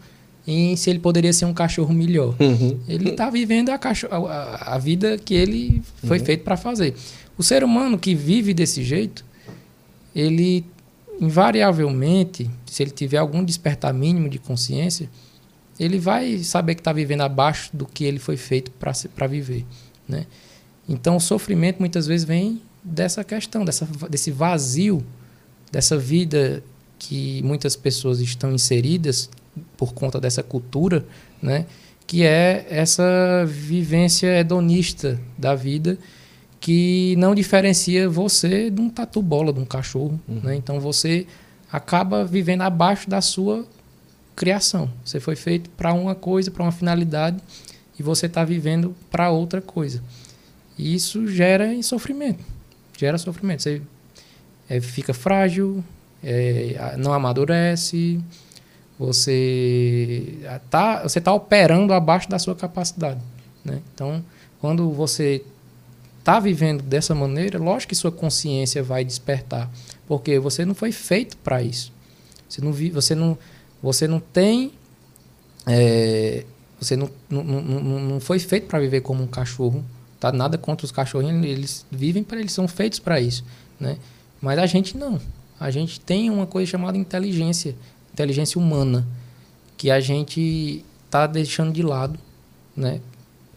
em 0.50 0.74
se 0.76 0.88
ele 0.88 0.98
poderia 0.98 1.30
ser 1.30 1.44
um 1.44 1.52
cachorro 1.52 1.92
melhor. 1.92 2.34
Uhum. 2.40 2.80
Ele 2.88 3.10
está 3.10 3.28
vivendo 3.28 3.68
a, 3.68 3.76
cachorro, 3.76 4.26
a, 4.26 4.74
a, 4.74 4.78
vida 4.78 5.18
que 5.18 5.34
ele 5.34 5.82
foi 6.06 6.18
uhum. 6.18 6.24
feito 6.24 6.42
para 6.42 6.56
fazer. 6.56 6.94
O 7.36 7.42
ser 7.42 7.62
humano 7.62 7.98
que 7.98 8.14
vive 8.14 8.54
desse 8.54 8.82
jeito, 8.82 9.26
ele 10.16 10.64
invariavelmente, 11.20 12.50
se 12.64 12.82
ele 12.82 12.90
tiver 12.90 13.18
algum 13.18 13.44
despertar 13.44 13.92
mínimo 13.92 14.26
de 14.30 14.38
consciência, 14.38 15.10
ele 15.78 15.98
vai 15.98 16.38
saber 16.38 16.74
que 16.74 16.80
está 16.80 16.94
vivendo 16.94 17.20
abaixo 17.20 17.68
do 17.76 17.84
que 17.84 18.04
ele 18.04 18.18
foi 18.18 18.38
feito 18.38 18.70
para 18.70 19.26
viver. 19.26 19.66
Né? 20.08 20.26
Então, 20.88 21.16
o 21.16 21.20
sofrimento 21.20 21.78
muitas 21.78 22.06
vezes 22.06 22.26
vem 22.26 22.62
dessa 22.82 23.22
questão, 23.22 23.66
dessa, 23.66 23.86
desse 24.08 24.30
vazio, 24.30 25.04
dessa 25.70 25.98
vida 25.98 26.64
que 26.98 27.42
muitas 27.42 27.76
pessoas 27.76 28.18
estão 28.20 28.50
inseridas 28.52 29.28
por 29.76 29.92
conta 29.92 30.20
dessa 30.20 30.42
cultura, 30.42 31.04
né? 31.42 31.66
que 32.06 32.24
é 32.24 32.66
essa 32.70 33.44
vivência 33.46 34.38
hedonista 34.38 35.20
da 35.36 35.54
vida 35.54 35.98
que 36.60 37.14
não 37.16 37.34
diferencia 37.34 38.08
você 38.08 38.70
de 38.70 38.80
um 38.80 38.88
tatu 38.90 39.22
bola, 39.22 39.52
de 39.52 39.60
um 39.60 39.64
cachorro. 39.64 40.18
Uhum. 40.26 40.40
Né? 40.42 40.56
Então, 40.56 40.80
você 40.80 41.26
acaba 41.70 42.24
vivendo 42.24 42.62
abaixo 42.62 43.08
da 43.08 43.20
sua 43.20 43.66
criação. 44.34 44.90
Você 45.04 45.20
foi 45.20 45.36
feito 45.36 45.68
para 45.70 45.92
uma 45.92 46.14
coisa, 46.14 46.50
para 46.50 46.62
uma 46.62 46.72
finalidade, 46.72 47.38
e 47.98 48.02
você 48.02 48.26
está 48.26 48.44
vivendo 48.44 48.94
para 49.10 49.30
outra 49.30 49.60
coisa. 49.60 50.02
E 50.76 50.94
isso 50.94 51.26
gera 51.28 51.80
sofrimento. 51.82 52.44
Gera 52.96 53.18
sofrimento. 53.18 53.62
Você 53.62 53.82
é, 54.68 54.80
fica 54.80 55.12
frágil, 55.12 55.82
é, 56.22 56.94
não 56.96 57.12
amadurece, 57.12 58.20
você 58.98 60.38
está 60.42 61.02
você 61.02 61.20
tá 61.20 61.32
operando 61.32 61.92
abaixo 61.92 62.28
da 62.28 62.38
sua 62.38 62.54
capacidade. 62.54 63.20
Né? 63.64 63.80
Então, 63.94 64.24
quando 64.60 64.90
você 64.90 65.44
está 66.18 66.40
vivendo 66.40 66.82
dessa 66.82 67.14
maneira, 67.14 67.58
lógico 67.58 67.90
que 67.90 67.94
sua 67.94 68.10
consciência 68.10 68.82
vai 68.82 69.04
despertar, 69.04 69.70
porque 70.06 70.38
você 70.38 70.64
não 70.64 70.74
foi 70.74 70.92
feito 70.92 71.36
para 71.38 71.62
isso. 71.62 71.92
Você 72.48 72.60
não, 72.60 72.72
vi, 72.72 72.90
você 72.90 73.14
não 73.14 73.38
você 73.82 74.08
não 74.08 74.20
tem. 74.20 74.72
É, 75.66 76.44
você 76.80 76.96
não, 76.96 77.10
não, 77.28 77.44
não, 77.44 78.00
não 78.00 78.20
foi 78.20 78.38
feito 78.38 78.66
para 78.66 78.78
viver 78.78 79.00
como 79.00 79.22
um 79.22 79.26
cachorro. 79.26 79.84
Tá 80.18 80.32
nada 80.32 80.58
contra 80.58 80.84
os 80.84 80.90
cachorrinhos, 80.90 81.46
eles 81.46 81.86
vivem 81.90 82.24
para 82.24 82.40
eles 82.40 82.52
são 82.52 82.66
feitos 82.66 82.98
para 82.98 83.20
isso, 83.20 83.44
né? 83.78 83.98
Mas 84.40 84.58
a 84.58 84.66
gente 84.66 84.96
não. 84.96 85.20
A 85.60 85.70
gente 85.70 86.00
tem 86.00 86.28
uma 86.28 86.46
coisa 86.46 86.70
chamada 86.70 86.98
inteligência, 86.98 87.76
inteligência 88.18 88.60
humana, 88.60 89.06
que 89.76 89.90
a 89.90 90.00
gente 90.00 90.84
está 91.06 91.26
deixando 91.26 91.72
de 91.72 91.82
lado, 91.82 92.18
né? 92.76 93.00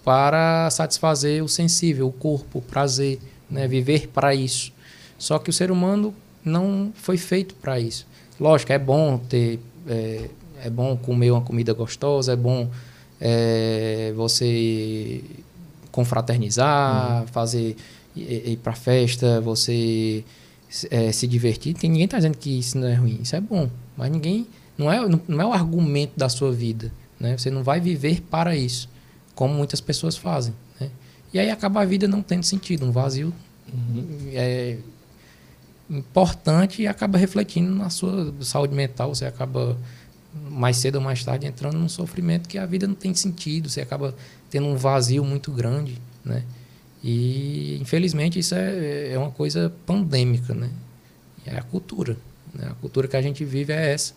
Para 0.03 0.69
satisfazer 0.69 1.43
o 1.43 1.47
sensível, 1.47 2.07
o 2.07 2.11
corpo, 2.11 2.59
o 2.59 2.61
prazer, 2.61 3.19
né? 3.49 3.67
Viver 3.67 4.07
para 4.07 4.33
isso. 4.35 4.71
Só 5.17 5.39
que 5.39 5.49
o 5.49 5.53
ser 5.53 5.71
humano 5.71 6.13
não 6.43 6.91
foi 6.95 7.17
feito 7.17 7.55
para 7.55 7.79
isso. 7.79 8.05
Lógico, 8.39 8.71
é 8.71 8.79
bom 8.79 9.17
ter 9.17 9.59
é, 9.87 10.29
é 10.63 10.69
bom 10.69 10.95
comer 10.95 11.31
uma 11.31 11.41
comida 11.41 11.73
gostosa, 11.73 12.33
é 12.33 12.35
bom 12.35 12.69
é, 13.19 14.13
você 14.15 15.21
confraternizar, 15.91 17.21
uhum. 17.21 17.27
fazer 17.27 17.75
ir, 18.15 18.51
ir 18.51 18.57
para 18.57 18.73
festa, 18.73 19.41
você 19.41 20.23
é, 20.89 21.11
se 21.11 21.27
divertir. 21.27 21.73
Tem 21.75 21.89
ninguém 21.89 22.05
está 22.05 22.17
dizendo 22.17 22.37
que 22.37 22.59
isso 22.59 22.77
não 22.77 22.87
é 22.87 22.93
ruim, 22.93 23.19
isso 23.21 23.35
é 23.35 23.41
bom, 23.41 23.69
mas 23.95 24.11
ninguém 24.11 24.47
não 24.77 24.91
é 24.91 24.99
não 25.27 25.41
é 25.41 25.45
o 25.45 25.53
argumento 25.53 26.13
da 26.17 26.29
sua 26.29 26.51
vida, 26.51 26.91
né? 27.19 27.37
Você 27.37 27.49
não 27.49 27.63
vai 27.63 27.79
viver 27.79 28.21
para 28.21 28.55
isso, 28.55 28.89
como 29.35 29.53
muitas 29.53 29.81
pessoas 29.81 30.17
fazem, 30.17 30.53
né? 30.79 30.89
E 31.33 31.39
aí 31.39 31.49
acaba 31.49 31.81
a 31.81 31.85
vida 31.85 32.07
não 32.07 32.21
tendo 32.21 32.43
sentido, 32.43 32.85
um 32.85 32.91
vazio 32.91 33.33
uhum. 33.71 34.29
é, 34.33 34.77
importante 35.89 36.81
e 36.81 36.87
acaba 36.87 37.17
refletindo 37.17 37.73
na 37.73 37.89
sua 37.89 38.33
saúde 38.41 38.73
mental. 38.73 39.13
Você 39.13 39.25
acaba 39.25 39.77
mais 40.49 40.77
cedo 40.77 40.95
ou 40.95 41.01
mais 41.01 41.23
tarde 41.23 41.45
entrando 41.45 41.77
num 41.77 41.89
sofrimento 41.89 42.47
que 42.47 42.57
a 42.57 42.65
vida 42.65 42.87
não 42.87 42.95
tem 42.95 43.13
sentido. 43.13 43.69
Você 43.69 43.81
acaba 43.81 44.15
tendo 44.49 44.67
um 44.67 44.75
vazio 44.75 45.23
muito 45.23 45.51
grande, 45.51 46.01
né? 46.23 46.43
E 47.03 47.77
infelizmente 47.81 48.39
isso 48.39 48.55
é, 48.55 49.13
é 49.13 49.17
uma 49.17 49.31
coisa 49.31 49.73
pandêmica, 49.85 50.53
né? 50.53 50.69
É 51.45 51.57
a 51.57 51.61
cultura. 51.61 52.15
Né? 52.53 52.67
A 52.69 52.73
cultura 52.75 53.07
que 53.07 53.15
a 53.15 53.21
gente 53.21 53.43
vive 53.43 53.73
é 53.73 53.93
essa. 53.93 54.13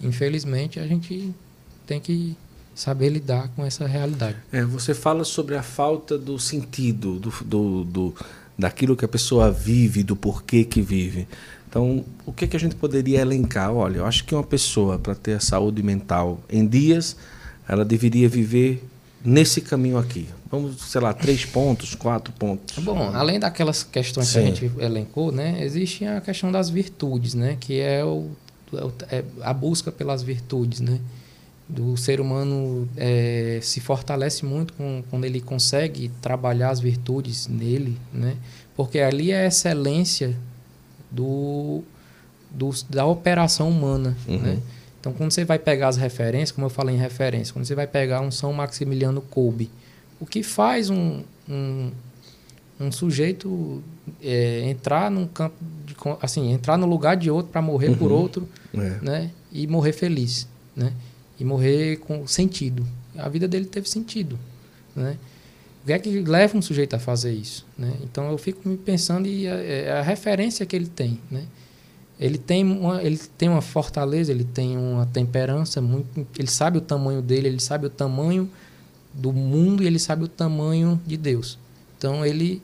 Infelizmente 0.00 0.78
a 0.78 0.86
gente 0.86 1.34
tem 1.86 2.00
que 2.00 2.36
saber 2.74 3.08
lidar 3.08 3.48
com 3.56 3.64
essa 3.64 3.86
realidade. 3.86 4.36
É, 4.52 4.62
você 4.64 4.94
fala 4.94 5.24
sobre 5.24 5.56
a 5.56 5.62
falta 5.62 6.16
do 6.16 6.38
sentido, 6.38 7.18
do, 7.18 7.30
do, 7.44 7.84
do 7.84 8.14
daquilo 8.56 8.96
que 8.96 9.04
a 9.04 9.08
pessoa 9.08 9.50
vive, 9.50 10.02
do 10.02 10.16
porquê 10.16 10.64
que 10.64 10.82
vive. 10.82 11.28
Então, 11.68 12.04
o 12.24 12.32
que, 12.32 12.46
que 12.46 12.56
a 12.56 12.60
gente 12.60 12.74
poderia 12.74 13.20
elencar? 13.20 13.72
Olha, 13.72 13.98
eu 13.98 14.06
acho 14.06 14.24
que 14.24 14.34
uma 14.34 14.42
pessoa, 14.42 14.98
para 14.98 15.14
ter 15.14 15.34
a 15.34 15.40
saúde 15.40 15.82
mental 15.82 16.40
em 16.48 16.66
dias, 16.66 17.16
ela 17.68 17.84
deveria 17.84 18.28
viver 18.28 18.82
nesse 19.24 19.60
caminho 19.60 19.98
aqui. 19.98 20.28
Vamos, 20.50 20.80
sei 20.82 21.00
lá, 21.00 21.12
três 21.12 21.44
pontos, 21.44 21.94
quatro 21.94 22.32
pontos. 22.32 22.78
Bom, 22.82 23.10
além 23.14 23.38
daquelas 23.38 23.82
questões 23.82 24.28
Sim. 24.28 24.32
que 24.32 24.38
a 24.38 24.54
gente 24.54 24.72
elencou, 24.78 25.30
né, 25.30 25.62
existe 25.62 26.04
a 26.04 26.20
questão 26.20 26.50
das 26.50 26.70
virtudes, 26.70 27.34
né, 27.34 27.56
que 27.60 27.80
é, 27.80 28.04
o, 28.04 28.30
é, 29.10 29.16
é 29.18 29.24
a 29.42 29.52
busca 29.52 29.92
pelas 29.92 30.22
virtudes, 30.22 30.80
né 30.80 30.98
do 31.68 31.96
ser 31.98 32.18
humano 32.20 32.88
é, 32.96 33.58
se 33.62 33.78
fortalece 33.78 34.46
muito 34.46 34.72
com, 34.72 35.04
quando 35.10 35.26
ele 35.26 35.40
consegue 35.40 36.10
trabalhar 36.22 36.70
as 36.70 36.80
virtudes 36.80 37.46
nele, 37.46 37.98
né? 38.12 38.36
Porque 38.74 39.00
ali 39.00 39.32
é 39.32 39.42
a 39.42 39.46
excelência 39.46 40.34
do, 41.10 41.82
do 42.50 42.70
da 42.88 43.04
operação 43.04 43.68
humana, 43.68 44.16
uhum. 44.26 44.38
né? 44.38 44.58
Então, 45.08 45.12
quando 45.16 45.30
você 45.30 45.44
vai 45.44 45.58
pegar 45.58 45.88
as 45.88 45.96
referências, 45.96 46.52
como 46.52 46.66
eu 46.66 46.70
falei 46.70 46.94
em 46.94 46.98
referência, 46.98 47.52
quando 47.52 47.64
você 47.64 47.74
vai 47.74 47.86
pegar 47.86 48.20
um 48.20 48.30
São 48.30 48.52
Maximiliano 48.52 49.22
Kolbe, 49.22 49.70
o 50.20 50.26
que 50.26 50.42
faz 50.42 50.90
um, 50.90 51.22
um, 51.48 51.90
um 52.78 52.92
sujeito 52.92 53.82
é, 54.22 54.68
entrar 54.68 55.10
num 55.10 55.26
campo, 55.26 55.56
de, 55.86 55.94
assim, 56.20 56.52
entrar 56.52 56.76
no 56.76 56.86
lugar 56.86 57.16
de 57.16 57.30
outro 57.30 57.50
para 57.50 57.62
morrer 57.62 57.88
uhum. 57.88 57.96
por 57.96 58.12
outro, 58.12 58.48
é. 58.74 58.98
né? 59.00 59.30
E 59.50 59.66
morrer 59.66 59.92
feliz, 59.92 60.46
né? 60.76 60.92
e 61.40 61.44
morrer 61.44 61.96
com 61.98 62.26
sentido. 62.26 62.86
A 63.16 63.28
vida 63.28 63.48
dele 63.48 63.64
teve 63.64 63.88
sentido, 63.88 64.38
né? 64.94 65.16
O 65.82 65.86
que 65.86 65.92
é 65.92 65.98
que 65.98 66.20
leva 66.20 66.58
um 66.58 66.60
sujeito 66.60 66.94
a 66.94 66.98
fazer 66.98 67.32
isso, 67.32 67.64
né? 67.78 67.94
Então 68.02 68.30
eu 68.30 68.36
fico 68.36 68.68
me 68.68 68.76
pensando 68.76 69.26
e 69.26 69.48
a, 69.48 69.54
é 69.54 69.92
a 69.92 70.02
referência 70.02 70.66
que 70.66 70.76
ele 70.76 70.88
tem, 70.88 71.18
né? 71.30 71.44
Ele 72.20 72.38
tem 72.38 72.64
uma 72.64 73.02
ele 73.02 73.18
tem 73.36 73.48
uma 73.48 73.60
fortaleza, 73.60 74.32
ele 74.32 74.44
tem 74.44 74.76
uma 74.76 75.06
temperança 75.06 75.80
muito, 75.80 76.26
ele 76.36 76.48
sabe 76.48 76.78
o 76.78 76.80
tamanho 76.80 77.22
dele, 77.22 77.48
ele 77.48 77.60
sabe 77.60 77.86
o 77.86 77.90
tamanho 77.90 78.48
do 79.14 79.32
mundo 79.32 79.82
e 79.82 79.86
ele 79.86 79.98
sabe 79.98 80.24
o 80.24 80.28
tamanho 80.28 81.00
de 81.06 81.16
Deus. 81.16 81.58
Então 81.96 82.24
ele 82.26 82.60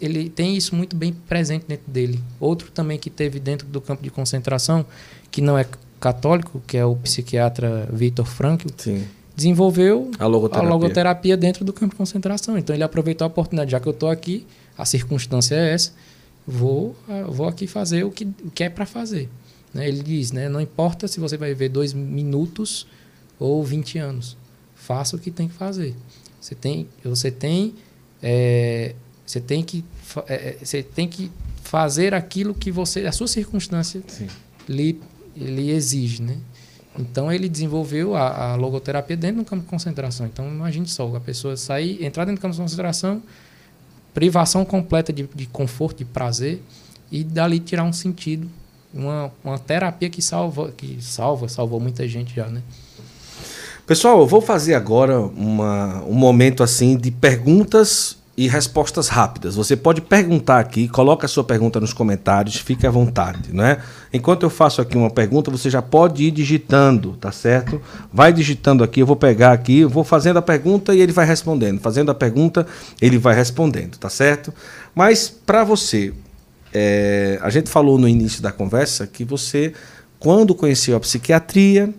ele 0.00 0.28
tem 0.28 0.56
isso 0.56 0.74
muito 0.74 0.94
bem 0.94 1.12
presente 1.12 1.66
dentro 1.66 1.90
dele. 1.90 2.20
Outro 2.38 2.70
também 2.70 2.98
que 2.98 3.10
teve 3.10 3.40
dentro 3.40 3.66
do 3.66 3.80
campo 3.80 4.02
de 4.02 4.10
concentração, 4.10 4.86
que 5.30 5.40
não 5.40 5.58
é 5.58 5.66
católico, 5.98 6.62
que 6.66 6.76
é 6.76 6.84
o 6.84 6.94
psiquiatra 6.96 7.88
Viktor 7.92 8.26
Frankl, 8.26 8.68
Sim. 8.76 9.04
desenvolveu 9.34 10.10
a 10.18 10.26
logoterapia. 10.26 10.68
a 10.68 10.72
logoterapia. 10.72 11.36
dentro 11.36 11.64
do 11.64 11.72
campo 11.72 11.92
de 11.92 11.96
concentração. 11.96 12.56
Então 12.56 12.74
ele 12.74 12.84
aproveitou 12.84 13.24
a 13.24 13.28
oportunidade, 13.28 13.72
já 13.72 13.80
que 13.80 13.88
eu 13.88 13.92
estou 13.92 14.08
aqui, 14.08 14.46
a 14.76 14.84
circunstância 14.84 15.54
é 15.54 15.72
essa, 15.72 15.92
vou, 16.46 16.96
ah, 17.08 17.24
vou 17.28 17.46
aqui 17.46 17.66
fazer 17.66 18.04
o 18.04 18.10
que, 18.10 18.24
o 18.44 18.50
que 18.50 18.64
é 18.64 18.68
para 18.68 18.86
fazer. 18.86 19.28
Né? 19.72 19.88
Ele 19.88 20.02
diz, 20.02 20.32
né, 20.32 20.48
não 20.48 20.60
importa 20.60 21.08
se 21.08 21.18
você 21.20 21.36
vai 21.36 21.50
viver 21.50 21.68
dois 21.68 21.92
minutos 21.92 22.86
ou 23.38 23.62
20 23.64 23.98
anos, 23.98 24.36
faça 24.74 25.16
o 25.16 25.18
que 25.18 25.30
tem 25.30 25.48
que 25.48 25.54
fazer. 25.54 25.94
Você 26.40 26.54
tem, 26.54 26.88
você 27.02 27.30
tem, 27.30 27.74
é, 28.22 28.94
você 29.26 29.40
tem 29.40 29.62
que, 29.62 29.84
é, 30.28 30.58
você 30.62 30.82
tem 30.82 31.08
que 31.08 31.30
fazer 31.62 32.14
aquilo 32.14 32.54
que 32.54 32.70
você, 32.70 33.06
a 33.06 33.12
sua 33.12 33.26
circunstância 33.26 34.02
Sim. 34.06 34.28
lhe 34.68 35.00
ele 35.36 35.70
exige, 35.70 36.22
né? 36.22 36.38
Então 36.96 37.32
ele 37.32 37.48
desenvolveu 37.48 38.14
a, 38.14 38.52
a, 38.52 38.54
logoterapia 38.54 39.16
dentro 39.16 39.42
do 39.42 39.44
campo 39.44 39.64
de 39.64 39.68
concentração. 39.68 40.26
Então 40.26 40.46
imagine 40.48 40.86
só, 40.86 41.14
a 41.16 41.20
pessoa 41.20 41.56
sair, 41.56 42.04
entrar 42.04 42.24
dentro 42.24 42.38
do 42.38 42.42
campo 42.42 42.54
de 42.54 42.60
concentração, 42.60 43.20
privação 44.14 44.64
completa 44.64 45.12
de, 45.12 45.28
de 45.34 45.46
conforto, 45.46 45.98
de 45.98 46.04
prazer, 46.04 46.62
e 47.10 47.22
dali 47.22 47.58
tirar 47.58 47.84
um 47.84 47.92
sentido, 47.92 48.48
uma, 48.92 49.30
uma 49.44 49.58
terapia 49.58 50.08
que 50.08 50.22
salva, 50.22 50.72
que 50.76 50.98
salva, 51.02 51.48
salvou 51.48 51.80
muita 51.80 52.08
gente 52.08 52.34
já, 52.34 52.46
né? 52.46 52.62
Pessoal, 53.86 54.20
eu 54.20 54.26
vou 54.26 54.40
fazer 54.40 54.74
agora 54.74 55.20
uma, 55.20 56.02
um 56.04 56.14
momento 56.14 56.62
assim 56.62 56.96
de 56.96 57.10
perguntas 57.10 58.16
e 58.36 58.48
respostas 58.48 59.08
rápidas. 59.08 59.54
Você 59.54 59.76
pode 59.76 60.00
perguntar 60.00 60.58
aqui, 60.58 60.88
coloca 60.88 61.26
a 61.26 61.28
sua 61.28 61.44
pergunta 61.44 61.78
nos 61.78 61.92
comentários, 61.92 62.56
fique 62.56 62.86
à 62.86 62.90
vontade, 62.90 63.54
né? 63.54 63.78
Enquanto 64.12 64.42
eu 64.42 64.50
faço 64.50 64.80
aqui 64.80 64.96
uma 64.96 65.10
pergunta, 65.10 65.50
você 65.50 65.70
já 65.70 65.80
pode 65.80 66.24
ir 66.24 66.30
digitando, 66.32 67.12
tá 67.12 67.30
certo? 67.30 67.80
Vai 68.12 68.32
digitando 68.32 68.82
aqui, 68.82 69.00
eu 69.00 69.06
vou 69.06 69.14
pegar 69.14 69.52
aqui, 69.52 69.80
eu 69.80 69.88
vou 69.88 70.02
fazendo 70.02 70.38
a 70.38 70.42
pergunta 70.42 70.92
e 70.94 71.00
ele 71.00 71.12
vai 71.12 71.24
respondendo. 71.24 71.80
Fazendo 71.80 72.10
a 72.10 72.14
pergunta, 72.14 72.66
ele 73.00 73.18
vai 73.18 73.36
respondendo, 73.36 73.96
tá 73.98 74.08
certo? 74.08 74.52
Mas 74.94 75.28
para 75.28 75.62
você, 75.62 76.12
é, 76.72 77.38
a 77.40 77.50
gente 77.50 77.70
falou 77.70 77.98
no 77.98 78.08
início 78.08 78.42
da 78.42 78.50
conversa 78.50 79.06
que 79.06 79.24
você, 79.24 79.72
quando 80.18 80.56
conheceu 80.56 80.96
a 80.96 81.00
psiquiatria, 81.00 81.94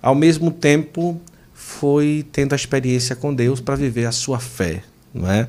ao 0.00 0.14
mesmo 0.14 0.52
tempo 0.52 1.20
foi 1.52 2.24
tendo 2.30 2.52
a 2.52 2.56
experiência 2.56 3.16
com 3.16 3.34
Deus 3.34 3.60
para 3.60 3.74
viver 3.74 4.06
a 4.06 4.12
sua 4.12 4.38
fé, 4.38 4.82
não 5.12 5.28
é? 5.28 5.48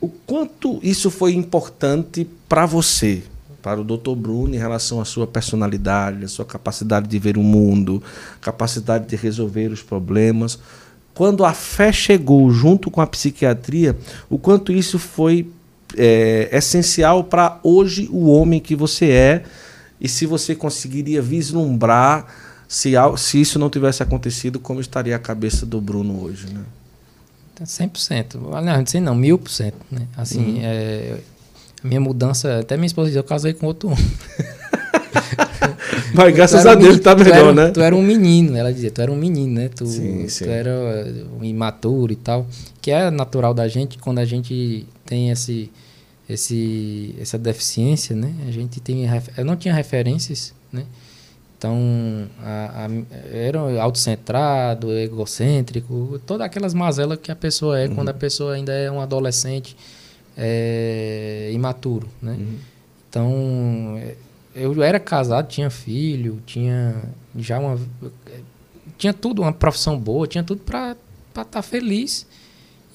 O 0.00 0.08
quanto 0.08 0.78
isso 0.82 1.10
foi 1.10 1.32
importante 1.34 2.28
para 2.48 2.64
você, 2.66 3.22
para 3.60 3.80
o 3.80 3.84
Dr. 3.84 4.14
Bruno, 4.14 4.54
em 4.54 4.58
relação 4.58 5.00
à 5.00 5.04
sua 5.04 5.26
personalidade, 5.26 6.24
à 6.24 6.28
sua 6.28 6.44
capacidade 6.44 7.08
de 7.08 7.18
ver 7.18 7.36
o 7.36 7.42
mundo, 7.42 8.02
capacidade 8.40 9.08
de 9.08 9.16
resolver 9.16 9.68
os 9.68 9.82
problemas. 9.82 10.58
Quando 11.12 11.44
a 11.44 11.52
fé 11.52 11.90
chegou 11.90 12.50
junto 12.50 12.90
com 12.90 13.00
a 13.00 13.06
psiquiatria, 13.06 13.98
o 14.30 14.38
quanto 14.38 14.70
isso 14.70 14.98
foi 14.98 15.50
é, 15.96 16.48
essencial 16.52 17.24
para 17.24 17.58
hoje 17.64 18.08
o 18.12 18.28
homem 18.28 18.60
que 18.60 18.76
você 18.76 19.10
é 19.10 19.42
e 20.00 20.08
se 20.08 20.26
você 20.26 20.54
conseguiria 20.54 21.20
vislumbrar 21.20 22.26
se, 22.68 22.92
se 23.16 23.40
isso 23.40 23.58
não 23.58 23.70
tivesse 23.70 24.02
acontecido, 24.02 24.60
como 24.60 24.80
estaria 24.80 25.16
a 25.16 25.18
cabeça 25.18 25.64
do 25.64 25.80
Bruno 25.80 26.22
hoje, 26.22 26.46
né? 26.52 26.60
100%. 27.64 28.36
Não, 28.62 28.86
sei 28.86 29.00
não, 29.00 29.14
mil 29.14 29.38
por 29.38 29.50
cento. 29.50 29.76
Né? 29.90 30.02
Assim, 30.16 30.56
uhum. 30.56 30.60
é, 30.62 31.18
a 31.82 31.86
minha 31.86 32.00
mudança, 32.00 32.60
até 32.60 32.76
minha 32.76 32.86
esposa 32.86 33.08
dizia, 33.08 33.20
eu 33.20 33.24
casei 33.24 33.52
com 33.52 33.66
outro 33.66 33.90
homem. 33.90 34.04
Mas 36.14 36.34
graças 36.34 36.66
a 36.66 36.74
Deus 36.74 36.98
tá 37.00 37.14
melhor, 37.14 37.36
era, 37.36 37.52
né? 37.52 37.70
Tu 37.70 37.80
era 37.80 37.94
um 37.94 38.02
menino, 38.02 38.56
ela 38.56 38.72
dizia, 38.72 38.90
tu 38.90 39.00
era 39.00 39.12
um 39.12 39.16
menino, 39.16 39.54
né? 39.54 39.68
Tu, 39.68 39.86
sim, 39.86 40.28
sim. 40.28 40.44
tu 40.44 40.50
era 40.50 41.06
um 41.38 41.44
imaturo 41.44 42.12
e 42.12 42.16
tal. 42.16 42.46
Que 42.80 42.90
é 42.90 43.10
natural 43.10 43.54
da 43.54 43.68
gente 43.68 43.98
quando 43.98 44.18
a 44.18 44.24
gente 44.24 44.86
tem 45.04 45.30
esse, 45.30 45.70
esse, 46.28 47.14
essa 47.20 47.38
deficiência, 47.38 48.16
né? 48.16 48.32
A 48.46 48.50
gente 48.50 48.80
tem. 48.80 49.06
Eu 49.36 49.44
não 49.44 49.56
tinha 49.56 49.74
referências, 49.74 50.54
né? 50.72 50.84
Então, 51.58 51.76
a, 52.40 52.86
a, 52.86 53.36
era 53.36 53.58
autocentrado, 53.82 54.92
egocêntrico, 54.92 56.20
todas 56.24 56.46
aquelas 56.46 56.72
mazelas 56.72 57.18
que 57.20 57.32
a 57.32 57.36
pessoa 57.36 57.76
é 57.76 57.88
uhum. 57.88 57.96
quando 57.96 58.08
a 58.10 58.14
pessoa 58.14 58.54
ainda 58.54 58.72
é 58.72 58.88
um 58.88 59.00
adolescente 59.00 59.76
é, 60.36 61.50
imaturo, 61.52 62.08
né? 62.22 62.36
Uhum. 62.38 62.58
Então, 63.10 64.00
eu 64.54 64.80
era 64.84 65.00
casado, 65.00 65.48
tinha 65.48 65.68
filho, 65.68 66.40
tinha 66.46 66.94
já 67.36 67.58
uma... 67.58 67.76
Tinha 68.96 69.12
tudo, 69.12 69.42
uma 69.42 69.52
profissão 69.52 69.98
boa, 69.98 70.28
tinha 70.28 70.44
tudo 70.44 70.60
para 70.60 70.96
estar 71.28 71.44
tá 71.44 71.62
feliz. 71.62 72.24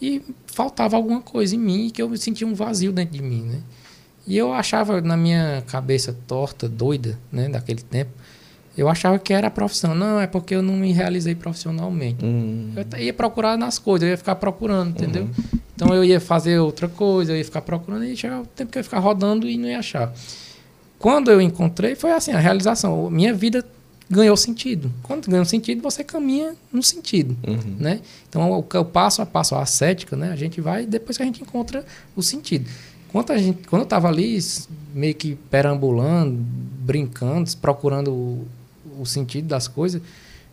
E 0.01 0.21
faltava 0.47 0.95
alguma 0.95 1.21
coisa 1.21 1.55
em 1.55 1.59
mim 1.59 1.89
que 1.89 2.01
eu 2.01 2.15
sentia 2.15 2.47
um 2.47 2.53
vazio 2.53 2.93
dentro 2.93 3.13
de 3.13 3.21
mim, 3.21 3.43
né? 3.43 3.61
E 4.25 4.37
eu 4.37 4.53
achava 4.53 5.01
na 5.01 5.17
minha 5.17 5.63
cabeça 5.67 6.15
torta, 6.27 6.69
doida, 6.69 7.19
né, 7.31 7.49
daquele 7.49 7.81
tempo, 7.81 8.11
eu 8.75 8.89
achava 8.89 9.19
que 9.19 9.31
era 9.31 9.49
profissão. 9.51 9.93
Não, 9.93 10.19
é 10.19 10.27
porque 10.27 10.55
eu 10.55 10.61
não 10.61 10.73
me 10.73 10.91
realizei 10.91 11.35
profissionalmente. 11.35 12.23
Uhum. 12.25 12.73
Eu 12.75 12.99
ia 12.99 13.13
procurar 13.13 13.57
nas 13.57 13.77
coisas, 13.77 14.05
eu 14.05 14.11
ia 14.11 14.17
ficar 14.17 14.35
procurando, 14.35 14.91
entendeu? 14.91 15.23
Uhum. 15.23 15.59
Então 15.75 15.93
eu 15.93 16.03
ia 16.03 16.19
fazer 16.19 16.59
outra 16.59 16.87
coisa, 16.87 17.31
eu 17.31 17.37
ia 17.37 17.45
ficar 17.45 17.61
procurando 17.61 18.03
e 18.05 18.15
chegava 18.15 18.43
o 18.43 18.47
tempo 18.47 18.71
que 18.71 18.77
eu 18.77 18.81
ia 18.81 18.83
ficar 18.83 18.99
rodando 18.99 19.47
e 19.47 19.57
não 19.57 19.67
ia 19.67 19.79
achar. 19.79 20.13
Quando 20.97 21.29
eu 21.29 21.41
encontrei, 21.41 21.95
foi 21.95 22.11
assim, 22.11 22.31
a 22.31 22.39
realização. 22.39 23.09
Minha 23.09 23.33
vida 23.33 23.65
ganhou 24.09 24.37
sentido. 24.37 24.91
Quando 25.03 25.29
ganha 25.29 25.43
sentido, 25.45 25.81
você 25.81 26.03
caminha 26.03 26.55
no 26.71 26.81
sentido, 26.81 27.35
uhum. 27.45 27.75
né? 27.79 28.01
Então, 28.29 28.51
o, 28.51 28.59
o, 28.59 28.85
passo 28.85 29.21
a 29.21 29.25
passo, 29.25 29.55
a 29.55 29.61
ascética, 29.61 30.15
né? 30.15 30.31
A 30.31 30.35
gente 30.35 30.61
vai 30.61 30.85
depois 30.85 31.17
que 31.17 31.23
a 31.23 31.25
gente 31.25 31.41
encontra 31.41 31.85
o 32.15 32.21
sentido. 32.21 32.69
Quando, 33.11 33.31
a 33.31 33.37
gente, 33.37 33.67
quando 33.67 33.81
eu 33.81 33.85
estava 33.85 34.07
ali, 34.07 34.39
meio 34.93 35.13
que 35.13 35.35
perambulando, 35.49 36.37
brincando, 36.39 37.49
procurando 37.57 38.47
o 38.99 39.05
sentido 39.05 39.47
das 39.47 39.67
coisas, 39.67 40.01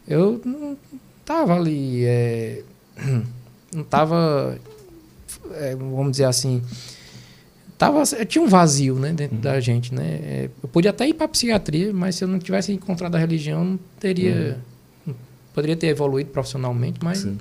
eu 0.07 0.41
não 0.45 0.77
tava 1.25 1.55
ali, 1.55 2.05
é, 2.05 2.63
não 3.73 3.85
tava, 3.85 4.59
é, 5.53 5.77
vamos 5.77 6.13
dizer 6.13 6.25
assim, 6.25 6.63
tava, 7.79 8.05
tinha 8.27 8.43
um 8.43 8.49
vazio, 8.49 8.97
né, 8.97 9.13
dentro 9.13 9.37
uhum. 9.37 9.43
da 9.43 9.61
gente, 9.61 9.95
né. 9.95 10.21
É, 10.23 10.51
eu 10.63 10.69
podia 10.69 10.91
até 10.91 11.09
ir 11.09 11.15
para 11.15 11.29
psiquiatria, 11.29 11.93
mas 11.93 12.17
se 12.17 12.25
eu 12.25 12.29
não 12.29 12.39
tivesse 12.39 12.73
encontrado 12.73 13.15
a 13.15 13.19
religião, 13.19 13.65
não 13.65 13.81
teria, 13.99 14.59
uhum. 15.07 15.15
poderia 15.55 15.77
ter 15.77 15.87
evoluído 15.87 16.31
profissionalmente, 16.31 16.99
mas 17.03 17.19
Sim. 17.19 17.39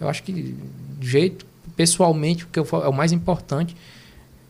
eu 0.00 0.08
acho 0.08 0.22
que 0.22 0.32
de 0.32 0.54
jeito, 1.00 1.46
pessoalmente, 1.76 2.44
o 2.44 2.48
que 2.48 2.58
eu, 2.58 2.66
é 2.82 2.88
o 2.88 2.92
mais 2.92 3.12
importante, 3.12 3.76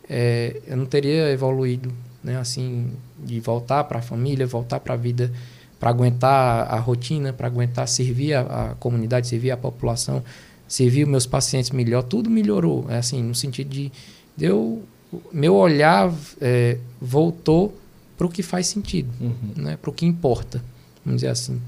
é, 0.09 0.59
eu 0.67 0.75
não 0.75 0.85
teria 0.85 1.31
evoluído, 1.31 1.91
né, 2.23 2.37
assim, 2.37 2.91
de 3.23 3.39
voltar 3.39 3.83
para 3.83 3.99
a 3.99 4.01
família, 4.01 4.47
voltar 4.47 4.79
para 4.79 4.95
a 4.95 4.97
vida 4.97 5.31
para 5.79 5.89
aguentar 5.89 6.71
a 6.71 6.77
rotina, 6.77 7.31
para 7.31 7.47
aguentar 7.47 7.87
servir 7.87 8.33
a, 8.33 8.41
a, 8.41 8.75
comunidade, 8.75 9.27
servir 9.27 9.51
a 9.51 9.57
população, 9.57 10.21
servir 10.67 11.03
os 11.03 11.09
meus 11.09 11.25
pacientes 11.25 11.71
melhor, 11.71 12.03
tudo 12.03 12.29
melhorou. 12.29 12.85
É 12.89 12.97
assim, 12.97 13.23
no 13.23 13.33
sentido 13.33 13.69
de, 13.69 13.91
de 14.35 14.45
eu, 14.45 14.83
meu 15.31 15.55
olhar 15.55 16.13
é, 16.41 16.77
voltou 17.01 17.73
para 18.17 18.27
o 18.27 18.29
que 18.29 18.43
faz 18.43 18.67
sentido, 18.67 19.09
uhum. 19.21 19.33
né? 19.55 19.77
para 19.81 19.89
o 19.89 19.93
que 19.93 20.05
importa, 20.05 20.61
vamos 21.05 21.21
dizer 21.21 21.31
assim. 21.31 21.61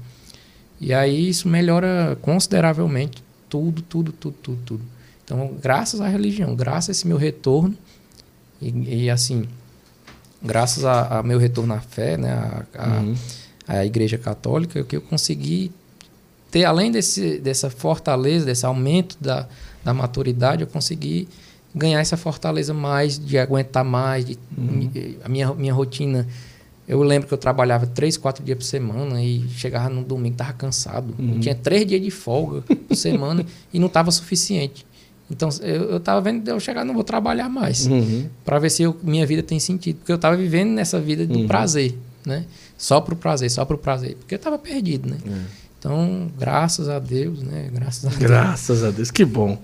E 0.78 0.92
aí 0.92 1.28
isso 1.28 1.48
melhora 1.48 2.18
consideravelmente 2.20 3.24
tudo, 3.48 3.80
tudo, 3.80 4.12
tudo, 4.12 4.36
tudo, 4.42 4.58
tudo. 4.66 4.84
Então, 5.24 5.54
graças 5.62 6.00
à 6.02 6.08
religião, 6.08 6.54
graças 6.54 6.90
a 6.90 6.92
esse 6.92 7.08
meu 7.08 7.16
retorno, 7.16 7.74
e, 8.60 9.04
e 9.04 9.10
assim, 9.10 9.44
graças 10.42 10.84
a, 10.84 11.20
a, 11.20 11.22
meu 11.22 11.38
retorno 11.38 11.72
à 11.72 11.80
fé, 11.80 12.18
né? 12.18 12.30
A, 12.30 12.64
a, 12.74 13.00
uhum 13.00 13.14
a 13.78 13.86
Igreja 13.86 14.18
Católica, 14.18 14.84
que 14.84 14.96
eu 14.96 15.00
consegui 15.00 15.72
ter, 16.50 16.64
além 16.64 16.90
desse, 16.90 17.38
dessa 17.38 17.70
fortaleza, 17.70 18.44
desse 18.44 18.66
aumento 18.66 19.16
da, 19.18 19.48
da 19.82 19.94
maturidade, 19.94 20.62
eu 20.62 20.66
consegui 20.66 21.26
ganhar 21.74 22.00
essa 22.00 22.16
fortaleza 22.16 22.74
mais, 22.74 23.18
de 23.18 23.38
aguentar 23.38 23.84
mais, 23.84 24.26
de, 24.26 24.38
uhum. 24.56 24.90
a 25.24 25.28
minha, 25.28 25.54
minha 25.54 25.72
rotina. 25.72 26.28
Eu 26.86 27.02
lembro 27.02 27.26
que 27.26 27.32
eu 27.32 27.38
trabalhava 27.38 27.86
três, 27.86 28.18
quatro 28.18 28.44
dias 28.44 28.58
por 28.58 28.64
semana 28.64 29.22
e 29.22 29.48
chegava 29.50 29.88
no 29.88 30.04
domingo 30.04 30.34
estava 30.34 30.52
cansado. 30.52 31.14
Uhum. 31.18 31.40
tinha 31.40 31.54
três 31.54 31.86
dias 31.86 32.02
de 32.02 32.10
folga 32.10 32.60
por 32.60 32.94
semana 32.94 33.46
e 33.72 33.78
não 33.78 33.86
estava 33.86 34.10
suficiente. 34.10 34.84
Então 35.30 35.48
eu 35.62 35.96
estava 35.96 36.20
vendo 36.20 36.46
eu 36.46 36.60
chegar, 36.60 36.84
não 36.84 36.92
vou 36.92 37.04
trabalhar 37.04 37.48
mais, 37.48 37.86
uhum. 37.86 38.26
para 38.44 38.58
ver 38.58 38.68
se 38.68 38.82
eu, 38.82 38.94
minha 39.02 39.24
vida 39.26 39.42
tem 39.42 39.58
sentido, 39.58 39.96
porque 39.96 40.12
eu 40.12 40.16
estava 40.16 40.36
vivendo 40.36 40.70
nessa 40.70 41.00
vida 41.00 41.26
do 41.26 41.38
uhum. 41.38 41.46
prazer, 41.46 41.94
né? 42.26 42.44
Só 42.82 43.00
pro 43.00 43.14
prazer, 43.14 43.48
só 43.48 43.64
pro 43.64 43.78
prazer. 43.78 44.16
Porque 44.16 44.34
eu 44.34 44.36
estava 44.36 44.58
perdido, 44.58 45.08
né? 45.08 45.16
É. 45.24 45.62
Então, 45.78 46.28
graças 46.36 46.88
a 46.88 46.98
Deus, 46.98 47.40
né? 47.40 47.68
Graças 47.72 48.06
a 48.06 48.08
Deus. 48.08 48.20
Graças 48.20 48.84
a 48.84 48.90
Deus, 48.90 49.08
que 49.08 49.24
bom. 49.24 49.56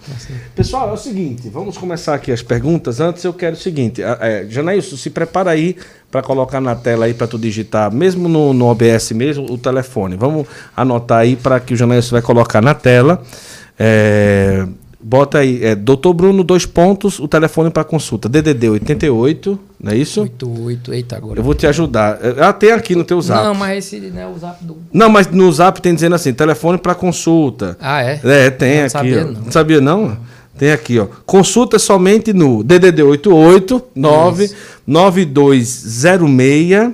Pessoal, 0.54 0.90
é 0.90 0.92
o 0.92 0.96
seguinte, 0.96 1.48
vamos 1.48 1.76
começar 1.76 2.14
aqui 2.14 2.30
as 2.30 2.42
perguntas. 2.42 3.00
Antes 3.00 3.24
eu 3.24 3.32
quero 3.32 3.56
o 3.56 3.58
seguinte, 3.58 4.00
é, 4.02 4.46
Janailson, 4.48 4.96
se 4.96 5.10
prepara 5.10 5.50
aí 5.50 5.76
para 6.12 6.22
colocar 6.22 6.60
na 6.60 6.76
tela 6.76 7.06
aí 7.06 7.14
para 7.14 7.26
tu 7.26 7.36
digitar, 7.36 7.92
mesmo 7.92 8.28
no, 8.28 8.52
no 8.52 8.66
OBS 8.66 9.10
mesmo, 9.10 9.50
o 9.50 9.58
telefone. 9.58 10.14
Vamos 10.14 10.46
anotar 10.76 11.18
aí 11.18 11.34
para 11.34 11.58
que 11.58 11.74
o 11.74 11.76
Janailson 11.76 12.12
vai 12.12 12.22
colocar 12.22 12.60
na 12.60 12.74
tela. 12.74 13.20
É, 13.76 14.64
Bota 15.00 15.38
aí, 15.38 15.64
é 15.64 15.76
Doutor 15.76 16.12
Bruno, 16.12 16.42
dois 16.42 16.66
pontos, 16.66 17.20
o 17.20 17.28
telefone 17.28 17.70
para 17.70 17.84
consulta. 17.84 18.28
DDD 18.28 18.68
88, 18.68 19.56
não 19.80 19.92
é 19.92 19.96
isso? 19.96 20.22
88, 20.22 20.92
eita 20.92 21.16
agora. 21.16 21.38
Eu 21.38 21.44
vou 21.44 21.54
te 21.54 21.68
ajudar. 21.68 22.18
É, 22.20 22.42
ah, 22.42 22.52
tem 22.52 22.72
aqui 22.72 22.96
no 22.96 23.04
teu 23.04 23.22
zap. 23.22 23.44
Não, 23.44 23.54
mas 23.54 23.84
esse 23.84 24.00
não 24.10 24.20
é 24.20 24.26
o 24.26 24.36
zap 24.36 24.64
do. 24.64 24.76
Não, 24.92 25.08
mas 25.08 25.28
no 25.28 25.52
zap 25.52 25.80
tem 25.80 25.94
dizendo 25.94 26.16
assim: 26.16 26.32
telefone 26.32 26.78
para 26.78 26.96
consulta. 26.96 27.76
Ah, 27.80 28.02
é? 28.02 28.20
É, 28.24 28.50
tem 28.50 28.78
não 28.78 28.80
aqui. 28.80 28.90
Sabia, 28.90 29.22
ó. 29.22 29.30
não. 29.30 29.52
sabia, 29.52 29.80
não? 29.80 30.18
Tem 30.58 30.72
aqui, 30.72 30.98
ó. 30.98 31.06
Consulta 31.24 31.78
somente 31.78 32.32
no 32.32 32.64
DDD 32.64 33.04
88 33.04 33.84
9 33.94 34.50
9206 34.84 36.90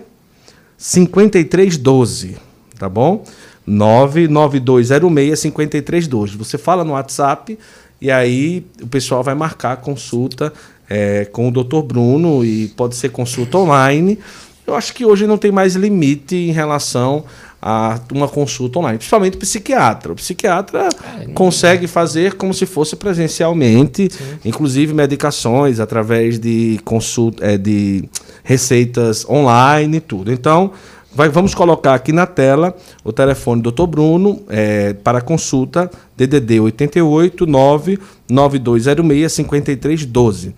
5312. 0.76 2.36
Tá 2.78 2.90
bom? 2.90 3.24
99206 3.66 5.40
5312. 5.40 6.36
Você 6.36 6.58
fala 6.58 6.84
no 6.84 6.92
WhatsApp 6.92 7.58
e 8.04 8.10
aí 8.10 8.66
o 8.82 8.86
pessoal 8.86 9.22
vai 9.22 9.34
marcar 9.34 9.72
a 9.72 9.76
consulta 9.76 10.52
é, 10.90 11.24
com 11.24 11.48
o 11.48 11.50
Dr. 11.50 11.80
Bruno 11.82 12.44
e 12.44 12.68
pode 12.76 12.96
ser 12.96 13.08
consulta 13.08 13.56
online. 13.56 14.18
eu 14.66 14.74
acho 14.74 14.92
que 14.92 15.06
hoje 15.06 15.26
não 15.26 15.38
tem 15.38 15.50
mais 15.50 15.74
limite 15.74 16.36
em 16.36 16.52
relação 16.52 17.24
a 17.62 17.98
uma 18.12 18.28
consulta 18.28 18.78
online, 18.78 18.98
principalmente 18.98 19.38
psiquiatra. 19.38 20.12
O 20.12 20.16
psiquiatra 20.16 20.90
é, 21.18 21.28
consegue 21.28 21.86
fazer 21.86 22.34
como 22.34 22.52
se 22.52 22.66
fosse 22.66 22.94
presencialmente, 22.94 24.10
Sim. 24.12 24.38
inclusive 24.44 24.92
medicações 24.92 25.80
através 25.80 26.38
de 26.38 26.78
consulta, 26.84 27.42
é, 27.42 27.56
de 27.56 28.06
receitas 28.42 29.26
online 29.26 29.96
e 29.96 30.00
tudo. 30.00 30.30
Então, 30.30 30.72
vai, 31.14 31.28
vamos 31.28 31.54
colocar 31.54 31.94
aqui 31.94 32.12
na 32.12 32.26
tela 32.26 32.76
o 33.02 33.12
telefone 33.12 33.62
do 33.62 33.70
Dr. 33.70 33.86
Bruno 33.86 34.42
é, 34.48 34.92
para 34.92 35.20
consulta 35.20 35.90
DDD 36.16 36.60
88 36.60 37.46
99206 37.46 39.32
5312. 39.32 40.54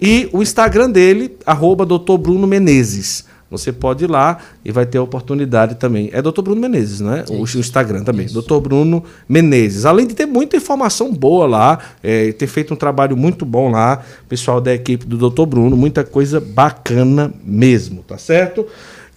E 0.00 0.28
o 0.32 0.42
Instagram 0.42 0.90
dele, 0.90 1.36
arroba 1.44 1.84
Dr. 1.84 2.16
Bruno 2.18 2.46
Menezes. 2.46 3.26
Você 3.50 3.72
pode 3.72 4.04
ir 4.04 4.10
lá 4.10 4.38
e 4.62 4.70
vai 4.70 4.84
ter 4.84 4.98
a 4.98 5.02
oportunidade 5.02 5.76
também. 5.76 6.10
É 6.12 6.20
Dr. 6.20 6.42
Bruno 6.42 6.60
Menezes, 6.60 7.00
né? 7.00 7.24
O 7.30 7.42
Instagram 7.44 8.04
também. 8.04 8.26
Isso. 8.26 8.42
Dr. 8.42 8.58
Bruno 8.60 9.02
Menezes. 9.26 9.86
Além 9.86 10.06
de 10.06 10.14
ter 10.14 10.26
muita 10.26 10.58
informação 10.58 11.12
boa 11.12 11.46
lá, 11.46 11.78
é, 12.02 12.30
ter 12.32 12.46
feito 12.46 12.74
um 12.74 12.76
trabalho 12.76 13.16
muito 13.16 13.46
bom 13.46 13.70
lá, 13.70 14.02
pessoal 14.28 14.60
da 14.60 14.74
equipe 14.74 15.06
do 15.06 15.30
Dr. 15.30 15.46
Bruno, 15.46 15.76
muita 15.76 16.04
coisa 16.04 16.40
bacana 16.40 17.32
mesmo, 17.42 18.02
tá 18.06 18.18
certo? 18.18 18.66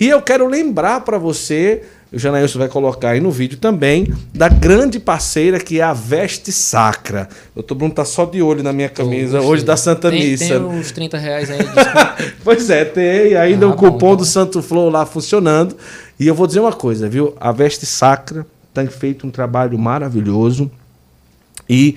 E 0.01 0.09
eu 0.09 0.19
quero 0.19 0.47
lembrar 0.47 1.01
para 1.01 1.19
você 1.19 1.83
o 2.11 2.17
Janailson 2.17 2.57
vai 2.57 2.67
colocar 2.67 3.11
aí 3.11 3.21
no 3.21 3.29
vídeo 3.29 3.57
também, 3.57 4.11
da 4.33 4.49
grande 4.49 4.99
parceira 4.99 5.59
que 5.59 5.79
é 5.79 5.83
a 5.83 5.93
Veste 5.93 6.51
Sacra. 6.51 7.29
O 7.51 7.55
doutor 7.55 7.75
Bruno 7.75 7.93
tá 7.93 8.03
só 8.03 8.25
de 8.25 8.41
olho 8.41 8.63
na 8.63 8.73
minha 8.73 8.89
camisa 8.89 9.39
hoje 9.39 9.63
da 9.63 9.77
Santa 9.77 10.09
tem, 10.09 10.31
Missa. 10.31 10.45
Tem 10.45 10.57
uns 10.57 10.91
30 10.91 11.17
reais 11.17 11.51
aí. 11.51 11.59
pois 12.43 12.69
é, 12.69 12.83
tem 12.83 13.35
ainda 13.35 13.67
ah, 13.67 13.69
o 13.69 13.73
cupom 13.73 13.91
bom, 13.91 13.97
então. 13.97 14.15
do 14.17 14.25
Santo 14.25 14.61
Flow 14.61 14.89
lá 14.89 15.05
funcionando. 15.05 15.77
E 16.19 16.27
eu 16.27 16.33
vou 16.33 16.47
dizer 16.47 16.59
uma 16.59 16.73
coisa, 16.73 17.07
viu? 17.07 17.33
A 17.39 17.51
Veste 17.51 17.85
Sacra 17.85 18.45
tem 18.73 18.87
feito 18.87 19.27
um 19.27 19.31
trabalho 19.31 19.77
maravilhoso. 19.77 20.69
E 21.69 21.95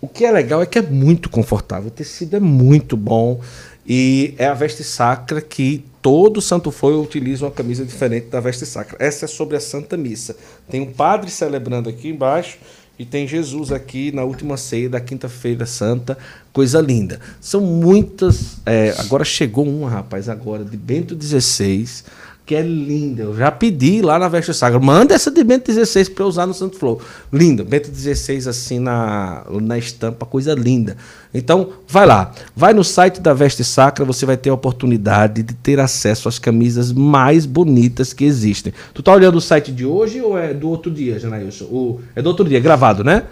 o 0.00 0.08
que 0.08 0.24
é 0.24 0.32
legal 0.32 0.62
é 0.62 0.66
que 0.66 0.78
é 0.78 0.82
muito 0.82 1.28
confortável. 1.28 1.88
O 1.88 1.90
tecido 1.90 2.34
é 2.34 2.40
muito 2.40 2.96
bom. 2.96 3.40
E 3.86 4.34
é 4.36 4.46
a 4.46 4.54
veste 4.54 4.82
sacra 4.82 5.40
que 5.40 5.84
todo 6.06 6.40
santo 6.40 6.70
foi 6.70 6.94
utiliza 6.94 7.44
uma 7.44 7.50
camisa 7.50 7.84
diferente 7.84 8.28
da 8.28 8.38
veste 8.38 8.64
sacra. 8.64 8.96
Essa 9.00 9.24
é 9.24 9.28
sobre 9.28 9.56
a 9.56 9.60
Santa 9.60 9.96
Missa. 9.96 10.36
Tem 10.70 10.80
um 10.80 10.92
padre 10.92 11.28
celebrando 11.28 11.88
aqui 11.88 12.10
embaixo 12.10 12.58
e 12.96 13.04
tem 13.04 13.26
Jesus 13.26 13.72
aqui 13.72 14.12
na 14.12 14.22
última 14.22 14.56
ceia 14.56 14.88
da 14.88 15.00
quinta-feira 15.00 15.66
santa. 15.66 16.16
Coisa 16.52 16.80
linda. 16.80 17.18
São 17.40 17.60
muitas. 17.60 18.58
É, 18.64 18.94
agora 18.98 19.24
chegou 19.24 19.66
uma, 19.66 19.90
rapaz, 19.90 20.28
agora, 20.28 20.64
de 20.64 20.76
Bento 20.76 21.20
XVI 21.20 22.04
que 22.46 22.54
é 22.54 22.62
linda. 22.62 23.24
Eu 23.24 23.36
já 23.36 23.50
pedi 23.50 24.00
lá 24.00 24.20
na 24.20 24.28
Veste 24.28 24.54
Sagra. 24.54 24.78
Manda 24.78 25.12
essa 25.12 25.32
de 25.32 25.42
Bento 25.42 25.66
16 25.66 26.10
para 26.10 26.24
eu 26.24 26.28
usar 26.28 26.46
no 26.46 26.54
Santo 26.54 26.78
Flow. 26.78 27.02
Linda. 27.32 27.64
Bento 27.64 27.90
16 27.90 28.46
assim 28.46 28.78
na, 28.78 29.44
na 29.60 29.76
estampa, 29.76 30.24
coisa 30.24 30.54
linda. 30.54 30.96
Então, 31.34 31.70
vai 31.88 32.06
lá. 32.06 32.32
Vai 32.54 32.72
no 32.72 32.84
site 32.84 33.20
da 33.20 33.34
Veste 33.34 33.64
Sacra, 33.64 34.04
você 34.04 34.24
vai 34.24 34.36
ter 34.36 34.50
a 34.50 34.54
oportunidade 34.54 35.42
de 35.42 35.54
ter 35.54 35.80
acesso 35.80 36.28
às 36.28 36.38
camisas 36.38 36.92
mais 36.92 37.44
bonitas 37.44 38.12
que 38.12 38.24
existem. 38.24 38.72
Tu 38.94 39.02
tá 39.02 39.12
olhando 39.12 39.38
o 39.38 39.40
site 39.40 39.72
de 39.72 39.84
hoje 39.84 40.22
ou 40.22 40.38
é 40.38 40.54
do 40.54 40.70
outro 40.70 40.88
dia, 40.88 41.18
Janailson? 41.18 41.64
O, 41.64 42.00
é 42.14 42.22
do 42.22 42.28
outro 42.28 42.44
dia, 42.44 42.60
gravado, 42.60 43.02
né? 43.02 43.24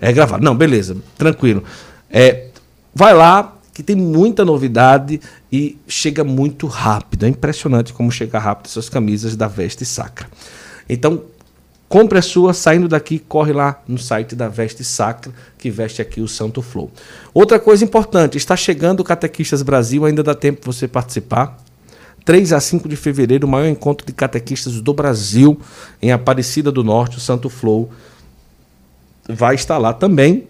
É 0.00 0.10
gravado. 0.10 0.42
Não, 0.42 0.56
beleza. 0.56 0.96
Tranquilo. 1.18 1.62
É, 2.10 2.46
vai 2.94 3.12
lá, 3.12 3.54
que 3.82 3.86
tem 3.86 3.96
muita 3.96 4.44
novidade 4.44 5.20
e 5.50 5.76
chega 5.88 6.22
muito 6.22 6.68
rápido. 6.68 7.26
É 7.26 7.28
impressionante 7.28 7.92
como 7.92 8.12
chega 8.12 8.38
rápido 8.38 8.66
essas 8.66 8.88
camisas 8.88 9.34
da 9.34 9.48
Veste 9.48 9.84
Sacra. 9.84 10.28
Então, 10.88 11.24
compre 11.88 12.18
a 12.18 12.22
sua, 12.22 12.54
saindo 12.54 12.86
daqui, 12.86 13.18
corre 13.18 13.52
lá 13.52 13.82
no 13.88 13.98
site 13.98 14.36
da 14.36 14.48
Veste 14.48 14.84
Sacra, 14.84 15.32
que 15.58 15.68
veste 15.68 16.00
aqui 16.00 16.20
o 16.20 16.28
Santo 16.28 16.62
Flow. 16.62 16.90
Outra 17.34 17.58
coisa 17.58 17.84
importante, 17.84 18.38
está 18.38 18.54
chegando 18.54 19.00
o 19.00 19.04
Catequistas 19.04 19.62
Brasil, 19.62 20.04
ainda 20.04 20.22
dá 20.22 20.34
tempo 20.34 20.60
você 20.64 20.86
participar. 20.86 21.58
3 22.24 22.52
a 22.52 22.60
5 22.60 22.88
de 22.88 22.94
fevereiro, 22.94 23.48
o 23.48 23.50
maior 23.50 23.66
encontro 23.66 24.06
de 24.06 24.12
catequistas 24.12 24.80
do 24.80 24.94
Brasil, 24.94 25.60
em 26.00 26.12
Aparecida 26.12 26.70
do 26.70 26.84
Norte, 26.84 27.18
o 27.18 27.20
Santo 27.20 27.50
Flow 27.50 27.90
vai 29.28 29.56
estar 29.56 29.76
lá 29.76 29.92
também 29.92 30.46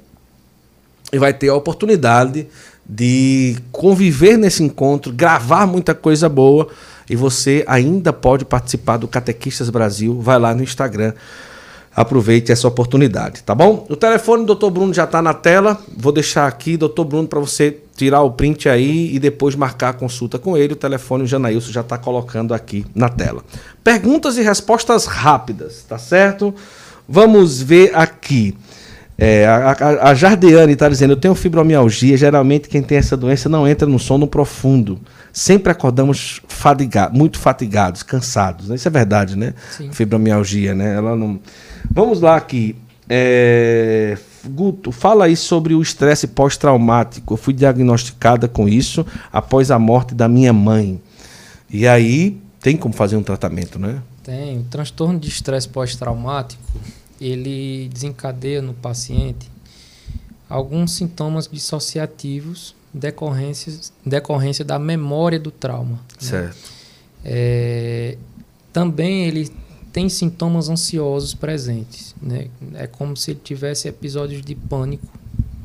e 1.12 1.18
vai 1.18 1.32
ter 1.32 1.48
a 1.48 1.54
oportunidade 1.54 2.46
de 2.84 3.56
conviver 3.70 4.36
nesse 4.36 4.62
encontro, 4.62 5.12
gravar 5.12 5.66
muita 5.66 5.94
coisa 5.94 6.28
boa 6.28 6.68
e 7.08 7.16
você 7.16 7.64
ainda 7.66 8.12
pode 8.12 8.44
participar 8.44 8.96
do 8.96 9.08
Catequistas 9.08 9.70
Brasil. 9.70 10.20
Vai 10.20 10.38
lá 10.38 10.54
no 10.54 10.62
Instagram. 10.62 11.12
Aproveite 11.94 12.50
essa 12.50 12.66
oportunidade, 12.66 13.42
tá 13.42 13.54
bom? 13.54 13.86
O 13.90 13.94
telefone 13.94 14.46
do 14.46 14.54
Dr. 14.54 14.70
Bruno 14.70 14.94
já 14.94 15.04
está 15.04 15.20
na 15.20 15.34
tela. 15.34 15.78
Vou 15.94 16.10
deixar 16.10 16.46
aqui, 16.46 16.78
Dr. 16.78 17.04
Bruno, 17.04 17.28
para 17.28 17.38
você 17.38 17.76
tirar 17.94 18.22
o 18.22 18.30
print 18.30 18.66
aí 18.66 19.14
e 19.14 19.18
depois 19.18 19.54
marcar 19.54 19.90
a 19.90 19.92
consulta 19.92 20.38
com 20.38 20.56
ele. 20.56 20.72
O 20.72 20.76
telefone 20.76 21.24
o 21.24 21.26
Janailson 21.26 21.70
já 21.70 21.82
está 21.82 21.98
colocando 21.98 22.54
aqui 22.54 22.86
na 22.94 23.10
tela. 23.10 23.44
Perguntas 23.84 24.38
e 24.38 24.42
respostas 24.42 25.04
rápidas, 25.04 25.84
tá 25.86 25.98
certo? 25.98 26.54
Vamos 27.06 27.60
ver 27.60 27.94
aqui. 27.94 28.56
É, 29.24 29.46
a, 29.46 30.08
a 30.08 30.14
Jardeane 30.14 30.72
está 30.72 30.88
dizendo: 30.88 31.12
Eu 31.12 31.16
tenho 31.16 31.32
fibromialgia. 31.36 32.16
Geralmente, 32.16 32.68
quem 32.68 32.82
tem 32.82 32.98
essa 32.98 33.16
doença 33.16 33.48
não 33.48 33.68
entra 33.68 33.86
no 33.86 33.96
sono 33.96 34.26
profundo. 34.26 34.98
Sempre 35.32 35.70
acordamos 35.70 36.40
fadigados, 36.48 37.16
muito 37.16 37.38
fatigados, 37.38 38.02
cansados. 38.02 38.68
Isso 38.70 38.88
é 38.88 38.90
verdade, 38.90 39.36
né? 39.36 39.54
Sim. 39.70 39.92
Fibromialgia, 39.92 40.74
né? 40.74 40.96
Ela 40.96 41.14
não. 41.14 41.38
Vamos 41.88 42.20
lá 42.20 42.34
aqui. 42.34 42.74
É... 43.08 44.18
Guto, 44.44 44.90
fala 44.90 45.26
aí 45.26 45.36
sobre 45.36 45.72
o 45.72 45.80
estresse 45.80 46.26
pós-traumático. 46.26 47.34
Eu 47.34 47.38
fui 47.38 47.54
diagnosticada 47.54 48.48
com 48.48 48.68
isso 48.68 49.06
após 49.32 49.70
a 49.70 49.78
morte 49.78 50.16
da 50.16 50.28
minha 50.28 50.52
mãe. 50.52 51.00
E 51.70 51.86
aí, 51.86 52.40
tem 52.60 52.76
como 52.76 52.92
fazer 52.92 53.14
um 53.14 53.22
tratamento, 53.22 53.78
né? 53.78 54.02
Tem. 54.24 54.58
O 54.58 54.64
transtorno 54.64 55.20
de 55.20 55.28
estresse 55.28 55.68
pós-traumático 55.68 56.60
ele 57.30 57.88
desencadeia 57.88 58.60
no 58.60 58.74
paciente 58.74 59.50
alguns 60.48 60.92
sintomas 60.92 61.48
dissociativos 61.50 62.74
decorrências, 62.92 63.92
decorrência 64.04 64.64
da 64.64 64.78
memória 64.78 65.38
do 65.38 65.50
trauma. 65.50 65.94
Né? 65.94 65.98
Certo. 66.18 66.54
Né? 66.54 66.70
É, 67.24 68.18
também 68.72 69.24
ele 69.24 69.50
tem 69.92 70.08
sintomas 70.08 70.68
ansiosos 70.68 71.34
presentes. 71.34 72.14
Né? 72.20 72.48
É 72.74 72.86
como 72.86 73.16
se 73.16 73.30
ele 73.30 73.40
tivesse 73.42 73.88
episódios 73.88 74.42
de 74.42 74.54
pânico. 74.54 75.06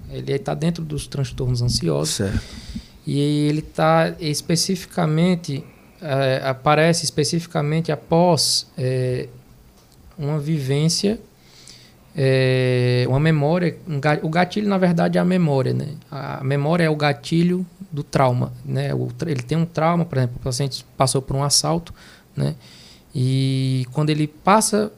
Ele 0.09 0.31
está 0.31 0.53
dentro 0.53 0.83
dos 0.83 1.05
transtornos 1.05 1.61
ansiosos. 1.61 2.15
Certo. 2.15 2.39
E 3.05 3.19
ele 3.19 3.59
está 3.59 4.15
especificamente, 4.19 5.63
é, 6.01 6.41
aparece 6.43 7.05
especificamente 7.05 7.91
após 7.91 8.67
é, 8.77 9.27
uma 10.17 10.39
vivência 10.39 11.19
é, 12.19 13.05
uma 13.07 13.19
memória. 13.19 13.77
Um, 13.87 14.01
o 14.23 14.29
gatilho, 14.29 14.67
na 14.67 14.79
verdade, 14.79 15.19
é 15.19 15.21
a 15.21 15.25
memória. 15.25 15.71
Né? 15.71 15.89
A 16.09 16.43
memória 16.43 16.83
é 16.83 16.89
o 16.89 16.95
gatilho 16.95 17.63
do 17.91 18.01
trauma. 18.03 18.51
Né? 18.65 18.91
O, 18.95 19.09
ele 19.27 19.43
tem 19.43 19.55
um 19.55 19.65
trauma, 19.65 20.03
por 20.03 20.17
exemplo, 20.17 20.37
o 20.37 20.43
paciente 20.43 20.83
passou 20.97 21.21
por 21.21 21.35
um 21.35 21.43
assalto, 21.43 21.93
né? 22.35 22.55
e 23.13 23.85
quando 23.91 24.09
ele 24.09 24.27
passa 24.27 24.91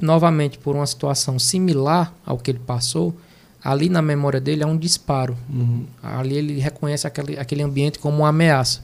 novamente 0.00 0.58
por 0.58 0.76
uma 0.76 0.86
situação 0.86 1.38
similar 1.38 2.12
ao 2.24 2.36
que 2.36 2.50
ele 2.50 2.60
passou, 2.60 3.16
ali 3.64 3.88
na 3.88 4.02
memória 4.02 4.40
dele 4.40 4.62
é 4.62 4.66
um 4.66 4.76
disparo. 4.76 5.36
Uhum. 5.48 5.86
Ali 6.02 6.36
ele 6.36 6.60
reconhece 6.60 7.06
aquele, 7.06 7.38
aquele 7.38 7.62
ambiente 7.62 7.98
como 7.98 8.18
uma 8.18 8.28
ameaça. 8.28 8.80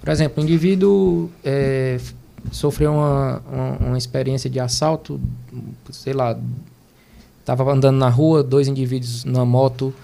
Por 0.00 0.08
exemplo, 0.08 0.42
o 0.42 0.44
indivíduo 0.44 1.30
é, 1.44 2.00
sofreu 2.50 2.92
uma, 2.92 3.42
uma, 3.52 3.76
uma 3.88 3.98
experiência 3.98 4.48
de 4.48 4.58
assalto, 4.58 5.20
sei 5.90 6.12
lá, 6.12 6.38
Estava 7.50 7.72
andando 7.72 7.96
na 7.96 8.10
rua, 8.10 8.42
dois 8.42 8.68
indivíduos 8.68 9.24
na 9.24 9.42
moto 9.42 9.94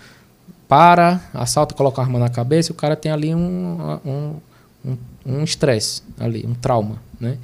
para, 0.67 1.21
assalta, 1.35 1.75
coloca 1.75 2.01
a 2.01 2.05
arma 2.05 2.19
na 2.19 2.31
cabeça, 2.31 2.71
e 2.71 2.73
o 2.73 2.75
cara 2.75 2.97
tem 2.97 3.13
ali 3.13 3.35
um 3.35 4.35
um 5.27 5.43
estresse 5.43 6.03
um, 6.19 6.23
um 6.23 6.27
ali, 6.27 6.47
um 6.47 6.55
trauma, 6.55 7.03
né? 7.21 7.37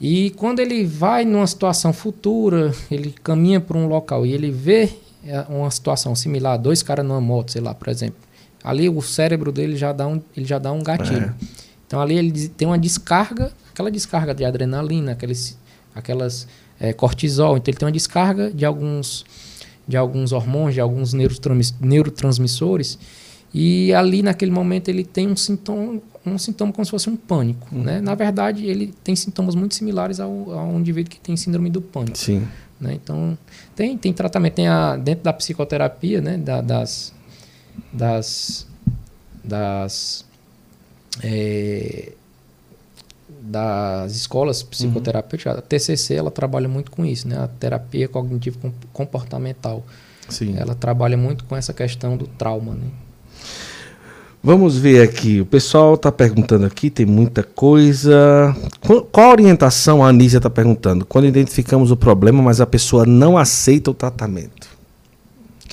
E 0.00 0.30
quando 0.30 0.58
ele 0.58 0.84
vai 0.84 1.24
numa 1.24 1.46
situação 1.46 1.92
futura, 1.92 2.74
ele 2.90 3.14
caminha 3.22 3.60
para 3.60 3.78
um 3.78 3.86
local 3.86 4.26
e 4.26 4.32
ele 4.32 4.50
vê 4.50 4.92
é, 5.24 5.40
uma 5.48 5.70
situação 5.70 6.16
similar, 6.16 6.58
dois 6.58 6.82
caras 6.82 7.06
numa 7.06 7.20
moto, 7.20 7.52
sei 7.52 7.62
lá, 7.62 7.72
por 7.72 7.88
exemplo. 7.88 8.18
Ali 8.62 8.88
o 8.88 9.00
cérebro 9.00 9.52
dele 9.52 9.76
já 9.76 9.92
dá 9.92 10.08
um, 10.08 10.20
ele 10.36 10.44
já 10.44 10.58
dá 10.58 10.72
um 10.72 10.82
gatilho. 10.82 11.34
É. 11.40 11.46
Então 11.86 12.00
ali 12.00 12.16
ele 12.16 12.48
tem 12.48 12.66
uma 12.66 12.78
descarga, 12.78 13.52
aquela 13.70 13.90
descarga 13.92 14.34
de 14.34 14.44
adrenalina, 14.44 15.12
aqueles, 15.12 15.56
aquelas 15.94 16.48
é, 16.78 16.92
cortisol. 16.92 17.56
Então 17.56 17.70
ele 17.70 17.78
tem 17.78 17.86
uma 17.86 17.92
descarga 17.92 18.50
de 18.50 18.64
alguns, 18.64 19.24
de 19.86 19.96
alguns 19.96 20.32
hormônios, 20.32 20.74
de 20.74 20.80
alguns 20.80 21.12
neurotransmissores. 21.80 22.98
E 23.52 23.94
ali 23.94 24.22
naquele 24.22 24.50
momento 24.50 24.88
ele 24.88 25.04
tem 25.04 25.28
um 25.28 25.36
sintoma, 25.36 26.00
um 26.26 26.36
sintoma 26.36 26.72
como 26.72 26.84
se 26.84 26.90
fosse 26.90 27.08
um 27.08 27.16
pânico. 27.16 27.68
Uhum. 27.72 27.82
Né? 27.82 28.00
Na 28.00 28.14
verdade, 28.14 28.66
ele 28.66 28.92
tem 29.04 29.14
sintomas 29.14 29.54
muito 29.54 29.74
similares 29.74 30.18
ao, 30.18 30.52
ao 30.52 30.72
indivíduo 30.72 31.10
que 31.10 31.20
tem 31.20 31.36
síndrome 31.36 31.70
do 31.70 31.80
pânico. 31.80 32.18
Sim. 32.18 32.46
Né? 32.80 32.94
Então, 32.94 33.38
tem, 33.76 33.96
tem 33.96 34.12
tratamento. 34.12 34.54
Tem 34.54 34.66
a, 34.66 34.96
dentro 34.96 35.22
da 35.22 35.32
psicoterapia, 35.32 36.20
né? 36.20 36.36
Da, 36.36 36.60
das, 36.60 37.12
das, 37.92 38.66
das, 39.44 40.24
é, 41.22 42.12
das 43.46 44.12
escolas 44.12 44.62
psicoterapêuticas, 44.62 45.58
a 45.58 45.60
TCC, 45.60 46.14
ela 46.14 46.30
trabalha 46.30 46.68
muito 46.68 46.90
com 46.90 47.04
isso, 47.04 47.28
né? 47.28 47.36
A 47.38 47.46
terapia 47.46 48.08
cognitivo-comportamental. 48.08 49.84
Sim. 50.28 50.54
Ela 50.56 50.74
trabalha 50.74 51.16
muito 51.16 51.44
com 51.44 51.54
essa 51.54 51.72
questão 51.74 52.16
do 52.16 52.26
trauma, 52.26 52.72
né? 52.72 52.86
Vamos 54.42 54.76
ver 54.76 55.02
aqui. 55.02 55.40
O 55.40 55.46
pessoal 55.46 55.94
está 55.94 56.12
perguntando 56.12 56.66
aqui, 56.66 56.90
tem 56.90 57.06
muita 57.06 57.42
coisa. 57.42 58.54
Qual, 58.80 59.02
qual 59.02 59.28
a 59.28 59.32
orientação 59.32 60.04
a 60.04 60.08
Anísia 60.08 60.36
está 60.36 60.50
perguntando? 60.50 61.06
Quando 61.06 61.26
identificamos 61.26 61.90
o 61.90 61.96
problema, 61.96 62.42
mas 62.42 62.60
a 62.60 62.66
pessoa 62.66 63.06
não 63.06 63.38
aceita 63.38 63.90
o 63.90 63.94
tratamento. 63.94 64.73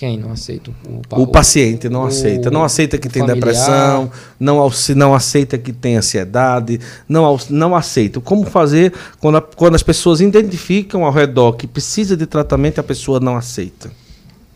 Quem 0.02 0.18
não 0.18 0.32
aceita? 0.32 0.72
O, 1.11 1.22
o 1.22 1.28
paciente 1.28 1.88
não 1.88 2.02
o, 2.02 2.07
aceita. 2.07 2.49
Não 2.49 2.64
aceita 2.64 2.98
que 2.98 3.07
tem 3.07 3.19
familiar. 3.22 3.36
depressão, 3.36 4.11
não, 4.40 4.68
não 4.95 5.14
aceita 5.14 5.60
que 5.60 5.72
tem 5.72 5.95
ansiedade, 5.95 6.80
não, 7.07 7.38
não 7.52 7.76
aceita. 7.76 8.19
Como 8.19 8.44
fazer 8.48 8.91
quando, 9.19 9.38
a, 9.38 9.41
quando 9.44 9.76
as 9.76 9.84
pessoas 9.84 10.19
identificam 10.19 11.06
ao 11.06 11.11
redor 11.11 11.53
que 11.53 11.68
precisa 11.68 12.18
de 12.18 12.26
tratamento 12.26 12.78
e 12.78 12.80
a 12.80 12.84
pessoa 12.84 13.19
não 13.19 13.38
aceita? 13.38 13.91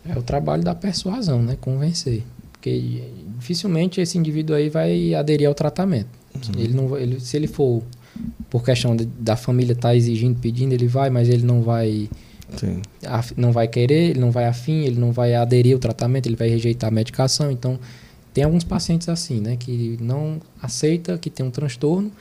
É 0.04 0.18
o 0.18 0.22
trabalho 0.22 0.64
da 0.64 0.74
persuasão, 0.74 1.40
né? 1.40 1.56
Convencer. 1.60 2.24
Porque 2.50 3.04
dificilmente 3.38 4.00
esse 4.00 4.18
indivíduo 4.18 4.56
aí 4.56 4.68
vai 4.68 5.14
aderir 5.14 5.46
ao 5.46 5.54
tratamento. 5.54 6.08
Uhum. 6.34 6.60
Ele 6.60 6.74
não, 6.74 6.98
ele, 6.98 7.20
se 7.20 7.36
ele 7.36 7.46
for 7.46 7.84
por 8.50 8.64
questão 8.64 8.96
de, 8.96 9.04
da 9.04 9.36
família 9.36 9.74
estar 9.74 9.90
tá 9.90 9.94
exigindo, 9.94 10.40
pedindo, 10.40 10.72
ele 10.72 10.88
vai, 10.88 11.08
mas 11.08 11.28
ele 11.28 11.44
não 11.44 11.62
vai 11.62 12.10
af, 13.04 13.32
não 13.36 13.52
vai 13.52 13.68
querer, 13.68 14.10
ele 14.10 14.20
não 14.20 14.30
vai 14.30 14.46
afim, 14.46 14.84
ele 14.84 14.98
não 14.98 15.12
vai 15.12 15.34
aderir 15.34 15.74
ao 15.74 15.78
tratamento, 15.78 16.26
ele 16.26 16.36
vai 16.36 16.48
rejeitar 16.48 16.88
a 16.88 16.90
medicação. 16.90 17.50
Então, 17.50 17.78
tem 18.32 18.44
alguns 18.44 18.64
pacientes 18.64 19.08
assim, 19.08 19.40
né, 19.40 19.56
que 19.56 19.96
não 20.00 20.40
aceita 20.62 21.18
que 21.18 21.30
tem 21.30 21.44
um 21.44 21.50
transtorno, 21.50 22.12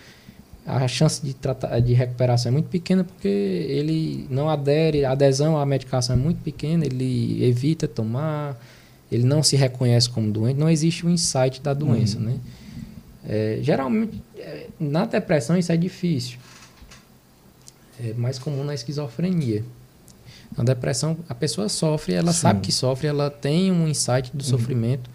a 0.66 0.88
chance 0.88 1.24
de, 1.24 1.34
tratar, 1.34 1.80
de 1.80 1.94
recuperação 1.94 2.50
é 2.50 2.54
muito 2.54 2.70
pequena 2.70 3.04
porque 3.04 3.28
ele 3.28 4.26
não 4.32 4.50
adere, 4.50 5.06
a 5.06 5.12
adesão 5.12 5.58
à 5.58 5.66
medicação 5.66 6.16
é 6.16 6.20
muito 6.20 6.42
pequena, 6.42 6.86
ele 6.86 7.46
evita 7.46 7.88
tomar, 7.88 8.60
ele 9.12 9.24
não 9.24 9.44
se 9.44 9.56
reconhece 9.56 10.10
como 10.10 10.32
doente, 10.32 10.60
não 10.60 10.70
existe 10.70 11.06
o 11.06 11.10
insight 11.10 11.62
da 11.62 11.74
doença, 11.74 12.18
uhum. 12.18 12.26
né? 12.26 12.40
É, 13.28 13.60
geralmente, 13.62 14.22
é, 14.38 14.68
na 14.80 15.06
depressão 15.06 15.58
isso 15.58 15.72
é 15.72 15.78
difícil. 15.78 16.38
É 18.04 18.14
mais 18.14 18.38
comum 18.38 18.64
na 18.64 18.74
esquizofrenia. 18.74 19.64
Na 20.58 20.64
depressão, 20.64 21.18
a 21.28 21.36
pessoa 21.36 21.68
sofre, 21.68 22.14
ela 22.14 22.32
Sim. 22.32 22.40
sabe 22.40 22.60
que 22.62 22.72
sofre, 22.72 23.08
ela 23.08 23.30
tem 23.30 23.72
um 23.72 23.88
insight 23.88 24.32
do 24.34 24.44
uhum. 24.44 24.50
sofrimento 24.50 25.10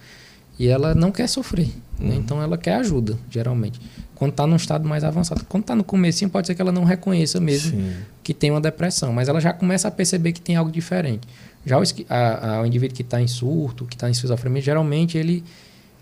e 0.58 0.68
ela 0.68 0.94
não 0.94 1.10
quer 1.10 1.28
sofrer. 1.28 1.66
Né? 1.66 1.72
Uhum. 2.00 2.08
Né? 2.08 2.16
Então, 2.16 2.42
ela 2.42 2.58
quer 2.58 2.74
ajuda, 2.74 3.18
geralmente. 3.30 3.80
Quando 4.14 4.32
está 4.32 4.46
num 4.46 4.56
estado 4.56 4.86
mais 4.86 5.02
avançado. 5.02 5.44
Quando 5.48 5.62
está 5.62 5.74
no 5.74 5.82
começo, 5.82 6.28
pode 6.28 6.46
ser 6.46 6.54
que 6.54 6.60
ela 6.60 6.70
não 6.70 6.84
reconheça 6.84 7.40
mesmo 7.40 7.70
Sim. 7.70 7.94
que 8.22 8.34
tem 8.34 8.50
uma 8.50 8.60
depressão, 8.60 9.12
mas 9.14 9.28
ela 9.28 9.40
já 9.40 9.52
começa 9.52 9.88
a 9.88 9.90
perceber 9.90 10.32
que 10.32 10.40
tem 10.42 10.56
algo 10.56 10.70
diferente. 10.70 11.26
Já 11.64 11.78
o, 11.78 11.82
a, 12.08 12.56
a, 12.56 12.62
o 12.62 12.66
indivíduo 12.66 12.94
que 12.94 13.02
está 13.02 13.20
em 13.20 13.26
surto, 13.26 13.86
que 13.86 13.94
está 13.94 14.08
em 14.08 14.12
esquizofrenia, 14.12 14.60
geralmente 14.60 15.16
ele 15.16 15.42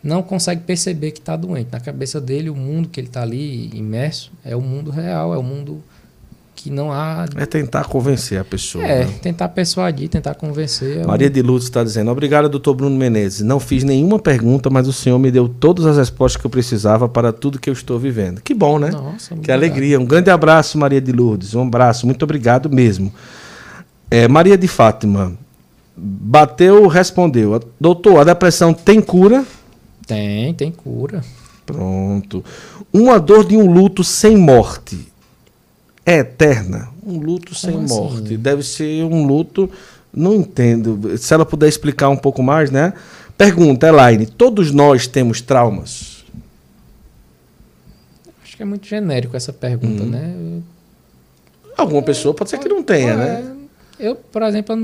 não 0.03 0.23
consegue 0.23 0.63
perceber 0.63 1.13
que 1.13 1.19
está 1.19 1.37
doente. 1.37 1.69
Na 1.71 1.81
cabeça 1.81 2.21
dele, 2.21 2.51
o 2.51 2.57
mundo 2.57 2.89
que 2.89 2.99
ele 2.99 3.09
está 3.09 3.23
ali 3.23 3.71
imerso 3.75 4.33
é 4.45 4.55
o 4.55 4.61
mundo 4.61 4.91
real, 4.91 5.35
é 5.35 5.39
o 5.39 5.43
mundo 5.43 5.83
que 6.59 6.71
não 6.71 6.91
há. 6.91 7.25
É 7.37 7.47
tentar 7.47 7.85
convencer 7.85 8.41
a 8.41 8.45
pessoa. 8.45 8.85
É, 8.85 9.05
né? 9.05 9.15
tentar 9.23 9.49
persuadir, 9.49 10.09
tentar 10.09 10.35
convencer. 10.35 10.99
É 10.99 11.07
Maria 11.07 11.31
de 11.31 11.41
Lourdes 11.41 11.69
está 11.69 11.85
dizendo: 11.85 12.11
Obrigado, 12.11 12.49
doutor 12.49 12.75
Bruno 12.75 12.97
Menezes. 12.97 13.43
Não 13.43 13.61
fiz 13.61 13.85
nenhuma 13.85 14.19
pergunta, 14.19 14.69
mas 14.69 14.89
o 14.89 14.93
senhor 14.93 15.19
me 15.21 15.31
deu 15.31 15.49
todas 15.49 15.87
as 15.87 15.97
respostas 15.97 16.41
que 16.41 16.47
eu 16.47 16.51
precisava 16.51 17.09
para 17.09 17.33
tudo 17.33 17.61
que 17.61 17.71
eu 17.71 17.73
estou 17.73 17.97
vivendo. 17.97 18.41
Que 18.41 18.53
bom, 18.53 18.79
né? 18.79 18.91
Nossa, 18.91 19.37
que 19.37 19.53
alegria. 19.53 20.01
Um 20.01 20.05
grande 20.05 20.31
abraço, 20.31 20.77
Maria 20.77 21.01
de 21.01 21.13
Lourdes. 21.13 21.55
Um 21.55 21.63
abraço, 21.63 22.07
muito 22.07 22.25
obrigado 22.25 22.69
mesmo. 22.69 23.13
É, 24.11 24.27
Maria 24.27 24.59
de 24.59 24.67
Fátima, 24.67 25.35
Bateu, 25.97 26.89
respondeu. 26.89 27.61
Doutor, 27.81 28.19
a 28.19 28.25
depressão 28.25 28.75
tem 28.75 29.01
cura? 29.01 29.45
Tem, 30.07 30.53
tem 30.55 30.73
cura. 30.73 31.23
Pronto. 31.65 32.45
Uma 32.93 33.21
dor 33.21 33.47
de 33.47 33.57
um 33.57 33.71
luto 33.71 34.03
sem 34.03 34.37
morte 34.37 35.08
é 36.09 36.21
eterna? 36.21 36.89
Um 37.05 37.19
luto 37.19 37.55
sem 37.55 37.73
Como 37.73 37.85
assim? 37.85 37.95
morte. 37.95 38.25
Assim? 38.25 38.37
Deve 38.39 38.63
ser 38.63 39.05
um 39.05 39.27
luto. 39.27 39.71
Não 40.13 40.35
entendo. 40.35 41.19
Se 41.19 41.35
ela 41.35 41.45
puder 41.45 41.69
explicar 41.69 42.09
um 42.09 42.17
pouco 42.17 42.43
mais, 42.43 42.71
né? 42.71 42.95
Pergunta, 43.37 43.87
Elaine: 43.87 44.25
todos 44.25 44.73
nós 44.73 45.07
temos 45.07 45.43
traumas? 45.43 46.25
Acho 48.43 48.57
que 48.57 48.63
é 48.63 48.67
muito 48.67 48.87
genérico 48.87 49.37
essa 49.37 49.53
pergunta, 49.53 50.03
uhum. 50.03 50.09
né? 50.09 50.63
Alguma 51.77 52.03
pessoa 52.03 52.35
pode 52.35 52.49
ser 52.49 52.59
que 52.59 52.69
não 52.69 52.83
tenha, 52.83 53.13
é, 53.13 53.17
né? 53.17 53.57
Eu, 54.01 54.17
por 54.17 54.43
exemplo, 54.43 54.75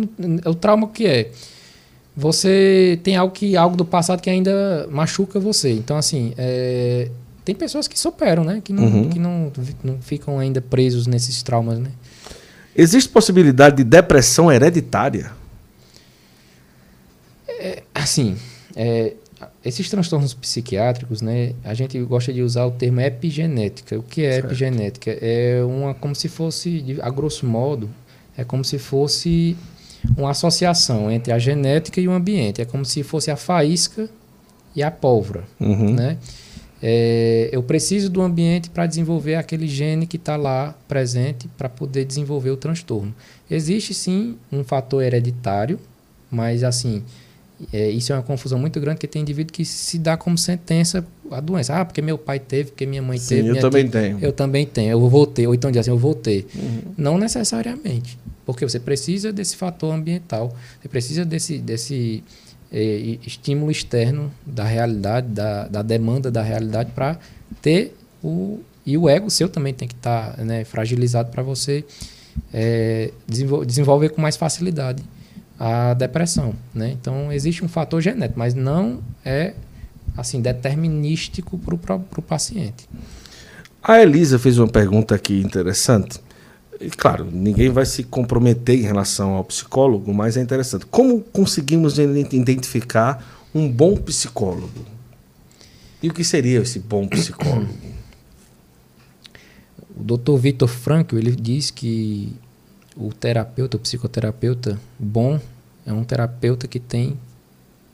o 0.45 0.55
trauma 0.55 0.89
que 0.89 1.07
é? 1.07 1.31
Você 2.15 3.01
tem 3.03 3.17
algo 3.17 3.33
que 3.33 3.57
algo 3.57 3.77
do 3.77 3.85
passado 3.85 4.21
que 4.21 4.31
ainda 4.31 4.87
machuca 4.91 5.41
você. 5.41 5.73
Então, 5.73 5.97
assim, 5.97 6.35
é, 6.37 7.09
tem 7.45 7.55
pessoas 7.55 7.87
que 7.87 7.99
superam, 7.99 8.43
né? 8.43 8.61
Que, 8.65 8.73
não, 8.73 8.85
uhum. 8.85 9.11
que 9.11 9.19
não, 9.19 9.53
não 9.83 10.01
ficam 10.01 10.39
ainda 10.39 10.61
presos 10.61 11.07
nesses 11.07 11.43
traumas, 11.43 11.79
né? 11.79 11.91
Existe 12.75 13.09
possibilidade 13.09 13.77
de 13.77 13.85
depressão 13.85 14.51
hereditária? 14.51 15.31
É, 17.47 17.83
assim, 17.95 18.37
é, 18.75 19.13
esses 19.65 19.89
transtornos 19.89 20.35
psiquiátricos, 20.35 21.21
né? 21.21 21.53
A 21.63 21.75
gente 21.75 21.99
gosta 22.01 22.33
de 22.33 22.43
usar 22.43 22.65
o 22.67 22.71
termo 22.71 23.01
epigenética. 23.01 23.99
O 23.99 24.03
que 24.03 24.25
é 24.25 24.33
certo. 24.33 24.47
epigenética? 24.47 25.19
É 25.21 25.63
uma 25.65 25.95
como 25.95 26.15
se 26.15 26.29
fosse, 26.29 26.99
a 27.01 27.11
grosso 27.11 27.47
modo, 27.47 27.91
é 28.37 28.43
como 28.43 28.65
se 28.65 28.79
fosse 28.79 29.57
uma 30.17 30.31
associação 30.31 31.11
entre 31.11 31.33
a 31.33 31.39
genética 31.39 32.01
e 32.01 32.09
o 32.09 32.13
ambiente. 32.13 32.61
É 32.61 32.65
como 32.65 32.85
se 32.85 33.03
fosse 33.03 33.31
a 33.31 33.37
faísca 33.37 34.09
e 34.75 34.83
a 34.83 34.91
pólvora. 34.91 35.45
Uhum. 35.61 35.95
Né? 35.95 36.19
É, 36.87 37.49
eu 37.51 37.63
preciso 37.63 38.11
do 38.11 38.21
ambiente 38.21 38.69
para 38.69 38.85
desenvolver 38.85 39.37
aquele 39.37 39.67
gene 39.67 40.07
que 40.07 40.19
está 40.19 40.37
lá 40.37 40.77
presente 40.87 41.49
para 41.57 41.67
poder 41.67 42.05
desenvolver 42.05 42.51
o 42.51 42.59
transtorno. 42.59 43.15
Existe 43.51 43.95
sim 43.95 44.37
um 44.53 44.63
fator 44.63 45.03
hereditário, 45.03 45.81
mas 46.31 46.63
assim, 46.63 47.03
é, 47.73 47.89
isso 47.89 48.13
é 48.13 48.17
uma 48.17 48.23
confusão 48.23 48.59
muito 48.59 48.79
grande, 48.81 48.97
porque 48.97 49.07
tem 49.07 49.23
indivíduo 49.23 49.51
que 49.51 49.65
se 49.65 49.99
dá 49.99 50.15
como 50.15 50.37
sentença 50.37 51.07
a 51.31 51.41
doença. 51.41 51.75
Ah, 51.81 51.87
porque 51.87 52.03
meu 52.03 52.19
pai 52.19 52.39
teve, 52.39 52.73
porque 52.73 52.85
minha 52.85 53.01
mãe 53.01 53.17
Sim, 53.17 53.37
teve. 53.37 53.49
Eu 53.49 53.61
também 53.61 53.89
tia, 53.89 54.01
tenho. 54.03 54.19
Eu 54.21 54.33
também 54.33 54.67
tenho, 54.67 54.91
eu 54.91 55.09
vou 55.09 55.27
ter. 55.27 55.47
Ou 55.47 55.55
então 55.55 55.71
diz 55.71 55.81
assim, 55.81 55.91
eu 55.91 55.97
vou 55.97 56.15
ter. 56.15 56.47
Uhum. 56.55 56.83
Não 56.99 57.17
necessariamente. 57.17 58.19
Porque 58.45 58.63
você 58.63 58.79
precisa 58.79 59.33
desse 59.33 59.57
fator 59.57 59.91
ambiental, 59.91 60.55
você 60.83 60.87
precisa 60.87 61.25
desse, 61.25 61.57
desse 61.57 62.23
é, 62.73 63.19
estímulo 63.27 63.71
externo 63.71 64.31
da 64.45 64.65
realidade, 64.65 65.29
da, 65.29 65.69
da 65.69 65.83
demanda 65.83 66.31
da 66.31 66.43
realidade 66.43 66.91
para 66.93 67.19
ter 67.63 67.97
o. 68.23 68.61
E 68.87 68.99
o 68.99 69.09
ego 69.09 69.31
seu 69.31 69.49
também 69.49 69.73
tem 69.73 69.89
que 69.89 69.95
estar 69.95 70.37
tá, 70.37 70.45
né, 70.45 70.63
fragilizado 70.63 71.31
para 71.31 71.43
você 71.43 71.83
é, 72.53 73.11
desenvol 73.27 73.65
desenvolver 73.65 74.11
com 74.11 74.21
mais 74.21 74.37
facilidade 74.37 75.03
a 75.59 75.95
depressão. 75.95 76.55
Né? 76.75 76.91
Então, 76.91 77.33
existe 77.33 77.65
um 77.65 77.69
fator 77.69 78.01
genético, 78.01 78.39
mas 78.39 78.55
não 78.55 79.01
é 79.25 79.55
assim 80.17 80.41
determinístico 80.41 81.59
para 81.59 81.97
o 81.97 82.23
paciente. 82.23 82.89
A 83.83 84.01
Elisa 84.01 84.39
fez 84.39 84.59
uma 84.59 84.69
pergunta 84.69 85.15
aqui 85.15 85.41
interessante. 85.41 86.21
E, 86.81 86.91
claro, 86.91 87.29
ninguém 87.31 87.71
vai 87.71 87.87
se 87.87 88.03
comprometer 88.03 88.79
em 88.79 88.83
relação 88.83 89.35
ao 89.35 89.45
psicólogo, 89.45 90.13
mas 90.13 90.37
é 90.37 90.43
interessante. 90.43 90.87
Como 90.87 91.21
conseguimos 91.21 91.99
identificar 91.99 93.47
um 93.55 93.71
bom 93.71 93.97
psicólogo? 93.97 94.85
E 96.03 96.09
o 96.09 96.13
que 96.13 96.25
seria 96.25 96.61
esse 96.61 96.79
bom 96.79 97.07
psicólogo? 97.07 97.73
O 99.97 100.03
Dr. 100.03 100.37
Victor 100.37 100.69
Frankl 100.69 101.17
ele 101.17 101.35
diz 101.35 101.71
que 101.71 102.35
o 102.97 103.13
terapeuta, 103.13 103.77
o 103.77 103.81
psicoterapeuta 103.81 104.79
bom 104.99 105.41
é 105.87 105.93
um 105.93 106.05
terapeuta 106.05 106.67
que 106.67 106.81
tem 106.81 107.17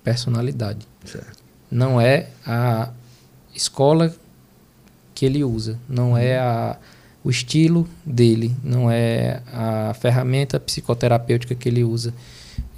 personalidade. 0.03 0.87
Certo. 1.05 1.39
Não 1.71 2.01
é 2.01 2.31
a 2.45 2.91
escola 3.55 4.15
que 5.15 5.27
ele 5.27 5.45
usa, 5.45 5.79
não 5.89 6.17
é 6.17 6.39
a, 6.39 6.79
o 7.23 7.31
estilo 7.31 7.87
dele, 8.05 8.55
não 8.65 8.91
é 8.91 9.43
a 9.53 9.95
ferramenta 9.95 10.59
psicoterapêutica 10.59 11.55
que 11.55 11.69
ele 11.69 11.85
usa, 11.85 12.15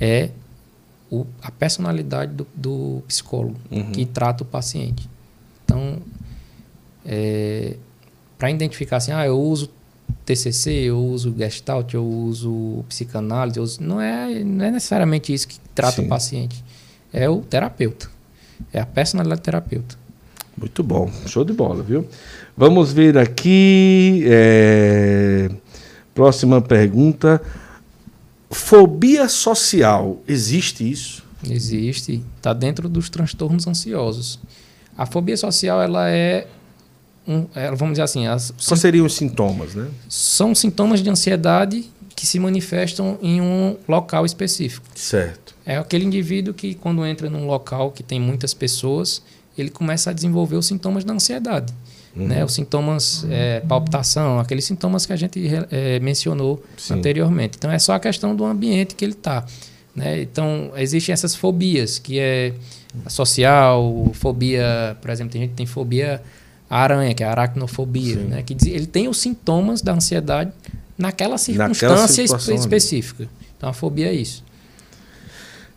é 0.01 0.31
o, 1.11 1.27
a 1.43 1.51
personalidade 1.51 2.33
do, 2.33 2.47
do 2.55 3.03
psicólogo 3.07 3.57
uhum. 3.71 3.93
que 3.93 4.05
trata 4.05 4.43
o 4.43 4.47
paciente. 4.47 5.09
Então, 5.65 5.99
é, 7.05 7.77
para 8.39 8.51
identificar 8.51 8.97
assim, 8.97 9.13
ah, 9.13 9.25
eu 9.25 9.41
uso 9.41 9.71
TCC, 10.25 10.71
eu 10.71 10.99
uso 10.99 11.35
Gestalt, 11.37 11.95
eu 11.95 12.05
uso 12.05 12.85
psicanálise, 12.89 13.59
eu 13.59 13.63
uso, 13.63 13.83
não, 13.83 14.01
é, 14.01 14.43
não 14.43 14.65
é 14.65 14.71
necessariamente 14.71 15.33
isso 15.33 15.47
que 15.47 15.59
trata 15.75 15.97
Sim. 15.97 16.07
o 16.07 16.09
paciente. 16.09 16.65
É 17.13 17.29
o 17.29 17.41
terapeuta. 17.41 18.11
É 18.73 18.81
a 18.81 18.87
personalidade 18.87 19.41
do 19.41 19.45
terapeuta. 19.45 19.97
Muito 20.57 20.83
bom, 20.83 21.11
show 21.27 21.45
de 21.45 21.53
bola, 21.53 21.83
viu? 21.83 22.07
Vamos 22.57 22.93
ver 22.93 23.17
aqui. 23.19 24.25
É... 24.27 25.51
Próxima 26.15 26.61
pergunta. 26.61 27.41
Fobia 28.51 29.29
social, 29.29 30.21
existe 30.29 30.89
isso? 30.89 31.25
Existe, 31.49 32.23
está 32.37 32.53
dentro 32.53 32.89
dos 32.89 33.09
transtornos 33.09 33.67
ansiosos. 33.67 34.39
A 34.97 35.07
fobia 35.07 35.37
social, 35.37 35.81
ela 35.81 36.11
é, 36.11 36.47
um, 37.27 37.47
ela, 37.55 37.75
vamos 37.75 37.95
dizer 37.95 38.03
assim... 38.03 38.27
As, 38.27 38.53
Quais 38.67 38.81
seriam 38.81 39.07
os 39.07 39.15
sintomas, 39.15 39.75
né? 39.75 39.89
São 40.09 40.55
sintomas 40.55 41.03
de 41.03 41.09
ansiedade 41.09 41.91
que 42.15 42.27
se 42.27 42.39
manifestam 42.39 43.19
em 43.23 43.41
um 43.41 43.77
local 43.89 44.27
específico. 44.27 44.87
Certo. 44.95 45.55
É 45.65 45.79
aquele 45.79 46.05
indivíduo 46.05 46.53
que, 46.53 46.75
quando 46.75 47.05
entra 47.07 47.31
num 47.31 47.47
local 47.47 47.91
que 47.91 48.03
tem 48.03 48.21
muitas 48.21 48.53
pessoas, 48.53 49.23
ele 49.57 49.71
começa 49.71 50.11
a 50.11 50.13
desenvolver 50.13 50.57
os 50.57 50.67
sintomas 50.67 51.05
da 51.05 51.15
ansiedade. 51.15 51.73
Uhum. 52.15 52.27
Né? 52.27 52.45
Os 52.45 52.53
sintomas, 52.53 53.27
é, 53.31 53.61
palpitação, 53.61 54.39
aqueles 54.39 54.65
sintomas 54.65 55.07
que 55.07 55.13
a 55.13 55.17
gente 55.17 55.41
é, 55.71 55.99
mencionou 56.01 56.63
Sim. 56.77 56.95
anteriormente. 56.95 57.57
Então, 57.57 57.71
é 57.71 57.79
só 57.79 57.95
a 57.95 58.01
questão 58.01 58.37
do 58.37 58.45
ambiente 58.45 58.95
que 58.95 59.05
ele 59.05 59.13
está. 59.13 59.45
Né? 59.95 60.23
Então, 60.23 60.73
existem 60.77 61.13
essas 61.13 61.35
fobias, 61.35 61.99
que 61.99 62.19
é 62.19 62.55
social, 63.09 64.11
fobia, 64.15 64.97
por 65.01 65.11
exemplo, 65.11 65.33
tem 65.33 65.43
gente 65.43 65.51
que 65.51 65.57
tem 65.57 65.67
fobia 65.67 66.23
à 66.69 66.83
aranha, 66.83 67.15
que 67.15 67.23
é 67.23 67.27
a 67.27 67.31
aracnofobia, 67.31 68.17
né? 68.17 68.43
que 68.43 68.55
diz, 68.55 68.67
ele 68.67 68.87
tem 68.87 69.09
os 69.09 69.19
sintomas 69.19 69.81
da 69.81 69.93
ansiedade 69.93 70.53
naquela 70.99 71.39
circunstância 71.39 72.25
naquela 72.25 72.59
específica. 72.59 73.29
Então, 73.57 73.71
a 73.71 73.73
fobia 73.73 74.09
é 74.09 74.15
isso. 74.15 74.45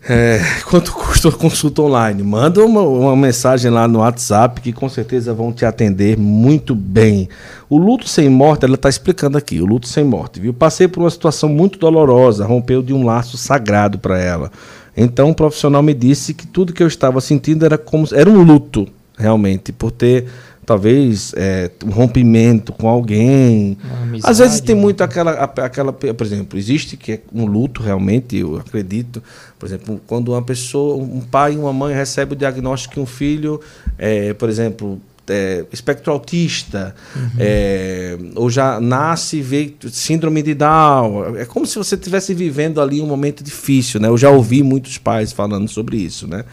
É, 0.07 0.39
quanto 0.65 0.93
custa 0.93 1.29
a 1.29 1.31
consulta 1.31 1.81
online? 1.81 2.21
Manda 2.21 2.63
uma, 2.63 2.81
uma, 2.81 3.15
mensagem 3.15 3.71
lá 3.71 3.87
no 3.87 3.99
WhatsApp 3.99 4.61
que 4.61 4.71
com 4.71 4.87
certeza 4.87 5.33
vão 5.33 5.51
te 5.51 5.65
atender 5.65 6.15
muito 6.15 6.75
bem. 6.75 7.27
O 7.67 7.79
luto 7.79 8.07
sem 8.07 8.29
morte, 8.29 8.65
ela 8.65 8.75
está 8.75 8.87
explicando 8.87 9.35
aqui, 9.35 9.59
o 9.59 9.65
luto 9.65 9.87
sem 9.87 10.03
morte, 10.03 10.39
viu? 10.39 10.53
Passei 10.53 10.87
por 10.87 10.99
uma 10.99 11.09
situação 11.09 11.49
muito 11.49 11.79
dolorosa, 11.79 12.45
rompeu 12.45 12.83
de 12.83 12.93
um 12.93 13.03
laço 13.03 13.35
sagrado 13.35 13.97
para 13.97 14.19
ela. 14.19 14.51
Então 14.95 15.31
o 15.31 15.35
profissional 15.35 15.81
me 15.81 15.93
disse 15.95 16.35
que 16.35 16.45
tudo 16.45 16.71
que 16.71 16.83
eu 16.83 16.87
estava 16.87 17.19
sentindo 17.19 17.65
era 17.65 17.77
como 17.77 18.07
era 18.13 18.29
um 18.29 18.43
luto, 18.43 18.87
realmente, 19.17 19.71
por 19.71 19.89
ter 19.89 20.27
talvez 20.65 21.33
é, 21.37 21.69
um 21.85 21.91
rompimento 21.91 22.73
com 22.73 22.87
alguém. 22.87 23.77
Amizade, 24.01 24.31
Às 24.31 24.39
vezes 24.39 24.59
tem 24.61 24.75
né? 24.75 24.81
muito 24.81 25.03
aquela, 25.03 25.31
aquela, 25.31 25.93
por 25.93 26.25
exemplo, 26.25 26.57
existe 26.57 26.97
que 26.97 27.13
é 27.13 27.19
um 27.33 27.45
luto 27.45 27.81
realmente, 27.83 28.37
eu 28.37 28.57
acredito. 28.57 29.21
Por 29.59 29.67
exemplo, 29.67 30.01
quando 30.07 30.29
uma 30.29 30.41
pessoa, 30.41 30.97
um 30.97 31.21
pai 31.21 31.53
e 31.53 31.57
uma 31.57 31.71
mãe 31.71 31.93
recebe 31.93 32.33
o 32.33 32.35
diagnóstico 32.35 32.95
que 32.95 32.99
um 32.99 33.05
filho, 33.05 33.61
é, 33.97 34.33
por 34.33 34.49
exemplo, 34.49 34.99
é, 35.29 35.65
espectro 35.71 36.11
autista, 36.11 36.95
uhum. 37.15 37.29
é, 37.39 38.17
ou 38.35 38.49
já 38.49 38.79
nasce 38.79 39.37
e 39.37 39.41
vê 39.41 39.73
síndrome 39.91 40.41
de 40.41 40.53
Down. 40.53 41.37
É 41.37 41.45
como 41.45 41.65
se 41.65 41.77
você 41.77 41.95
estivesse 41.95 42.33
vivendo 42.33 42.81
ali 42.81 43.01
um 43.01 43.07
momento 43.07 43.43
difícil, 43.43 43.99
né? 43.99 44.07
Eu 44.07 44.17
já 44.17 44.29
ouvi 44.29 44.63
muitos 44.63 44.97
pais 44.97 45.31
falando 45.31 45.67
sobre 45.67 45.97
isso, 45.97 46.27
né? 46.27 46.43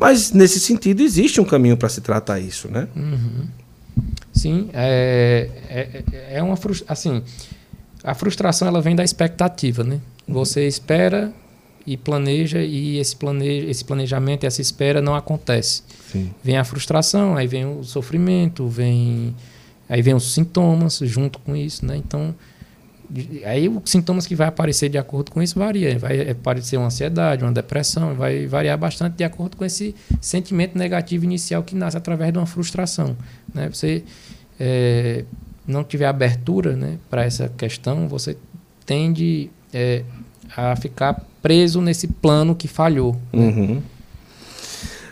Mas, 0.00 0.32
nesse 0.32 0.58
sentido, 0.58 1.02
existe 1.02 1.40
um 1.40 1.44
caminho 1.44 1.76
para 1.76 1.88
se 1.90 2.00
tratar 2.00 2.40
isso, 2.40 2.68
né? 2.70 2.88
Uhum. 2.96 3.46
Sim, 4.32 4.70
é, 4.72 5.50
é, 5.68 6.36
é 6.38 6.42
uma 6.42 6.58
assim, 6.88 7.22
a 8.02 8.14
frustração 8.14 8.66
ela 8.66 8.80
vem 8.80 8.96
da 8.96 9.04
expectativa, 9.04 9.84
né? 9.84 10.00
Uhum. 10.26 10.34
Você 10.34 10.66
espera 10.66 11.30
e 11.86 11.98
planeja 11.98 12.62
e 12.62 12.96
esse, 12.98 13.14
planeja, 13.14 13.66
esse 13.66 13.84
planejamento, 13.84 14.44
essa 14.44 14.62
espera 14.62 15.02
não 15.02 15.14
acontece. 15.14 15.82
Sim. 16.10 16.30
Vem 16.42 16.56
a 16.56 16.64
frustração, 16.64 17.36
aí 17.36 17.46
vem 17.46 17.66
o 17.66 17.84
sofrimento, 17.84 18.66
vem 18.68 19.34
aí 19.86 20.00
vem 20.00 20.14
os 20.14 20.32
sintomas 20.32 21.00
junto 21.02 21.38
com 21.40 21.54
isso, 21.54 21.84
né? 21.84 21.96
Então, 21.96 22.34
Aí 23.44 23.68
os 23.68 23.90
sintomas 23.90 24.26
que 24.26 24.34
vai 24.34 24.48
aparecer 24.48 24.88
de 24.88 24.98
acordo 24.98 25.30
com 25.30 25.42
isso 25.42 25.58
varia. 25.58 25.98
Vai 25.98 26.30
aparecer 26.30 26.76
uma 26.76 26.86
ansiedade, 26.86 27.42
uma 27.42 27.52
depressão, 27.52 28.14
vai 28.14 28.46
variar 28.46 28.78
bastante 28.78 29.16
de 29.16 29.24
acordo 29.24 29.56
com 29.56 29.64
esse 29.64 29.94
sentimento 30.20 30.78
negativo 30.78 31.24
inicial 31.24 31.62
que 31.62 31.74
nasce 31.74 31.96
através 31.96 32.32
de 32.32 32.38
uma 32.38 32.46
frustração. 32.46 33.16
Né? 33.52 33.68
Você 33.68 34.04
é, 34.58 35.24
não 35.66 35.82
tiver 35.82 36.06
abertura 36.06 36.76
né, 36.76 36.98
para 37.08 37.24
essa 37.24 37.48
questão, 37.48 38.08
você 38.08 38.36
tende 38.86 39.50
é, 39.72 40.04
a 40.56 40.76
ficar 40.76 41.24
preso 41.42 41.80
nesse 41.80 42.06
plano 42.06 42.54
que 42.54 42.68
falhou. 42.68 43.16
Né? 43.32 43.82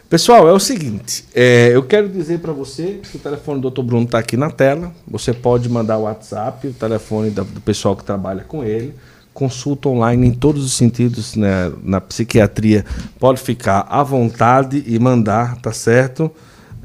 Pessoal, 0.08 0.48
é 0.48 0.52
o 0.54 0.58
seguinte, 0.58 1.22
é, 1.34 1.68
eu 1.74 1.82
quero 1.82 2.08
dizer 2.08 2.38
para 2.38 2.50
você 2.50 2.98
que 3.02 3.18
o 3.18 3.20
telefone 3.20 3.60
do 3.60 3.70
Dr. 3.70 3.82
Bruno 3.82 4.06
está 4.06 4.18
aqui 4.18 4.38
na 4.38 4.50
tela. 4.50 4.90
Você 5.06 5.34
pode 5.34 5.68
mandar 5.68 5.98
o 5.98 6.04
WhatsApp, 6.04 6.66
o 6.66 6.72
telefone 6.72 7.28
do 7.28 7.44
pessoal 7.60 7.94
que 7.94 8.02
trabalha 8.02 8.42
com 8.42 8.64
ele. 8.64 8.94
Consulta 9.34 9.90
online 9.90 10.28
em 10.28 10.32
todos 10.32 10.64
os 10.64 10.72
sentidos 10.72 11.36
né, 11.36 11.70
na 11.82 12.00
psiquiatria. 12.00 12.86
Pode 13.20 13.38
ficar 13.38 13.80
à 13.80 14.02
vontade 14.02 14.82
e 14.86 14.98
mandar, 14.98 15.60
tá 15.60 15.72
certo? 15.72 16.32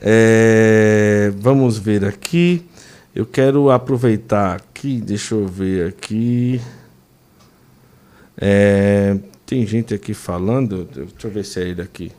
É, 0.02 1.32
vamos 1.38 1.78
ver 1.78 2.04
aqui. 2.04 2.66
Eu 3.16 3.26
quero 3.26 3.72
aproveitar 3.72 4.58
aqui, 4.58 5.00
deixa 5.00 5.34
eu 5.34 5.48
ver 5.48 5.88
aqui. 5.88 6.60
É, 8.38 9.16
tem 9.46 9.66
gente 9.66 9.94
aqui 9.94 10.14
falando, 10.14 10.84
deixa 10.94 11.28
eu 11.28 11.32
ver 11.32 11.46
se 11.46 11.62
é 11.62 11.70
ele 11.70 11.82
aqui. 11.82 12.12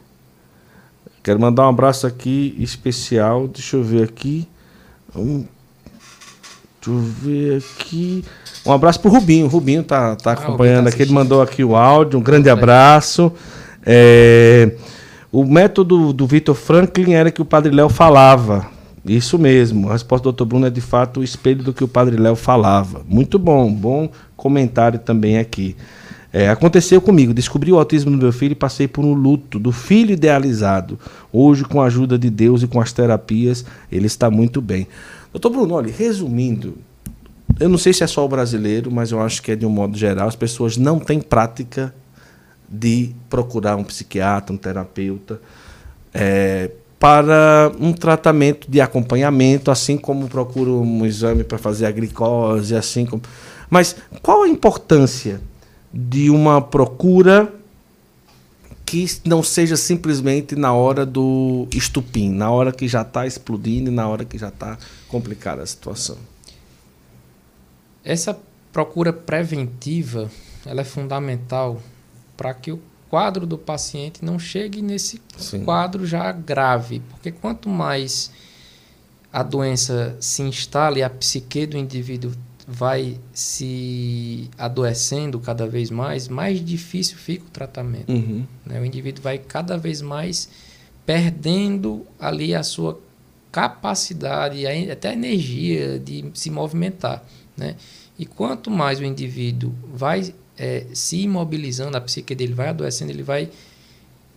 Quero 1.25 1.41
mandar 1.41 1.65
um 1.65 1.71
abraço 1.71 2.07
aqui 2.07 2.55
especial. 2.59 3.49
Deixa 3.49 3.79
eu 3.79 3.83
ver 3.83 4.05
aqui. 4.05 4.47
Um, 5.17 5.47
deixa 6.77 6.91
eu 6.91 6.99
ver 6.99 7.57
aqui. 7.57 8.23
Um 8.67 8.71
abraço 8.71 9.01
pro 9.01 9.11
Rubinho. 9.11 9.47
O 9.47 9.49
Rubinho 9.49 9.83
tá, 9.83 10.17
tá 10.17 10.33
ah, 10.33 10.35
acompanhando 10.35 10.85
tá 10.85 10.91
aqui. 10.91 11.01
Ele 11.01 11.13
mandou 11.13 11.41
aqui 11.41 11.65
o 11.65 11.75
áudio. 11.75 12.19
Um 12.19 12.23
grande 12.23 12.51
abraço. 12.51 13.33
É, 13.87 14.73
o 15.33 15.47
método 15.47 16.13
do 16.13 16.27
Vitor 16.27 16.55
Franklin 16.55 17.15
era 17.15 17.31
que 17.31 17.41
o 17.41 17.45
Padre 17.47 17.75
Léo 17.75 17.89
falava. 17.89 18.67
Isso 19.03 19.39
mesmo. 19.39 19.89
A 19.89 19.93
resposta 19.95 20.31
do 20.31 20.33
Dr. 20.33 20.45
Bruno 20.45 20.67
é 20.67 20.71
de 20.71 20.83
fato 20.83 21.21
o 21.21 21.25
espelho 21.25 21.63
do 21.63 21.73
que 21.73 21.83
o 21.83 21.89
Padre 21.89 22.19
Léo 22.19 22.37
falava. 22.37 23.01
Muito 23.09 23.39
bom. 23.39 23.73
Bom 23.73 24.11
comentário 24.37 24.99
também 24.99 25.39
aqui. 25.39 25.75
É, 26.37 26.49
aconteceu 26.49 27.01
comigo, 27.01 27.33
descobri 27.33 27.71
o 27.71 27.79
autismo 27.79 28.11
no 28.11 28.19
meu 28.19 28.33
filho 28.33 28.51
e 28.51 28.57
passei 28.57 28.89
por 28.89 29.05
um 29.05 29.15
luto 29.15 29.57
do 29.57 29.71
filho 29.71 30.11
idealizado. 30.11 30.99
Hoje, 31.33 31.63
com 31.63 31.81
a 31.81 31.87
ajuda 31.87 32.19
de 32.19 32.29
Deus 32.29 32.65
e 32.65 32.67
com 32.67 32.81
as 32.81 32.93
terapias, 32.93 33.65
ele 33.91 34.09
está 34.09 34.29
muito 34.29 34.61
bem. 34.61 34.89
Doutor 35.31 35.51
Bruno, 35.51 35.75
olha, 35.75 35.95
resumindo, 35.97 36.77
eu 37.61 37.69
não 37.69 37.79
sei 37.79 37.93
se 37.93 38.03
é 38.03 38.09
só 38.09 38.25
o 38.25 38.29
brasileiro, 38.29 38.91
mas 38.91 39.13
eu 39.13 39.23
acho 39.23 39.41
que 39.41 39.53
é 39.53 39.55
de 39.55 39.65
um 39.65 39.71
modo 39.71 39.97
geral, 39.97 40.27
as 40.27 40.35
pessoas 40.35 40.77
não 40.77 40.99
têm 40.99 41.21
prática 41.21 41.95
de 42.69 43.15
procurar 43.31 43.77
um 43.77 43.85
psiquiatra, 43.85 44.53
um 44.53 44.57
terapeuta, 44.57 45.41
é, 46.13 46.69
para 46.99 47.71
um 47.79 47.93
tratamento 47.93 48.69
de 48.69 48.81
acompanhamento, 48.81 49.71
assim 49.71 49.97
como 49.97 50.27
procuro 50.27 50.81
um 50.81 51.07
exame 51.07 51.45
para 51.45 51.59
fazer 51.59 51.87
a 51.87 51.93
glicose, 51.93 52.75
assim 52.75 53.07
como. 53.07 53.23
Mas 53.71 53.95
qual 54.21 54.43
a 54.43 54.49
importância 54.49 55.41
de 55.97 56.29
uma 56.29 56.61
procura 56.61 57.55
que 58.85 59.07
não 59.25 59.43
seja 59.45 59.77
simplesmente 59.77 60.57
na 60.57 60.75
hora 60.75 61.07
do 61.07 61.69
estupim, 61.73 62.31
na 62.31 62.51
hora 62.51 62.73
que 62.73 62.89
já 62.89 63.03
está 63.03 63.27
explodindo 63.27 63.91
e 63.91 63.95
na 63.95 64.09
hora 64.09 64.25
que 64.25 64.37
já 64.37 64.49
está 64.49 64.77
complicada 65.09 65.63
a 65.63 65.67
situação. 65.67 66.19
Essa 68.05 68.37
procura 68.73 69.13
preventiva 69.13 70.29
ela 70.67 70.81
é 70.81 70.85
fundamental 70.85 71.81
para 72.37 72.53
que 72.53 72.73
o 72.73 72.81
quadro 73.09 73.47
do 73.47 73.57
paciente 73.57 74.25
não 74.25 74.39
chegue 74.39 74.83
nesse 74.83 75.21
Sim. 75.39 75.65
quadro 75.65 76.05
já 76.05 76.33
grave, 76.33 77.01
porque 77.11 77.31
quanto 77.31 77.69
mais 77.69 78.31
a 79.33 79.43
doença 79.43 80.17
se 80.21 80.43
instala 80.43 80.99
e 80.99 81.03
a 81.03 81.11
psique 81.11 81.67
do 81.67 81.77
indivíduo 81.77 82.33
vai 82.67 83.19
se 83.33 84.51
adoecendo 84.57 85.39
cada 85.39 85.67
vez 85.67 85.91
mais, 85.91 86.29
mais 86.29 86.65
difícil 86.65 87.17
fica 87.17 87.45
o 87.45 87.51
tratamento. 87.51 88.11
Uhum. 88.11 88.47
Né? 88.65 88.81
O 88.81 88.85
indivíduo 88.85 89.23
vai 89.23 89.39
cada 89.39 89.77
vez 89.77 90.01
mais 90.01 90.49
perdendo 91.05 92.07
ali 92.19 92.55
a 92.55 92.63
sua 92.63 92.99
capacidade, 93.53 94.67
até 94.91 95.11
a 95.11 95.13
energia 95.13 95.99
de 95.99 96.25
se 96.35 96.51
movimentar. 96.51 97.23
Né? 97.57 97.77
E 98.19 98.25
quanto 98.25 98.71
mais 98.71 98.99
o 98.99 99.05
indivíduo 99.05 99.73
vai 99.93 100.35
é, 100.57 100.87
se 100.95 101.21
imobilizando, 101.21 101.97
a 101.97 102.01
psique 102.01 102.35
dele 102.35 102.55
vai 102.55 102.69
adoecendo, 102.69 103.13
ele 103.13 103.23
vai 103.23 103.51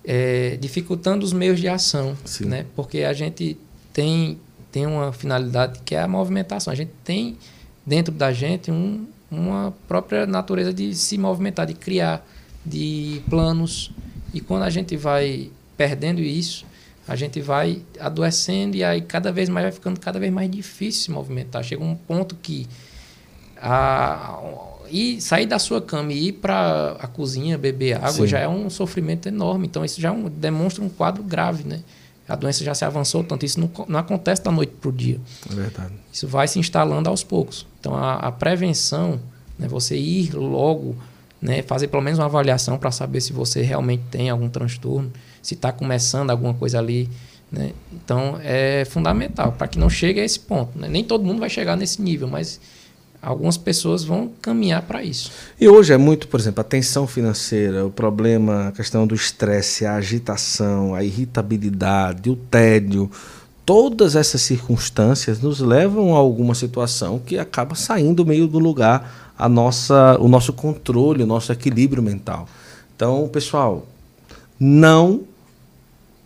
é, 0.03 0.57
dificultando 0.57 1.25
os 1.25 1.31
meios 1.31 1.59
de 1.59 1.67
ação. 1.67 2.17
Né? 2.41 2.65
Porque 2.75 3.03
a 3.03 3.13
gente 3.13 3.57
tem 3.93 4.39
tem 4.71 4.85
uma 4.85 5.11
finalidade 5.11 5.79
que 5.83 5.95
é 5.95 6.01
a 6.01 6.07
movimentação. 6.07 6.71
A 6.71 6.75
gente 6.75 6.91
tem 7.03 7.37
dentro 7.88 8.14
da 8.14 8.34
gente 8.34 8.69
um, 8.69 9.07
uma 9.31 9.73
própria 9.88 10.27
natureza 10.27 10.73
de 10.73 10.93
se 10.93 11.18
movimentar, 11.18 11.65
de 11.65 11.73
criar, 11.73 12.27
de 12.65 13.22
planos. 13.30 13.91
E 14.34 14.41
quando 14.41 14.64
a 14.64 14.69
gente 14.69 14.97
vai 14.97 15.49
perdendo 15.77 16.19
isso, 16.19 16.65
a 17.07 17.15
gente 17.15 17.39
vai 17.39 17.81
adoecendo 17.97 18.76
e 18.76 18.84
aí 18.84 19.01
cada 19.01 19.31
vez 19.31 19.47
mais 19.47 19.64
vai 19.64 19.72
ficando 19.72 19.99
cada 20.01 20.19
vez 20.19 20.31
mais 20.31 20.51
difícil 20.51 21.03
se 21.03 21.11
movimentar. 21.11 21.64
Chega 21.64 21.81
um 21.81 21.95
ponto 21.95 22.35
que 22.35 22.68
a, 23.61 24.38
e 24.91 25.22
sair 25.22 25.45
da 25.45 25.57
sua 25.57 25.81
cama 25.81 26.11
e 26.11 26.27
ir 26.27 26.34
para 26.34 26.97
a 26.99 27.07
cozinha 27.07 27.57
beber 27.57 27.95
água 27.95 28.11
Sim. 28.11 28.27
já 28.27 28.39
é 28.39 28.47
um 28.47 28.69
sofrimento 28.69 29.27
enorme. 29.30 29.68
Então 29.68 29.85
isso 29.85 30.01
já 30.01 30.09
é 30.09 30.11
um, 30.11 30.30
demonstra 30.30 30.84
um 30.84 30.89
quadro 30.89 31.23
grave, 31.23 31.64
né? 31.64 31.81
A 32.27 32.35
doença 32.35 32.61
já 32.61 32.76
se 32.76 32.84
avançou 32.84 33.23
tanto, 33.23 33.45
isso 33.45 33.57
não, 33.57 33.72
não 33.88 33.99
acontece 33.99 34.43
da 34.43 34.51
noite 34.51 34.73
para 34.81 34.89
o 34.89 34.91
dia. 34.91 35.18
É 35.49 35.55
verdade. 35.55 35.93
Isso 36.11 36.27
vai 36.27 36.45
se 36.45 36.59
instalando 36.59 37.09
aos 37.09 37.23
poucos. 37.23 37.65
Então 37.88 37.95
a, 37.95 38.15
a 38.15 38.31
prevenção, 38.34 39.18
né, 39.57 39.65
você 39.65 39.95
ir 39.95 40.34
logo, 40.34 40.93
né, 41.41 41.61
fazer 41.61 41.88
pelo 41.88 42.03
menos 42.03 42.19
uma 42.19 42.26
avaliação 42.26 42.77
para 42.77 42.91
saber 42.91 43.22
se 43.22 43.31
você 43.31 43.61
realmente 43.61 44.03
tem 44.11 44.30
algum 44.30 44.49
transtorno, 44.49 45.09
se 45.41 45.53
está 45.53 45.72
começando 45.72 46.30
alguma 46.30 46.53
coisa 46.53 46.80
ali. 46.80 47.09
Né? 47.49 47.72
Então 47.93 48.38
é 48.43 48.84
fundamental 48.84 49.53
para 49.53 49.69
que 49.69 49.80
não 49.80 49.89
chegue 49.89 50.19
a 50.19 50.26
esse 50.26 50.38
ponto. 50.38 50.77
Né? 50.77 50.89
Nem 50.89 51.01
todo 51.01 51.23
mundo 51.23 51.39
vai 51.39 51.49
chegar 51.49 51.77
nesse 51.77 52.01
nível, 52.01 52.27
mas 52.27 52.59
algumas 53.22 53.55
pessoas 53.55 54.03
vão 54.03 54.34
caminhar 54.41 54.81
para 54.81 55.01
isso. 55.01 55.31
E 55.57 55.69
hoje 55.69 55.93
é 55.93 55.97
muito, 55.97 56.27
por 56.27 56.41
exemplo, 56.41 56.59
a 56.59 56.65
tensão 56.65 57.07
financeira, 57.07 57.85
o 57.85 57.89
problema, 57.89 58.68
a 58.68 58.72
questão 58.73 59.07
do 59.07 59.15
estresse, 59.15 59.85
a 59.85 59.95
agitação, 59.95 60.93
a 60.93 61.05
irritabilidade, 61.05 62.30
o 62.30 62.35
tédio, 62.35 63.09
todas 63.68 64.15
essas 64.15 64.44
circunstâncias 64.44 65.41
nos 65.41 65.60
levam 65.60 66.15
a 66.15 66.18
alguma 66.18 66.56
situação 66.56 67.19
que 67.19 67.38
acaba 67.38 67.76
saindo 67.76 68.26
meio 68.26 68.48
do 68.48 68.60
lugar 68.60 69.34
a 69.38 69.49
nossa, 69.49 70.18
o 70.22 70.30
nosso 70.30 70.53
controle, 70.53 71.22
o 71.22 71.27
nosso 71.27 71.52
equilíbrio 71.52 72.02
mental. 72.02 72.48
Então, 72.95 73.27
pessoal, 73.27 73.85
não 74.57 75.23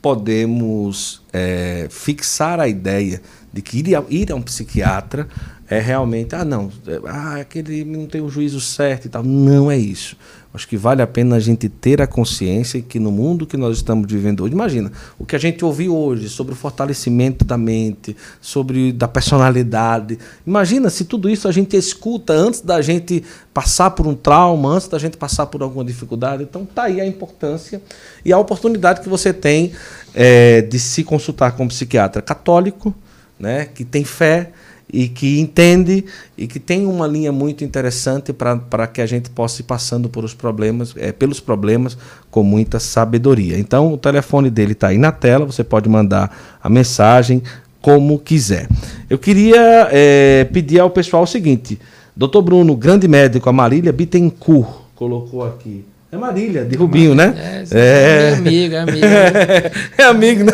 podemos 0.03 1.23
é, 1.33 1.87
fixar 1.89 2.59
a 2.59 2.67
ideia 2.67 3.19
de 3.51 3.63
que 3.63 3.79
ir 3.79 3.95
a, 3.95 4.03
ir 4.07 4.31
a 4.31 4.35
um 4.35 4.41
psiquiatra 4.43 5.27
é 5.71 5.79
realmente, 5.79 6.35
ah, 6.35 6.43
não, 6.43 6.69
ah, 7.07 7.37
aquele 7.37 7.85
não 7.85 8.05
tem 8.05 8.19
o 8.19 8.27
juízo 8.27 8.59
certo 8.59 9.05
e 9.05 9.09
tal. 9.09 9.23
Não 9.23 9.71
é 9.71 9.77
isso. 9.77 10.17
Acho 10.53 10.67
que 10.67 10.75
vale 10.75 11.01
a 11.01 11.07
pena 11.07 11.37
a 11.37 11.39
gente 11.39 11.69
ter 11.69 12.01
a 12.01 12.07
consciência 12.07 12.81
que 12.81 12.99
no 12.99 13.09
mundo 13.09 13.47
que 13.47 13.55
nós 13.55 13.77
estamos 13.77 14.11
vivendo 14.11 14.43
hoje, 14.43 14.53
imagina, 14.53 14.91
o 15.17 15.25
que 15.25 15.33
a 15.33 15.39
gente 15.39 15.63
ouviu 15.63 15.95
hoje 15.95 16.27
sobre 16.27 16.51
o 16.51 16.57
fortalecimento 16.57 17.45
da 17.45 17.57
mente, 17.57 18.17
sobre 18.41 18.91
da 18.91 19.07
personalidade. 19.07 20.19
Imagina 20.45 20.89
se 20.89 21.05
tudo 21.05 21.29
isso 21.29 21.47
a 21.47 21.53
gente 21.53 21.77
escuta 21.77 22.33
antes 22.33 22.59
da 22.59 22.81
gente 22.81 23.23
passar 23.53 23.91
por 23.91 24.05
um 24.05 24.13
trauma, 24.13 24.73
antes 24.73 24.89
da 24.89 24.99
gente 24.99 25.15
passar 25.15 25.45
por 25.45 25.63
alguma 25.63 25.85
dificuldade. 25.85 26.43
Então 26.43 26.65
tá 26.65 26.83
aí 26.83 26.99
a 26.99 27.07
importância 27.07 27.81
e 28.25 28.33
a 28.33 28.37
oportunidade 28.37 28.99
que 28.99 29.07
você 29.07 29.31
tem 29.31 29.71
é, 30.13 30.61
de 30.63 30.77
se 30.77 31.01
consultar 31.01 31.53
com 31.53 31.63
um 31.63 31.69
psiquiatra 31.69 32.21
católico, 32.21 32.93
né, 33.39 33.69
que 33.73 33.85
tem 33.85 34.03
fé 34.03 34.51
e 34.91 35.07
que 35.07 35.39
entende 35.39 36.03
e 36.37 36.47
que 36.47 36.59
tem 36.59 36.85
uma 36.85 37.07
linha 37.07 37.31
muito 37.31 37.63
interessante 37.63 38.33
para 38.33 38.87
que 38.87 39.01
a 39.01 39.05
gente 39.05 39.29
possa 39.29 39.61
ir 39.61 39.63
passando 39.63 40.09
por 40.09 40.25
os 40.25 40.33
problemas, 40.33 40.93
é, 40.97 41.11
pelos 41.11 41.39
problemas 41.39 41.97
com 42.29 42.43
muita 42.43 42.79
sabedoria. 42.79 43.57
Então, 43.57 43.93
o 43.93 43.97
telefone 43.97 44.49
dele 44.49 44.73
está 44.73 44.89
aí 44.89 44.97
na 44.97 45.11
tela, 45.11 45.45
você 45.45 45.63
pode 45.63 45.87
mandar 45.87 46.57
a 46.61 46.69
mensagem 46.69 47.41
como 47.81 48.19
quiser. 48.19 48.67
Eu 49.09 49.17
queria 49.17 49.87
é, 49.91 50.43
pedir 50.51 50.79
ao 50.79 50.89
pessoal 50.89 51.23
o 51.23 51.27
seguinte: 51.27 51.79
Doutor 52.15 52.41
Bruno, 52.41 52.75
grande 52.75 53.07
médico, 53.07 53.49
a 53.49 53.53
Marília 53.53 53.93
Bittencourt 53.93 54.81
colocou 54.95 55.43
aqui. 55.43 55.85
É 56.11 56.17
Marília, 56.17 56.65
de 56.65 56.75
Rubinho, 56.75 57.15
né? 57.15 57.33
É, 57.71 57.79
é, 57.79 58.31
é 58.31 58.33
amigo, 58.33 58.75
é 58.75 58.79
amigo. 58.79 59.05
é 59.97 60.03
amigo, 60.03 60.43
né? 60.43 60.51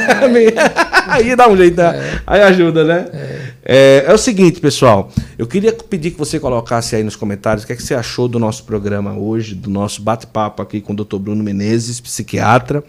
É. 0.56 0.78
Aí 1.08 1.36
dá 1.36 1.50
um 1.50 1.58
jeito, 1.58 1.78
né? 1.78 1.98
é. 1.98 2.22
aí 2.28 2.42
ajuda, 2.44 2.84
né? 2.84 3.08
É. 3.12 3.18
é. 3.66 4.06
É, 4.08 4.14
o 4.14 4.20
seguinte, 4.20 4.60
pessoal. 4.60 5.12
Eu 5.36 5.48
queria 5.48 5.74
pedir 5.74 6.12
que 6.12 6.18
você 6.18 6.40
colocasse 6.40 6.96
aí 6.96 7.04
nos 7.04 7.16
comentários 7.16 7.64
o 7.64 7.68
que, 7.68 7.74
é 7.74 7.76
que 7.76 7.82
você 7.82 7.96
achou 7.96 8.28
do 8.28 8.38
nosso 8.38 8.66
programa 8.66 9.18
hoje, 9.18 9.56
do 9.56 9.70
nosso 9.70 10.00
bate-papo 10.04 10.62
aqui 10.62 10.80
com 10.80 10.94
o 10.94 10.96
Dr. 10.96 11.18
Bruno 11.18 11.44
Menezes, 11.44 12.00
psiquiatra. 12.00 12.84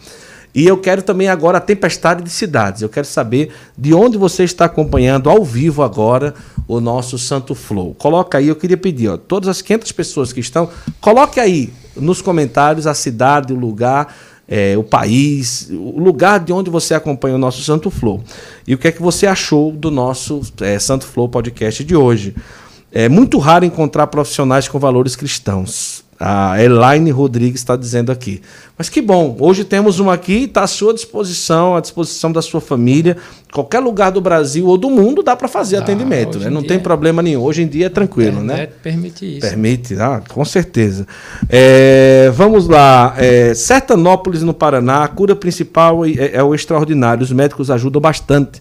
E 0.54 0.66
eu 0.66 0.76
quero 0.76 1.02
também 1.02 1.28
agora 1.28 1.56
a 1.56 1.62
tempestade 1.62 2.22
de 2.22 2.30
cidades. 2.30 2.82
Eu 2.82 2.88
quero 2.90 3.06
saber 3.06 3.50
de 3.78 3.94
onde 3.94 4.18
você 4.18 4.44
está 4.44 4.66
acompanhando 4.66 5.30
ao 5.30 5.42
vivo 5.42 5.82
agora 5.82 6.34
o 6.66 6.80
nosso 6.80 7.18
Santo 7.18 7.54
Flow. 7.54 7.94
Coloca 7.94 8.36
aí, 8.36 8.48
eu 8.48 8.56
queria 8.56 8.76
pedir, 8.76 9.08
ó, 9.08 9.16
todas 9.16 9.48
as 9.48 9.62
500 9.62 9.90
pessoas 9.92 10.32
que 10.34 10.40
estão, 10.40 10.68
coloque 11.00 11.40
aí 11.40 11.72
nos 12.00 12.22
comentários 12.22 12.86
a 12.86 12.94
cidade, 12.94 13.52
o 13.52 13.56
lugar, 13.56 14.14
é, 14.48 14.76
o 14.78 14.82
país, 14.82 15.68
o 15.70 16.00
lugar 16.00 16.40
de 16.40 16.52
onde 16.52 16.70
você 16.70 16.94
acompanha 16.94 17.34
o 17.34 17.38
nosso 17.38 17.62
Santo 17.62 17.90
Flow. 17.90 18.22
E 18.66 18.74
o 18.74 18.78
que 18.78 18.88
é 18.88 18.92
que 18.92 19.02
você 19.02 19.26
achou 19.26 19.70
do 19.70 19.90
nosso 19.90 20.40
é, 20.60 20.78
Santo 20.78 21.06
Flow 21.06 21.28
podcast 21.28 21.84
de 21.84 21.94
hoje. 21.94 22.34
É 22.90 23.08
muito 23.08 23.38
raro 23.38 23.66
encontrar 23.66 24.06
profissionais 24.06 24.66
com 24.66 24.78
valores 24.78 25.14
cristãos. 25.14 26.02
A 26.20 26.60
Elaine 26.60 27.10
Rodrigues 27.10 27.60
está 27.60 27.76
dizendo 27.76 28.10
aqui. 28.10 28.42
Mas 28.76 28.88
que 28.88 29.00
bom, 29.00 29.36
hoje 29.38 29.62
temos 29.62 30.00
uma 30.00 30.14
aqui, 30.14 30.44
está 30.44 30.62
à 30.62 30.66
sua 30.66 30.92
disposição, 30.92 31.76
à 31.76 31.80
disposição 31.80 32.32
da 32.32 32.42
sua 32.42 32.60
família. 32.60 33.16
Qualquer 33.52 33.78
lugar 33.78 34.10
do 34.10 34.20
Brasil 34.20 34.66
ou 34.66 34.76
do 34.76 34.90
mundo 34.90 35.22
dá 35.22 35.36
para 35.36 35.46
fazer 35.46 35.76
ah, 35.76 35.80
atendimento, 35.80 36.38
né? 36.38 36.50
Não 36.50 36.62
tem 36.62 36.76
é. 36.76 36.80
problema 36.80 37.22
nenhum. 37.22 37.42
Hoje 37.42 37.62
em 37.62 37.68
dia 37.68 37.86
é 37.86 37.88
tranquilo, 37.88 38.42
né? 38.42 38.66
Permite 38.82 39.38
isso. 39.38 39.46
Permite, 39.46 39.94
ah, 39.94 40.20
com 40.28 40.44
certeza. 40.44 41.06
É, 41.48 42.32
vamos 42.34 42.66
lá. 42.66 43.14
É, 43.16 43.54
Sertanópolis, 43.54 44.42
no 44.42 44.52
Paraná, 44.52 45.04
a 45.04 45.08
cura 45.08 45.36
principal 45.36 46.04
é, 46.04 46.32
é 46.34 46.42
o 46.42 46.54
extraordinário. 46.54 47.22
Os 47.22 47.30
médicos 47.30 47.70
ajudam 47.70 48.00
bastante 48.00 48.60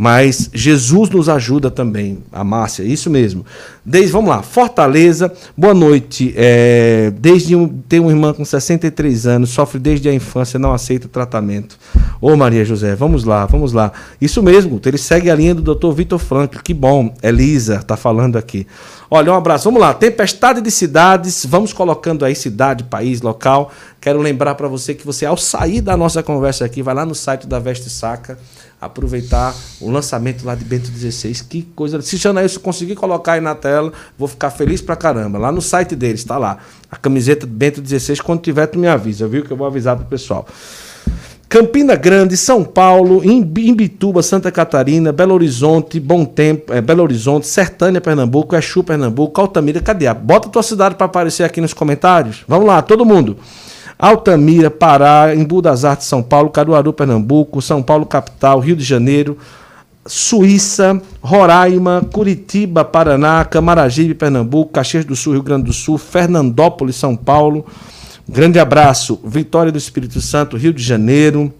mas 0.00 0.48
Jesus 0.54 1.10
nos 1.10 1.28
ajuda 1.28 1.72
também, 1.72 2.18
a 2.30 2.44
Márcia, 2.44 2.84
isso 2.84 3.10
mesmo. 3.10 3.44
Desde, 3.84 4.12
vamos 4.12 4.30
lá, 4.30 4.42
Fortaleza, 4.42 5.32
boa 5.56 5.74
noite. 5.74 6.32
É, 6.36 7.12
desde 7.18 7.56
um, 7.56 7.66
tem 7.66 7.98
uma 7.98 8.12
irmã 8.12 8.32
com 8.32 8.44
63 8.44 9.26
anos, 9.26 9.50
sofre 9.50 9.80
desde 9.80 10.08
a 10.08 10.14
infância, 10.14 10.56
não 10.56 10.72
aceita 10.72 11.08
tratamento. 11.08 11.76
Ô 12.20 12.36
Maria 12.36 12.64
José, 12.64 12.94
vamos 12.94 13.24
lá, 13.24 13.44
vamos 13.46 13.72
lá. 13.72 13.90
Isso 14.20 14.40
mesmo, 14.40 14.80
ele 14.86 14.98
segue 14.98 15.32
a 15.32 15.34
linha 15.34 15.52
do 15.52 15.74
Dr. 15.74 15.90
Vitor 15.90 16.20
Frank, 16.20 16.62
que 16.62 16.72
bom. 16.72 17.12
Elisa 17.20 17.78
está 17.78 17.96
falando 17.96 18.36
aqui. 18.36 18.68
Olha, 19.10 19.32
um 19.32 19.34
abraço. 19.34 19.64
Vamos 19.64 19.80
lá. 19.80 19.94
Tempestade 19.94 20.60
de 20.60 20.70
cidades. 20.70 21.46
Vamos 21.46 21.72
colocando 21.72 22.26
aí 22.26 22.34
cidade, 22.34 22.84
país, 22.84 23.22
local. 23.22 23.72
Quero 24.00 24.20
lembrar 24.20 24.54
para 24.54 24.68
você 24.68 24.94
que 24.94 25.04
você, 25.04 25.24
ao 25.24 25.36
sair 25.36 25.80
da 25.80 25.96
nossa 25.96 26.22
conversa 26.22 26.64
aqui, 26.66 26.82
vai 26.82 26.94
lá 26.94 27.06
no 27.06 27.14
site 27.14 27.46
da 27.46 27.58
Veste 27.58 27.88
Saca 27.88 28.38
aproveitar 28.80 29.54
o 29.80 29.90
lançamento 29.90 30.44
lá 30.44 30.54
de 30.54 30.64
Bento 30.64 30.90
16. 30.90 31.42
Que 31.42 31.62
coisa. 31.74 32.00
Se 32.00 32.16
Janaílson 32.16 32.60
conseguir 32.60 32.94
colocar 32.94 33.32
aí 33.32 33.40
na 33.40 33.54
tela, 33.54 33.92
vou 34.16 34.28
ficar 34.28 34.50
feliz 34.50 34.80
pra 34.80 34.94
caramba. 34.96 35.38
Lá 35.38 35.50
no 35.50 35.60
site 35.60 35.96
deles, 35.96 36.24
tá 36.24 36.38
lá. 36.38 36.58
A 36.90 36.96
camiseta 36.96 37.46
de 37.46 37.52
Bento 37.52 37.80
16. 37.80 38.20
Quando 38.20 38.40
tiver, 38.40 38.66
tu 38.66 38.78
me 38.78 38.88
avisa, 38.88 39.26
viu? 39.26 39.44
Que 39.44 39.50
eu 39.50 39.56
vou 39.56 39.66
avisar 39.66 39.96
pro 39.96 40.06
pessoal. 40.06 40.46
Campina 41.48 41.96
Grande, 41.96 42.36
São 42.36 42.62
Paulo, 42.62 43.22
Imbituba, 43.24 44.22
Santa 44.22 44.52
Catarina, 44.52 45.12
Belo 45.12 45.32
Horizonte, 45.32 45.98
Bom 45.98 46.26
Tempo, 46.26 46.74
é, 46.74 46.80
Belo 46.82 47.02
Horizonte, 47.02 47.46
Sertânia, 47.46 48.02
Pernambuco, 48.02 48.54
Exu, 48.54 48.84
Pernambuco, 48.84 49.40
Altamira, 49.40 49.80
cadê? 49.80 50.12
Bota 50.12 50.50
tua 50.50 50.62
cidade 50.62 50.96
para 50.96 51.06
aparecer 51.06 51.44
aqui 51.44 51.58
nos 51.62 51.72
comentários. 51.72 52.44
Vamos 52.46 52.66
lá, 52.66 52.82
todo 52.82 53.02
mundo. 53.02 53.38
Altamira, 53.98 54.70
Pará, 54.70 55.34
Embu 55.34 55.60
das 55.60 55.84
Artes, 55.84 56.06
São 56.06 56.22
Paulo, 56.22 56.50
Caruaru, 56.50 56.92
Pernambuco, 56.92 57.60
São 57.60 57.82
Paulo, 57.82 58.06
capital, 58.06 58.60
Rio 58.60 58.76
de 58.76 58.84
Janeiro, 58.84 59.36
Suíça, 60.06 61.00
Roraima, 61.20 62.06
Curitiba, 62.12 62.84
Paraná, 62.84 63.44
Camaragibe, 63.44 64.14
Pernambuco, 64.14 64.72
Caxias 64.72 65.04
do 65.04 65.16
Sul, 65.16 65.34
Rio 65.34 65.42
Grande 65.42 65.64
do 65.64 65.72
Sul, 65.72 65.98
Fernandópolis, 65.98 66.96
São 66.96 67.16
Paulo. 67.16 67.66
Grande 68.28 68.58
abraço. 68.58 69.20
Vitória 69.24 69.72
do 69.72 69.78
Espírito 69.78 70.20
Santo, 70.20 70.56
Rio 70.56 70.72
de 70.72 70.82
Janeiro. 70.82 71.52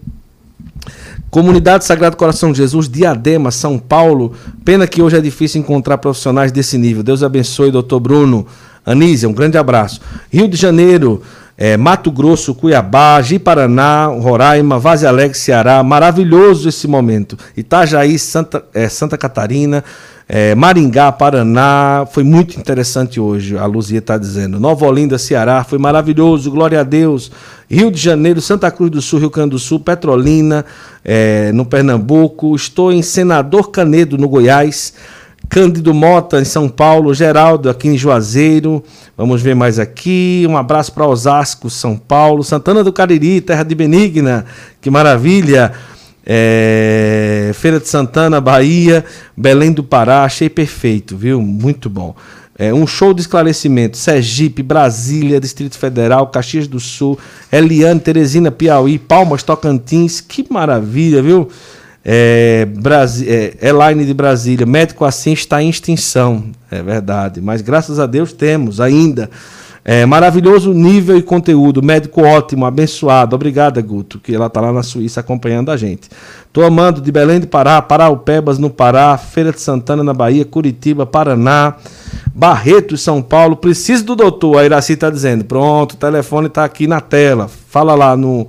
Comunidade 1.29 1.85
Sagrado 1.85 2.17
Coração 2.17 2.51
de 2.51 2.57
Jesus, 2.57 2.89
Diadema, 2.89 3.51
São 3.51 3.77
Paulo. 3.77 4.33
Pena 4.65 4.87
que 4.87 5.01
hoje 5.01 5.17
é 5.17 5.21
difícil 5.21 5.61
encontrar 5.61 5.99
profissionais 5.99 6.51
desse 6.51 6.77
nível. 6.77 7.03
Deus 7.03 7.21
abençoe, 7.21 7.69
doutor 7.69 7.99
Bruno. 7.99 8.47
Anísia, 8.83 9.29
um 9.29 9.33
grande 9.33 9.57
abraço. 9.57 10.01
Rio 10.31 10.47
de 10.47 10.57
Janeiro, 10.57 11.21
é, 11.61 11.75
Mato 11.75 12.09
Grosso, 12.09 12.55
Cuiabá, 12.55 13.21
Ji-Paraná, 13.21 14.05
Roraima, 14.05 14.79
Vaze 14.79 15.05
Alegre, 15.05 15.37
Ceará. 15.37 15.83
Maravilhoso 15.83 16.69
esse 16.69 16.87
momento. 16.87 17.37
Itajaí, 17.55 18.17
Santa, 18.17 18.63
é, 18.73 18.87
Santa 18.87 19.17
Catarina, 19.17 19.83
é, 20.29 20.55
Maringá, 20.55 21.11
Paraná. 21.11 22.07
Foi 22.13 22.23
muito 22.23 22.57
interessante 22.57 23.19
hoje, 23.19 23.57
a 23.57 23.65
Luzia 23.65 23.99
está 23.99 24.17
dizendo. 24.17 24.57
Nova 24.57 24.85
Olinda, 24.85 25.17
Ceará. 25.17 25.65
Foi 25.65 25.77
maravilhoso, 25.77 26.49
glória 26.49 26.79
a 26.79 26.83
Deus. 26.83 27.29
Rio 27.69 27.91
de 27.91 27.99
Janeiro, 27.99 28.39
Santa 28.39 28.71
Cruz 28.71 28.89
do 28.89 29.01
Sul, 29.01 29.19
Rio 29.19 29.29
Grande 29.29 29.49
do 29.49 29.59
Sul, 29.59 29.81
Petrolina, 29.81 30.63
é, 31.03 31.51
no 31.51 31.65
Pernambuco. 31.65 32.55
Estou 32.55 32.89
em 32.89 33.01
Senador 33.01 33.69
Canedo, 33.69 34.17
no 34.17 34.29
Goiás. 34.29 34.93
Cândido 35.49 35.95
Mota, 35.95 36.39
em 36.39 36.45
São 36.45 36.69
Paulo, 36.69 37.11
Geraldo, 37.11 37.71
aqui 37.71 37.87
em 37.87 37.97
Juazeiro. 37.97 38.83
Vamos 39.17 39.41
ver 39.41 39.55
mais 39.55 39.79
aqui. 39.79 40.45
Um 40.47 40.55
abraço 40.55 40.93
para 40.93 41.07
Osasco, 41.07 41.71
São 41.71 41.97
Paulo. 41.97 42.43
Santana 42.43 42.83
do 42.83 42.93
Cariri, 42.93 43.41
terra 43.41 43.63
de 43.63 43.73
Benigna. 43.73 44.45
Que 44.79 44.91
maravilha. 44.91 45.71
É... 46.23 47.49
Feira 47.55 47.79
de 47.79 47.89
Santana, 47.89 48.39
Bahia. 48.39 49.03
Belém 49.35 49.71
do 49.71 49.83
Pará. 49.83 50.23
Achei 50.23 50.49
perfeito, 50.49 51.17
viu? 51.17 51.41
Muito 51.41 51.89
bom. 51.89 52.15
É, 52.55 52.71
um 52.71 52.85
show 52.85 53.11
de 53.13 53.21
esclarecimento. 53.21 53.97
Sergipe, 53.97 54.61
Brasília, 54.61 55.39
Distrito 55.39 55.79
Federal, 55.79 56.27
Caxias 56.27 56.67
do 56.67 56.79
Sul, 56.79 57.17
Eliane, 57.51 58.01
Teresina, 58.01 58.51
Piauí, 58.51 58.99
Palmas, 58.99 59.41
Tocantins. 59.41 60.21
Que 60.21 60.45
maravilha, 60.47 61.23
viu? 61.23 61.47
É, 62.03 62.65
Brasi 62.65 63.27
é, 63.29 63.57
Elaine 63.61 64.05
de 64.05 64.13
Brasília, 64.13 64.65
médico 64.65 65.05
assim 65.05 65.33
está 65.33 65.61
em 65.61 65.69
extinção. 65.69 66.45
É 66.71 66.81
verdade, 66.81 67.41
mas 67.41 67.61
graças 67.61 67.99
a 67.99 68.05
Deus 68.05 68.33
temos 68.33 68.79
ainda. 68.79 69.29
É, 69.83 70.05
maravilhoso 70.05 70.73
nível 70.73 71.17
e 71.17 71.23
conteúdo, 71.23 71.81
médico 71.81 72.21
ótimo, 72.21 72.65
abençoado. 72.65 73.35
Obrigada, 73.35 73.81
Guto, 73.81 74.19
que 74.19 74.35
ela 74.35 74.47
está 74.47 74.61
lá 74.61 74.73
na 74.73 74.83
Suíça 74.83 75.21
acompanhando 75.21 75.71
a 75.71 75.77
gente. 75.77 76.09
Estou 76.45 76.63
amando 76.63 77.01
de 77.01 77.11
Belém 77.11 77.39
de 77.39 77.47
Pará, 77.47 77.81
Paraupebas 77.81 78.59
no 78.59 78.69
Pará, 78.69 79.17
Feira 79.17 79.51
de 79.51 79.61
Santana 79.61 80.03
na 80.03 80.13
Bahia, 80.13 80.43
Curitiba, 80.43 81.05
Paraná, 81.05 81.75
Barreto, 82.35 82.97
São 82.97 83.21
Paulo. 83.21 83.55
Preciso 83.55 84.03
do 84.03 84.15
doutor, 84.15 84.57
a 84.57 84.65
Iraci 84.65 84.93
está 84.93 85.09
dizendo. 85.09 85.45
Pronto, 85.45 85.93
o 85.93 85.97
telefone 85.97 86.47
está 86.47 86.65
aqui 86.65 86.85
na 86.85 86.99
tela. 86.99 87.49
Fala 87.69 87.95
lá 87.95 88.17
no, 88.17 88.47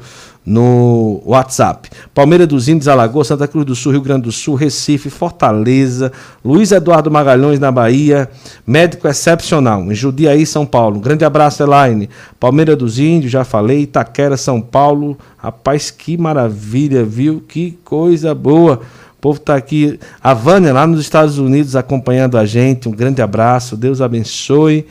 no 0.51 1.23
WhatsApp. 1.25 1.89
Palmeira 2.13 2.45
dos 2.45 2.67
Índios, 2.67 2.89
Alagoas, 2.89 3.29
Santa 3.29 3.47
Cruz 3.47 3.65
do 3.65 3.77
Sul, 3.77 3.93
Rio 3.93 4.01
Grande 4.01 4.23
do 4.23 4.33
Sul, 4.33 4.57
Recife, 4.57 5.09
Fortaleza, 5.09 6.11
Luiz 6.45 6.73
Eduardo 6.73 7.09
Magalhães 7.09 7.61
na 7.61 7.71
Bahia, 7.71 8.29
médico 8.67 9.07
excepcional, 9.07 9.81
em 9.91 9.95
Judiaí, 9.95 10.45
São 10.45 10.67
Paulo. 10.67 10.97
Um 10.97 11.01
grande 11.01 11.25
abraço, 11.25 11.63
Elaine. 11.63 12.11
Palmeira 12.41 12.75
dos 12.75 12.99
Índios, 12.99 13.31
já 13.31 13.45
falei, 13.45 13.83
Itaquera, 13.83 14.37
São 14.37 14.61
Paulo. 14.61 15.17
Rapaz, 15.37 15.93
que 15.93 16.17
maravilha, 16.17 17.05
viu? 17.05 17.41
Que 17.47 17.79
coisa 17.85 18.35
boa. 18.35 18.81
O 19.17 19.21
povo 19.21 19.39
está 19.39 19.55
aqui. 19.55 20.01
A 20.21 20.35
Vânia, 20.35 20.73
lá 20.73 20.85
nos 20.85 21.01
Estados 21.01 21.39
Unidos, 21.39 21.77
acompanhando 21.77 22.37
a 22.37 22.45
gente. 22.45 22.89
Um 22.89 22.93
grande 22.93 23.23
abraço. 23.23 23.77
Deus 23.77 24.01
abençoe. 24.01 24.85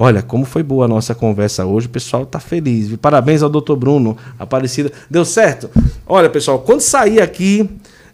Olha, 0.00 0.22
como 0.22 0.44
foi 0.44 0.62
boa 0.62 0.84
a 0.84 0.88
nossa 0.88 1.12
conversa 1.12 1.66
hoje, 1.66 1.88
o 1.88 1.90
pessoal 1.90 2.22
está 2.22 2.38
feliz. 2.38 2.94
Parabéns 2.98 3.42
ao 3.42 3.50
doutor 3.50 3.74
Bruno 3.74 4.16
Aparecida. 4.38 4.92
Deu 5.10 5.24
certo? 5.24 5.68
Olha, 6.06 6.30
pessoal, 6.30 6.60
quando 6.60 6.82
sair 6.82 7.20
aqui, 7.20 7.68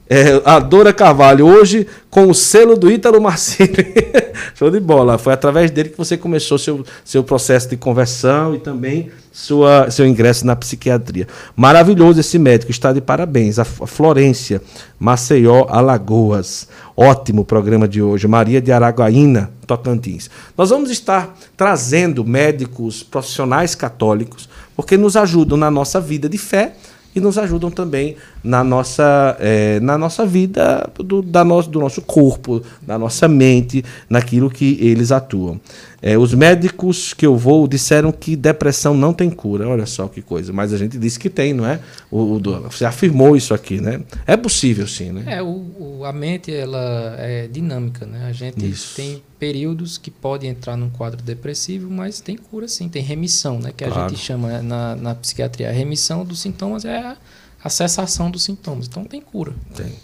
é, 0.09 0.43
a 0.44 0.59
Dora 0.59 0.93
Carvalho, 0.93 1.47
hoje 1.47 1.86
com 2.10 2.28
o 2.28 2.35
selo 2.35 2.76
do 2.76 2.90
Ítalo 2.90 3.20
Marcini. 3.20 3.94
Show 4.55 4.70
de 4.70 4.78
bola. 4.78 5.16
Foi 5.16 5.32
através 5.32 5.70
dele 5.70 5.89
que 5.89 5.97
você 5.97 6.16
começou 6.16 6.59
seu, 6.59 6.85
seu 7.05 7.24
processo 7.24 7.70
de 7.70 7.76
conversão 7.76 8.55
e 8.55 8.59
também 8.59 9.10
sua, 9.32 9.90
seu 9.90 10.06
ingresso 10.06 10.47
na 10.47 10.55
psiquiatria. 10.55 11.26
Maravilhoso 11.56 12.20
esse 12.20 12.39
médico, 12.39 12.70
está 12.70 12.93
de 12.93 13.01
parabéns. 13.01 13.59
A 13.59 13.64
Florência, 13.64 14.60
Maceió, 14.98 15.66
Alagoas. 15.68 16.68
Ótimo 16.94 17.44
programa 17.44 17.89
de 17.89 18.02
hoje. 18.02 18.28
Maria 18.28 18.60
de 18.60 18.70
Araguaína, 18.70 19.51
Tocantins. 19.66 20.31
Nós 20.56 20.68
vamos 20.68 20.90
estar 20.90 21.35
trazendo 21.56 22.24
médicos 22.24 23.02
profissionais 23.02 23.74
católicos, 23.74 24.48
porque 24.76 24.98
nos 24.98 25.16
ajudam 25.16 25.56
na 25.56 25.70
nossa 25.70 25.98
vida 25.98 26.28
de 26.28 26.36
fé 26.36 26.74
e 27.14 27.20
nos 27.20 27.38
ajudam 27.38 27.70
também 27.70 28.16
na 28.42 28.64
nossa, 28.64 29.36
é, 29.38 29.78
na 29.80 29.96
nossa 29.96 30.26
vida 30.26 30.90
do, 30.96 31.22
da 31.22 31.44
no, 31.44 31.70
do 31.70 31.80
nosso 31.80 32.02
corpo, 32.02 32.62
da 32.82 32.98
nossa 32.98 33.28
mente, 33.28 33.84
naquilo 34.08 34.50
que 34.50 34.78
eles 34.80 35.12
atuam. 35.12 35.60
É, 36.06 36.18
os 36.18 36.35
médicos 36.35 37.14
que 37.14 37.24
eu 37.24 37.35
vou 37.35 37.66
disseram 37.66 38.12
que 38.12 38.36
depressão 38.36 38.93
não 38.93 39.14
tem 39.14 39.31
cura. 39.31 39.66
Olha 39.66 39.86
só 39.86 40.06
que 40.06 40.20
coisa. 40.20 40.52
Mas 40.52 40.70
a 40.74 40.76
gente 40.76 40.98
disse 40.98 41.18
que 41.18 41.31
tem, 41.31 41.55
não 41.55 41.64
é? 41.64 41.81
O, 42.10 42.36
o 42.36 42.40
você 42.70 42.85
afirmou 42.85 43.35
isso 43.35 43.55
aqui, 43.55 43.81
né? 43.81 44.02
É 44.26 44.36
possível, 44.36 44.86
sim, 44.86 45.12
né? 45.12 45.24
É, 45.26 45.43
o, 45.43 45.47
o, 45.47 46.05
a 46.05 46.12
mente 46.12 46.52
ela 46.52 47.16
é 47.18 47.48
dinâmica, 47.48 48.05
né? 48.05 48.26
A 48.26 48.32
gente 48.32 48.68
isso. 48.68 48.97
tem 48.97 49.22
períodos 49.39 49.97
que 49.97 50.10
pode 50.10 50.47
entrar 50.47 50.76
num 50.76 50.90
quadro 50.90 51.22
depressivo, 51.22 51.90
mas 51.90 52.20
tem 52.20 52.36
cura 52.36 52.68
sim, 52.68 52.86
tem 52.86 53.02
remissão, 53.02 53.59
né? 53.59 53.72
Que 53.74 53.85
a 53.85 53.90
claro. 53.90 54.10
gente 54.10 54.22
chama 54.22 54.60
na, 54.60 54.94
na 54.97 55.14
psiquiatria. 55.14 55.70
A 55.70 55.72
remissão 55.72 56.22
dos 56.22 56.39
sintomas 56.39 56.85
é 56.85 56.98
a, 56.98 57.16
a 57.64 57.70
cessação 57.70 58.30
dos 58.30 58.44
sintomas. 58.44 58.86
Então 58.86 59.04
tem 59.04 59.22
cura. 59.22 59.54
Tem. 59.74 59.94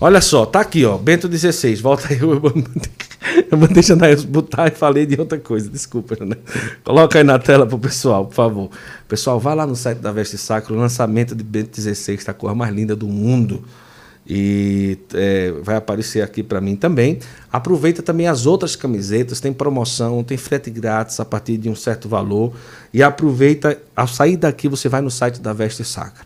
Olha 0.00 0.22
só, 0.22 0.46
tá 0.46 0.60
aqui, 0.60 0.86
ó. 0.86 0.96
Bento 0.96 1.28
16. 1.28 1.78
Volta 1.82 2.08
aí. 2.08 2.18
Eu, 2.24 2.40
eu 3.52 3.58
vou 3.58 3.68
deixar 3.68 3.96
botar 4.26 4.68
e 4.68 4.70
falei 4.70 5.04
de 5.04 5.20
outra 5.20 5.38
coisa. 5.38 5.68
Desculpa, 5.68 6.16
né? 6.24 6.36
Coloca 6.82 7.18
aí 7.18 7.24
na 7.24 7.38
tela 7.38 7.66
pro 7.66 7.78
pessoal, 7.78 8.24
por 8.24 8.34
favor. 8.34 8.70
Pessoal, 9.06 9.38
vai 9.38 9.54
lá 9.54 9.66
no 9.66 9.76
site 9.76 9.98
da 9.98 10.10
Veste 10.10 10.38
Sacro. 10.38 10.74
O 10.74 10.78
lançamento 10.78 11.34
de 11.34 11.44
Bento 11.44 11.76
16 11.76 12.24
tá 12.24 12.30
a 12.30 12.34
cor 12.34 12.54
mais 12.54 12.74
linda 12.74 12.96
do 12.96 13.06
mundo. 13.06 13.62
E 14.26 14.96
é, 15.12 15.52
vai 15.62 15.76
aparecer 15.76 16.22
aqui 16.22 16.42
para 16.42 16.60
mim 16.60 16.76
também. 16.76 17.18
Aproveita 17.52 18.00
também 18.02 18.26
as 18.26 18.46
outras 18.46 18.74
camisetas, 18.74 19.40
tem 19.40 19.52
promoção, 19.52 20.24
tem 20.24 20.38
frete 20.38 20.70
grátis 20.70 21.20
a 21.20 21.24
partir 21.24 21.58
de 21.58 21.68
um 21.68 21.74
certo 21.74 22.08
valor. 22.08 22.54
E 22.94 23.02
aproveita, 23.02 23.78
ao 23.94 24.08
sair 24.08 24.38
daqui, 24.38 24.68
você 24.68 24.88
vai 24.88 25.02
no 25.02 25.10
site 25.10 25.40
da 25.40 25.52
Veste 25.52 25.84
Sacra 25.84 26.24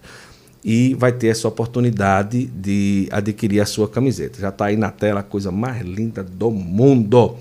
e 0.64 0.94
vai 0.94 1.12
ter 1.12 1.28
essa 1.28 1.46
oportunidade 1.46 2.46
de 2.46 3.06
adquirir 3.10 3.60
a 3.60 3.66
sua 3.66 3.86
camiseta. 3.86 4.40
Já 4.40 4.48
está 4.48 4.66
aí 4.66 4.76
na 4.76 4.90
tela 4.90 5.20
a 5.20 5.22
coisa 5.22 5.50
mais 5.50 5.82
linda 5.82 6.24
do 6.24 6.50
mundo. 6.50 7.36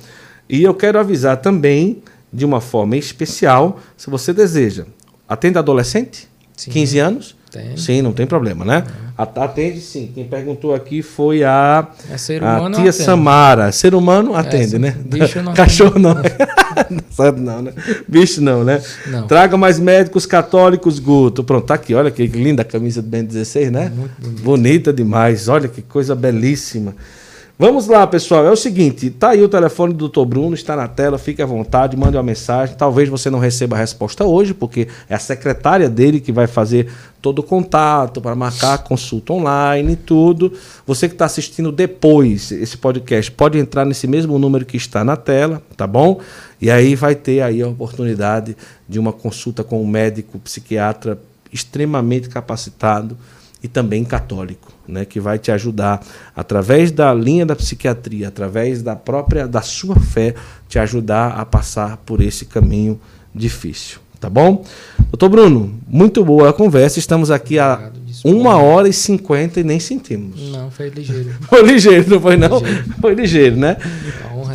E 0.49 0.61
eu 0.61 0.73
quero 0.73 0.99
avisar 0.99 1.37
também, 1.37 2.03
de 2.31 2.43
uma 2.43 2.59
forma 2.59 2.97
especial, 2.97 3.79
se 3.95 4.09
você 4.09 4.33
deseja, 4.33 4.85
atende 5.27 5.57
adolescente, 5.57 6.27
Sim. 6.57 6.71
15 6.71 6.99
anos, 6.99 7.35
tem. 7.53 7.77
Sim, 7.77 8.01
não 8.01 8.11
tem 8.11 8.25
problema, 8.25 8.65
né? 8.65 8.83
É. 9.15 9.21
Atende 9.39 9.79
sim. 9.79 10.11
Quem 10.11 10.25
perguntou 10.25 10.73
aqui 10.73 11.03
foi 11.03 11.43
a, 11.43 11.87
é 12.09 12.15
a 12.15 12.71
tia. 12.71 12.91
Samara. 12.91 13.71
Ser 13.71 13.93
humano 13.93 14.33
atende, 14.33 14.77
é, 14.77 14.79
né? 14.79 14.97
Bicho 15.05 15.39
não 15.43 15.53
Cachorro 15.55 15.99
não. 15.99 16.15
não. 16.89 17.31
não, 17.37 17.61
né? 17.61 17.73
Bicho 18.07 18.41
não, 18.41 18.63
né? 18.63 18.81
Não. 19.05 19.27
Traga 19.27 19.55
mais 19.55 19.77
médicos 19.77 20.25
católicos, 20.25 20.97
Guto. 20.97 21.43
Pronto, 21.43 21.67
tá 21.67 21.75
aqui. 21.75 21.93
Olha 21.93 22.09
que 22.09 22.25
linda 22.25 22.63
a 22.63 22.65
camisa 22.65 23.03
do 23.03 23.07
Ben 23.07 23.23
16, 23.23 23.71
né? 23.71 23.91
Bonita 24.41 24.91
demais. 24.91 25.47
Olha 25.47 25.67
que 25.67 25.83
coisa 25.83 26.15
belíssima. 26.15 26.95
Vamos 27.57 27.85
lá, 27.85 28.07
pessoal. 28.07 28.47
É 28.47 28.49
o 28.49 28.55
seguinte, 28.55 29.11
tá 29.11 29.29
aí 29.29 29.43
o 29.43 29.47
telefone 29.47 29.93
do 29.93 30.09
Dr. 30.09 30.25
Bruno, 30.25 30.55
está 30.55 30.75
na 30.75 30.87
tela, 30.87 31.19
fique 31.19 31.39
à 31.39 31.45
vontade, 31.45 31.95
mande 31.95 32.17
uma 32.17 32.23
mensagem. 32.23 32.75
Talvez 32.75 33.07
você 33.07 33.29
não 33.29 33.37
receba 33.37 33.75
a 33.75 33.79
resposta 33.79 34.25
hoje, 34.25 34.55
porque 34.55 34.87
é 35.07 35.13
a 35.13 35.19
secretária 35.19 35.87
dele 35.87 36.19
que 36.19 36.31
vai 36.31 36.47
fazer 36.47 36.91
todo 37.21 37.39
o 37.39 37.43
contato 37.43 38.19
para 38.19 38.33
marcar 38.33 38.79
consulta 38.79 39.33
online 39.33 39.93
e 39.93 39.95
tudo. 39.95 40.51
Você 40.87 41.07
que 41.07 41.13
está 41.13 41.25
assistindo 41.25 41.71
depois 41.71 42.51
esse 42.51 42.75
podcast, 42.75 43.31
pode 43.31 43.59
entrar 43.59 43.85
nesse 43.85 44.07
mesmo 44.07 44.39
número 44.39 44.65
que 44.65 44.75
está 44.75 45.03
na 45.03 45.15
tela, 45.15 45.61
tá 45.77 45.85
bom? 45.85 46.19
E 46.59 46.71
aí 46.71 46.95
vai 46.95 47.13
ter 47.13 47.41
aí 47.41 47.61
a 47.61 47.67
oportunidade 47.67 48.57
de 48.89 48.97
uma 48.97 49.13
consulta 49.13 49.63
com 49.63 49.79
um 49.79 49.87
médico 49.87 50.39
psiquiatra 50.39 51.19
extremamente 51.51 52.29
capacitado 52.29 53.15
e 53.61 53.67
também 53.67 54.03
católico, 54.03 54.72
né, 54.87 55.05
que 55.05 55.19
vai 55.19 55.39
te 55.39 55.51
ajudar 55.51 56.05
através 56.35 56.91
da 56.91 57.13
linha 57.13 57.45
da 57.45 57.55
psiquiatria, 57.55 58.27
através 58.27 58.81
da 58.81 58.95
própria 58.95 59.47
da 59.47 59.61
sua 59.61 59.99
fé, 59.99 60.35
te 60.67 60.79
ajudar 60.79 61.31
a 61.39 61.45
passar 61.45 61.97
por 61.97 62.21
esse 62.21 62.45
caminho 62.45 62.99
difícil, 63.33 63.99
tá 64.19 64.29
bom? 64.29 64.63
Doutor 65.09 65.29
Bruno, 65.29 65.73
muito 65.87 66.23
boa 66.23 66.49
a 66.49 66.53
conversa. 66.53 66.99
Estamos 66.99 67.31
aqui 67.31 67.59
há 67.59 67.91
uma 68.23 68.57
hora 68.57 68.87
e 68.87 68.93
cinquenta 68.93 69.59
e 69.59 69.63
nem 69.63 69.79
sentimos. 69.79 70.49
Não, 70.51 70.71
foi 70.71 70.89
ligeiro. 70.89 71.33
foi 71.47 71.61
ligeiro, 71.63 72.09
não 72.09 72.21
foi 72.21 72.37
não? 72.37 72.59
Ligeiro. 72.59 72.83
Foi 73.01 73.13
ligeiro, 73.13 73.55
né? 73.55 73.77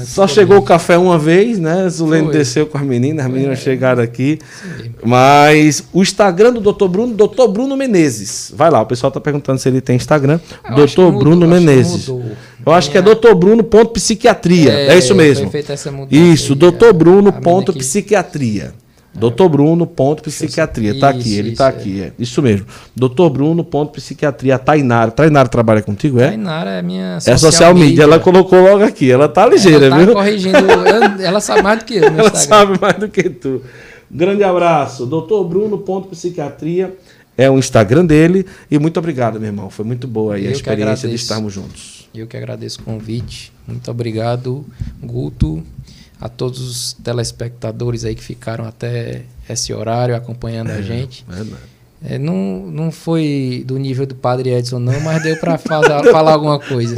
É 0.03 0.05
Só 0.05 0.27
chegou 0.27 0.59
o 0.59 0.63
café 0.63 0.97
uma 0.97 1.19
vez, 1.19 1.59
né? 1.59 1.89
Zulene 1.89 2.31
desceu 2.31 2.67
com 2.67 2.79
as 2.79 2.85
meninas, 2.85 3.27
as 3.27 3.33
meninas 3.33 3.59
é. 3.59 3.63
chegaram 3.63 4.03
aqui. 4.03 4.39
Sim. 4.63 4.91
Mas 5.05 5.85
o 5.93 6.03
Instagram 6.03 6.53
do 6.53 6.73
Dr. 6.73 6.89
Bruno, 6.89 7.15
Dr. 7.15 7.49
Bruno 7.49 7.77
Menezes. 7.77 8.53
Vai 8.55 8.71
lá, 8.71 8.81
o 8.81 8.87
pessoal 8.87 9.09
está 9.09 9.21
perguntando 9.21 9.59
se 9.59 9.69
ele 9.69 9.81
tem 9.81 9.97
Instagram. 9.97 10.41
Eu 10.69 10.87
Dr. 10.87 11.19
Bruno 11.19 11.47
mudou, 11.47 11.49
Menezes. 11.49 12.09
Acho 12.09 12.23
eu 12.65 12.73
acho 12.73 12.91
que 12.91 12.99
é 12.99 13.03
Dr. 13.03 13.35
Bruno 13.35 13.65
ponto 13.65 13.93
psiquiatria. 13.93 14.73
É, 14.73 14.89
é 14.89 14.99
isso 14.99 15.15
mesmo. 15.15 15.51
Isso, 16.11 16.55
Dr. 16.55 16.93
Bruno 16.95 17.33
ponto 17.33 17.73
psiquiatria. 17.73 18.75
Doutor 19.19 19.49
Bruno, 19.49 19.87
ponto 19.87 20.23
psiquiatria. 20.23 20.99
Tá 20.99 21.11
aqui, 21.11 21.35
ele 21.37 21.55
tá 21.55 21.69
isso, 21.71 21.79
aqui. 21.79 22.03
É. 22.03 22.13
Isso 22.19 22.43
mesmo. 22.43 22.67
Doutor 22.95 23.31
Bruno, 23.31 23.65
ponto 23.65 23.93
psiquiatria. 23.93 24.55
A 24.55 24.59
Tainara. 24.59 25.11
Tainara 25.11 25.49
trabalha 25.49 25.83
contigo, 25.83 26.21
é? 26.21 26.29
Tainara 26.29 26.71
é 26.71 26.83
minha 26.83 27.19
É 27.25 27.37
social 27.37 27.75
media. 27.75 28.05
Ela 28.05 28.19
colocou 28.19 28.61
logo 28.63 28.85
aqui. 28.85 29.11
Ela 29.11 29.29
tá 29.29 29.47
ligeira, 29.47 29.87
ela 29.87 29.97
tá 29.97 30.05
viu? 30.05 30.15
corrigindo. 30.15 30.59
ela 31.23 31.41
sabe 31.41 31.63
mais 31.63 31.79
do 31.81 31.85
que 31.85 31.95
eu 31.97 32.05
Ela 32.05 32.27
Instagram. 32.27 32.39
sabe 32.41 32.81
mais 32.81 32.95
do 32.99 33.09
que 33.09 33.29
tu. 33.29 33.63
Grande 34.11 34.43
abraço. 34.43 35.05
Doutor 35.07 35.45
Bruno, 35.45 35.79
ponto 35.79 36.09
psiquiatria. 36.09 36.97
É 37.37 37.49
o 37.49 37.59
Instagram 37.59 38.05
dele. 38.05 38.47
E 38.71 38.79
muito 38.79 38.99
obrigado, 38.99 39.39
meu 39.39 39.49
irmão. 39.49 39.71
Foi 39.71 39.85
muito 39.85 40.09
boa 40.09 40.35
aí 40.35 40.43
a 40.43 40.45
Eu 40.47 40.51
que 40.53 40.57
experiência 40.57 41.09
de 41.09 41.15
estarmos 41.15 41.53
juntos. 41.53 42.09
Eu 42.15 42.27
que 42.27 42.37
agradeço 42.37 42.81
o 42.81 42.85
convite. 42.85 43.53
Muito 43.67 43.89
obrigado, 43.91 44.65
Guto, 45.01 45.63
a 46.21 46.29
todos 46.29 46.61
os 46.61 46.93
telespectadores 46.95 48.05
aí 48.05 48.15
que 48.15 48.23
ficaram 48.23 48.65
até 48.65 49.23
esse 49.49 49.73
horário 49.73 50.17
acompanhando 50.17 50.71
a 50.71 50.83
gente. 50.83 51.25
É, 52.05 52.17
não, 52.17 52.67
não 52.71 52.93
foi 52.93 53.65
do 53.67 53.77
nível 53.77 54.07
do 54.07 54.15
Padre 54.15 54.51
Edson, 54.51 54.79
não, 54.79 55.01
mas 55.01 55.23
deu 55.23 55.37
para 55.37 55.59
falar 55.59 56.33
alguma 56.33 56.59
coisa. 56.59 56.95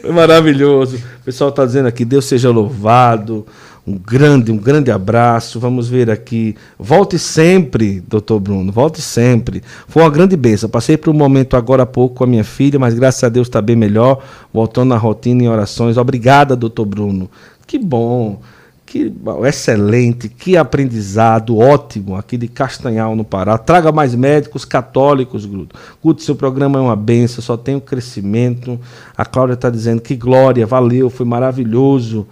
Foi 0.00 0.10
maravilhoso. 0.12 0.96
O 0.96 1.24
pessoal 1.24 1.50
está 1.50 1.64
dizendo 1.64 1.88
aqui, 1.88 2.04
Deus 2.04 2.24
seja 2.24 2.50
louvado. 2.50 3.46
Um 3.84 3.98
grande, 3.98 4.52
um 4.52 4.56
grande 4.56 4.92
abraço. 4.92 5.58
Vamos 5.58 5.88
ver 5.88 6.08
aqui. 6.08 6.54
Volte 6.78 7.18
sempre, 7.18 8.00
doutor 8.00 8.38
Bruno. 8.38 8.70
Volte 8.70 9.02
sempre. 9.02 9.60
Foi 9.88 10.04
uma 10.04 10.10
grande 10.10 10.36
bênção. 10.36 10.68
Passei 10.68 10.96
por 10.96 11.10
um 11.10 11.16
momento 11.16 11.56
agora 11.56 11.82
há 11.82 11.86
pouco 11.86 12.14
com 12.14 12.22
a 12.22 12.26
minha 12.26 12.44
filha, 12.44 12.78
mas 12.78 12.94
graças 12.94 13.24
a 13.24 13.28
Deus 13.28 13.48
está 13.48 13.60
bem 13.60 13.74
melhor. 13.74 14.22
Voltando 14.52 14.90
na 14.90 14.96
rotina 14.96 15.42
em 15.42 15.48
orações. 15.48 15.96
Obrigada, 15.96 16.54
doutor 16.54 16.84
Bruno. 16.84 17.28
Que 17.72 17.78
bom. 17.78 18.38
Que 18.84 19.08
bom, 19.08 19.46
excelente, 19.46 20.28
que 20.28 20.58
aprendizado 20.58 21.56
ótimo 21.56 22.16
aqui 22.16 22.36
de 22.36 22.46
Castanhal, 22.46 23.16
no 23.16 23.24
Pará. 23.24 23.56
Traga 23.56 23.90
mais 23.90 24.14
médicos 24.14 24.66
católicos, 24.66 25.46
Guto. 25.46 25.74
Guto, 26.04 26.22
seu 26.22 26.36
programa 26.36 26.78
é 26.78 26.82
uma 26.82 26.94
benção, 26.94 27.42
só 27.42 27.56
tem 27.56 27.74
o 27.74 27.80
crescimento. 27.80 28.78
A 29.16 29.24
Cláudia 29.24 29.54
está 29.54 29.70
dizendo 29.70 30.02
que 30.02 30.14
glória, 30.14 30.66
valeu, 30.66 31.08
foi 31.08 31.24
maravilhoso. 31.24 32.28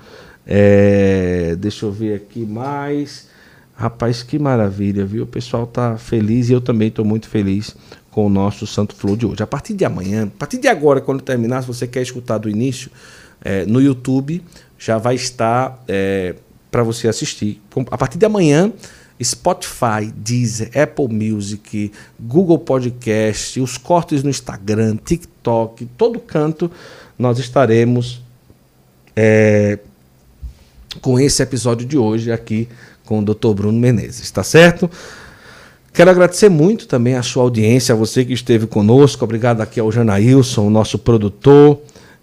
É, 0.47 1.57
deixa 1.59 1.87
eu 1.87 1.91
ver 1.91 2.17
aqui 2.17 2.45
mais. 2.45 3.29
Rapaz, 3.75 4.23
que 4.23 4.39
maravilha, 4.39 5.07
viu? 5.07 5.25
O 5.25 5.27
pessoal 5.27 5.67
tá 5.67 5.97
feliz 5.97 6.51
e 6.51 6.53
eu 6.53 6.61
também 6.61 6.89
estou 6.89 7.03
muito 7.07 7.31
feliz 7.31 7.75
com 8.11 8.27
o 8.27 8.29
nosso 8.29 8.67
Santo 8.67 8.95
Flow 8.95 9.17
de 9.17 9.25
hoje. 9.25 9.43
A 9.43 9.47
partir 9.47 9.73
de 9.73 9.87
amanhã, 9.87 10.25
a 10.25 10.39
partir 10.39 10.59
de 10.59 10.69
agora, 10.69 11.01
quando 11.01 11.23
terminar, 11.23 11.63
se 11.63 11.67
você 11.67 11.87
quer 11.87 12.03
escutar 12.03 12.37
do 12.37 12.51
início, 12.51 12.91
é, 13.43 13.65
no 13.65 13.81
YouTube 13.81 14.43
já 14.81 14.97
vai 14.97 15.15
estar 15.15 15.85
para 16.71 16.83
você 16.83 17.07
assistir. 17.07 17.61
A 17.91 17.99
partir 17.99 18.19
de 18.19 18.25
amanhã, 18.25 18.73
Spotify, 19.23 20.11
Deezer, 20.17 20.71
Apple 20.75 21.09
Music, 21.09 21.93
Google 22.19 22.59
Podcast, 22.59 23.61
os 23.61 23.77
cortes 23.77 24.23
no 24.23 24.31
Instagram, 24.31 24.97
TikTok, 24.97 25.85
todo 25.99 26.19
canto, 26.19 26.71
nós 27.19 27.39
estaremos 27.39 28.23
é, 29.15 29.79
com 31.03 31.21
esse 31.21 31.43
episódio 31.43 31.87
de 31.87 31.99
hoje 31.99 32.33
aqui 32.33 32.67
com 33.05 33.19
o 33.19 33.23
Dr. 33.23 33.53
Bruno 33.53 33.79
Menezes, 33.79 34.31
tá 34.31 34.43
certo? 34.43 34.91
Quero 35.93 36.11
agradecer 36.11 36.49
muito 36.49 36.87
também 36.87 37.17
a 37.17 37.23
sua 37.23 37.43
audiência, 37.43 37.93
a 37.93 37.99
você 37.99 38.25
que 38.25 38.33
esteve 38.33 38.67
conosco. 38.67 39.25
Obrigado 39.25 39.61
aqui 39.61 39.81
ao 39.81 39.91
Janaílson, 39.91 40.69
o 40.69 40.71
nosso 40.71 40.97
produtor. 40.97 41.81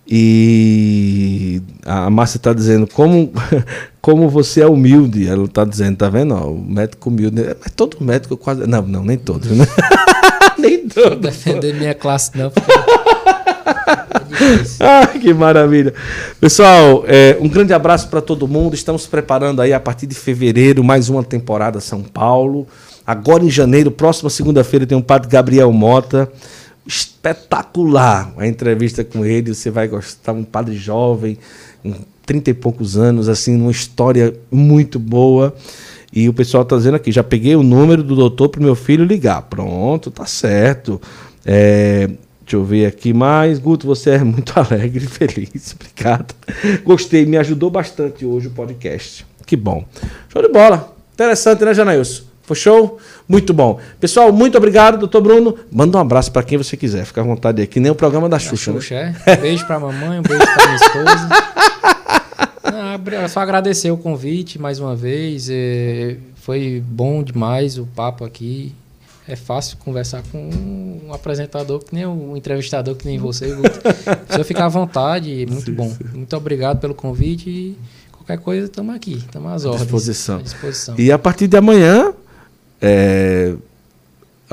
E 0.10 1.62
a 1.86 2.10
Márcia 2.10 2.38
está 2.38 2.54
dizendo 2.54 2.88
como, 2.88 3.32
como 4.02 4.30
você 4.30 4.62
é 4.62 4.68
humilde. 4.68 5.28
Ela 5.28 5.46
está 5.46 5.66
dizendo, 5.66 5.98
tá 5.98 6.10
vendo? 6.10 6.34
Ó, 6.34 6.52
o 6.52 6.62
médico 6.62 7.10
humilde. 7.10 7.44
Mas 7.60 7.72
todo 7.76 7.98
médico 8.00 8.38
quase. 8.38 8.66
Não, 8.66 8.82
não, 8.84 9.04
nem 9.04 9.18
todos, 9.18 9.52
né? 9.52 9.66
nem 10.58 10.88
todos. 10.88 11.20
Defender 11.20 11.74
minha 11.76 11.94
classe, 11.94 12.38
não, 12.38 12.50
porque 12.50 12.72
é. 12.72 13.08
Ah, 14.80 15.08
que 15.08 15.34
maravilha. 15.34 15.94
Pessoal, 16.40 17.04
é, 17.08 17.38
um 17.40 17.48
grande 17.48 17.74
abraço 17.74 18.08
para 18.08 18.22
todo 18.22 18.48
mundo. 18.48 18.74
Estamos 18.74 19.06
preparando 19.06 19.62
aí 19.62 19.74
a 19.74 19.80
partir 19.80 20.08
de 20.08 20.16
fevereiro 20.16 20.84
mais 20.84 21.10
uma 21.10 21.24
temporada 21.24 21.80
São 21.80 22.02
Paulo. 22.02 22.68
Agora 23.06 23.44
em 23.44 23.50
janeiro, 23.50 23.90
próxima 23.90 24.30
segunda-feira, 24.30 24.86
tem 24.86 24.98
o 24.98 25.04
Padre 25.04 25.30
Gabriel 25.30 25.72
Mota. 25.72 26.30
Espetacular 26.88 28.34
a 28.38 28.48
entrevista 28.48 29.04
com 29.04 29.26
ele. 29.26 29.54
Você 29.54 29.70
vai 29.70 29.88
gostar. 29.88 30.32
Um 30.32 30.44
padre 30.44 30.76
jovem, 30.76 31.38
com 31.84 31.94
30 32.26 32.50
e 32.52 32.54
poucos 32.54 32.98
anos, 32.98 33.30
assim, 33.30 33.60
uma 33.60 33.72
história 33.72 34.34
muito 34.52 34.98
boa. 35.00 35.56
E 36.12 36.28
o 36.30 36.34
pessoal 36.34 36.64
está 36.64 36.78
dizendo 36.78 36.96
aqui, 36.96 37.12
já 37.12 37.24
peguei 37.24 37.56
o 37.56 37.64
número 37.64 38.02
do 38.02 38.16
doutor 38.16 38.50
para 38.50 38.62
meu 38.62 38.76
filho 38.76 39.06
ligar. 39.06 39.42
Pronto, 39.44 40.10
tá 40.10 40.26
certo. 40.26 41.02
É, 41.46 42.08
deixa 42.42 42.56
eu 42.56 42.64
ver 42.64 42.86
aqui 42.86 43.14
mais. 43.14 43.60
Guto, 43.60 43.86
você 43.86 44.12
é 44.12 44.24
muito 44.24 44.54
alegre 44.60 45.06
e 45.06 45.08
feliz. 45.08 45.76
Obrigado. 45.76 46.34
Gostei, 46.84 47.26
me 47.26 47.38
ajudou 47.38 47.70
bastante 47.70 48.26
hoje 48.26 48.48
o 48.48 48.52
podcast. 48.52 49.26
Que 49.46 49.56
bom. 49.56 49.86
Show 50.30 50.42
de 50.42 50.50
bola. 50.50 50.96
Interessante, 51.14 51.64
né, 51.64 51.74
Janailson? 51.74 52.27
Foi 52.48 52.56
show? 52.56 52.98
Muito 53.28 53.54
bom. 53.54 53.78
Pessoal, 54.00 54.32
muito 54.32 54.58
obrigado, 54.58 54.98
doutor 54.98 55.22
Bruno. 55.22 55.56
Manda 55.72 55.98
um 55.98 56.02
abraço 56.02 56.32
para 56.32 56.42
quem 56.44 56.58
você 56.58 56.76
quiser. 56.78 57.06
Fica 57.06 57.20
à 57.22 57.24
vontade 57.24 57.62
aí, 57.62 57.68
que 57.68 57.78
nem 57.80 57.92
o 57.92 57.96
programa 57.96 58.28
da 58.30 58.38
Da 58.38 58.40
Xuxa. 58.40 58.72
né? 58.72 59.16
É. 59.26 59.36
Beijo 59.36 59.68
pra 59.68 59.78
mamãe, 59.80 60.18
um 60.20 60.24
beijo 60.24 60.44
pra 60.46 60.66
minha 60.66 60.76
esposa. 60.78 61.30
Não, 62.72 62.94
abri- 62.96 63.30
só 63.30 63.42
agradecer 63.42 63.92
o 63.92 63.98
convite 63.98 64.60
mais 64.60 64.80
uma 64.80 64.96
vez. 64.96 65.50
é, 65.52 66.16
foi 66.36 66.82
bom 66.88 67.22
demais 67.22 67.78
o 67.78 67.86
papo 67.86 68.24
aqui. 68.24 68.74
É 69.28 69.36
fácil 69.36 69.76
conversar 69.80 70.24
com 70.32 70.38
um 71.06 71.14
apresentador 71.14 71.80
que 71.84 71.94
nem 71.94 72.06
um 72.06 72.38
entrevistador 72.38 72.96
que 72.96 73.06
nem 73.06 73.18
você, 73.18 73.54
eu 74.38 74.46
ficar 74.46 74.66
à 74.66 74.70
vontade, 74.70 75.46
muito 75.50 75.70
bom. 75.74 75.94
Muito 76.14 76.34
obrigado 76.38 76.80
pelo 76.80 76.96
convite 76.96 77.50
e 77.50 77.78
qualquer 78.10 78.38
coisa, 78.42 78.68
estamos 78.68 78.96
aqui. 78.96 79.16
Estamos 79.16 79.52
às 79.52 79.66
ordens. 79.66 79.82
disposição. 79.84 80.38
À 80.38 80.42
disposição. 80.44 80.96
E 80.98 81.12
a 81.12 81.20
partir 81.20 81.48
de 81.48 81.58
amanhã, 81.58 82.14
é, 82.82 83.54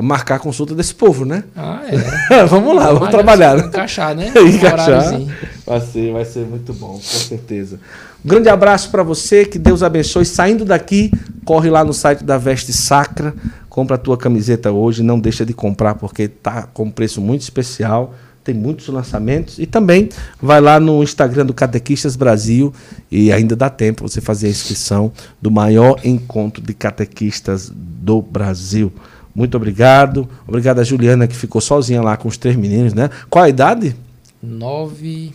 marcar 0.03 0.37
a 0.37 0.39
consulta 0.39 0.75
desse 0.75 0.95
povo, 0.95 1.25
né? 1.25 1.45
Ah, 1.57 1.83
é. 1.87 2.45
vamos 2.47 2.75
lá, 2.75 2.87
vamos 2.87 3.01
Mas 3.01 3.11
trabalhar. 3.11 3.57
Né? 3.57 3.67
Encaixar, 3.67 4.15
né? 4.15 4.33
Encaixar. 4.37 5.21
Vai 5.67 5.81
ser, 5.81 6.13
vai 6.13 6.25
ser 6.25 6.47
muito 6.47 6.73
bom, 6.73 6.95
com 6.95 7.01
certeza. 7.01 7.79
Um 8.25 8.29
grande 8.29 8.49
abraço 8.49 8.91
para 8.91 9.03
você, 9.03 9.45
que 9.45 9.59
Deus 9.59 9.83
abençoe. 9.83 10.25
Saindo 10.25 10.65
daqui, 10.65 11.13
corre 11.45 11.71
lá 11.71 11.85
no 11.85 11.93
site 11.93 12.25
da 12.25 12.39
Veste 12.39 12.73
Sacra, 12.73 13.35
compra 13.69 13.97
a 13.97 13.99
tua 13.99 14.17
camiseta 14.17 14.73
hoje, 14.73 15.03
não 15.03 15.21
deixa 15.21 15.45
de 15.45 15.53
comprar 15.53 15.95
porque 15.95 16.27
tá 16.29 16.63
com 16.73 16.85
um 16.85 16.91
preço 16.91 17.21
muito 17.21 17.43
especial. 17.43 18.15
Tem 18.45 18.55
muitos 18.55 18.89
lançamentos 18.89 19.59
e 19.59 19.65
também 19.65 20.11
vai 20.41 20.61
lá 20.61 20.79
no 20.79 21.03
Instagram 21.03 21.47
do 21.47 21.55
Catequistas 21.55 22.15
Brasil 22.15 22.75
e 23.11 23.33
ainda 23.33 23.57
dá 23.57 23.71
tempo 23.71 24.07
você 24.07 24.21
fazer 24.21 24.49
a 24.49 24.51
inscrição 24.51 25.11
do 25.41 25.51
maior 25.51 25.99
encontro 26.05 26.63
de 26.63 26.75
catequistas 26.75 27.73
do 27.75 28.21
Brasil. 28.21 28.93
Muito 29.35 29.57
obrigado. 29.57 30.29
Obrigado 30.47 30.79
a 30.79 30.85
Juliana 30.85 31.27
que 31.27 31.35
ficou 31.35 31.61
sozinha 31.61 32.03
lá 32.03 32.19
com 32.19 32.29
os 32.29 32.37
três 32.37 32.55
meninos, 32.55 32.93
né? 32.93 33.09
Qual 33.31 33.43
a 33.43 33.49
idade? 33.49 33.97
Nove. 34.43 35.33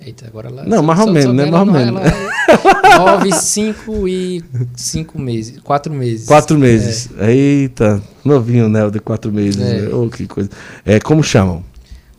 Eita, 0.00 0.26
agora 0.26 0.48
ela. 0.48 0.64
Não, 0.64 0.82
mais 0.82 0.98
ou 1.00 1.12
menos, 1.12 1.34
né? 1.34 1.46
Mais 1.46 1.66
ou 1.68 1.72
menos. 1.72 2.00
é 2.00 2.98
Nove, 2.98 3.32
cinco 3.38 4.08
e 4.08 4.42
cinco 4.74 5.20
meses. 5.20 5.58
Quatro 5.62 5.92
meses. 5.92 6.26
Quatro 6.26 6.58
meses. 6.58 7.08
Eita, 7.18 8.02
novinho, 8.24 8.68
né? 8.68 8.88
De 8.90 8.98
quatro 8.98 9.30
meses. 9.30 9.60
É. 9.60 9.82
né? 9.82 9.88
Oh, 9.92 10.08
que 10.08 10.26
coisa. 10.26 10.50
É, 10.84 10.98
como 10.98 11.22
chamam? 11.22 11.62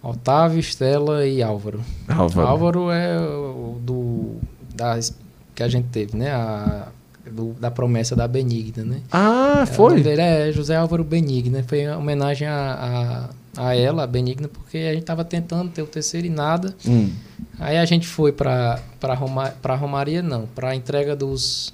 Otávio, 0.04 0.60
Estela 0.60 1.26
e 1.26 1.44
Álvaro. 1.44 1.82
Álvaro. 2.08 2.48
Álvaro 2.48 2.92
é 2.92 3.20
o 3.20 3.78
do. 3.82 4.36
Das, 4.76 5.14
que 5.54 5.62
a 5.62 5.68
gente 5.68 5.88
teve, 5.90 6.18
né? 6.18 6.32
A, 6.32 6.88
do- 7.30 7.54
da 7.60 7.70
promessa 7.70 8.16
da 8.16 8.28
Benigna, 8.28 8.84
né? 8.84 9.02
Ah, 9.12 9.60
É, 9.62 9.66
foi? 9.66 10.02
dele 10.02 10.22
é 10.22 10.52
José 10.52 10.76
Álvaro 10.76 11.04
Benigna. 11.04 11.64
Foi 11.68 11.86
uma 11.88 11.98
homenagem 11.98 12.48
a, 12.48 13.30
a, 13.58 13.68
a 13.68 13.76
ela, 13.76 14.04
a 14.04 14.08
Benigna, 14.08 14.48
porque 14.48 14.78
a 14.78 14.94
gente 14.94 15.04
tava 15.04 15.24
tentando 15.24 15.70
ter 15.70 15.82
o 15.84 15.88
terceiro 15.88 16.26
e 16.26 16.30
nada. 16.32 16.74
Hum. 16.88 17.12
Aí 17.60 17.78
a 17.78 17.86
gente 17.86 18.08
foi 18.08 18.32
para 18.32 18.80
Roma, 19.16 19.54
pra 19.62 19.76
Romaria, 19.76 20.24
não, 20.24 20.48
para 20.56 20.74
entrega 20.74 21.16
dos 21.16 21.72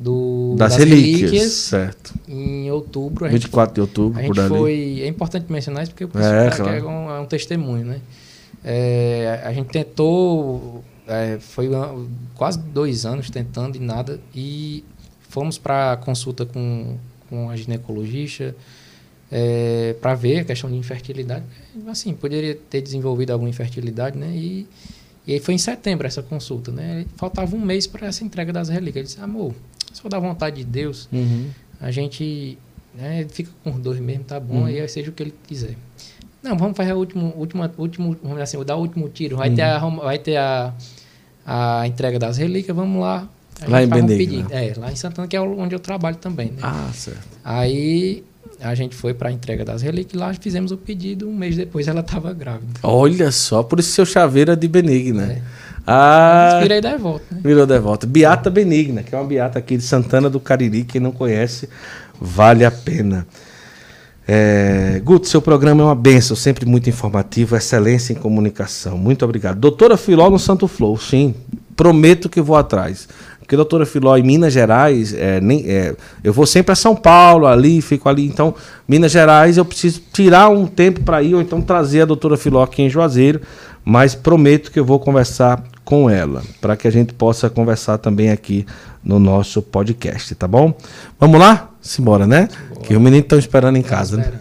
do, 0.00 0.54
Das, 0.56 0.76
relíquias, 0.76 1.52
Certo. 1.52 2.14
em 2.26 2.70
outubro. 2.70 3.26
A 3.26 3.28
gente, 3.28 3.42
24 3.42 3.74
de 3.74 3.80
outubro, 3.82 4.18
a 4.18 4.22
por 4.24 4.34
gente 4.34 4.40
ali. 4.40 4.48
foi. 4.48 5.00
É 5.02 5.06
importante 5.06 5.52
mencionar 5.52 5.82
isso 5.82 5.92
porque 5.92 6.04
o 6.04 6.08
É, 6.08 6.10
pessoal 6.48 6.66
claro. 6.66 6.82
quer 6.82 6.84
um, 6.88 7.10
é 7.10 7.20
um 7.20 7.26
testemunho, 7.26 7.84
né? 7.84 8.00
É, 8.64 9.42
a 9.44 9.52
gente 9.52 9.68
tentou, 9.68 10.82
é, 11.06 11.38
foi 11.38 11.68
quase 12.34 12.58
dois 12.58 13.04
anos 13.04 13.28
tentando 13.30 13.76
e 13.76 13.80
nada, 13.80 14.18
e 14.34 14.82
fomos 15.28 15.58
para 15.58 15.96
consulta 15.98 16.46
com, 16.46 16.96
com 17.28 17.50
a 17.50 17.56
ginecologista 17.56 18.54
para 20.00 20.14
ver 20.14 20.40
a 20.40 20.44
questão 20.44 20.68
de 20.70 20.76
infertilidade. 20.76 21.44
Assim, 21.86 22.12
poderia 22.12 22.54
ter 22.68 22.80
desenvolvido 22.80 23.30
alguma 23.30 23.48
infertilidade, 23.48 24.18
né? 24.18 24.28
E, 24.34 24.66
e 25.26 25.34
aí 25.34 25.40
foi 25.40 25.54
em 25.54 25.58
setembro 25.58 26.06
essa 26.06 26.22
consulta, 26.22 26.72
né? 26.72 27.04
Faltava 27.16 27.54
um 27.54 27.60
mês 27.60 27.86
para 27.86 28.08
essa 28.08 28.24
entrega 28.24 28.52
das 28.52 28.68
relíquias. 28.68 28.96
Ele 28.96 29.04
disse, 29.04 29.20
amor, 29.20 29.54
Se 29.92 30.00
for 30.00 30.08
da 30.08 30.18
vontade 30.18 30.56
de 30.56 30.64
Deus, 30.64 31.08
Uhum. 31.12 31.48
a 31.80 31.90
gente 31.90 32.56
né, 32.94 33.26
fica 33.30 33.50
com 33.64 33.70
os 33.70 33.78
dois 33.78 33.98
mesmo, 34.00 34.24
tá 34.24 34.38
bom, 34.40 34.62
Uhum. 34.62 34.68
e 34.68 34.80
aí 34.80 34.88
seja 34.88 35.10
o 35.10 35.12
que 35.12 35.22
ele 35.22 35.34
quiser. 35.46 35.76
Não, 36.42 36.56
vamos 36.56 36.76
fazer 36.76 36.92
o 36.92 36.96
último, 36.98 37.32
último, 37.36 37.68
último 37.78 38.16
vamos 38.22 38.40
assim, 38.40 38.62
dar 38.64 38.76
o 38.76 38.80
último 38.80 39.08
tiro. 39.08 39.36
Vai 39.36 39.50
Uhum. 39.50 39.54
ter, 39.56 39.62
a, 39.62 39.78
rom- 39.78 39.96
vai 39.98 40.18
ter 40.18 40.36
a, 40.36 40.72
a 41.46 41.86
entrega 41.86 42.18
das 42.18 42.36
relíquias, 42.38 42.74
vamos 42.76 43.00
lá. 43.00 43.28
Lá 43.68 43.82
em 43.82 43.86
um 43.86 43.90
Benigna. 43.90 44.16
pedido. 44.16 44.48
É, 44.52 44.72
lá 44.76 44.90
em 44.90 44.96
Santana, 44.96 45.28
que 45.28 45.36
é 45.36 45.40
onde 45.40 45.74
eu 45.74 45.78
trabalho 45.80 46.16
também, 46.16 46.46
né? 46.48 46.58
Ah, 46.62 46.90
certo. 46.94 47.28
Aí 47.44 48.24
a 48.58 48.74
gente 48.74 48.94
foi 48.94 49.12
para 49.12 49.28
a 49.28 49.32
entrega 49.32 49.64
das 49.66 49.82
relíquias 49.82 50.18
lá, 50.18 50.32
fizemos 50.32 50.72
o 50.72 50.78
pedido, 50.78 51.28
um 51.28 51.34
mês 51.36 51.56
depois 51.56 51.86
ela 51.86 52.00
estava 52.00 52.32
grávida. 52.32 52.80
Olha 52.82 53.30
só, 53.30 53.62
por 53.62 53.78
isso 53.78 53.90
seu 53.92 54.06
chaveiro 54.06 54.50
é 54.52 54.56
de 54.56 54.66
Benigna. 54.66 55.24
É. 55.32 55.42
Ah, 55.92 56.60
da 56.80 56.96
volta, 56.96 57.24
né? 57.32 57.40
virou 57.42 57.66
devota. 57.66 58.06
Beata 58.06 58.48
Benigna, 58.48 59.02
que 59.02 59.12
é 59.12 59.18
uma 59.18 59.26
beata 59.26 59.58
aqui 59.58 59.76
de 59.76 59.82
Santana 59.82 60.30
do 60.30 60.38
Cariri. 60.38 60.84
Quem 60.84 61.00
não 61.00 61.10
conhece, 61.10 61.68
vale 62.20 62.64
a 62.64 62.70
pena. 62.70 63.26
É, 64.28 65.00
Guto, 65.02 65.26
seu 65.26 65.42
programa 65.42 65.82
é 65.82 65.86
uma 65.86 65.94
benção, 65.96 66.36
sempre 66.36 66.64
muito 66.64 66.88
informativo, 66.88 67.56
excelência 67.56 68.12
em 68.12 68.16
comunicação. 68.16 68.96
Muito 68.96 69.24
obrigado. 69.24 69.58
Doutora 69.58 69.96
Filó 69.96 70.30
no 70.30 70.38
Santo 70.38 70.68
Flow, 70.68 70.96
sim. 70.96 71.34
Prometo 71.74 72.28
que 72.28 72.40
vou 72.40 72.54
atrás. 72.54 73.08
Porque 73.40 73.56
doutora 73.56 73.84
Filó 73.84 74.16
em 74.16 74.22
Minas 74.22 74.52
Gerais, 74.52 75.12
é, 75.12 75.40
nem, 75.40 75.68
é, 75.68 75.96
eu 76.22 76.32
vou 76.32 76.46
sempre 76.46 76.70
a 76.70 76.76
São 76.76 76.94
Paulo, 76.94 77.48
ali, 77.48 77.82
fico 77.82 78.08
ali. 78.08 78.24
Então, 78.24 78.54
Minas 78.86 79.10
Gerais, 79.10 79.56
eu 79.56 79.64
preciso 79.64 80.00
tirar 80.12 80.50
um 80.50 80.68
tempo 80.68 81.00
para 81.00 81.20
ir, 81.20 81.34
ou 81.34 81.40
então 81.40 81.60
trazer 81.60 82.02
a 82.02 82.04
doutora 82.04 82.36
Filó 82.36 82.62
aqui 82.62 82.82
em 82.82 82.88
Juazeiro. 82.88 83.40
Mas 83.84 84.14
prometo 84.14 84.70
que 84.70 84.78
eu 84.78 84.84
vou 84.84 85.00
conversar 85.00 85.64
com 85.84 86.08
ela, 86.08 86.42
para 86.60 86.76
que 86.76 86.86
a 86.86 86.90
gente 86.90 87.12
possa 87.14 87.50
conversar 87.50 87.98
também 87.98 88.30
aqui 88.30 88.66
no 89.02 89.18
nosso 89.18 89.62
podcast, 89.62 90.34
tá 90.34 90.46
bom? 90.46 90.74
Vamos 91.18 91.40
lá? 91.40 91.70
Simbora, 91.80 92.26
né? 92.26 92.48
Que 92.82 92.94
os 92.94 93.00
meninos 93.00 93.24
estão 93.24 93.38
esperando 93.38 93.76
em 93.76 93.82
casa, 93.82 94.16
né? 94.16 94.32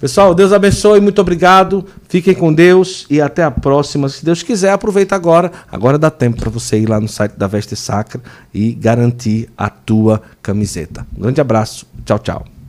Pessoal, 0.00 0.34
Deus 0.34 0.50
abençoe, 0.50 0.98
muito 0.98 1.20
obrigado. 1.20 1.84
Fiquem 2.08 2.34
com 2.34 2.50
Deus 2.50 3.06
e 3.10 3.20
até 3.20 3.44
a 3.44 3.50
próxima. 3.50 4.08
Se 4.08 4.24
Deus 4.24 4.42
quiser, 4.42 4.72
aproveita 4.72 5.14
agora. 5.14 5.52
Agora 5.70 5.98
dá 5.98 6.10
tempo 6.10 6.38
para 6.38 6.48
você 6.48 6.78
ir 6.78 6.88
lá 6.88 6.98
no 6.98 7.06
site 7.06 7.32
da 7.36 7.46
Veste 7.46 7.76
Sacra 7.76 8.22
e 8.52 8.72
garantir 8.72 9.50
a 9.58 9.68
tua 9.68 10.22
camiseta. 10.42 11.06
Um 11.14 11.20
grande 11.20 11.40
abraço. 11.42 11.86
Tchau, 12.06 12.18
tchau. 12.18 12.59